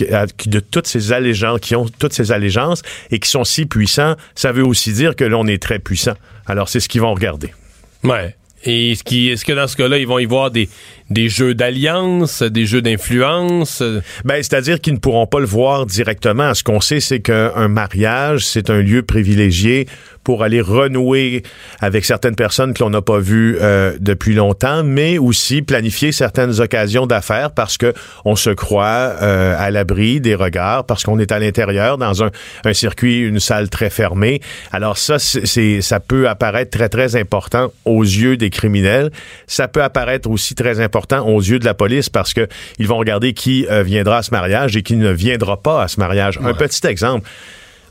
de 0.46 0.60
toutes 0.60 0.86
ces 0.86 1.12
allégeances, 1.12 1.60
qui 1.60 1.74
ont 1.74 1.86
toutes 1.98 2.12
ces 2.12 2.30
allégeances 2.30 2.82
et 3.10 3.18
qui 3.18 3.30
sont 3.30 3.44
si 3.44 3.64
puissants, 3.64 4.16
ça 4.34 4.52
veut 4.52 4.64
aussi 4.66 4.92
dire 4.92 5.16
que 5.16 5.24
l'on 5.24 5.46
est 5.46 5.62
très 5.62 5.78
puissant. 5.78 6.14
Alors 6.44 6.68
c'est 6.68 6.80
ce 6.80 6.88
qu'ils 6.90 7.00
vont 7.00 7.14
regarder. 7.14 7.54
Ouais. 8.02 8.36
Et 8.66 8.92
est-ce, 8.92 9.04
qu'il- 9.04 9.30
est-ce 9.30 9.44
que 9.44 9.52
dans 9.52 9.66
ce 9.68 9.76
cas-là, 9.76 9.96
ils 9.98 10.06
vont 10.06 10.18
y 10.18 10.24
voir 10.26 10.50
des, 10.50 10.68
des 11.10 11.28
jeux 11.28 11.54
d'alliance, 11.54 12.42
des 12.42 12.66
jeux 12.66 12.82
d'influence. 12.82 13.82
Ben, 14.24 14.36
c'est-à-dire 14.36 14.80
qu'ils 14.80 14.94
ne 14.94 14.98
pourront 14.98 15.26
pas 15.26 15.40
le 15.40 15.46
voir 15.46 15.86
directement. 15.86 16.54
Ce 16.54 16.62
qu'on 16.62 16.80
sait, 16.80 17.00
c'est 17.00 17.20
qu'un 17.20 17.68
mariage, 17.68 18.46
c'est 18.46 18.70
un 18.70 18.80
lieu 18.80 19.02
privilégié 19.02 19.86
pour 20.24 20.42
aller 20.42 20.62
renouer 20.62 21.42
avec 21.80 22.06
certaines 22.06 22.34
personnes 22.34 22.72
que 22.72 22.82
l'on 22.82 22.88
n'a 22.88 23.02
pas 23.02 23.18
vues 23.18 23.58
euh, 23.60 23.92
depuis 24.00 24.34
longtemps, 24.34 24.82
mais 24.82 25.18
aussi 25.18 25.60
planifier 25.60 26.12
certaines 26.12 26.60
occasions 26.60 27.06
d'affaires 27.06 27.50
parce 27.50 27.76
que 27.76 27.92
on 28.24 28.34
se 28.34 28.48
croit 28.48 29.12
euh, 29.20 29.54
à 29.58 29.70
l'abri 29.70 30.22
des 30.22 30.34
regards, 30.34 30.86
parce 30.86 31.04
qu'on 31.04 31.18
est 31.18 31.30
à 31.30 31.38
l'intérieur 31.38 31.98
dans 31.98 32.24
un, 32.24 32.30
circuit, 32.72 33.20
une 33.20 33.38
salle 33.38 33.68
très 33.68 33.90
fermée. 33.90 34.40
Alors 34.72 34.96
ça, 34.96 35.18
c'est 35.18 35.82
ça 35.82 36.00
peut 36.00 36.26
apparaître 36.26 36.70
très 36.70 36.88
très 36.88 37.16
important 37.16 37.70
aux 37.84 38.02
yeux 38.02 38.38
des 38.38 38.48
criminels. 38.48 39.10
Ça 39.46 39.68
peut 39.68 39.82
apparaître 39.82 40.30
aussi 40.30 40.54
très 40.54 40.80
important 40.80 40.93
aux 41.26 41.40
yeux 41.40 41.58
de 41.58 41.64
la 41.64 41.74
police 41.74 42.08
parce 42.08 42.34
que 42.34 42.48
ils 42.78 42.86
vont 42.86 42.96
regarder 42.96 43.32
qui 43.32 43.66
euh, 43.70 43.82
viendra 43.82 44.18
à 44.18 44.22
ce 44.22 44.30
mariage 44.30 44.76
et 44.76 44.82
qui 44.82 44.96
ne 44.96 45.10
viendra 45.10 45.56
pas 45.56 45.82
à 45.82 45.88
ce 45.88 46.00
mariage. 46.00 46.38
Un 46.42 46.54
petit 46.54 46.86
exemple. 46.86 47.28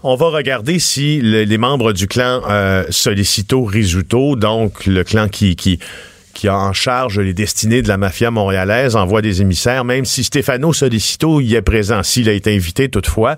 On 0.06 0.16
va 0.16 0.28
regarder 0.28 0.80
si 0.80 1.22
les 1.22 1.58
membres 1.58 1.94
du 1.94 2.08
clan 2.08 2.42
euh, 2.50 2.84
Solicito 2.90 3.64
Risuto, 3.64 4.36
donc 4.36 4.86
le 4.86 5.06
clan 5.06 5.30
qui, 5.30 5.56
qui 5.56 5.80
qui 6.44 6.50
a 6.50 6.58
en 6.58 6.74
charge 6.74 7.22
les 7.22 7.34
destinées 7.34 7.82
de 7.82 7.88
la 7.88 7.96
mafia 7.96 8.30
montréalaise, 8.30 8.98
envoie 8.98 9.22
des 9.22 9.42
émissaires, 9.42 9.86
même 9.86 10.04
si 10.04 10.26
Stefano 10.26 10.74
Solicito 10.74 11.40
y 11.40 11.56
est 11.56 11.62
présent, 11.62 12.04
s'il 12.04 12.28
a 12.28 12.34
été 12.34 12.54
invité 12.54 12.90
toutefois, 12.90 13.38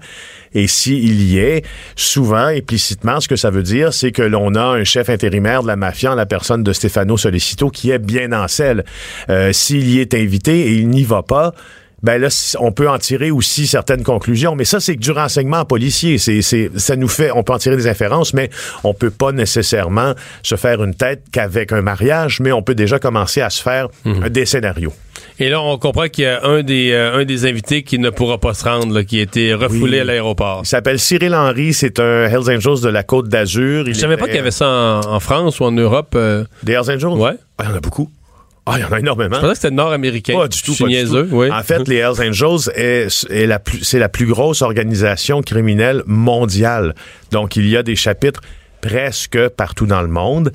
et 0.56 0.66
s'il 0.66 1.22
y 1.22 1.38
est, 1.38 1.64
souvent, 1.96 2.48
implicitement, 2.48 3.20
ce 3.20 3.28
que 3.28 3.36
ça 3.36 3.52
veut 3.52 3.62
dire, 3.62 3.94
c'est 3.94 4.12
que 4.12 4.24
l'on 4.24 4.56
a 4.56 4.64
un 4.64 4.84
chef 4.84 5.12
intérimaire 5.12 5.62
de 5.62 5.68
la 5.68 5.76
mafia 5.76 6.14
en 6.14 6.16
la 6.16 6.26
personne 6.26 6.64
de 6.64 6.74
Stefano 6.74 7.16
Solicito 7.16 7.70
qui 7.70 7.92
est 7.92 8.00
bien 8.00 8.32
en 8.32 8.48
selle. 8.48 8.84
Euh, 9.30 9.54
s'il 9.54 9.88
y 9.88 10.00
est 10.00 10.16
invité 10.16 10.62
et 10.62 10.74
il 10.74 10.90
n'y 10.90 11.04
va 11.04 11.22
pas, 11.22 11.54
ben 12.06 12.22
là, 12.22 12.56
on 12.60 12.72
peut 12.72 12.88
en 12.88 13.00
tirer 13.00 13.32
aussi 13.32 13.66
certaines 13.66 14.04
conclusions. 14.04 14.56
Mais 14.56 14.64
ça, 14.64 14.80
c'est 14.80 14.96
que 14.96 15.02
du 15.02 15.10
renseignement 15.10 15.66
policier. 15.66 16.20
C'est, 16.20 16.44
c'est, 16.44 16.70
ça 16.78 16.96
nous 16.96 17.08
fait, 17.08 17.32
on 17.32 17.42
peut 17.42 17.54
en 17.54 17.58
tirer 17.58 17.76
des 17.76 17.88
inférences, 17.88 18.34
mais 18.36 18.52
on 18.84 18.94
peut 18.94 19.10
pas 19.10 19.32
nécessairement 19.32 20.14
se 20.44 20.56
faire 20.56 20.84
une 20.84 20.94
tête 20.94 21.24
qu'avec 21.32 21.72
un 21.72 21.82
mariage, 21.82 22.40
mais 22.42 22.52
on 22.52 22.62
peut 22.62 22.76
déjà 22.76 23.00
commencer 23.00 23.42
à 23.42 23.50
se 23.50 23.62
faire 23.62 23.88
mhm. 24.06 24.30
des 24.30 24.46
scénarios. 24.46 24.94
Et 25.40 25.50
là, 25.50 25.62
on 25.62 25.78
comprend 25.80 26.08
qu'il 26.08 26.26
y 26.26 26.28
a 26.28 26.46
un 26.46 26.62
des, 26.62 26.92
euh, 26.92 27.16
un 27.16 27.26
des 27.26 27.46
invités 27.46 27.82
qui 27.82 27.98
ne 27.98 28.12
pourra 28.12 28.38
pas 28.38 28.54
se 28.54 28.64
rendre, 28.64 29.02
qui 29.02 29.20
a 29.20 29.24
été 29.24 29.54
refoulé 29.56 30.00
à 30.00 30.04
l'aéroport. 30.04 30.62
Il 30.64 30.68
s'appelle 30.68 31.00
Cyril 31.00 31.34
Henry, 31.34 31.74
c'est 31.74 32.00
un 32.00 32.26
Hells 32.26 32.56
Angels 32.56 32.82
de 32.84 32.90
la 32.90 33.02
Côte 33.02 33.30
d'Azur. 33.30 33.86
Je 33.88 33.94
savais 33.94 34.18
pas 34.18 34.28
qu'il 34.28 34.36
y 34.36 34.40
avait 34.40 34.52
ça 34.52 35.02
en, 35.06 35.20
France 35.20 35.60
ou 35.60 35.64
en 35.64 35.72
Europe. 35.72 36.14
Euh. 36.16 36.46
Des 36.62 36.74
Hells 36.74 36.92
Angels? 36.92 37.18
Ouais. 37.18 37.34
Il 37.60 37.66
y 37.66 37.68
en 37.70 37.76
a 37.76 37.80
beaucoup. 37.80 38.12
Ah, 38.68 38.78
il 38.78 38.82
y 38.82 38.84
en 38.84 38.92
a 38.92 39.00
énormément. 39.00 39.36
Je 39.36 39.42
pensais 39.42 39.54
que 39.54 39.56
c'était 39.60 39.76
nord-américain. 39.76 40.34
Pas 40.34 40.48
du 40.48 40.62
tout. 40.62 40.76
Pas 40.76 40.88
du 40.88 41.04
tout. 41.06 41.28
Oui. 41.32 41.52
En 41.52 41.62
fait, 41.62 41.88
les 41.88 41.98
Hells 41.98 42.22
Angels 42.28 42.72
est, 42.76 43.30
est 43.30 43.46
la 43.46 43.60
plus, 43.60 43.84
c'est 43.84 44.00
la 44.00 44.10
plus 44.10 44.26
grosse 44.26 44.62
organisation 44.64 45.42
criminelle 45.42 46.02
mondiale. 46.08 46.96
Donc, 47.32 47.56
il 47.56 47.68
y 47.68 47.78
a 47.78 47.84
des 47.84 47.96
chapitres 47.96 48.42
presque 48.86 49.50
partout 49.50 49.88
dans 49.88 50.02
le 50.02 50.08
monde. 50.08 50.52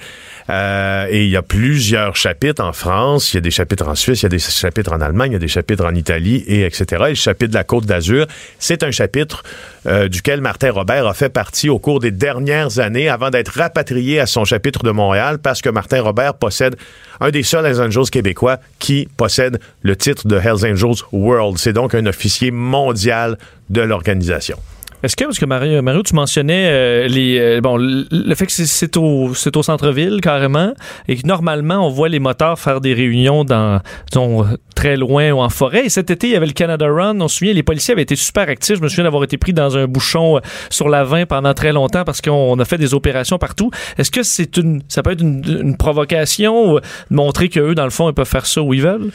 Euh, 0.49 1.07
et 1.11 1.24
il 1.24 1.31
y 1.31 1.37
a 1.37 1.43
plusieurs 1.43 2.14
chapitres 2.14 2.62
en 2.62 2.72
France, 2.72 3.33
il 3.33 3.37
y 3.37 3.39
a 3.39 3.41
des 3.41 3.51
chapitres 3.51 3.89
en 3.89 3.97
Suisse, 3.97 4.20
il 4.20 4.24
y 4.24 4.26
a 4.26 4.31
des 4.31 4.39
chapitres 4.39 4.93
en 4.93 5.01
Allemagne, 5.01 5.33
il 5.33 5.35
y 5.35 5.37
a 5.37 5.41
des 5.41 5.49
chapitres 5.49 5.85
en 5.85 5.95
Italie, 5.95 6.45
et 6.47 6.62
etc. 6.62 7.05
Et 7.07 7.09
le 7.11 7.14
chapitre 7.14 7.51
de 7.51 7.57
la 7.57 7.64
Côte 7.64 7.87
d'Azur, 7.87 8.26
c'est 8.59 8.85
un 8.85 8.93
chapitre 8.93 9.43
euh, 9.87 10.09
duquel 10.09 10.41
Martin 10.41 10.70
Robert 10.70 11.07
a 11.07 11.14
fait 11.14 11.28
partie 11.28 11.68
au 11.68 11.78
cours 11.78 11.99
des 11.99 12.12
dernières 12.12 12.78
années 12.78 13.09
avant 13.09 13.31
d'être 13.31 13.59
rapatrié 13.59 14.20
à 14.20 14.26
son 14.26 14.45
chapitre 14.45 14.85
de 14.85 14.93
Montréal 14.93 15.39
parce 15.39 15.61
que 15.61 15.68
Martin 15.68 16.01
Robert 16.03 16.35
possède 16.35 16.76
un 17.20 17.31
des 17.31 17.43
seuls 17.43 17.66
Hells 17.66 17.81
Angels 17.81 18.11
québécois 18.11 18.59
qui 18.78 19.09
possède 19.16 19.59
le 19.83 19.97
titre 19.97 20.28
de 20.28 20.37
Hells 20.37 20.64
Angels 20.64 21.03
World. 21.12 21.59
C'est 21.59 21.72
donc 21.72 21.95
un 21.95 22.07
officier 22.07 22.51
mondial 22.53 23.39
de 23.70 23.81
l'organisation. 23.81 24.59
Est-ce 25.03 25.16
que, 25.16 25.24
parce 25.24 25.38
que 25.38 25.46
Mario, 25.46 26.03
tu 26.03 26.14
mentionnais 26.14 26.68
euh, 26.70 27.09
les, 27.09 27.38
euh, 27.38 27.61
bon, 27.61 27.76
le 27.78 28.34
fait 28.34 28.46
que 28.46 28.53
c'est 28.53 28.96
au, 28.96 29.30
au 29.30 29.62
centre-ville 29.62 30.20
carrément 30.20 30.74
et 31.09 31.16
que 31.16 31.26
normalement 31.26 31.86
on 31.86 31.90
voit 31.90 32.09
les 32.09 32.18
moteurs 32.18 32.59
faire 32.59 32.80
des 32.80 32.92
réunions 32.92 33.44
dans, 33.44 33.80
disons, 34.11 34.46
très 34.74 34.96
loin 34.96 35.30
ou 35.32 35.40
en 35.40 35.48
forêt. 35.48 35.86
Et 35.86 35.88
cet 35.88 36.11
été, 36.11 36.28
il 36.28 36.32
y 36.32 36.36
avait 36.36 36.46
le 36.46 36.53
Canada 36.53 36.86
Run. 36.86 37.20
On 37.20 37.28
se 37.28 37.38
souvient, 37.38 37.53
les 37.53 37.62
policiers 37.62 37.92
avaient 37.92 38.03
été 38.03 38.16
super 38.16 38.48
actifs. 38.48 38.76
Je 38.76 38.82
me 38.82 38.88
souviens 38.88 39.05
d'avoir 39.05 39.24
été 39.24 39.36
pris 39.36 39.53
dans 39.53 39.76
un 39.76 39.86
bouchon 39.86 40.36
euh, 40.36 40.40
sur 40.70 40.88
la 40.88 41.05
20 41.05 41.26
pendant 41.26 41.55
très 41.55 41.72
longtemps 41.72 42.05
parce 42.05 42.20
qu'on 42.20 42.59
a 42.59 42.64
fait 42.64 42.78
des 42.78 42.94
opérations 42.94 43.38
partout. 43.38 43.70
Est-ce 43.98 44.11
que 44.11 44.22
c'est 44.22 44.57
une, 44.57 44.82
ça 44.88 45.03
peut 45.03 45.12
être 45.12 45.22
une, 45.22 45.76
provocation, 45.76 46.74
de 46.74 46.80
montrer 47.11 47.48
qu'eux, 47.48 47.74
dans 47.74 47.84
le 47.84 47.90
fond, 47.90 48.09
ils 48.11 48.14
peuvent 48.14 48.26
faire 48.26 48.46
ça 48.46 48.62
où 48.62 48.74
ils 48.74 48.82
veulent? 48.82 49.11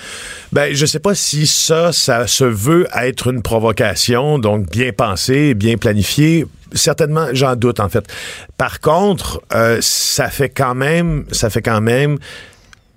Ben, 0.51 0.73
je 0.73 0.85
sais 0.85 0.99
pas 0.99 1.15
si 1.15 1.47
ça, 1.47 1.91
ça 1.91 2.27
se 2.27 2.43
veut 2.43 2.87
être 2.95 3.27
une 3.31 3.41
provocation, 3.41 4.39
donc 4.39 4.69
bien 4.69 4.91
pensé, 4.91 5.53
bien 5.53 5.74
planifié? 5.77 6.45
Certainement, 6.73 7.27
j'en 7.33 7.55
doute 7.55 7.79
en 7.79 7.89
fait. 7.89 8.05
Par 8.57 8.79
contre, 8.79 9.41
euh, 9.53 9.77
ça 9.81 10.29
fait 10.29 10.49
quand 10.49 10.75
même, 10.75 11.25
ça 11.31 11.49
fait 11.49 11.61
quand 11.61 11.81
même, 11.81 12.17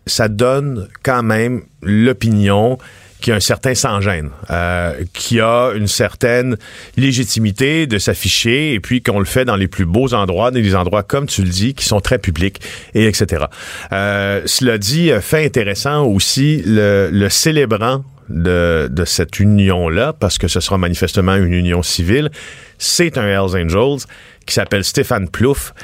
ça 0.07 0.29
donne 0.29 0.89
quand 1.03 1.23
même 1.23 1.63
l'opinion 1.83 2.79
qui 3.21 3.33
a 3.33 3.35
un 3.35 3.41
certain 3.41 3.75
sans-gêne, 3.75 4.31
euh, 4.51 4.93
qui 5.13 5.41
a 5.41 5.73
une 5.75 5.89
certaine 5.89 6.57
légitimité 6.97 7.89
de 7.89 7.99
s'afficher 7.99 8.75
et 8.75 8.81
puis 8.81 9.03
qu'on 9.03 9.19
le 9.19 9.25
fait 9.25 9.45
dans 9.45 9.57
les 9.57 9.67
plus 9.67 9.87
beaux 9.87 10.15
endroits, 10.15 10.53
dans 10.53 10.61
des 10.61 10.77
endroits, 10.77 11.03
comme 11.03 11.27
tu 11.27 11.43
le 11.43 11.49
dis, 11.49 11.75
qui 11.75 11.85
sont 11.85 12.01
très 12.01 12.19
publics, 12.19 12.61
et 12.95 13.07
etc. 13.07 13.47
Euh, 13.93 14.43
cela 14.47 14.79
dit, 14.79 15.11
fait 15.21 15.45
intéressant 15.45 16.05
aussi, 16.05 16.63
le, 16.65 17.11
le 17.11 17.29
célébrant 17.29 18.05
de, 18.29 18.89
de 18.91 19.05
cette 19.05 19.41
union-là, 19.41 20.13
parce 20.13 20.39
que 20.39 20.49
ce 20.49 20.61
sera 20.61 20.79
manifestement 20.79 21.35
une 21.37 21.53
union 21.53 21.83
civile, 21.83 22.31
c'est 22.79 23.19
un 23.19 23.27
Hells 23.27 23.57
Angels 23.57 24.07
qui 24.47 24.55
s'appelle 24.55 24.85
Stéphane 24.85 25.29
Plouffe. 25.29 25.75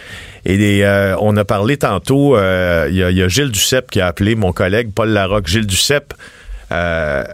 Et 0.44 0.84
euh, 0.84 1.16
on 1.20 1.36
a 1.36 1.44
parlé 1.44 1.76
tantôt, 1.76 2.36
euh, 2.36 2.86
il 2.88 2.96
y, 2.96 2.98
y, 2.98 3.22
a 3.22 3.28
Gilles 3.28 3.50
Duceppe 3.50 3.90
qui 3.90 4.00
a 4.00 4.06
appelé 4.06 4.34
mon 4.34 4.52
collègue 4.52 4.90
Paul 4.94 5.10
Larocque. 5.10 5.46
Gilles 5.46 5.66
Duceppe, 5.66 6.14
euh, 6.72 7.24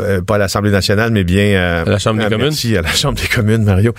euh, 0.00 0.20
pas 0.22 0.36
à 0.36 0.38
l'Assemblée 0.38 0.70
nationale, 0.70 1.10
mais 1.10 1.24
bien 1.24 1.82
à 1.82 1.84
la 1.84 1.98
Chambre 1.98 2.22
des 2.22 2.28
communes. 2.28 2.54
à 2.76 2.82
la 2.82 2.92
Chambre 2.92 3.20
des 3.20 3.28
communes, 3.28 3.64
Mario 3.64 3.94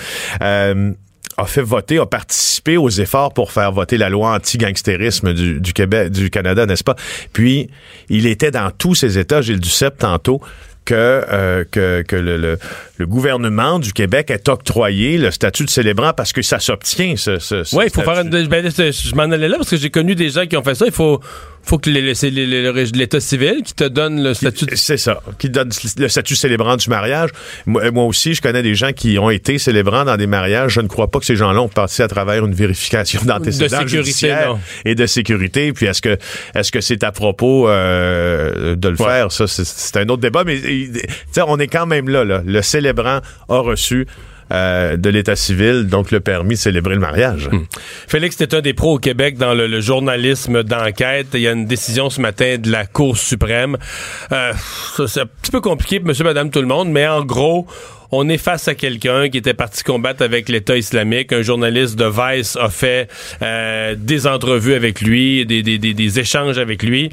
a 1.39 1.45
fait 1.45 1.61
voter, 1.61 1.99
a 1.99 2.05
participé 2.05 2.77
aux 2.77 2.89
efforts 2.89 3.33
pour 3.33 3.51
faire 3.51 3.71
voter 3.71 3.97
la 3.97 4.09
loi 4.09 4.35
anti-gangstérisme 4.35 5.33
du, 5.33 5.59
du, 5.59 5.73
Québec, 5.73 6.11
du 6.11 6.29
Canada, 6.29 6.65
n'est-ce 6.65 6.83
pas? 6.83 6.95
Puis, 7.33 7.69
il 8.09 8.25
était 8.27 8.51
dans 8.51 8.71
tous 8.71 8.95
ces 8.95 9.17
États, 9.17 9.41
Gilles 9.41 9.59
Duceppe 9.59 9.97
tantôt, 9.97 10.41
que, 10.85 10.95
euh, 10.95 11.65
que, 11.69 12.01
que 12.01 12.15
le, 12.15 12.37
le, 12.37 12.57
le, 12.97 13.05
gouvernement 13.05 13.77
du 13.77 13.93
Québec 13.93 14.31
ait 14.31 14.49
octroyé 14.49 15.19
le 15.19 15.29
statut 15.29 15.63
de 15.63 15.69
célébrant 15.69 16.13
parce 16.13 16.33
que 16.33 16.41
ça 16.41 16.59
s'obtient, 16.59 17.15
ce, 17.15 17.37
ce, 17.37 17.75
Oui, 17.75 17.85
il 17.85 17.91
faut 17.91 18.01
faire 18.01 18.21
une... 18.21 18.29
Ben, 18.47 18.71
je 18.71 19.15
m'en 19.15 19.23
allais 19.23 19.49
là 19.49 19.57
parce 19.57 19.69
que 19.69 19.77
j'ai 19.77 19.91
connu 19.91 20.15
des 20.15 20.31
gens 20.31 20.47
qui 20.47 20.57
ont 20.57 20.63
fait 20.63 20.73
ça. 20.73 20.87
Il 20.87 20.91
faut 20.91 21.19
faut 21.63 21.77
que 21.77 22.13
c'est 22.13 22.29
l'État 22.29 23.19
civil 23.19 23.61
qui 23.63 23.73
te 23.73 23.83
donne 23.83 24.23
le 24.23 24.33
statut. 24.33 24.65
C'est 24.73 24.97
ça, 24.97 25.21
qui 25.37 25.49
donne 25.49 25.69
le 25.97 26.07
statut 26.07 26.35
célébrant 26.35 26.77
du 26.77 26.89
mariage. 26.89 27.29
Moi, 27.65 27.91
moi, 27.91 28.05
aussi, 28.05 28.33
je 28.33 28.41
connais 28.41 28.63
des 28.63 28.75
gens 28.75 28.91
qui 28.91 29.19
ont 29.19 29.29
été 29.29 29.57
célébrants 29.57 30.05
dans 30.05 30.17
des 30.17 30.27
mariages. 30.27 30.73
Je 30.73 30.81
ne 30.81 30.87
crois 30.87 31.09
pas 31.09 31.19
que 31.19 31.25
ces 31.25 31.35
gens-là 31.35 31.61
ont 31.61 31.69
passé 31.69 32.03
à 32.03 32.07
travers 32.07 32.45
une 32.45 32.53
vérification 32.53 33.21
d'antécédents 33.23 33.85
judiciaires 33.85 34.57
et 34.85 34.95
de 34.95 35.05
sécurité. 35.05 35.73
Puis 35.73 35.85
est-ce 35.85 36.01
que 36.01 36.17
est-ce 36.55 36.71
que 36.71 36.81
c'est 36.81 37.03
à 37.03 37.11
propos 37.11 37.69
euh, 37.69 38.75
de 38.75 38.89
le 38.89 38.95
faire? 38.95 39.31
Ça, 39.31 39.45
c'est 39.47 39.97
un 39.97 40.07
autre 40.09 40.21
débat. 40.21 40.43
Mais 40.43 40.59
on 41.45 41.59
est 41.59 41.67
quand 41.67 41.85
même 41.85 42.09
là, 42.09 42.23
là. 42.23 42.41
Le 42.45 42.61
célébrant 42.61 43.19
a 43.49 43.59
reçu 43.59 44.07
euh, 44.51 44.97
de 44.97 45.09
l'état 45.09 45.35
civil, 45.35 45.87
donc 45.87 46.11
le 46.11 46.19
permis 46.19 46.55
de 46.55 46.59
célébrer 46.59 46.95
le 46.95 47.01
mariage. 47.01 47.49
Hmm. 47.51 47.63
Félix, 48.07 48.35
c'était 48.37 48.57
un 48.57 48.61
des 48.61 48.73
pros 48.73 48.95
au 48.95 48.99
Québec 48.99 49.37
dans 49.37 49.53
le, 49.53 49.79
journalisme 49.79 50.63
d'enquête. 50.63 51.27
Il 51.33 51.41
y 51.41 51.47
a 51.47 51.51
une 51.51 51.65
décision 51.65 52.09
ce 52.09 52.19
matin 52.19 52.57
de 52.57 52.71
la 52.71 52.85
Cour 52.85 53.17
suprême. 53.17 53.77
Euh, 54.31 54.53
c'est 55.07 55.21
un 55.21 55.25
petit 55.25 55.51
peu 55.51 55.61
compliqué 55.61 55.99
monsieur, 55.99 56.23
madame, 56.23 56.49
tout 56.49 56.61
le 56.61 56.67
monde, 56.67 56.89
mais 56.89 57.07
en 57.07 57.23
gros, 57.23 57.67
on 58.11 58.27
est 58.29 58.37
face 58.37 58.67
à 58.67 58.75
quelqu'un 58.75 59.29
qui 59.29 59.37
était 59.37 59.53
parti 59.53 59.83
combattre 59.83 60.23
avec 60.23 60.49
l'État 60.49 60.77
islamique. 60.77 61.31
Un 61.31 61.41
journaliste 61.41 61.95
de 61.97 62.05
Vice 62.05 62.57
a 62.57 62.69
fait 62.69 63.09
euh, 63.41 63.95
des 63.97 64.27
entrevues 64.27 64.73
avec 64.73 65.01
lui, 65.01 65.45
des, 65.45 65.61
des, 65.61 65.77
des, 65.77 66.19
échanges 66.19 66.57
avec 66.57 66.83
lui, 66.83 67.11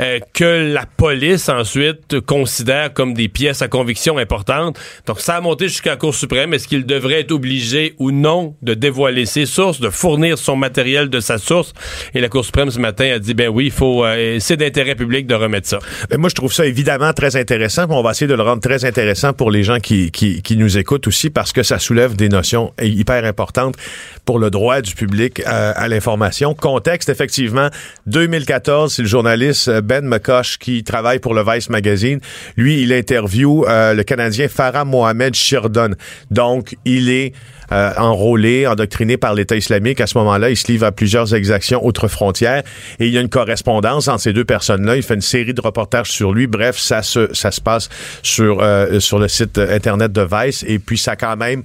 euh, 0.00 0.18
que 0.32 0.72
la 0.72 0.86
police 0.86 1.48
ensuite 1.48 2.20
considère 2.20 2.92
comme 2.94 3.14
des 3.14 3.28
pièces 3.28 3.62
à 3.62 3.68
conviction 3.68 4.18
importantes. 4.18 4.78
Donc 5.06 5.20
ça 5.20 5.36
a 5.36 5.40
monté 5.40 5.68
jusqu'à 5.68 5.90
la 5.90 5.96
Cour 5.96 6.14
suprême. 6.14 6.54
Est-ce 6.54 6.66
qu'il 6.66 6.86
devrait 6.86 7.20
être 7.20 7.32
obligé 7.32 7.94
ou 7.98 8.10
non 8.10 8.54
de 8.62 8.74
dévoiler 8.74 9.26
ses 9.26 9.46
sources, 9.46 9.80
de 9.80 9.90
fournir 9.90 10.38
son 10.38 10.56
matériel 10.56 11.10
de 11.10 11.20
sa 11.20 11.38
source? 11.38 11.72
Et 12.14 12.20
la 12.20 12.28
Cour 12.28 12.44
suprême 12.44 12.70
ce 12.70 12.78
matin 12.78 13.12
a 13.14 13.18
dit, 13.18 13.34
ben 13.34 13.48
oui, 13.48 13.66
il 13.66 13.70
faut, 13.70 14.04
euh, 14.04 14.38
c'est 14.40 14.56
d'intérêt 14.56 14.94
public 14.94 15.26
de 15.26 15.34
remettre 15.34 15.68
ça. 15.68 15.78
Ben 16.08 16.18
moi, 16.18 16.30
je 16.30 16.34
trouve 16.34 16.52
ça 16.52 16.66
évidemment 16.66 17.12
très 17.12 17.36
intéressant. 17.36 17.86
On 17.90 18.02
va 18.02 18.12
essayer 18.12 18.26
de 18.26 18.34
le 18.34 18.42
rendre 18.42 18.62
très 18.62 18.84
intéressant 18.84 19.32
pour 19.32 19.50
les 19.50 19.62
gens 19.62 19.78
qui, 19.78 20.10
qui 20.10 20.37
qui, 20.42 20.56
nous 20.56 20.78
écoutent 20.78 21.06
aussi 21.06 21.30
parce 21.30 21.52
que 21.52 21.62
ça 21.62 21.78
soulève 21.78 22.16
des 22.16 22.28
notions 22.28 22.72
hyper 22.82 23.24
importantes 23.24 23.76
pour 24.24 24.38
le 24.38 24.50
droit 24.50 24.80
du 24.80 24.94
public 24.94 25.40
à, 25.46 25.70
à 25.70 25.88
l'information. 25.88 26.54
Contexte, 26.54 27.08
effectivement, 27.08 27.68
2014, 28.06 28.94
c'est 28.94 29.02
le 29.02 29.08
journaliste 29.08 29.70
Ben 29.80 30.04
McCosh 30.04 30.58
qui 30.58 30.82
travaille 30.84 31.18
pour 31.18 31.34
le 31.34 31.44
Vice 31.46 31.70
Magazine. 31.70 32.20
Lui, 32.56 32.82
il 32.82 32.92
interview 32.92 33.64
euh, 33.66 33.94
le 33.94 34.02
Canadien 34.02 34.48
Farah 34.48 34.84
Mohamed 34.84 35.34
Shirdon. 35.34 35.94
Donc, 36.30 36.76
il 36.84 37.10
est 37.10 37.32
euh, 37.72 37.92
enrôlé, 37.96 38.66
endoctriné 38.66 39.16
par 39.16 39.34
l'État 39.34 39.56
islamique. 39.56 40.00
À 40.00 40.06
ce 40.06 40.16
moment-là, 40.18 40.50
il 40.50 40.56
se 40.56 40.70
livre 40.70 40.86
à 40.86 40.92
plusieurs 40.92 41.34
exactions 41.34 41.84
outre 41.84 42.08
frontières 42.08 42.62
et 42.98 43.06
il 43.06 43.12
y 43.12 43.18
a 43.18 43.20
une 43.20 43.28
correspondance 43.28 44.08
entre 44.08 44.20
ces 44.20 44.32
deux 44.32 44.44
personnes-là. 44.44 44.96
Il 44.96 45.02
fait 45.02 45.14
une 45.14 45.20
série 45.20 45.54
de 45.54 45.60
reportages 45.60 46.10
sur 46.10 46.32
lui. 46.32 46.46
Bref, 46.46 46.78
ça 46.78 47.02
se, 47.02 47.32
ça 47.34 47.50
se 47.50 47.60
passe 47.60 47.88
sur, 48.22 48.60
euh, 48.62 49.00
sur 49.00 49.18
le 49.18 49.28
site 49.28 49.58
Internet 49.58 50.12
de 50.12 50.26
Vice 50.30 50.64
et 50.66 50.78
puis 50.78 50.98
ça 50.98 51.16
quand 51.16 51.36
même 51.36 51.62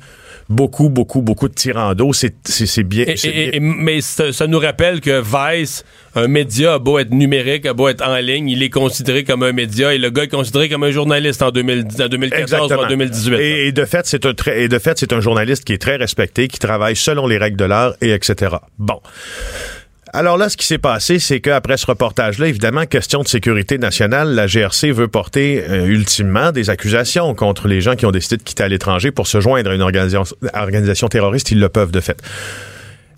beaucoup, 0.50 0.89
beaucoup, 0.89 1.22
beaucoup 1.22 1.48
de 1.48 1.54
tirando. 1.54 2.12
C'est 2.14 2.84
bien, 2.84 3.06
bien. 3.06 3.60
mais 3.60 4.02
ça, 4.02 4.48
nous 4.48 4.60
rappelle 4.60 5.02
que 5.02 5.22
Vice, 5.22 5.84
un 6.16 6.28
média, 6.28 6.74
a 6.74 6.80
beau 6.80 7.00
être 7.00 7.12
numérique, 7.12 7.66
a 7.66 7.74
beau 7.74 7.88
être 7.88 8.08
en 8.08 8.18
ligne, 8.18 8.50
il 8.50 8.64
est 8.64 8.70
considéré 8.70 9.24
comme 9.24 9.44
un 9.44 9.52
média 9.52 9.94
et 9.94 9.98
le 9.98 10.10
gars 10.10 10.24
est 10.24 10.28
considéré 10.28 10.70
comme 10.70 10.84
un 10.84 10.91
journaliste 10.91 11.41
en, 11.41 11.52
2014 11.52 12.72
ou 12.72 12.76
en 12.76 12.88
2018. 12.88 13.38
Et, 13.39 13.72
de 13.72 13.86
fait, 13.86 14.06
c'est 14.06 14.26
un 14.26 14.34
et 14.56 14.68
de 14.68 14.80
fait, 14.80 14.98
c'est 14.98 15.14
un 15.14 15.22
journaliste 15.22 15.64
qui 15.64 15.74
est 15.74 15.82
très 15.82 15.96
respecté, 15.96 16.48
qui 16.48 16.60
travaille 16.60 16.96
selon 16.96 17.28
les 17.28 17.38
règles 17.38 17.58
de 17.58 17.66
l'art 17.66 17.94
et 18.02 18.12
etc. 18.12 18.56
Bon. 18.78 19.00
Alors 20.16 20.38
là, 20.38 20.47
ce 20.47 20.57
qui 20.57 20.68
s'est 20.68 20.78
passé, 20.78 21.18
c'est 21.18 21.41
qu'après 21.41 21.76
ce 21.76 21.88
reportage-là, 21.88 22.47
évidemment, 22.47 22.86
question 22.86 23.24
de 23.24 23.28
sécurité 23.28 23.80
nationale, 23.80 24.36
la 24.36 24.45
GRC 24.45 24.91
veut 24.91 25.07
porter 25.07 25.64
euh, 25.68 25.88
ultimement 25.88 26.51
des 26.51 26.70
accusations 26.70 27.34
contre 27.34 27.68
les 27.68 27.82
gens 27.82 27.95
qui 27.95 28.05
ont 28.05 28.11
décidé 28.11 28.38
de 28.38 28.43
quitter 28.43 28.61
à 28.61 28.68
l'étranger 28.68 29.09
pour 29.09 29.26
se 29.26 29.41
joindre 29.41 29.72
à 29.72 29.74
une 29.74 29.82
organisation, 29.82 31.07
terroriste. 31.07 31.49
Ils 31.49 31.59
le 31.59 31.68
peuvent 31.68 31.89
de 31.89 31.99
fait. 31.99 32.22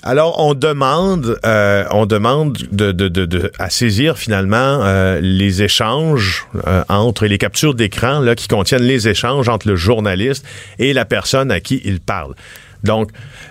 Alors, 0.04 0.40
on 0.40 0.54
demande, 0.54 1.38
euh, 1.46 1.84
on 1.92 2.06
demande 2.06 2.60
de, 2.72 2.94
de, 2.94 3.10
de, 3.10 3.52
à 3.60 3.70
saisir 3.70 4.18
finalement 4.18 4.56
euh, 4.86 5.20
les 5.20 5.64
échanges 5.64 6.48
entre 6.88 7.26
les 7.26 7.38
captures 7.38 7.74
d'écran 7.74 8.22
là 8.22 8.36
qui 8.36 8.48
contiennent 8.48 8.84
les 8.84 9.10
échanges 9.10 9.50
entre 9.50 9.68
le 9.68 9.76
journaliste 9.76 10.46
et 10.80 10.94
la 10.94 11.04
personne 11.04 11.52
à 11.52 11.60
qui 11.60 11.82
il 11.84 12.00
parle. 12.00 12.36
Donc, 12.84 13.10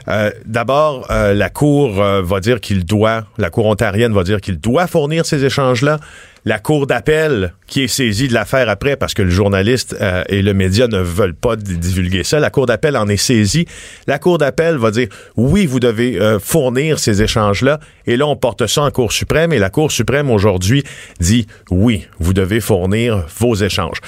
euh, 0.08 0.30
d'abord, 0.44 1.06
euh, 1.10 1.34
la 1.34 1.50
Cour 1.50 2.00
euh, 2.00 2.22
va 2.22 2.40
dire 2.40 2.60
qu'il 2.60 2.84
doit, 2.84 3.24
la 3.38 3.50
Cour 3.50 3.66
ontarienne 3.66 4.12
va 4.12 4.22
dire 4.22 4.40
qu'il 4.40 4.58
doit 4.58 4.86
fournir 4.86 5.26
ces 5.26 5.44
échanges-là. 5.44 5.98
La 6.44 6.58
Cour 6.58 6.86
d'appel, 6.86 7.54
qui 7.66 7.84
est 7.84 7.88
saisie 7.88 8.28
de 8.28 8.34
l'affaire 8.34 8.68
après 8.68 8.96
parce 8.96 9.14
que 9.14 9.22
le 9.22 9.30
journaliste 9.30 9.96
et 10.28 10.42
le 10.42 10.52
média 10.52 10.86
ne 10.88 10.98
veulent 10.98 11.34
pas 11.34 11.56
divulguer 11.56 12.22
ça, 12.22 12.38
la 12.38 12.50
Cour 12.50 12.66
d'appel 12.66 12.98
en 12.98 13.08
est 13.08 13.16
saisie. 13.16 13.66
La 14.06 14.18
Cour 14.18 14.36
d'appel 14.36 14.76
va 14.76 14.90
dire 14.90 15.08
oui, 15.36 15.64
vous 15.64 15.80
devez 15.80 16.18
fournir 16.42 16.98
ces 16.98 17.22
échanges-là. 17.22 17.80
Et 18.06 18.18
là, 18.18 18.26
on 18.26 18.36
porte 18.36 18.66
ça 18.66 18.82
en 18.82 18.90
Cour 18.90 19.10
suprême 19.10 19.54
et 19.54 19.58
la 19.58 19.70
Cour 19.70 19.90
suprême 19.90 20.30
aujourd'hui 20.30 20.84
dit 21.18 21.46
oui, 21.70 22.06
vous 22.18 22.34
devez 22.34 22.60
fournir 22.60 23.24
vos 23.38 23.54
échanges. 23.54 24.02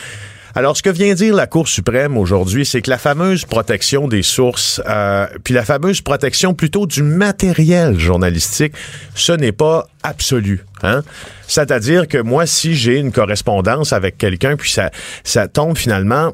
Alors, 0.57 0.75
ce 0.75 0.83
que 0.83 0.89
vient 0.89 1.13
dire 1.13 1.35
la 1.35 1.47
Cour 1.47 1.69
suprême 1.69 2.17
aujourd'hui, 2.17 2.65
c'est 2.65 2.81
que 2.81 2.89
la 2.89 2.97
fameuse 2.97 3.45
protection 3.45 4.09
des 4.09 4.23
sources, 4.23 4.81
euh, 4.89 5.27
puis 5.45 5.53
la 5.53 5.67
fameuse 5.67 6.01
protection 6.01 6.55
plutôt 6.55 6.87
du 6.87 7.03
matériel 7.03 7.99
journalistique, 7.99 8.73
ce 9.15 9.33
n'est 9.33 9.53
pas 9.53 9.87
absolu. 10.03 10.65
Hein? 10.83 11.03
C'est-à-dire 11.47 12.09
que 12.09 12.17
moi, 12.17 12.47
si 12.47 12.75
j'ai 12.75 12.97
une 12.97 13.13
correspondance 13.13 13.93
avec 13.93 14.17
quelqu'un, 14.17 14.57
puis 14.57 14.71
ça, 14.71 14.91
ça 15.25 15.47
tombe 15.47 15.77
finalement, 15.77 16.33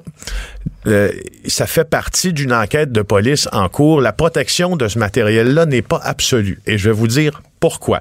euh, 0.87 1.11
ça 1.49 1.67
fait 1.67 1.91
partie 1.91 2.33
d'une 2.33 2.53
enquête 2.53 2.93
de 2.93 3.03
police 3.03 3.49
en 3.51 3.69
cours, 3.69 4.01
la 4.01 4.13
protection 4.13 4.77
de 4.77 4.87
ce 4.87 5.01
matériel-là 5.01 5.67
n'est 5.67 5.83
pas 5.83 6.01
absolue. 6.01 6.61
Et 6.69 6.79
je 6.79 6.91
vais 6.91 6.95
vous 6.95 7.09
dire 7.09 7.43
pourquoi. 7.59 8.01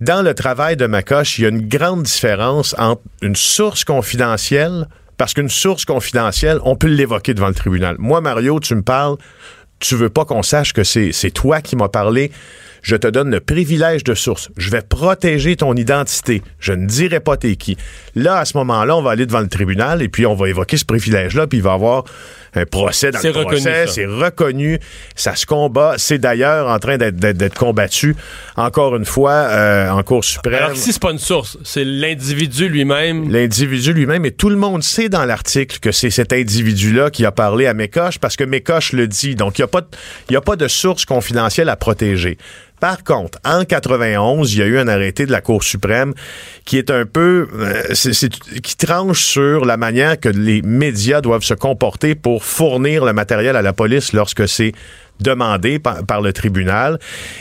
Dans 0.00 0.22
le 0.22 0.32
travail 0.32 0.76
de 0.76 0.86
Macoche, 0.86 1.40
il 1.40 1.42
y 1.42 1.46
a 1.46 1.48
une 1.48 1.66
grande 1.66 2.04
différence 2.04 2.76
entre 2.78 3.02
une 3.20 3.34
source 3.34 3.82
confidentielle 3.82 4.86
parce 5.20 5.34
qu'une 5.34 5.50
source 5.50 5.84
confidentielle, 5.84 6.60
on 6.64 6.76
peut 6.76 6.86
l'évoquer 6.86 7.34
devant 7.34 7.48
le 7.48 7.54
tribunal. 7.54 7.96
Moi, 7.98 8.22
Mario, 8.22 8.58
tu 8.58 8.74
me 8.74 8.80
parles, 8.80 9.18
tu 9.78 9.94
veux 9.94 10.08
pas 10.08 10.24
qu'on 10.24 10.42
sache 10.42 10.72
que 10.72 10.82
c'est 10.82 11.30
toi 11.34 11.60
qui 11.60 11.76
m'as 11.76 11.90
parlé 11.90 12.30
je 12.82 12.96
te 12.96 13.06
donne 13.06 13.30
le 13.30 13.40
privilège 13.40 14.04
de 14.04 14.14
source. 14.14 14.50
Je 14.56 14.70
vais 14.70 14.82
protéger 14.82 15.56
ton 15.56 15.74
identité. 15.74 16.42
Je 16.58 16.72
ne 16.72 16.86
dirai 16.86 17.20
pas 17.20 17.36
t'es 17.36 17.56
qui. 17.56 17.76
Là, 18.14 18.38
à 18.38 18.44
ce 18.44 18.56
moment-là, 18.58 18.96
on 18.96 19.02
va 19.02 19.10
aller 19.10 19.26
devant 19.26 19.40
le 19.40 19.48
tribunal 19.48 20.02
et 20.02 20.08
puis 20.08 20.26
on 20.26 20.34
va 20.34 20.48
évoquer 20.48 20.76
ce 20.76 20.84
privilège-là, 20.84 21.46
puis 21.46 21.58
il 21.58 21.62
va 21.62 21.72
y 21.72 21.74
avoir 21.74 22.04
un 22.54 22.64
procès 22.64 23.10
dans 23.10 23.20
le 23.22 23.32
procès. 23.32 23.86
C'est 23.86 24.06
reconnu. 24.06 24.78
Ça 25.14 25.34
se 25.36 25.46
combat. 25.46 25.94
C'est 25.98 26.18
d'ailleurs 26.18 26.68
en 26.68 26.78
train 26.78 26.96
d'être 26.98 27.54
combattu, 27.54 28.16
encore 28.56 28.96
une 28.96 29.04
fois, 29.04 29.32
euh, 29.32 29.90
en 29.90 30.02
Cour 30.02 30.24
suprême. 30.24 30.54
Alors 30.54 30.76
si 30.76 30.92
c'est 30.92 31.00
pas 31.00 31.12
une 31.12 31.18
source, 31.18 31.58
c'est 31.64 31.84
l'individu 31.84 32.68
lui-même. 32.68 33.30
L'individu 33.30 33.92
lui-même. 33.92 34.24
Et 34.24 34.32
tout 34.32 34.50
le 34.50 34.56
monde 34.56 34.82
sait 34.82 35.08
dans 35.08 35.24
l'article 35.24 35.78
que 35.80 35.92
c'est 35.92 36.10
cet 36.10 36.32
individu-là 36.32 37.10
qui 37.10 37.24
a 37.24 37.32
parlé 37.32 37.66
à 37.66 37.74
Mécoche 37.74 38.18
parce 38.18 38.36
que 38.36 38.44
Mécoche 38.44 38.92
le 38.92 39.06
dit. 39.06 39.34
Donc, 39.34 39.58
il 39.58 39.62
n'y 39.62 40.36
a, 40.36 40.38
a 40.38 40.42
pas 40.42 40.56
de 40.56 40.68
source 40.68 41.04
confidentielle 41.04 41.68
à 41.68 41.76
protéger. 41.76 42.38
Par 42.80 43.04
contre, 43.04 43.38
en 43.44 43.64
91, 43.64 44.54
il 44.54 44.58
y 44.58 44.62
a 44.62 44.66
eu 44.66 44.78
un 44.78 44.88
arrêté 44.88 45.26
de 45.26 45.32
la 45.32 45.40
Cour 45.40 45.62
suprême 45.62 46.14
qui 46.64 46.78
est 46.78 46.90
un 46.90 47.04
peu, 47.04 47.46
euh, 47.54 47.82
qui 48.62 48.76
tranche 48.76 49.22
sur 49.22 49.64
la 49.64 49.76
manière 49.76 50.18
que 50.18 50.30
les 50.30 50.62
médias 50.62 51.20
doivent 51.20 51.44
se 51.44 51.54
comporter 51.54 52.14
pour 52.14 52.44
fournir 52.44 53.04
le 53.04 53.12
matériel 53.12 53.56
à 53.56 53.62
la 53.62 53.72
police 53.72 54.12
lorsque 54.12 54.48
c'est 54.48 54.72
demandé 55.20 55.78
par, 55.78 56.20
le 56.22 56.32
tribunal. 56.32 56.98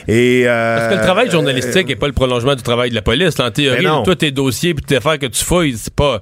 Et, 0.08 0.44
euh, 0.46 0.78
Parce 0.78 0.94
que 0.94 1.00
le 1.00 1.06
travail 1.06 1.32
journalistique 1.32 1.88
n'est 1.88 1.96
pas 1.96 2.08
le 2.08 2.14
prolongement 2.14 2.56
du 2.56 2.62
travail 2.62 2.90
de 2.90 2.96
la 2.96 3.02
police. 3.02 3.40
En 3.40 3.52
théorie, 3.52 3.86
ben 3.86 4.04
toi, 4.04 4.16
tes 4.16 4.32
dossiers 4.32 4.72
et 4.72 4.76
tes 4.76 4.98
affaires 4.98 5.20
que 5.20 5.28
tu 5.28 5.44
fouilles, 5.44 5.78
c'est 5.78 5.94
pas 5.94 6.22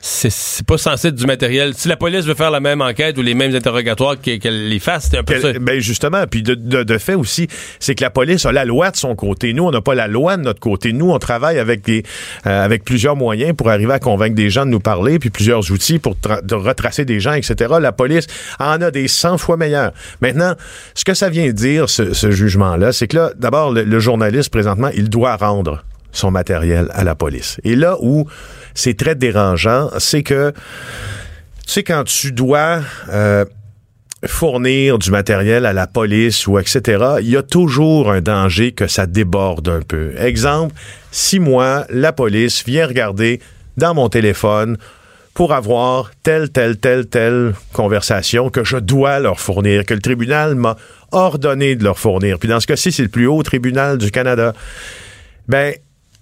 c'est 0.00 0.66
pas 0.66 0.78
censé 0.78 1.08
être 1.08 1.14
du 1.14 1.26
matériel. 1.26 1.74
Si 1.74 1.88
la 1.88 1.96
police 1.96 2.24
veut 2.24 2.34
faire 2.34 2.50
la 2.50 2.60
même 2.60 2.80
enquête 2.80 3.18
ou 3.18 3.22
les 3.22 3.34
mêmes 3.34 3.54
interrogatoires 3.54 4.20
qu'elle 4.20 4.68
les 4.68 4.78
fasse, 4.78 5.08
c'est 5.10 5.18
un 5.18 5.24
peu 5.24 5.40
ça. 5.40 5.52
Ben 5.58 5.80
justement, 5.80 6.24
puis 6.30 6.42
de, 6.42 6.54
de, 6.54 6.98
fait 6.98 7.14
aussi, 7.14 7.48
c'est 7.80 7.94
que 7.94 8.04
la 8.04 8.10
police 8.10 8.46
a 8.46 8.52
la 8.52 8.64
loi 8.64 8.90
de 8.90 8.96
son 8.96 9.16
côté. 9.16 9.52
Nous, 9.52 9.64
on 9.64 9.70
n'a 9.70 9.80
pas 9.80 9.94
la 9.94 10.06
loi 10.06 10.36
de 10.36 10.42
notre 10.42 10.60
côté. 10.60 10.92
Nous, 10.92 11.10
on 11.10 11.18
travaille 11.18 11.58
avec 11.58 11.82
des 11.82 12.04
euh, 12.46 12.64
avec 12.64 12.84
plusieurs 12.84 13.16
moyens 13.16 13.56
pour 13.56 13.70
arriver 13.70 13.92
à 13.92 13.98
convaincre 13.98 14.36
des 14.36 14.50
gens 14.50 14.64
de 14.66 14.70
nous 14.70 14.80
parler, 14.80 15.18
puis 15.18 15.30
plusieurs 15.30 15.70
outils 15.72 15.98
pour 15.98 16.16
de 16.16 16.54
retracer 16.54 17.04
des 17.04 17.18
gens, 17.18 17.32
etc. 17.32 17.74
La 17.80 17.92
police 17.92 18.26
en 18.60 18.80
a 18.80 18.90
des 18.90 19.08
100 19.08 19.38
fois 19.38 19.56
meilleurs. 19.56 19.92
Maintenant, 20.20 20.54
ce 20.94 21.04
que 21.04 21.14
ça 21.14 21.28
vient 21.28 21.50
dire, 21.50 21.88
ce, 21.88 22.30
jugement-là, 22.30 22.92
c'est 22.92 23.08
que 23.08 23.16
là, 23.16 23.32
d'abord, 23.36 23.72
le 23.72 23.98
journaliste, 24.00 24.50
présentement, 24.50 24.90
il 24.94 25.08
doit 25.08 25.36
rendre 25.36 25.84
son 26.12 26.30
matériel 26.30 26.88
à 26.92 27.04
la 27.04 27.14
police. 27.14 27.60
Et 27.64 27.76
là 27.76 27.96
où 28.00 28.26
c'est 28.74 28.96
très 28.96 29.14
dérangeant, 29.14 29.90
c'est 29.98 30.22
que, 30.22 30.52
tu 30.52 31.72
sais, 31.72 31.82
quand 31.82 32.04
tu 32.04 32.32
dois 32.32 32.80
euh, 33.10 33.44
fournir 34.26 34.98
du 34.98 35.10
matériel 35.10 35.66
à 35.66 35.72
la 35.72 35.86
police 35.86 36.46
ou 36.46 36.58
etc., 36.58 37.16
il 37.20 37.30
y 37.30 37.36
a 37.36 37.42
toujours 37.42 38.10
un 38.10 38.20
danger 38.20 38.72
que 38.72 38.86
ça 38.86 39.06
déborde 39.06 39.68
un 39.68 39.82
peu. 39.82 40.12
Exemple, 40.18 40.74
si 41.12 41.38
moi, 41.38 41.86
la 41.90 42.12
police 42.12 42.64
vient 42.64 42.86
regarder 42.86 43.40
dans 43.76 43.94
mon 43.94 44.08
téléphone 44.08 44.76
pour 45.34 45.52
avoir 45.52 46.10
telle, 46.24 46.50
telle, 46.50 46.78
telle, 46.78 47.06
telle 47.06 47.54
conversation 47.72 48.50
que 48.50 48.64
je 48.64 48.76
dois 48.76 49.20
leur 49.20 49.38
fournir, 49.38 49.86
que 49.86 49.94
le 49.94 50.00
tribunal 50.00 50.56
m'a 50.56 50.76
ordonné 51.12 51.76
de 51.76 51.84
leur 51.84 51.96
fournir. 51.96 52.40
Puis 52.40 52.48
dans 52.48 52.58
ce 52.58 52.66
cas-ci, 52.66 52.90
c'est 52.90 53.04
le 53.04 53.08
plus 53.08 53.28
haut 53.28 53.42
tribunal 53.44 53.98
du 53.98 54.10
Canada. 54.10 54.52
Ben, 55.46 55.74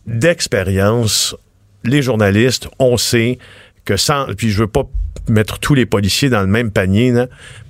d'expérience, 0.06 1.36
les 1.84 2.02
journalistes, 2.02 2.68
on 2.78 2.96
sait 2.96 3.38
que 3.84 3.96
sans, 3.96 4.26
puis 4.36 4.50
je 4.50 4.60
veux 4.60 4.66
pas 4.66 4.84
mettre 5.28 5.58
tous 5.58 5.74
les 5.74 5.86
policiers 5.86 6.28
dans 6.28 6.40
le 6.40 6.46
même 6.46 6.70
panier, 6.70 7.12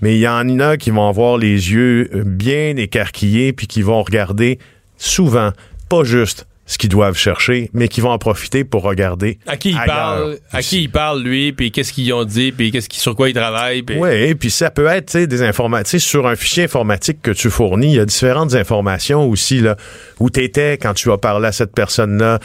mais 0.01 0.17
il 0.17 0.21
y 0.21 0.29
en 0.29 0.59
a 0.61 0.77
qui 0.77 0.91
vont 0.91 1.09
avoir 1.09 1.39
les 1.39 1.73
yeux 1.73 2.11
bien 2.25 2.77
écarquillés 2.77 3.53
puis 3.53 3.67
qui 3.67 3.83
vont 3.83 4.03
regarder 4.03 4.59
souvent, 4.97 5.53
pas 5.89 6.05
juste 6.05 6.47
ce 6.67 6.79
qu'ils 6.79 6.91
doivent 6.91 7.17
chercher, 7.17 7.71
mais 7.73 7.87
qui 7.87 8.01
vont 8.01 8.11
en 8.11 8.19
profiter 8.19 8.65
pour 8.65 8.83
regarder. 8.83 9.39
À 9.47 9.57
qui 9.57 9.71
il 9.71 9.81
parle, 9.87 10.39
à 10.53 10.63
qui 10.63 10.83
il 10.83 10.91
parle 10.91 11.23
lui, 11.23 11.53
puis 11.53 11.71
qu'est-ce 11.71 11.93
qu'ils 11.93 12.13
ont 12.13 12.25
dit, 12.25 12.51
puis 12.51 12.73
qu'est-ce 12.73 12.89
qui, 12.89 12.99
sur 12.99 13.15
quoi 13.15 13.29
ils 13.29 13.35
travaillent. 13.35 13.83
Puis... 13.83 13.97
Oui, 13.97 14.35
puis 14.35 14.51
ça 14.51 14.71
peut 14.71 14.87
être 14.87 15.17
des 15.17 15.43
informations 15.43 15.99
sur 16.01 16.27
un 16.27 16.35
fichier 16.35 16.65
informatique 16.65 17.23
que 17.23 17.31
tu 17.31 17.51
fournis. 17.51 17.93
Il 17.93 17.97
y 17.97 18.01
a 18.01 18.05
différentes 18.05 18.55
informations 18.55 19.29
aussi 19.29 19.61
là 19.61 19.77
où 20.19 20.29
tu 20.29 20.43
étais 20.43 20.77
quand 20.77 20.93
tu 20.93 21.13
as 21.13 21.19
parlé 21.19 21.47
à 21.47 21.53
cette 21.53 21.73
personne-là, 21.73 22.41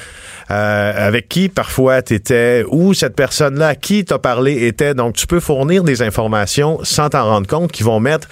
euh, 0.51 1.07
avec 1.07 1.28
qui 1.28 1.49
parfois 1.49 2.03
tu 2.03 2.13
étais, 2.13 2.63
où 2.69 2.93
cette 2.93 3.15
personne-là 3.15 3.69
à 3.69 3.76
qui 3.76 4.05
t'as 4.05 4.19
parlé 4.19 4.67
était. 4.67 4.93
Donc 4.93 5.15
tu 5.15 5.26
peux 5.26 5.39
fournir 5.39 5.84
des 5.84 6.03
informations 6.03 6.80
sans 6.84 7.09
t'en 7.09 7.26
rendre 7.26 7.47
compte 7.47 7.72
qui 7.72 7.82
vont 7.82 7.99
mettre 7.99 8.28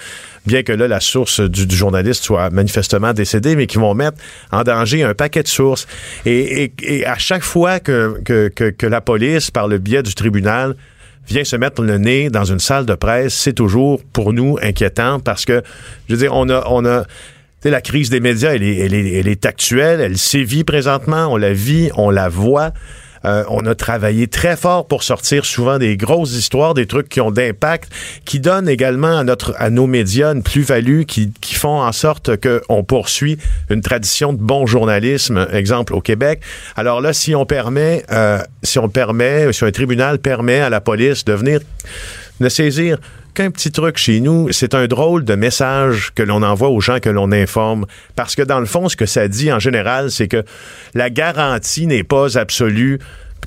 bien 0.46 0.62
que 0.62 0.72
là, 0.72 0.88
la 0.88 1.00
source 1.00 1.40
du, 1.40 1.74
journaliste 1.74 2.24
soit 2.24 2.50
manifestement 2.50 3.12
décédée, 3.12 3.56
mais 3.56 3.66
qui 3.66 3.78
vont 3.78 3.94
mettre 3.94 4.18
en 4.50 4.62
danger 4.62 5.02
un 5.02 5.14
paquet 5.14 5.42
de 5.42 5.48
sources. 5.48 5.86
Et, 6.26 6.72
à 7.06 7.18
chaque 7.18 7.42
fois 7.42 7.80
que, 7.80 8.20
que, 8.24 8.48
que, 8.48 8.86
la 8.86 9.00
police, 9.00 9.50
par 9.50 9.68
le 9.68 9.78
biais 9.78 10.02
du 10.02 10.14
tribunal, 10.14 10.74
vient 11.28 11.44
se 11.44 11.56
mettre 11.56 11.82
le 11.82 11.98
nez 11.98 12.30
dans 12.30 12.44
une 12.44 12.58
salle 12.58 12.86
de 12.86 12.94
presse, 12.94 13.34
c'est 13.34 13.52
toujours 13.52 14.02
pour 14.12 14.32
nous 14.32 14.58
inquiétant 14.62 15.20
parce 15.20 15.44
que, 15.44 15.62
je 16.08 16.14
veux 16.14 16.20
dire, 16.20 16.34
on 16.34 16.48
a, 16.48 16.64
on 16.68 16.84
a, 16.84 17.04
la 17.64 17.80
crise 17.80 18.10
des 18.10 18.20
médias, 18.20 18.54
elle 18.54 18.62
est, 18.62 18.78
elle, 18.78 18.94
est, 18.94 19.12
elle 19.12 19.28
est 19.28 19.46
actuelle, 19.46 20.00
elle 20.00 20.18
sévit 20.18 20.64
présentement, 20.64 21.28
on 21.30 21.36
la 21.36 21.52
vit, 21.52 21.90
on 21.96 22.10
la 22.10 22.28
voit. 22.28 22.72
Euh, 23.24 23.44
on 23.48 23.66
a 23.66 23.74
travaillé 23.74 24.26
très 24.26 24.56
fort 24.56 24.86
pour 24.86 25.02
sortir 25.02 25.44
souvent 25.44 25.78
des 25.78 25.96
grosses 25.96 26.32
histoires, 26.32 26.74
des 26.74 26.86
trucs 26.86 27.08
qui 27.08 27.20
ont 27.20 27.30
d'impact, 27.30 27.90
qui 28.24 28.40
donnent 28.40 28.68
également 28.68 29.18
à 29.18 29.24
notre 29.24 29.54
à 29.58 29.70
nos 29.70 29.86
médias 29.86 30.32
une 30.32 30.42
plus-value, 30.42 31.02
qui, 31.02 31.32
qui 31.40 31.54
font 31.54 31.82
en 31.82 31.92
sorte 31.92 32.30
qu'on 32.36 32.82
poursuit 32.84 33.38
une 33.68 33.82
tradition 33.82 34.32
de 34.32 34.38
bon 34.38 34.66
journalisme, 34.66 35.46
exemple 35.52 35.94
au 35.94 36.00
Québec. 36.00 36.40
Alors 36.76 37.00
là, 37.00 37.12
si 37.12 37.34
on 37.34 37.46
permet, 37.46 38.04
euh, 38.10 38.38
si 38.62 38.78
on 38.78 38.88
permet, 38.88 39.52
si 39.52 39.64
un 39.64 39.70
tribunal 39.70 40.18
permet 40.18 40.60
à 40.60 40.70
la 40.70 40.80
police 40.80 41.24
de 41.24 41.32
venir 41.32 41.60
de 42.40 42.48
saisir 42.48 42.98
qu'un 43.34 43.50
petit 43.50 43.70
truc 43.70 43.96
chez 43.96 44.20
nous, 44.20 44.50
c'est 44.52 44.74
un 44.74 44.86
drôle 44.86 45.24
de 45.24 45.34
message 45.34 46.10
que 46.14 46.22
l'on 46.22 46.42
envoie 46.42 46.68
aux 46.68 46.80
gens 46.80 46.98
que 46.98 47.10
l'on 47.10 47.30
informe. 47.32 47.86
Parce 48.16 48.34
que 48.34 48.42
dans 48.42 48.60
le 48.60 48.66
fond, 48.66 48.88
ce 48.88 48.96
que 48.96 49.06
ça 49.06 49.28
dit 49.28 49.52
en 49.52 49.58
général, 49.58 50.10
c'est 50.10 50.28
que 50.28 50.44
la 50.94 51.10
garantie 51.10 51.86
n'est 51.86 52.04
pas 52.04 52.36
absolue 52.38 52.98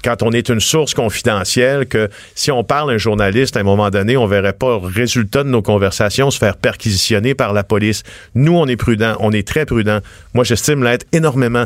quand 0.03 0.21
on 0.23 0.31
est 0.31 0.49
une 0.49 0.59
source 0.59 0.93
confidentielle, 0.93 1.85
que 1.85 2.09
si 2.35 2.51
on 2.51 2.63
parle 2.63 2.91
à 2.91 2.93
un 2.95 2.97
journaliste, 2.97 3.57
à 3.57 3.61
un 3.61 3.63
moment 3.63 3.89
donné, 3.89 4.17
on 4.17 4.25
verrait 4.25 4.53
pas 4.53 4.79
le 4.79 4.87
résultat 4.87 5.43
de 5.43 5.49
nos 5.49 5.61
conversations 5.61 6.31
se 6.31 6.37
faire 6.37 6.57
perquisitionner 6.57 7.35
par 7.35 7.53
la 7.53 7.63
police. 7.63 8.03
Nous, 8.35 8.55
on 8.55 8.67
est 8.67 8.75
prudent, 8.75 9.15
on 9.19 9.31
est 9.31 9.47
très 9.47 9.65
prudent. 9.65 9.99
Moi, 10.33 10.43
j'estime 10.43 10.83
l'être 10.83 11.05
énormément. 11.11 11.65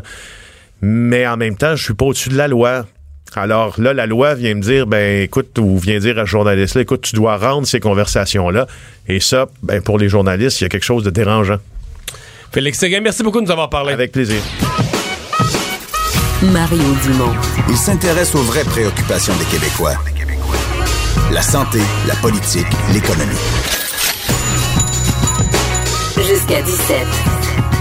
Mais 0.82 1.26
en 1.26 1.38
même 1.38 1.58
temps, 1.58 1.76
je 1.76 1.84
suis 1.84 1.94
pas 1.94 2.06
au-dessus 2.06 2.30
de 2.30 2.38
la 2.38 2.48
loi. 2.48 2.86
Alors 3.36 3.80
là, 3.80 3.94
la 3.94 4.06
loi 4.06 4.34
vient 4.34 4.56
me 4.56 4.62
dire, 4.62 4.88
ben 4.88 5.22
écoute, 5.22 5.58
ou 5.60 5.78
vient 5.78 6.00
dire 6.00 6.18
à 6.18 6.22
ce 6.26 6.32
journaliste-là, 6.32 6.82
écoute, 6.82 7.02
tu 7.02 7.16
dois 7.16 7.38
rendre 7.38 7.68
ces 7.68 7.80
conversations-là. 7.80 8.68
Et 9.08 9.20
ça, 9.20 9.48
ben 9.64 9.82
pour 9.82 10.00
les 10.00 10.10
journalistes, 10.10 10.62
il 10.62 10.64
y 10.64 10.66
a 10.66 10.70
quelque 10.70 10.86
chose 10.86 11.04
de 11.04 11.10
dérangeant. 11.10 11.58
Félix 12.52 12.80
Séguin, 12.80 13.02
merci 13.02 13.24
beaucoup 13.24 13.40
de 13.40 13.46
nous 13.46 13.52
avoir 13.52 13.70
parlé. 13.70 13.94
Avec 13.94 14.12
plaisir. 14.12 14.42
Mario 16.42 16.84
Dumont. 17.04 17.34
Il 17.70 17.78
s'intéresse 17.78 18.36
aux 18.36 18.44
vraies 18.44 18.64
préoccupations 18.64 19.34
des 19.38 19.46
Québécois. 19.46 19.96
La 21.32 21.42
santé, 21.42 21.80
la 22.08 22.16
politique, 22.16 22.68
l'économie. 22.94 23.36
Jusqu'à 26.16 26.62
17. 26.62 26.98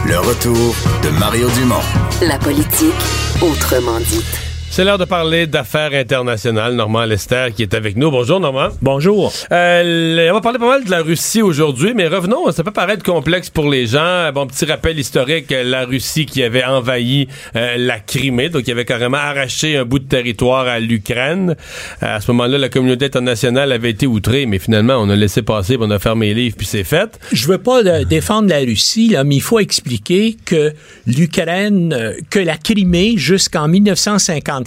Le 0.09 0.19
retour 0.19 0.75
de 1.03 1.11
Mario 1.19 1.49
Dumont. 1.51 1.83
La 2.23 2.39
politique, 2.39 2.95
autrement 3.41 3.99
dite. 4.01 4.56
C'est 4.77 4.85
l'heure 4.85 4.99
de 4.99 5.07
parler 5.07 5.47
d'affaires 5.47 5.95
internationales. 5.95 6.75
Normand 6.75 7.07
Lester 7.07 7.47
qui 7.57 7.63
est 7.63 7.73
avec 7.73 7.97
nous. 7.97 8.11
Bonjour 8.11 8.41
Normand. 8.41 8.69
Bonjour. 8.83 9.33
Euh, 9.51 10.29
on 10.31 10.35
va 10.35 10.41
parler 10.43 10.59
pas 10.59 10.69
mal 10.69 10.85
de 10.85 10.91
la 10.91 11.01
Russie 11.01 11.41
aujourd'hui, 11.41 11.95
mais 11.95 12.09
revenons, 12.09 12.53
ça 12.53 12.63
peut 12.63 12.73
paraître 12.73 13.03
complexe 13.03 13.49
pour 13.49 13.71
les 13.71 13.87
gens. 13.87 14.31
Bon, 14.35 14.47
petit 14.47 14.67
rappel 14.67 14.99
historique, 14.99 15.47
la 15.51 15.87
Russie 15.87 16.27
qui 16.27 16.43
avait 16.43 16.63
envahi 16.63 17.27
euh, 17.57 17.79
la 17.79 18.01
Crimée, 18.01 18.51
donc 18.51 18.65
qui 18.65 18.71
avait 18.71 18.85
carrément 18.85 19.17
arraché 19.17 19.79
un 19.79 19.87
bout 19.87 19.99
de 19.99 20.05
territoire 20.05 20.67
à 20.67 20.79
l'Ukraine. 20.79 21.57
Euh, 22.03 22.17
à 22.17 22.21
ce 22.21 22.31
moment-là, 22.33 22.59
la 22.59 22.69
communauté 22.69 23.07
internationale 23.07 23.73
avait 23.73 23.93
été 23.93 24.07
outrée, 24.07 24.45
mais 24.45 24.59
finalement, 24.59 24.97
on 24.99 25.09
a 25.09 25.17
laissé 25.17 25.41
passer, 25.41 25.79
on 25.81 25.91
a 25.91 25.99
fermé 25.99 26.35
les 26.35 26.43
livres, 26.43 26.57
puis 26.59 26.67
c'est 26.67 26.85
fait. 26.85 27.19
Je 27.33 27.47
veux 27.47 27.57
pas 27.57 27.83
euh, 27.83 28.05
défendre 28.05 28.51
la 28.51 28.59
Russie, 28.59 29.09
là, 29.09 29.25
mais 29.25 29.37
il 29.37 29.43
faut 29.43 29.59
expliquer 29.59 30.37
que 30.45 30.75
l'Ukraine, 31.07 31.95
euh, 31.95 32.13
que 32.29 32.41
la 32.41 32.59
Crimée, 32.59 33.15
jusqu'en 33.17 33.69
1950 33.69 34.66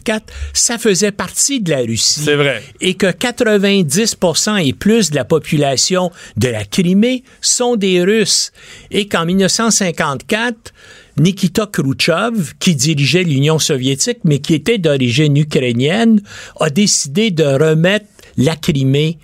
ça 0.54 0.78
faisait 0.78 1.12
partie 1.12 1.62
de 1.62 1.72
la 1.72 1.80
Russie. 1.80 2.22
C'est 2.24 2.36
vrai. 2.36 2.64
Et 2.82 2.96
que 2.96 3.08
90% 3.08 4.66
et 4.66 4.74
plus 4.74 5.12
de 5.12 5.16
la 5.16 5.26
population 5.26 6.12
de 6.38 6.48
la 6.48 6.66
Crimée 6.66 7.24
sont 7.42 7.76
des 7.76 8.04
Russes. 8.04 8.52
Et 8.92 9.08
qu'en 9.08 9.26
1954, 9.26 10.74
Nikita 11.18 11.68
Khrouchtchev, 11.68 12.54
qui 12.60 12.76
dirigeait 12.76 13.24
l'Union 13.24 13.60
soviétique, 13.60 14.20
mais 14.24 14.40
qui 14.40 14.54
était 14.54 14.78
d'origine 14.78 15.36
ukrainienne, 15.38 16.22
a 16.60 16.70
décidé 16.70 17.32
de 17.32 17.44
remettre 17.44 18.06
la 18.38 18.56
Crimée 18.56 19.18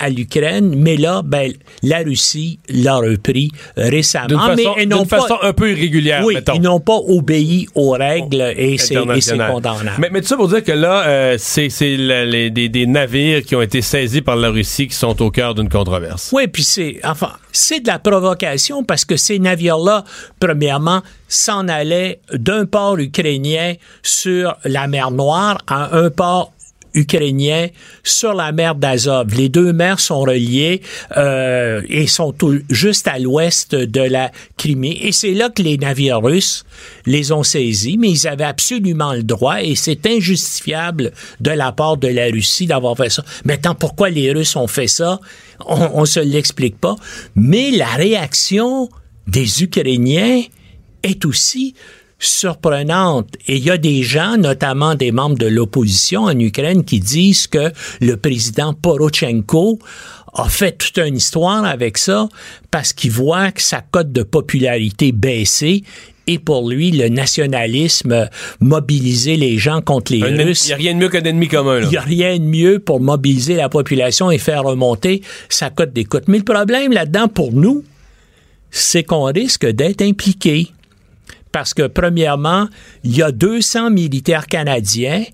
à 0.00 0.08
l'Ukraine, 0.08 0.74
mais 0.76 0.96
là, 0.96 1.22
ben, 1.24 1.52
la 1.82 1.98
Russie 1.98 2.58
l'a 2.68 2.96
repris 2.96 3.52
récemment. 3.76 4.26
D'une 4.26 4.38
façon, 4.38 4.74
mais 4.76 4.84
ils 4.84 5.06
façon 5.06 5.36
un 5.42 5.52
peu 5.52 5.70
irrégulière, 5.70 6.24
oui, 6.24 6.34
mettons. 6.34 6.54
ils 6.54 6.62
n'ont 6.62 6.80
pas 6.80 6.96
obéi 6.96 7.68
aux 7.74 7.90
règles 7.90 8.54
et 8.56 8.78
c'est 8.78 8.96
condamnable. 8.96 9.92
Mais, 9.98 10.08
mais 10.10 10.22
tout 10.22 10.28
ça 10.28 10.36
pour 10.36 10.48
dire 10.48 10.64
que 10.64 10.72
là, 10.72 11.06
euh, 11.06 11.36
c'est 11.38 11.68
des, 11.68 12.68
des 12.68 12.86
navires 12.86 13.42
qui 13.42 13.54
ont 13.54 13.62
été 13.62 13.82
saisis 13.82 14.22
par 14.22 14.36
la 14.36 14.48
Russie 14.48 14.88
qui 14.88 14.94
sont 14.94 15.20
au 15.22 15.30
cœur 15.30 15.54
d'une 15.54 15.68
controverse. 15.68 16.30
Oui, 16.32 16.48
puis 16.48 16.64
c'est, 16.64 17.00
enfin, 17.04 17.32
c'est 17.52 17.80
de 17.80 17.86
la 17.86 17.98
provocation 17.98 18.82
parce 18.82 19.04
que 19.04 19.16
ces 19.16 19.38
navires-là, 19.38 20.04
premièrement, 20.38 21.02
s'en 21.28 21.68
allaient 21.68 22.20
d'un 22.32 22.64
port 22.64 22.98
ukrainien 22.98 23.74
sur 24.02 24.56
la 24.64 24.86
mer 24.86 25.10
Noire 25.10 25.58
à 25.66 25.96
un 25.96 26.10
port 26.10 26.52
ukrainien 26.94 27.68
sur 28.02 28.34
la 28.34 28.52
mer 28.52 28.74
d'Azov. 28.74 29.34
Les 29.34 29.48
deux 29.48 29.72
mers 29.72 30.00
sont 30.00 30.20
reliées 30.20 30.82
euh, 31.16 31.82
et 31.88 32.06
sont 32.06 32.34
juste 32.68 33.08
à 33.08 33.18
l'ouest 33.18 33.74
de 33.74 34.00
la 34.00 34.30
Crimée. 34.56 34.98
Et 35.02 35.12
c'est 35.12 35.32
là 35.32 35.50
que 35.50 35.62
les 35.62 35.76
navires 35.78 36.22
russes 36.22 36.64
les 37.06 37.32
ont 37.32 37.42
saisis, 37.42 37.96
mais 37.98 38.10
ils 38.10 38.28
avaient 38.28 38.44
absolument 38.44 39.12
le 39.12 39.22
droit 39.22 39.62
et 39.62 39.74
c'est 39.74 40.06
injustifiable 40.06 41.12
de 41.40 41.50
la 41.50 41.72
part 41.72 41.96
de 41.96 42.08
la 42.08 42.26
Russie 42.26 42.66
d'avoir 42.66 42.96
fait 42.96 43.10
ça. 43.10 43.24
Maintenant, 43.44 43.74
pourquoi 43.74 44.10
les 44.10 44.32
Russes 44.32 44.56
ont 44.56 44.66
fait 44.66 44.88
ça? 44.88 45.20
On, 45.66 45.90
on 45.94 46.04
se 46.04 46.20
l'explique 46.20 46.78
pas. 46.78 46.96
Mais 47.34 47.70
la 47.70 47.88
réaction 47.88 48.88
des 49.26 49.62
Ukrainiens 49.62 50.42
est 51.02 51.24
aussi 51.24 51.74
surprenante. 52.20 53.28
Et 53.48 53.56
il 53.56 53.64
y 53.64 53.70
a 53.70 53.78
des 53.78 54.02
gens, 54.02 54.36
notamment 54.36 54.94
des 54.94 55.10
membres 55.10 55.38
de 55.38 55.46
l'opposition 55.46 56.24
en 56.24 56.38
Ukraine, 56.38 56.84
qui 56.84 57.00
disent 57.00 57.46
que 57.46 57.72
le 58.00 58.16
président 58.16 58.74
Porochenko 58.74 59.78
a 60.34 60.48
fait 60.48 60.78
toute 60.78 60.98
une 60.98 61.16
histoire 61.16 61.64
avec 61.64 61.98
ça 61.98 62.28
parce 62.70 62.92
qu'il 62.92 63.10
voit 63.10 63.50
que 63.50 63.62
sa 63.62 63.80
cote 63.80 64.12
de 64.12 64.22
popularité 64.22 65.10
baissait 65.10 65.82
et 66.26 66.38
pour 66.38 66.70
lui, 66.70 66.92
le 66.92 67.08
nationalisme, 67.08 68.28
mobiliser 68.60 69.36
les 69.36 69.58
gens 69.58 69.80
contre 69.80 70.12
les 70.12 70.22
Russes. 70.22 70.66
Il 70.66 70.68
n'y 70.68 70.72
a 70.74 70.76
rien 70.76 70.94
de 70.94 70.98
mieux 70.98 71.08
qu'un 71.08 71.24
ennemi 71.24 71.48
commun. 71.48 71.80
Il 71.80 71.88
n'y 71.88 71.96
a 71.96 72.02
rien 72.02 72.38
de 72.38 72.44
mieux 72.44 72.78
pour 72.78 73.00
mobiliser 73.00 73.56
la 73.56 73.68
population 73.68 74.30
et 74.30 74.38
faire 74.38 74.62
remonter 74.62 75.22
sa 75.48 75.70
cote 75.70 75.92
d'écoute. 75.92 76.24
Mais 76.28 76.38
le 76.38 76.44
problème 76.44 76.92
là-dedans 76.92 77.26
pour 77.26 77.52
nous, 77.52 77.82
c'est 78.70 79.02
qu'on 79.02 79.24
risque 79.24 79.66
d'être 79.66 80.02
impliqué 80.02 80.68
parce 81.52 81.74
que, 81.74 81.86
premièrement, 81.86 82.68
il 83.04 83.16
y 83.16 83.22
a 83.22 83.32
200 83.32 83.90
militaires 83.90 84.46
canadiens 84.46 85.24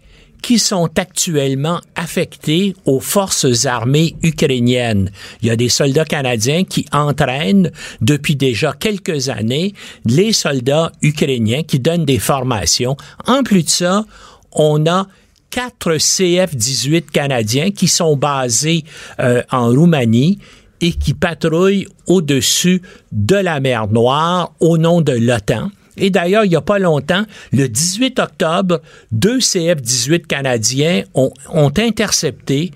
qui 0.42 0.58
sont 0.58 0.88
actuellement 0.96 1.80
affectés 1.96 2.74
aux 2.84 3.00
forces 3.00 3.66
armées 3.66 4.14
ukrainiennes. 4.22 5.10
Il 5.42 5.48
y 5.48 5.50
a 5.50 5.56
des 5.56 5.68
soldats 5.68 6.04
canadiens 6.04 6.64
qui 6.64 6.86
entraînent 6.92 7.72
depuis 8.00 8.36
déjà 8.36 8.72
quelques 8.72 9.28
années 9.28 9.74
les 10.04 10.32
soldats 10.32 10.92
ukrainiens 11.02 11.62
qui 11.62 11.80
donnent 11.80 12.04
des 12.04 12.18
formations. 12.18 12.96
En 13.26 13.42
plus 13.42 13.64
de 13.64 13.70
ça, 13.70 14.04
on 14.52 14.86
a 14.86 15.08
quatre 15.50 15.94
CF-18 15.96 17.06
canadiens 17.06 17.70
qui 17.70 17.88
sont 17.88 18.16
basés 18.16 18.84
euh, 19.18 19.42
en 19.50 19.68
Roumanie 19.68 20.38
et 20.80 20.92
qui 20.92 21.14
patrouillent 21.14 21.88
au-dessus 22.06 22.82
de 23.10 23.36
la 23.36 23.60
mer 23.60 23.88
Noire 23.88 24.52
au 24.60 24.78
nom 24.78 25.00
de 25.00 25.12
l'OTAN. 25.12 25.70
Et 25.96 26.10
d'ailleurs, 26.10 26.44
il 26.44 26.50
n'y 26.50 26.56
a 26.56 26.60
pas 26.60 26.78
longtemps, 26.78 27.24
le 27.52 27.68
18 27.68 28.18
octobre, 28.18 28.80
deux 29.12 29.38
CF-18 29.38 30.26
canadiens 30.26 31.04
ont, 31.14 31.32
ont 31.52 31.72
intercepté 31.76 32.72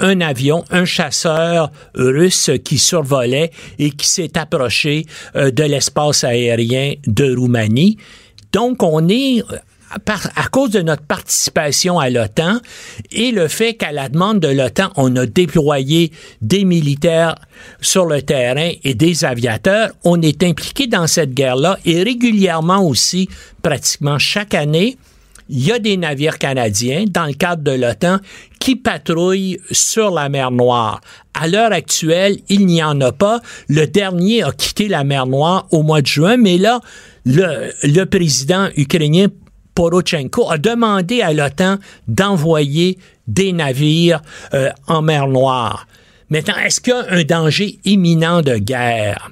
un 0.00 0.20
avion, 0.20 0.64
un 0.70 0.84
chasseur 0.84 1.70
russe 1.94 2.50
qui 2.64 2.78
survolait 2.78 3.50
et 3.78 3.90
qui 3.90 4.08
s'est 4.08 4.36
approché 4.36 5.06
euh, 5.36 5.50
de 5.50 5.62
l'espace 5.62 6.24
aérien 6.24 6.94
de 7.06 7.34
Roumanie. 7.34 7.96
Donc, 8.52 8.82
on 8.82 9.08
est 9.08 9.42
à 9.90 10.48
cause 10.48 10.70
de 10.70 10.80
notre 10.80 11.02
participation 11.02 11.98
à 11.98 12.10
l'OTAN 12.10 12.60
et 13.12 13.30
le 13.30 13.48
fait 13.48 13.74
qu'à 13.74 13.92
la 13.92 14.08
demande 14.08 14.40
de 14.40 14.48
l'OTAN, 14.48 14.90
on 14.96 15.14
a 15.16 15.26
déployé 15.26 16.12
des 16.42 16.64
militaires 16.64 17.36
sur 17.80 18.06
le 18.06 18.22
terrain 18.22 18.70
et 18.82 18.94
des 18.94 19.24
aviateurs, 19.24 19.90
on 20.04 20.20
est 20.22 20.42
impliqué 20.42 20.86
dans 20.86 21.06
cette 21.06 21.34
guerre-là 21.34 21.78
et 21.84 22.02
régulièrement 22.02 22.86
aussi, 22.86 23.28
pratiquement 23.62 24.18
chaque 24.18 24.54
année, 24.54 24.96
il 25.48 25.64
y 25.64 25.72
a 25.72 25.78
des 25.78 25.96
navires 25.96 26.38
canadiens 26.38 27.04
dans 27.08 27.26
le 27.26 27.34
cadre 27.34 27.62
de 27.62 27.70
l'OTAN 27.70 28.18
qui 28.58 28.74
patrouillent 28.74 29.60
sur 29.70 30.10
la 30.10 30.28
mer 30.28 30.50
Noire. 30.50 31.00
À 31.34 31.46
l'heure 31.46 31.72
actuelle, 31.72 32.38
il 32.48 32.66
n'y 32.66 32.82
en 32.82 33.00
a 33.00 33.12
pas. 33.12 33.40
Le 33.68 33.86
dernier 33.86 34.42
a 34.42 34.50
quitté 34.50 34.88
la 34.88 35.04
mer 35.04 35.26
Noire 35.26 35.68
au 35.70 35.82
mois 35.82 36.02
de 36.02 36.06
juin, 36.06 36.36
mais 36.36 36.58
là, 36.58 36.80
le, 37.24 38.04
président 38.04 38.68
ukrainien 38.76 39.28
Porochenko 39.76 40.50
a 40.50 40.58
demandé 40.58 41.20
à 41.20 41.32
l'OTAN 41.32 41.76
d'envoyer 42.08 42.98
des 43.28 43.52
navires 43.52 44.22
euh, 44.54 44.70
en 44.88 45.02
mer 45.02 45.28
Noire. 45.28 45.86
Maintenant, 46.30 46.56
est-ce 46.56 46.80
qu'il 46.80 46.92
y 46.92 46.96
a 46.96 47.12
un 47.12 47.22
danger 47.22 47.78
imminent 47.84 48.42
de 48.42 48.56
guerre? 48.56 49.30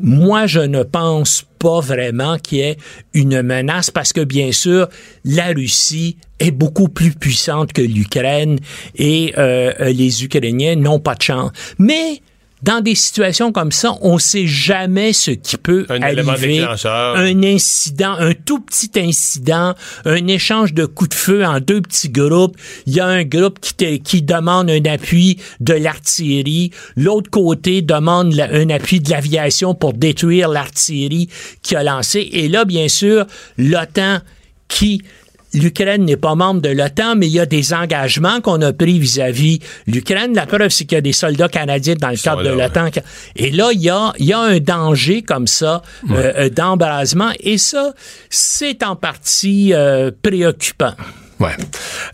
Moi, 0.00 0.46
je 0.46 0.60
ne 0.60 0.84
pense 0.84 1.44
pas 1.58 1.80
vraiment 1.80 2.38
qu'il 2.38 2.58
y 2.58 2.60
ait 2.60 2.76
une 3.14 3.42
menace 3.42 3.90
parce 3.90 4.12
que, 4.12 4.20
bien 4.20 4.52
sûr, 4.52 4.88
la 5.24 5.46
Russie 5.46 6.16
est 6.38 6.52
beaucoup 6.52 6.88
plus 6.88 7.10
puissante 7.10 7.72
que 7.72 7.82
l'Ukraine 7.82 8.60
et 8.94 9.34
euh, 9.38 9.72
les 9.90 10.22
Ukrainiens 10.22 10.76
n'ont 10.76 11.00
pas 11.00 11.16
de 11.16 11.22
chance. 11.22 11.50
Mais 11.78 12.22
dans 12.62 12.80
des 12.80 12.94
situations 12.94 13.52
comme 13.52 13.70
ça, 13.72 13.94
on 14.02 14.18
sait 14.18 14.46
jamais 14.46 15.12
ce 15.12 15.30
qui 15.30 15.56
peut 15.56 15.86
Un 15.88 16.02
arriver. 16.02 16.20
élément 16.20 16.34
déclencheur. 16.34 17.16
Un 17.16 17.42
incident, 17.44 18.14
un 18.18 18.32
tout 18.34 18.60
petit 18.60 18.90
incident, 18.96 19.74
un 20.04 20.26
échange 20.26 20.74
de 20.74 20.84
coups 20.84 21.10
de 21.10 21.14
feu 21.14 21.44
en 21.44 21.60
deux 21.60 21.80
petits 21.80 22.08
groupes. 22.08 22.56
Il 22.86 22.94
y 22.94 23.00
a 23.00 23.06
un 23.06 23.22
groupe 23.24 23.60
qui, 23.60 23.74
te- 23.74 23.96
qui 23.96 24.22
demande 24.22 24.70
un 24.70 24.84
appui 24.86 25.38
de 25.60 25.74
l'artillerie. 25.74 26.72
L'autre 26.96 27.30
côté 27.30 27.82
demande 27.82 28.32
la- 28.34 28.52
un 28.52 28.70
appui 28.70 29.00
de 29.00 29.10
l'aviation 29.10 29.74
pour 29.74 29.92
détruire 29.92 30.48
l'artillerie 30.48 31.28
qui 31.62 31.76
a 31.76 31.82
lancé. 31.84 32.28
Et 32.32 32.48
là, 32.48 32.64
bien 32.64 32.88
sûr, 32.88 33.24
l'OTAN 33.56 34.18
qui 34.68 35.02
L'Ukraine 35.54 36.04
n'est 36.04 36.16
pas 36.16 36.34
membre 36.34 36.60
de 36.60 36.68
l'OTAN, 36.68 37.16
mais 37.16 37.26
il 37.26 37.32
y 37.32 37.40
a 37.40 37.46
des 37.46 37.72
engagements 37.72 38.40
qu'on 38.40 38.60
a 38.62 38.72
pris 38.72 38.98
vis-à-vis 38.98 39.60
l'Ukraine. 39.86 40.34
La 40.34 40.46
preuve, 40.46 40.68
c'est 40.68 40.84
qu'il 40.84 40.96
y 40.96 40.98
a 40.98 41.02
des 41.02 41.12
soldats 41.12 41.48
canadiens 41.48 41.94
dans 41.94 42.10
le 42.10 42.16
cadre 42.16 42.42
de 42.42 42.50
ouais. 42.50 42.62
l'OTAN. 42.62 42.90
Et 43.36 43.50
là, 43.50 43.70
il 43.72 43.80
y 43.80 43.90
a, 43.90 44.12
il 44.18 44.26
y 44.26 44.32
a 44.32 44.40
un 44.40 44.58
danger 44.58 45.22
comme 45.22 45.46
ça 45.46 45.82
euh, 46.10 46.32
euh, 46.36 46.50
d'embrasement. 46.50 47.30
Et 47.40 47.58
ça, 47.58 47.92
c'est 48.30 48.82
en 48.82 48.96
partie 48.96 49.72
euh, 49.72 50.10
préoccupant. 50.22 50.92
Ouais. 51.40 51.52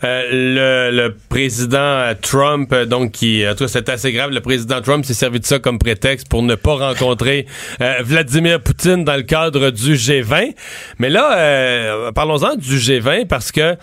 Euh, 0.05 0.91
le, 0.91 0.97
le 0.97 1.17
président 1.31 2.13
Trump, 2.21 2.71
euh, 2.73 2.85
donc 2.85 3.13
qui, 3.13 3.43
en 3.49 3.55
c'est 3.67 3.89
assez 3.89 4.13
grave. 4.13 4.31
Le 4.31 4.41
président 4.41 4.83
Trump 4.83 5.05
s'est 5.05 5.15
servi 5.15 5.41
de 5.41 5.47
ça 5.47 5.59
comme 5.59 5.79
prétexte 5.79 6.29
pour 6.29 6.43
ne 6.43 6.55
pas 6.55 6.75
rencontrer 6.75 7.47
euh, 7.81 7.95
Vladimir 8.03 8.61
Poutine 8.61 9.05
dans 9.05 9.17
le 9.17 9.23
cadre 9.23 9.71
du 9.71 9.95
G20. 9.95 10.55
Mais 10.99 11.09
là, 11.09 12.13
parlons-en 12.13 12.57
du 12.57 12.77
G20 12.77 13.27
parce 13.27 13.51
que 13.51 13.77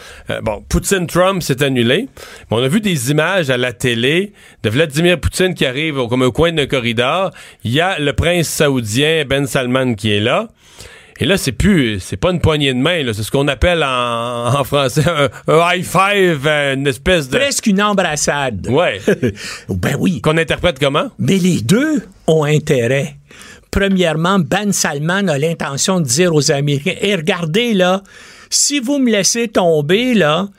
bon, 0.43 0.63
Poutine-Trump 0.69 1.41
s'est 1.41 1.63
annulé. 1.63 2.07
On 2.51 2.61
a 2.61 2.67
vu 2.67 2.79
des 2.79 3.09
images 3.09 3.49
à 3.49 3.57
la 3.57 3.73
télé 3.73 4.33
de 4.61 4.69
Vladimir 4.69 5.19
Poutine 5.19 5.55
qui 5.55 5.65
arrive 5.65 5.95
comme 6.07 6.21
au 6.21 6.31
coin 6.31 6.51
d'un 6.51 6.67
corridor. 6.67 7.31
Il 7.63 7.71
y 7.71 7.81
a 7.81 7.97
le 7.99 8.13
prince 8.13 8.47
saoudien 8.47 9.25
Ben 9.27 9.47
Salman 9.47 9.95
qui 9.95 10.11
est 10.11 10.19
là. 10.19 10.49
Et 11.21 11.25
là, 11.25 11.37
c'est 11.37 11.51
plus, 11.51 11.99
c'est 11.99 12.17
pas 12.17 12.31
une 12.31 12.41
poignée 12.41 12.73
de 12.73 12.79
main. 12.79 13.03
C'est 13.13 13.21
ce 13.21 13.29
qu'on 13.29 13.47
appelle 13.47 13.83
en, 13.83 14.55
en 14.59 14.63
français 14.63 15.03
un, 15.07 15.29
un 15.47 15.71
high 15.71 15.85
five, 15.85 16.47
euh, 16.47 16.73
une 16.73 16.87
espèce 16.87 17.29
de. 17.29 17.37
Presque 17.37 17.67
une 17.67 17.79
embrassade. 17.79 18.67
Ouais. 18.67 18.99
ben 19.69 19.95
oui. 19.99 20.19
Qu'on 20.21 20.37
interprète 20.37 20.79
comment? 20.79 21.11
Mais 21.19 21.37
les 21.37 21.61
deux 21.61 22.01
ont 22.25 22.43
intérêt. 22.43 23.17
Premièrement, 23.69 24.39
Ben 24.39 24.73
Salman 24.73 25.27
a 25.27 25.37
l'intention 25.37 25.99
de 25.99 26.05
dire 26.05 26.33
aux 26.33 26.51
Américains, 26.51 26.95
et 26.99 27.15
regardez 27.15 27.75
là, 27.75 28.01
si 28.49 28.79
vous 28.79 28.97
me 28.97 29.11
laissez 29.11 29.47
tomber 29.47 30.15
là, 30.15 30.49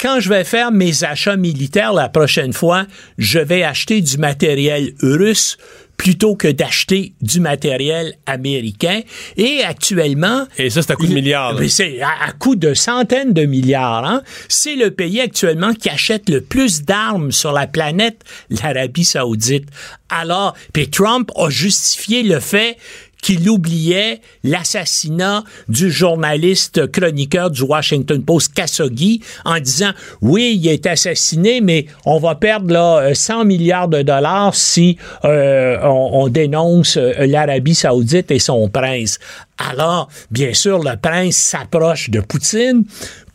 quand 0.00 0.20
je 0.20 0.28
vais 0.28 0.44
faire 0.44 0.72
mes 0.72 1.04
achats 1.04 1.36
militaires 1.36 1.92
la 1.92 2.08
prochaine 2.08 2.52
fois, 2.52 2.86
je 3.18 3.38
vais 3.38 3.62
acheter 3.62 4.00
du 4.00 4.18
matériel 4.18 4.94
russe 5.00 5.58
plutôt 5.98 6.36
que 6.36 6.48
d'acheter 6.48 7.12
du 7.20 7.40
matériel 7.40 8.14
américain. 8.24 9.02
Et 9.36 9.62
actuellement... 9.62 10.46
Et 10.56 10.70
ça, 10.70 10.80
c'est 10.80 10.92
à 10.92 10.96
coup 10.96 11.06
de 11.06 11.12
milliards. 11.12 11.58
c'est 11.68 12.00
à, 12.00 12.28
à 12.28 12.32
coût 12.32 12.56
de 12.56 12.72
centaines 12.72 13.34
de 13.34 13.44
milliards. 13.44 14.06
Hein? 14.06 14.22
C'est 14.48 14.76
le 14.76 14.90
pays 14.92 15.20
actuellement 15.20 15.74
qui 15.74 15.90
achète 15.90 16.30
le 16.30 16.40
plus 16.40 16.84
d'armes 16.84 17.32
sur 17.32 17.52
la 17.52 17.66
planète, 17.66 18.22
l'Arabie 18.48 19.04
saoudite. 19.04 19.68
Alors, 20.08 20.54
puis 20.72 20.88
Trump 20.88 21.30
a 21.36 21.50
justifié 21.50 22.22
le 22.22 22.40
fait 22.40 22.78
qu'il 23.22 23.48
oubliait 23.48 24.20
l'assassinat 24.44 25.44
du 25.68 25.90
journaliste 25.90 26.90
chroniqueur 26.90 27.50
du 27.50 27.62
Washington 27.62 28.22
Post 28.22 28.54
Khashoggi 28.54 29.22
en 29.44 29.58
disant 29.58 29.90
oui 30.22 30.58
il 30.60 30.68
est 30.68 30.86
assassiné 30.86 31.60
mais 31.60 31.86
on 32.04 32.18
va 32.18 32.34
perdre 32.34 32.72
là 32.72 32.98
euh, 32.98 33.14
100 33.14 33.44
milliards 33.44 33.88
de 33.88 34.02
dollars 34.02 34.54
si 34.54 34.96
euh, 35.24 35.78
on, 35.82 36.10
on 36.24 36.28
dénonce 36.28 36.96
euh, 36.96 37.26
l'Arabie 37.26 37.74
saoudite 37.74 38.30
et 38.30 38.38
son 38.38 38.68
prince 38.68 39.18
alors 39.58 40.08
bien 40.30 40.54
sûr 40.54 40.78
le 40.78 40.96
prince 40.96 41.36
s'approche 41.36 42.10
de 42.10 42.20
Poutine 42.20 42.84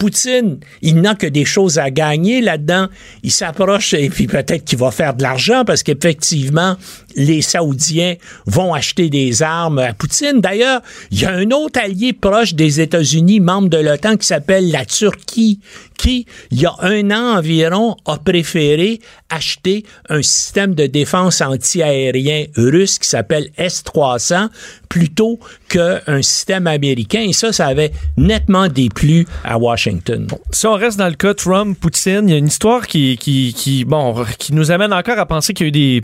Poutine, 0.03 0.59
il 0.81 0.99
n'a 0.99 1.15
que 1.15 1.27
des 1.27 1.45
choses 1.45 1.79
à 1.79 1.89
gagner 1.89 2.41
là-dedans. 2.41 2.87
Il 3.23 3.31
s'approche 3.31 3.93
et 3.93 4.09
puis 4.09 4.27
peut-être 4.27 4.65
qu'il 4.65 4.77
va 4.77 4.91
faire 4.91 5.13
de 5.13 5.23
l'argent 5.23 5.63
parce 5.63 5.81
qu'effectivement, 5.81 6.75
les 7.15 7.41
Saoudiens 7.41 8.15
vont 8.45 8.73
acheter 8.73 9.09
des 9.09 9.43
armes 9.43 9.79
à 9.79 9.93
Poutine. 9.93 10.41
D'ailleurs, 10.41 10.81
il 11.09 11.21
y 11.21 11.25
a 11.25 11.31
un 11.31 11.51
autre 11.51 11.79
allié 11.79 12.11
proche 12.11 12.53
des 12.53 12.81
États-Unis, 12.81 13.39
membre 13.39 13.69
de 13.69 13.77
l'OTAN, 13.77 14.17
qui 14.17 14.27
s'appelle 14.27 14.71
la 14.71 14.83
Turquie, 14.83 15.61
qui, 15.97 16.25
il 16.51 16.61
y 16.61 16.65
a 16.65 16.73
un 16.79 17.11
an 17.11 17.37
environ, 17.37 17.95
a 18.05 18.17
préféré 18.17 18.99
acheter 19.29 19.83
un 20.09 20.21
système 20.21 20.75
de 20.75 20.85
défense 20.85 21.41
anti-aérien 21.41 22.45
russe 22.55 22.99
qui 22.99 23.07
s'appelle 23.07 23.49
S-300 23.57 24.49
plutôt 24.89 25.39
qu'un 25.69 26.21
système 26.21 26.67
américain. 26.67 27.21
Et 27.21 27.33
ça, 27.33 27.51
ça 27.51 27.67
avait 27.67 27.91
nettement 28.15 28.67
déplu 28.67 29.25
à 29.43 29.57
Washington. 29.57 30.27
Si 30.51 30.67
on 30.67 30.73
reste 30.73 30.97
dans 30.97 31.07
le 31.07 31.15
cas 31.15 31.33
Trump-Poutine, 31.33 32.27
il 32.27 32.31
y 32.31 32.35
a 32.35 32.37
une 32.37 32.47
histoire 32.47 32.85
qui, 32.85 33.17
qui, 33.17 33.53
qui, 33.55 33.85
bon, 33.85 34.23
qui 34.37 34.53
nous 34.53 34.71
amène 34.71 34.93
encore 34.93 35.17
à 35.17 35.25
penser 35.25 35.53
qu'il 35.53 35.65
y 35.65 35.67
a 35.67 35.69
eu 35.69 35.71
des, 35.71 36.01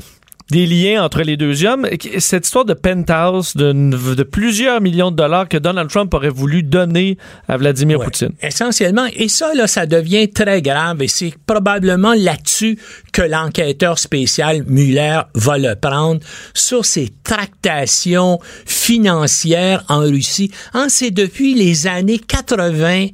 des 0.52 0.66
liens 0.66 1.04
entre 1.04 1.22
les 1.22 1.38
deux 1.38 1.66
hommes. 1.66 1.88
Cette 2.20 2.46
histoire 2.46 2.66
de 2.66 2.74
penthouse 2.74 3.56
de, 3.56 3.72
de 3.74 4.24
plusieurs 4.24 4.82
millions 4.82 5.12
de 5.12 5.16
dollars 5.16 5.48
que 5.48 5.58
Donald 5.58 5.90
Trump 5.90 6.14
aurait 6.14 6.30
voulu 6.30 6.64
donner 6.64 7.18
à 7.48 7.58
Vladimir 7.58 8.00
Ouais. 8.00 8.06
Poutine. 8.06 8.32
Essentiellement, 8.42 9.08
et 9.14 9.28
ça, 9.28 9.54
là, 9.54 9.68
ça 9.68 9.86
devient 9.86 10.30
très 10.30 10.62
grave, 10.62 11.02
et 11.02 11.08
c'est 11.08 11.34
probablement 11.46 12.14
là-dessus 12.14 12.78
que 13.12 13.22
l'enquêteur 13.22 14.00
spécial 14.00 14.64
Mueller 14.68 15.22
va 15.36 15.58
le 15.58 15.76
prendre, 15.76 16.22
sur 16.54 16.86
ces 16.86 17.10
tractations 17.24 18.40
financières 18.66 19.84
en 19.90 20.00
Russie. 20.00 20.52
Hein, 20.74 20.88
c'est 20.90 21.12
depuis 21.12 21.56
les 21.56 21.88
années 21.88 22.20
80 22.20 23.08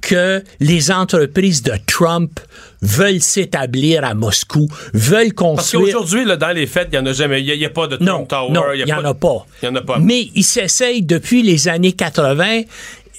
que 0.00 0.42
les 0.60 0.90
entreprises 0.90 1.62
de 1.62 1.72
Trump 1.86 2.40
veulent 2.82 3.20
s'établir 3.20 4.04
à 4.04 4.14
Moscou, 4.14 4.68
veulent 4.94 5.34
Parce 5.34 5.56
construire... 5.56 5.86
qu'aujourd'hui, 5.86 6.24
là, 6.24 6.36
dans 6.36 6.50
les 6.50 6.66
fêtes, 6.66 6.88
il 6.92 6.98
n'y 6.98 7.06
en 7.06 7.06
a 7.06 7.12
jamais. 7.12 7.42
Il 7.42 7.58
n'y 7.58 7.64
a, 7.64 7.70
pas 7.70 7.86
de 7.86 7.96
Trump 7.96 8.08
Non, 8.08 8.24
Tower. 8.24 8.52
non, 8.52 8.62
il 8.74 8.84
n'y 8.84 8.92
en 8.92 9.04
a 9.04 9.14
pas. 9.14 9.46
Il 9.62 9.68
n'y 9.68 9.76
en 9.76 9.80
a 9.80 9.82
pas. 9.82 9.98
Mais 9.98 10.28
il 10.34 10.44
s'essaye 10.44 11.02
depuis 11.02 11.42
les 11.42 11.68
années 11.68 11.92
80. 11.92 12.62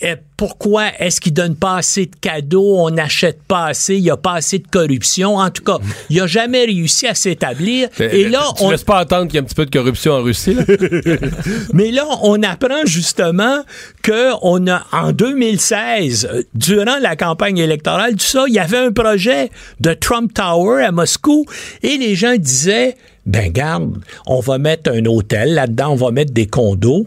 Euh, 0.03 0.15
pourquoi 0.35 0.87
est-ce 0.97 1.21
qu'il 1.21 1.33
donne 1.33 1.55
pas 1.55 1.77
assez 1.77 2.07
de 2.07 2.15
cadeaux, 2.19 2.77
on 2.79 2.89
n'achète 2.89 3.43
pas 3.43 3.65
assez, 3.65 3.95
il 3.95 4.01
n'y 4.01 4.09
a 4.09 4.17
pas 4.17 4.33
assez 4.33 4.57
de 4.57 4.67
corruption? 4.67 5.37
En 5.37 5.51
tout 5.51 5.63
cas, 5.63 5.77
il 6.09 6.17
n'a 6.17 6.25
jamais 6.25 6.65
réussi 6.65 7.05
à 7.05 7.13
s'établir. 7.13 7.89
Et 7.99 8.27
là, 8.27 8.43
tu 8.57 8.63
on, 8.63 8.71
laisses 8.71 8.83
pas 8.83 9.01
entendre 9.01 9.27
qu'il 9.27 9.35
y 9.35 9.37
a 9.37 9.41
un 9.41 9.45
petit 9.45 9.53
peu 9.53 9.65
de 9.65 9.71
corruption 9.71 10.13
en 10.13 10.23
Russie, 10.23 10.55
là? 10.55 10.63
mais 11.73 11.91
là, 11.91 12.05
on 12.23 12.41
apprend 12.41 12.85
justement 12.85 13.63
que 14.01 14.31
on 14.41 14.65
a 14.67 14.83
en 14.91 15.11
2016, 15.11 16.27
euh, 16.31 16.43
durant 16.55 16.97
la 16.99 17.15
campagne 17.15 17.59
électorale, 17.59 18.13
tout 18.13 18.25
ça, 18.25 18.45
il 18.47 18.55
y 18.55 18.59
avait 18.59 18.77
un 18.77 18.91
projet 18.91 19.51
de 19.79 19.93
Trump 19.93 20.33
Tower 20.33 20.83
à 20.83 20.91
Moscou 20.91 21.45
et 21.83 21.97
les 21.97 22.15
gens 22.15 22.35
disaient 22.37 22.95
ben 23.25 23.51
garde, 23.51 23.99
on 24.25 24.39
va 24.39 24.57
mettre 24.57 24.91
un 24.91 25.05
hôtel 25.05 25.53
là-dedans, 25.53 25.91
on 25.91 25.95
va 25.95 26.11
mettre 26.11 26.33
des 26.33 26.47
condos. 26.47 27.05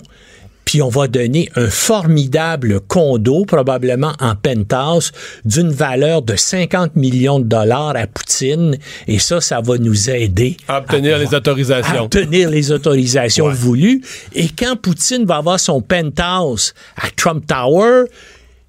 Puis 0.74 0.82
on 0.82 0.88
va 0.88 1.06
donner 1.06 1.48
un 1.54 1.68
formidable 1.68 2.80
condo, 2.80 3.44
probablement 3.44 4.12
en 4.18 4.34
penthouse, 4.34 5.12
d'une 5.44 5.70
valeur 5.70 6.20
de 6.22 6.34
50 6.34 6.96
millions 6.96 7.38
de 7.38 7.44
dollars 7.44 7.94
à 7.94 8.08
Poutine. 8.08 8.76
Et 9.06 9.20
ça, 9.20 9.40
ça 9.40 9.60
va 9.60 9.78
nous 9.78 10.10
aider 10.10 10.56
À 10.66 10.78
obtenir 10.78 11.16
les 11.16 11.32
à 11.32 11.36
autorisations. 11.38 12.02
obtenir 12.06 12.50
les 12.50 12.72
autorisations 12.72 13.50
voulues. 13.50 14.02
Et 14.34 14.48
quand 14.48 14.74
Poutine 14.74 15.24
va 15.24 15.36
avoir 15.36 15.60
son 15.60 15.80
penthouse 15.80 16.74
à 16.96 17.08
Trump 17.14 17.46
Tower, 17.46 18.06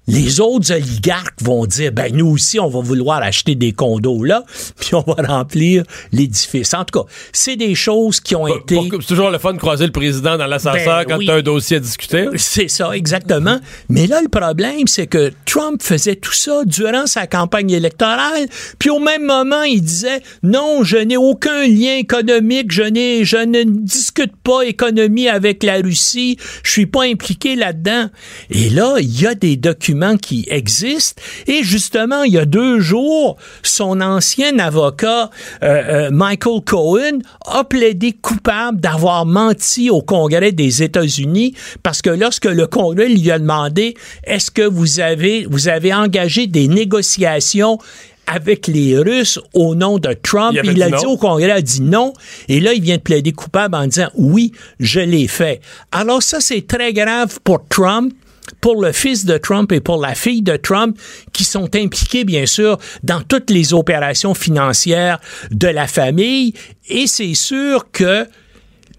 les 0.06 0.40
autres 0.40 0.72
oligarques 0.72 1.42
vont 1.42 1.66
dire, 1.66 1.92
ben 1.92 2.14
nous 2.14 2.26
aussi, 2.26 2.60
on 2.60 2.68
va 2.68 2.80
vouloir 2.80 3.22
acheter 3.22 3.54
des 3.54 3.72
condos 3.72 4.22
là, 4.24 4.44
puis 4.80 4.94
on 4.94 5.00
va 5.00 5.22
remplir 5.26 5.84
l'édifice. 6.12 6.74
En 6.74 6.84
tout 6.84 7.00
cas, 7.00 7.08
c'est 7.32 7.56
des 7.56 7.74
choses 7.74 8.20
qui 8.20 8.36
ont 8.36 8.46
été... 8.46 8.78
C'est 9.00 9.06
toujours 9.06 9.30
le 9.30 9.38
fun 9.38 9.52
de 9.52 9.58
croiser 9.58 9.86
le 9.86 9.92
président 9.92 10.36
dans 10.36 10.46
l'ascenseur 10.46 10.98
Ben 10.98 11.04
quand 11.08 11.18
oui. 11.18 11.26
tu 11.26 11.32
as 11.32 11.36
un 11.36 11.42
dossier 11.42 11.78
à 11.78 11.80
discuter. 11.80 12.26
C'est 12.36 12.68
ça, 12.68 12.92
exactement. 12.92 13.58
Mais 13.88 14.06
là, 14.06 14.20
le 14.22 14.28
problème, 14.28 14.86
c'est 14.86 15.06
que 15.06 15.32
Trump 15.44 15.82
faisait 15.82 16.16
tout 16.16 16.32
ça 16.32 16.64
durant 16.64 17.06
sa 17.06 17.26
campagne 17.26 17.70
électorale, 17.70 18.46
puis 18.78 18.90
au 18.90 19.00
même 19.00 19.24
moment, 19.24 19.62
il 19.62 19.82
disait 19.82 20.22
non, 20.42 20.84
je 20.84 20.98
n'ai 20.98 21.16
aucun 21.16 21.66
lien 21.66 21.96
économique, 21.96 22.70
je 22.70 22.82
n'ai, 22.82 23.24
je 23.24 23.38
ne 23.38 23.64
discute 23.64 24.36
pas 24.42 24.62
économie 24.62 25.28
avec 25.28 25.62
la 25.62 25.76
Russie, 25.76 26.38
je 26.62 26.70
suis 26.70 26.86
pas 26.86 27.04
impliqué 27.04 27.56
là-dedans. 27.56 28.08
Et 28.50 28.70
là, 28.70 28.96
il 29.00 29.20
y 29.20 29.26
a 29.26 29.34
des 29.34 29.56
documents 29.56 29.95
qui 30.20 30.46
existent. 30.50 31.20
Et 31.46 31.62
justement, 31.62 32.22
il 32.22 32.32
y 32.32 32.38
a 32.38 32.44
deux 32.44 32.80
jours, 32.80 33.36
son 33.62 34.00
ancien 34.00 34.58
avocat, 34.58 35.30
euh, 35.62 35.66
euh, 35.66 36.10
Michael 36.10 36.60
Cohen, 36.64 37.18
a 37.46 37.64
plaidé 37.64 38.12
coupable 38.12 38.80
d'avoir 38.80 39.26
menti 39.26 39.90
au 39.90 40.02
Congrès 40.02 40.52
des 40.52 40.82
États-Unis 40.82 41.54
parce 41.82 42.02
que 42.02 42.10
lorsque 42.10 42.46
le 42.46 42.66
Congrès 42.66 43.08
lui 43.08 43.30
a 43.30 43.38
demandé 43.38 43.94
est-ce 44.24 44.50
que 44.50 44.62
vous 44.62 45.00
avez, 45.00 45.46
vous 45.48 45.68
avez 45.68 45.94
engagé 45.94 46.46
des 46.46 46.68
négociations 46.68 47.78
avec 48.26 48.66
les 48.66 48.98
Russes 48.98 49.38
au 49.54 49.74
nom 49.74 49.98
de 49.98 50.12
Trump? 50.12 50.56
Il 50.62 50.70
Il, 50.72 50.82
avait 50.82 50.90
dit 50.90 50.94
a 50.94 50.98
dit 50.98 51.06
au 51.06 51.16
Congrès, 51.16 51.46
il 51.46 51.50
a 51.50 51.62
dit 51.62 51.82
non. 51.82 52.12
Et 52.48 52.60
là, 52.60 52.72
il 52.72 52.82
vient 52.82 52.96
de 52.96 53.02
plaider 53.02 53.32
coupable 53.32 53.74
en 53.74 53.86
disant 53.86 54.08
oui, 54.14 54.52
je 54.80 55.00
l'ai 55.00 55.28
fait. 55.28 55.60
Alors 55.92 56.22
ça, 56.22 56.40
c'est 56.40 56.66
très 56.66 56.92
grave 56.92 57.38
pour 57.44 57.66
Trump 57.68 58.12
pour 58.60 58.80
le 58.80 58.92
fils 58.92 59.24
de 59.24 59.38
Trump 59.38 59.72
et 59.72 59.80
pour 59.80 60.00
la 60.00 60.14
fille 60.14 60.42
de 60.42 60.56
Trump 60.56 60.98
qui 61.32 61.44
sont 61.44 61.74
impliqués, 61.74 62.24
bien 62.24 62.46
sûr, 62.46 62.78
dans 63.02 63.20
toutes 63.20 63.50
les 63.50 63.74
opérations 63.74 64.34
financières 64.34 65.18
de 65.50 65.68
la 65.68 65.86
famille. 65.86 66.54
Et 66.88 67.06
c'est 67.06 67.34
sûr 67.34 67.90
que 67.90 68.26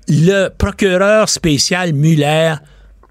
le 0.07 0.49
procureur 0.49 1.30
spécial 1.30 1.94
Mueller 1.94 2.56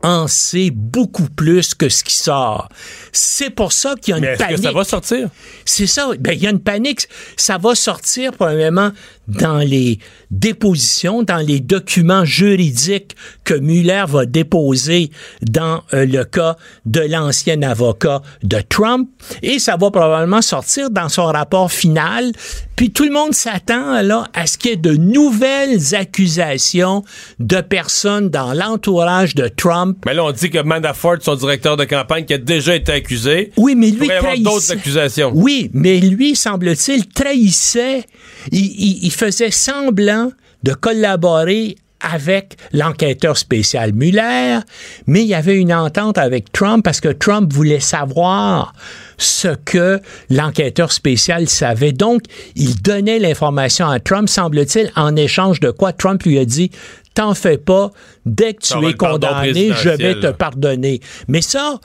en 0.02 0.28
sait 0.28 0.70
beaucoup 0.72 1.28
plus 1.28 1.74
que 1.74 1.88
ce 1.88 2.04
qui 2.04 2.14
sort. 2.14 2.68
C'est 3.12 3.50
pour 3.50 3.72
ça 3.72 3.94
qu'il 4.00 4.12
y 4.12 4.14
a 4.14 4.18
une 4.18 4.24
Mais 4.24 4.32
est-ce 4.32 4.38
que 4.38 4.44
panique. 4.44 4.62
ça 4.62 4.72
va 4.72 4.84
sortir? 4.84 5.28
C'est 5.64 5.86
ça. 5.86 6.10
Ben, 6.18 6.32
il 6.32 6.42
y 6.42 6.46
a 6.46 6.50
une 6.50 6.60
panique. 6.60 7.08
Ça 7.36 7.58
va 7.58 7.74
sortir 7.74 8.32
probablement 8.32 8.92
dans 9.28 9.58
les 9.58 9.98
dépositions, 10.30 11.22
dans 11.22 11.38
les 11.44 11.60
documents 11.60 12.24
juridiques 12.24 13.16
que 13.44 13.54
Mueller 13.54 14.04
va 14.08 14.26
déposer 14.26 15.10
dans 15.42 15.82
euh, 15.94 16.06
le 16.06 16.24
cas 16.24 16.56
de 16.84 17.00
l'ancien 17.00 17.62
avocat 17.62 18.22
de 18.42 18.58
Trump. 18.68 19.08
Et 19.42 19.58
ça 19.58 19.76
va 19.76 19.90
probablement 19.90 20.42
sortir 20.42 20.90
dans 20.90 21.08
son 21.08 21.24
rapport 21.26 21.70
final. 21.72 22.32
Puis 22.76 22.90
tout 22.90 23.04
le 23.04 23.10
monde 23.12 23.34
s'attend 23.34 24.02
là 24.02 24.28
à 24.34 24.46
ce 24.46 24.58
qu'il 24.58 24.70
y 24.70 24.74
ait 24.74 24.76
de 24.76 24.94
nouvelles 24.94 25.94
accusations 25.94 27.02
de 27.38 27.60
personnes 27.60 28.28
dans 28.28 28.52
l'entourage 28.52 29.34
de 29.34 29.48
Trump. 29.48 29.98
Mais 30.06 30.14
là, 30.14 30.24
on 30.24 30.32
dit 30.32 30.50
que 30.50 30.58
Manafort, 30.62 31.16
son 31.20 31.34
directeur 31.36 31.76
de 31.76 31.84
campagne, 31.84 32.24
qui 32.24 32.34
a 32.34 32.38
déjà 32.38 32.74
été 32.76 32.92
accusé. 32.92 33.52
Oui, 33.56 33.74
mais 33.74 33.88
Il 33.88 33.98
lui 33.98 34.10
avoir 34.10 34.32
trahissait- 34.34 34.42
d'autres 34.44 34.72
accusations. 34.72 35.32
Oui, 35.34 35.70
mais 35.72 36.00
lui, 36.00 36.36
semble-t-il, 36.36 37.06
trahissait. 37.08 38.04
Il, 38.52 38.60
il- 38.60 39.04
il 39.06 39.10
faisait 39.16 39.51
semblant 39.51 40.30
de 40.62 40.72
collaborer 40.74 41.76
avec 42.01 42.56
l'enquêteur 42.72 43.38
spécial 43.38 43.93
Mueller, 43.93 44.60
mais 45.06 45.22
il 45.22 45.28
y 45.28 45.34
avait 45.34 45.56
une 45.56 45.72
entente 45.72 46.18
avec 46.18 46.52
Trump 46.52 46.84
parce 46.84 47.01
que 47.01 47.09
Trump 47.09 47.52
voulait 47.52 47.80
savoir 47.80 48.74
ce 49.16 49.48
que 49.64 50.01
l'enquêteur 50.28 50.93
spécial 50.93 51.48
savait. 51.48 51.93
Donc, 51.93 52.22
il 52.55 52.80
donnait 52.82 53.18
l'information 53.18 53.88
à 53.88 53.98
Trump, 53.98 54.28
semble-t-il, 54.28 54.93
en 54.94 55.16
échange 55.16 55.60
de 55.60 55.70
quoi 55.70 55.93
Trump 55.93 56.22
lui 56.24 56.38
a 56.38 56.44
dit 56.44 56.70
T'en 57.14 57.32
fais 57.32 57.56
pas, 57.56 57.90
dès 58.26 58.52
que 58.52 58.60
tu 58.60 58.86
es 58.86 58.93
condamné, 58.93 59.72
je 59.72 59.88
vais 59.88 60.20
te 60.20 60.30
pardonner. 60.32 61.01
Mais 61.28 61.40
ça, 61.40 61.80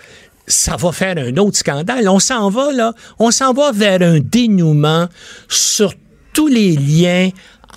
ça 0.45 0.75
va 0.75 0.91
faire 0.91 1.17
un 1.17 1.37
autre 1.37 1.57
scandale. 1.57 2.09
On 2.09 2.19
s'en 2.19 2.49
va, 2.49 2.73
là. 2.73 2.93
On 3.17 3.31
s'en 3.31 3.53
va 3.53 3.71
vers 3.71 4.01
un 4.01 4.19
dénouement 4.19 5.07
sur 5.47 5.93
tous 6.33 6.47
les 6.47 6.75
liens 6.75 7.29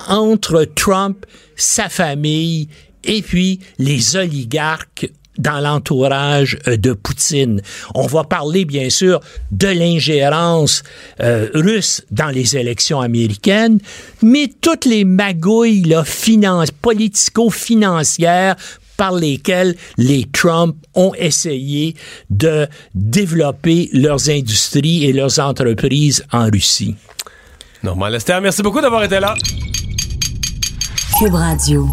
entre 0.09 0.65
Trump, 0.65 1.27
sa 1.57 1.89
famille 1.89 2.69
et 3.05 3.23
puis 3.23 3.61
les 3.79 4.17
oligarques 4.17 5.09
dans 5.39 5.61
l'entourage 5.61 6.59
euh, 6.69 6.77
de 6.77 6.93
Poutine. 6.93 7.61
On 7.95 8.07
va 8.07 8.25
parler 8.25 8.65
bien 8.65 8.91
sûr 8.91 9.21
de 9.51 9.67
l'ingérence 9.69 10.83
euh, 11.21 11.49
russe 11.55 12.03
dans 12.11 12.29
les 12.29 12.57
élections 12.57 13.01
américaines, 13.01 13.81
mais 14.23 14.51
toutes 14.61 14.85
les 14.85 15.05
magouilles 15.05 15.95
politico-financières 16.81 18.57
par 18.97 19.13
lesquelles 19.13 19.75
les 19.99 20.25
Trump 20.33 20.77
ont 20.95 21.13
essayé 21.15 21.97
de 22.31 22.69
développer 22.95 23.91
leurs 23.93 24.31
industries 24.31 25.05
et 25.05 25.13
leurs 25.13 25.41
entreprises 25.41 26.25
en 26.31 26.49
Russie. 26.49 26.95
Normand 27.85 28.09
Lester, 28.09 28.39
merci 28.41 28.63
beaucoup 28.63 28.81
d'avoir 28.81 29.05
été 29.05 29.21
là. 29.21 29.35
Cube 31.19 31.35
Radio. 31.35 31.87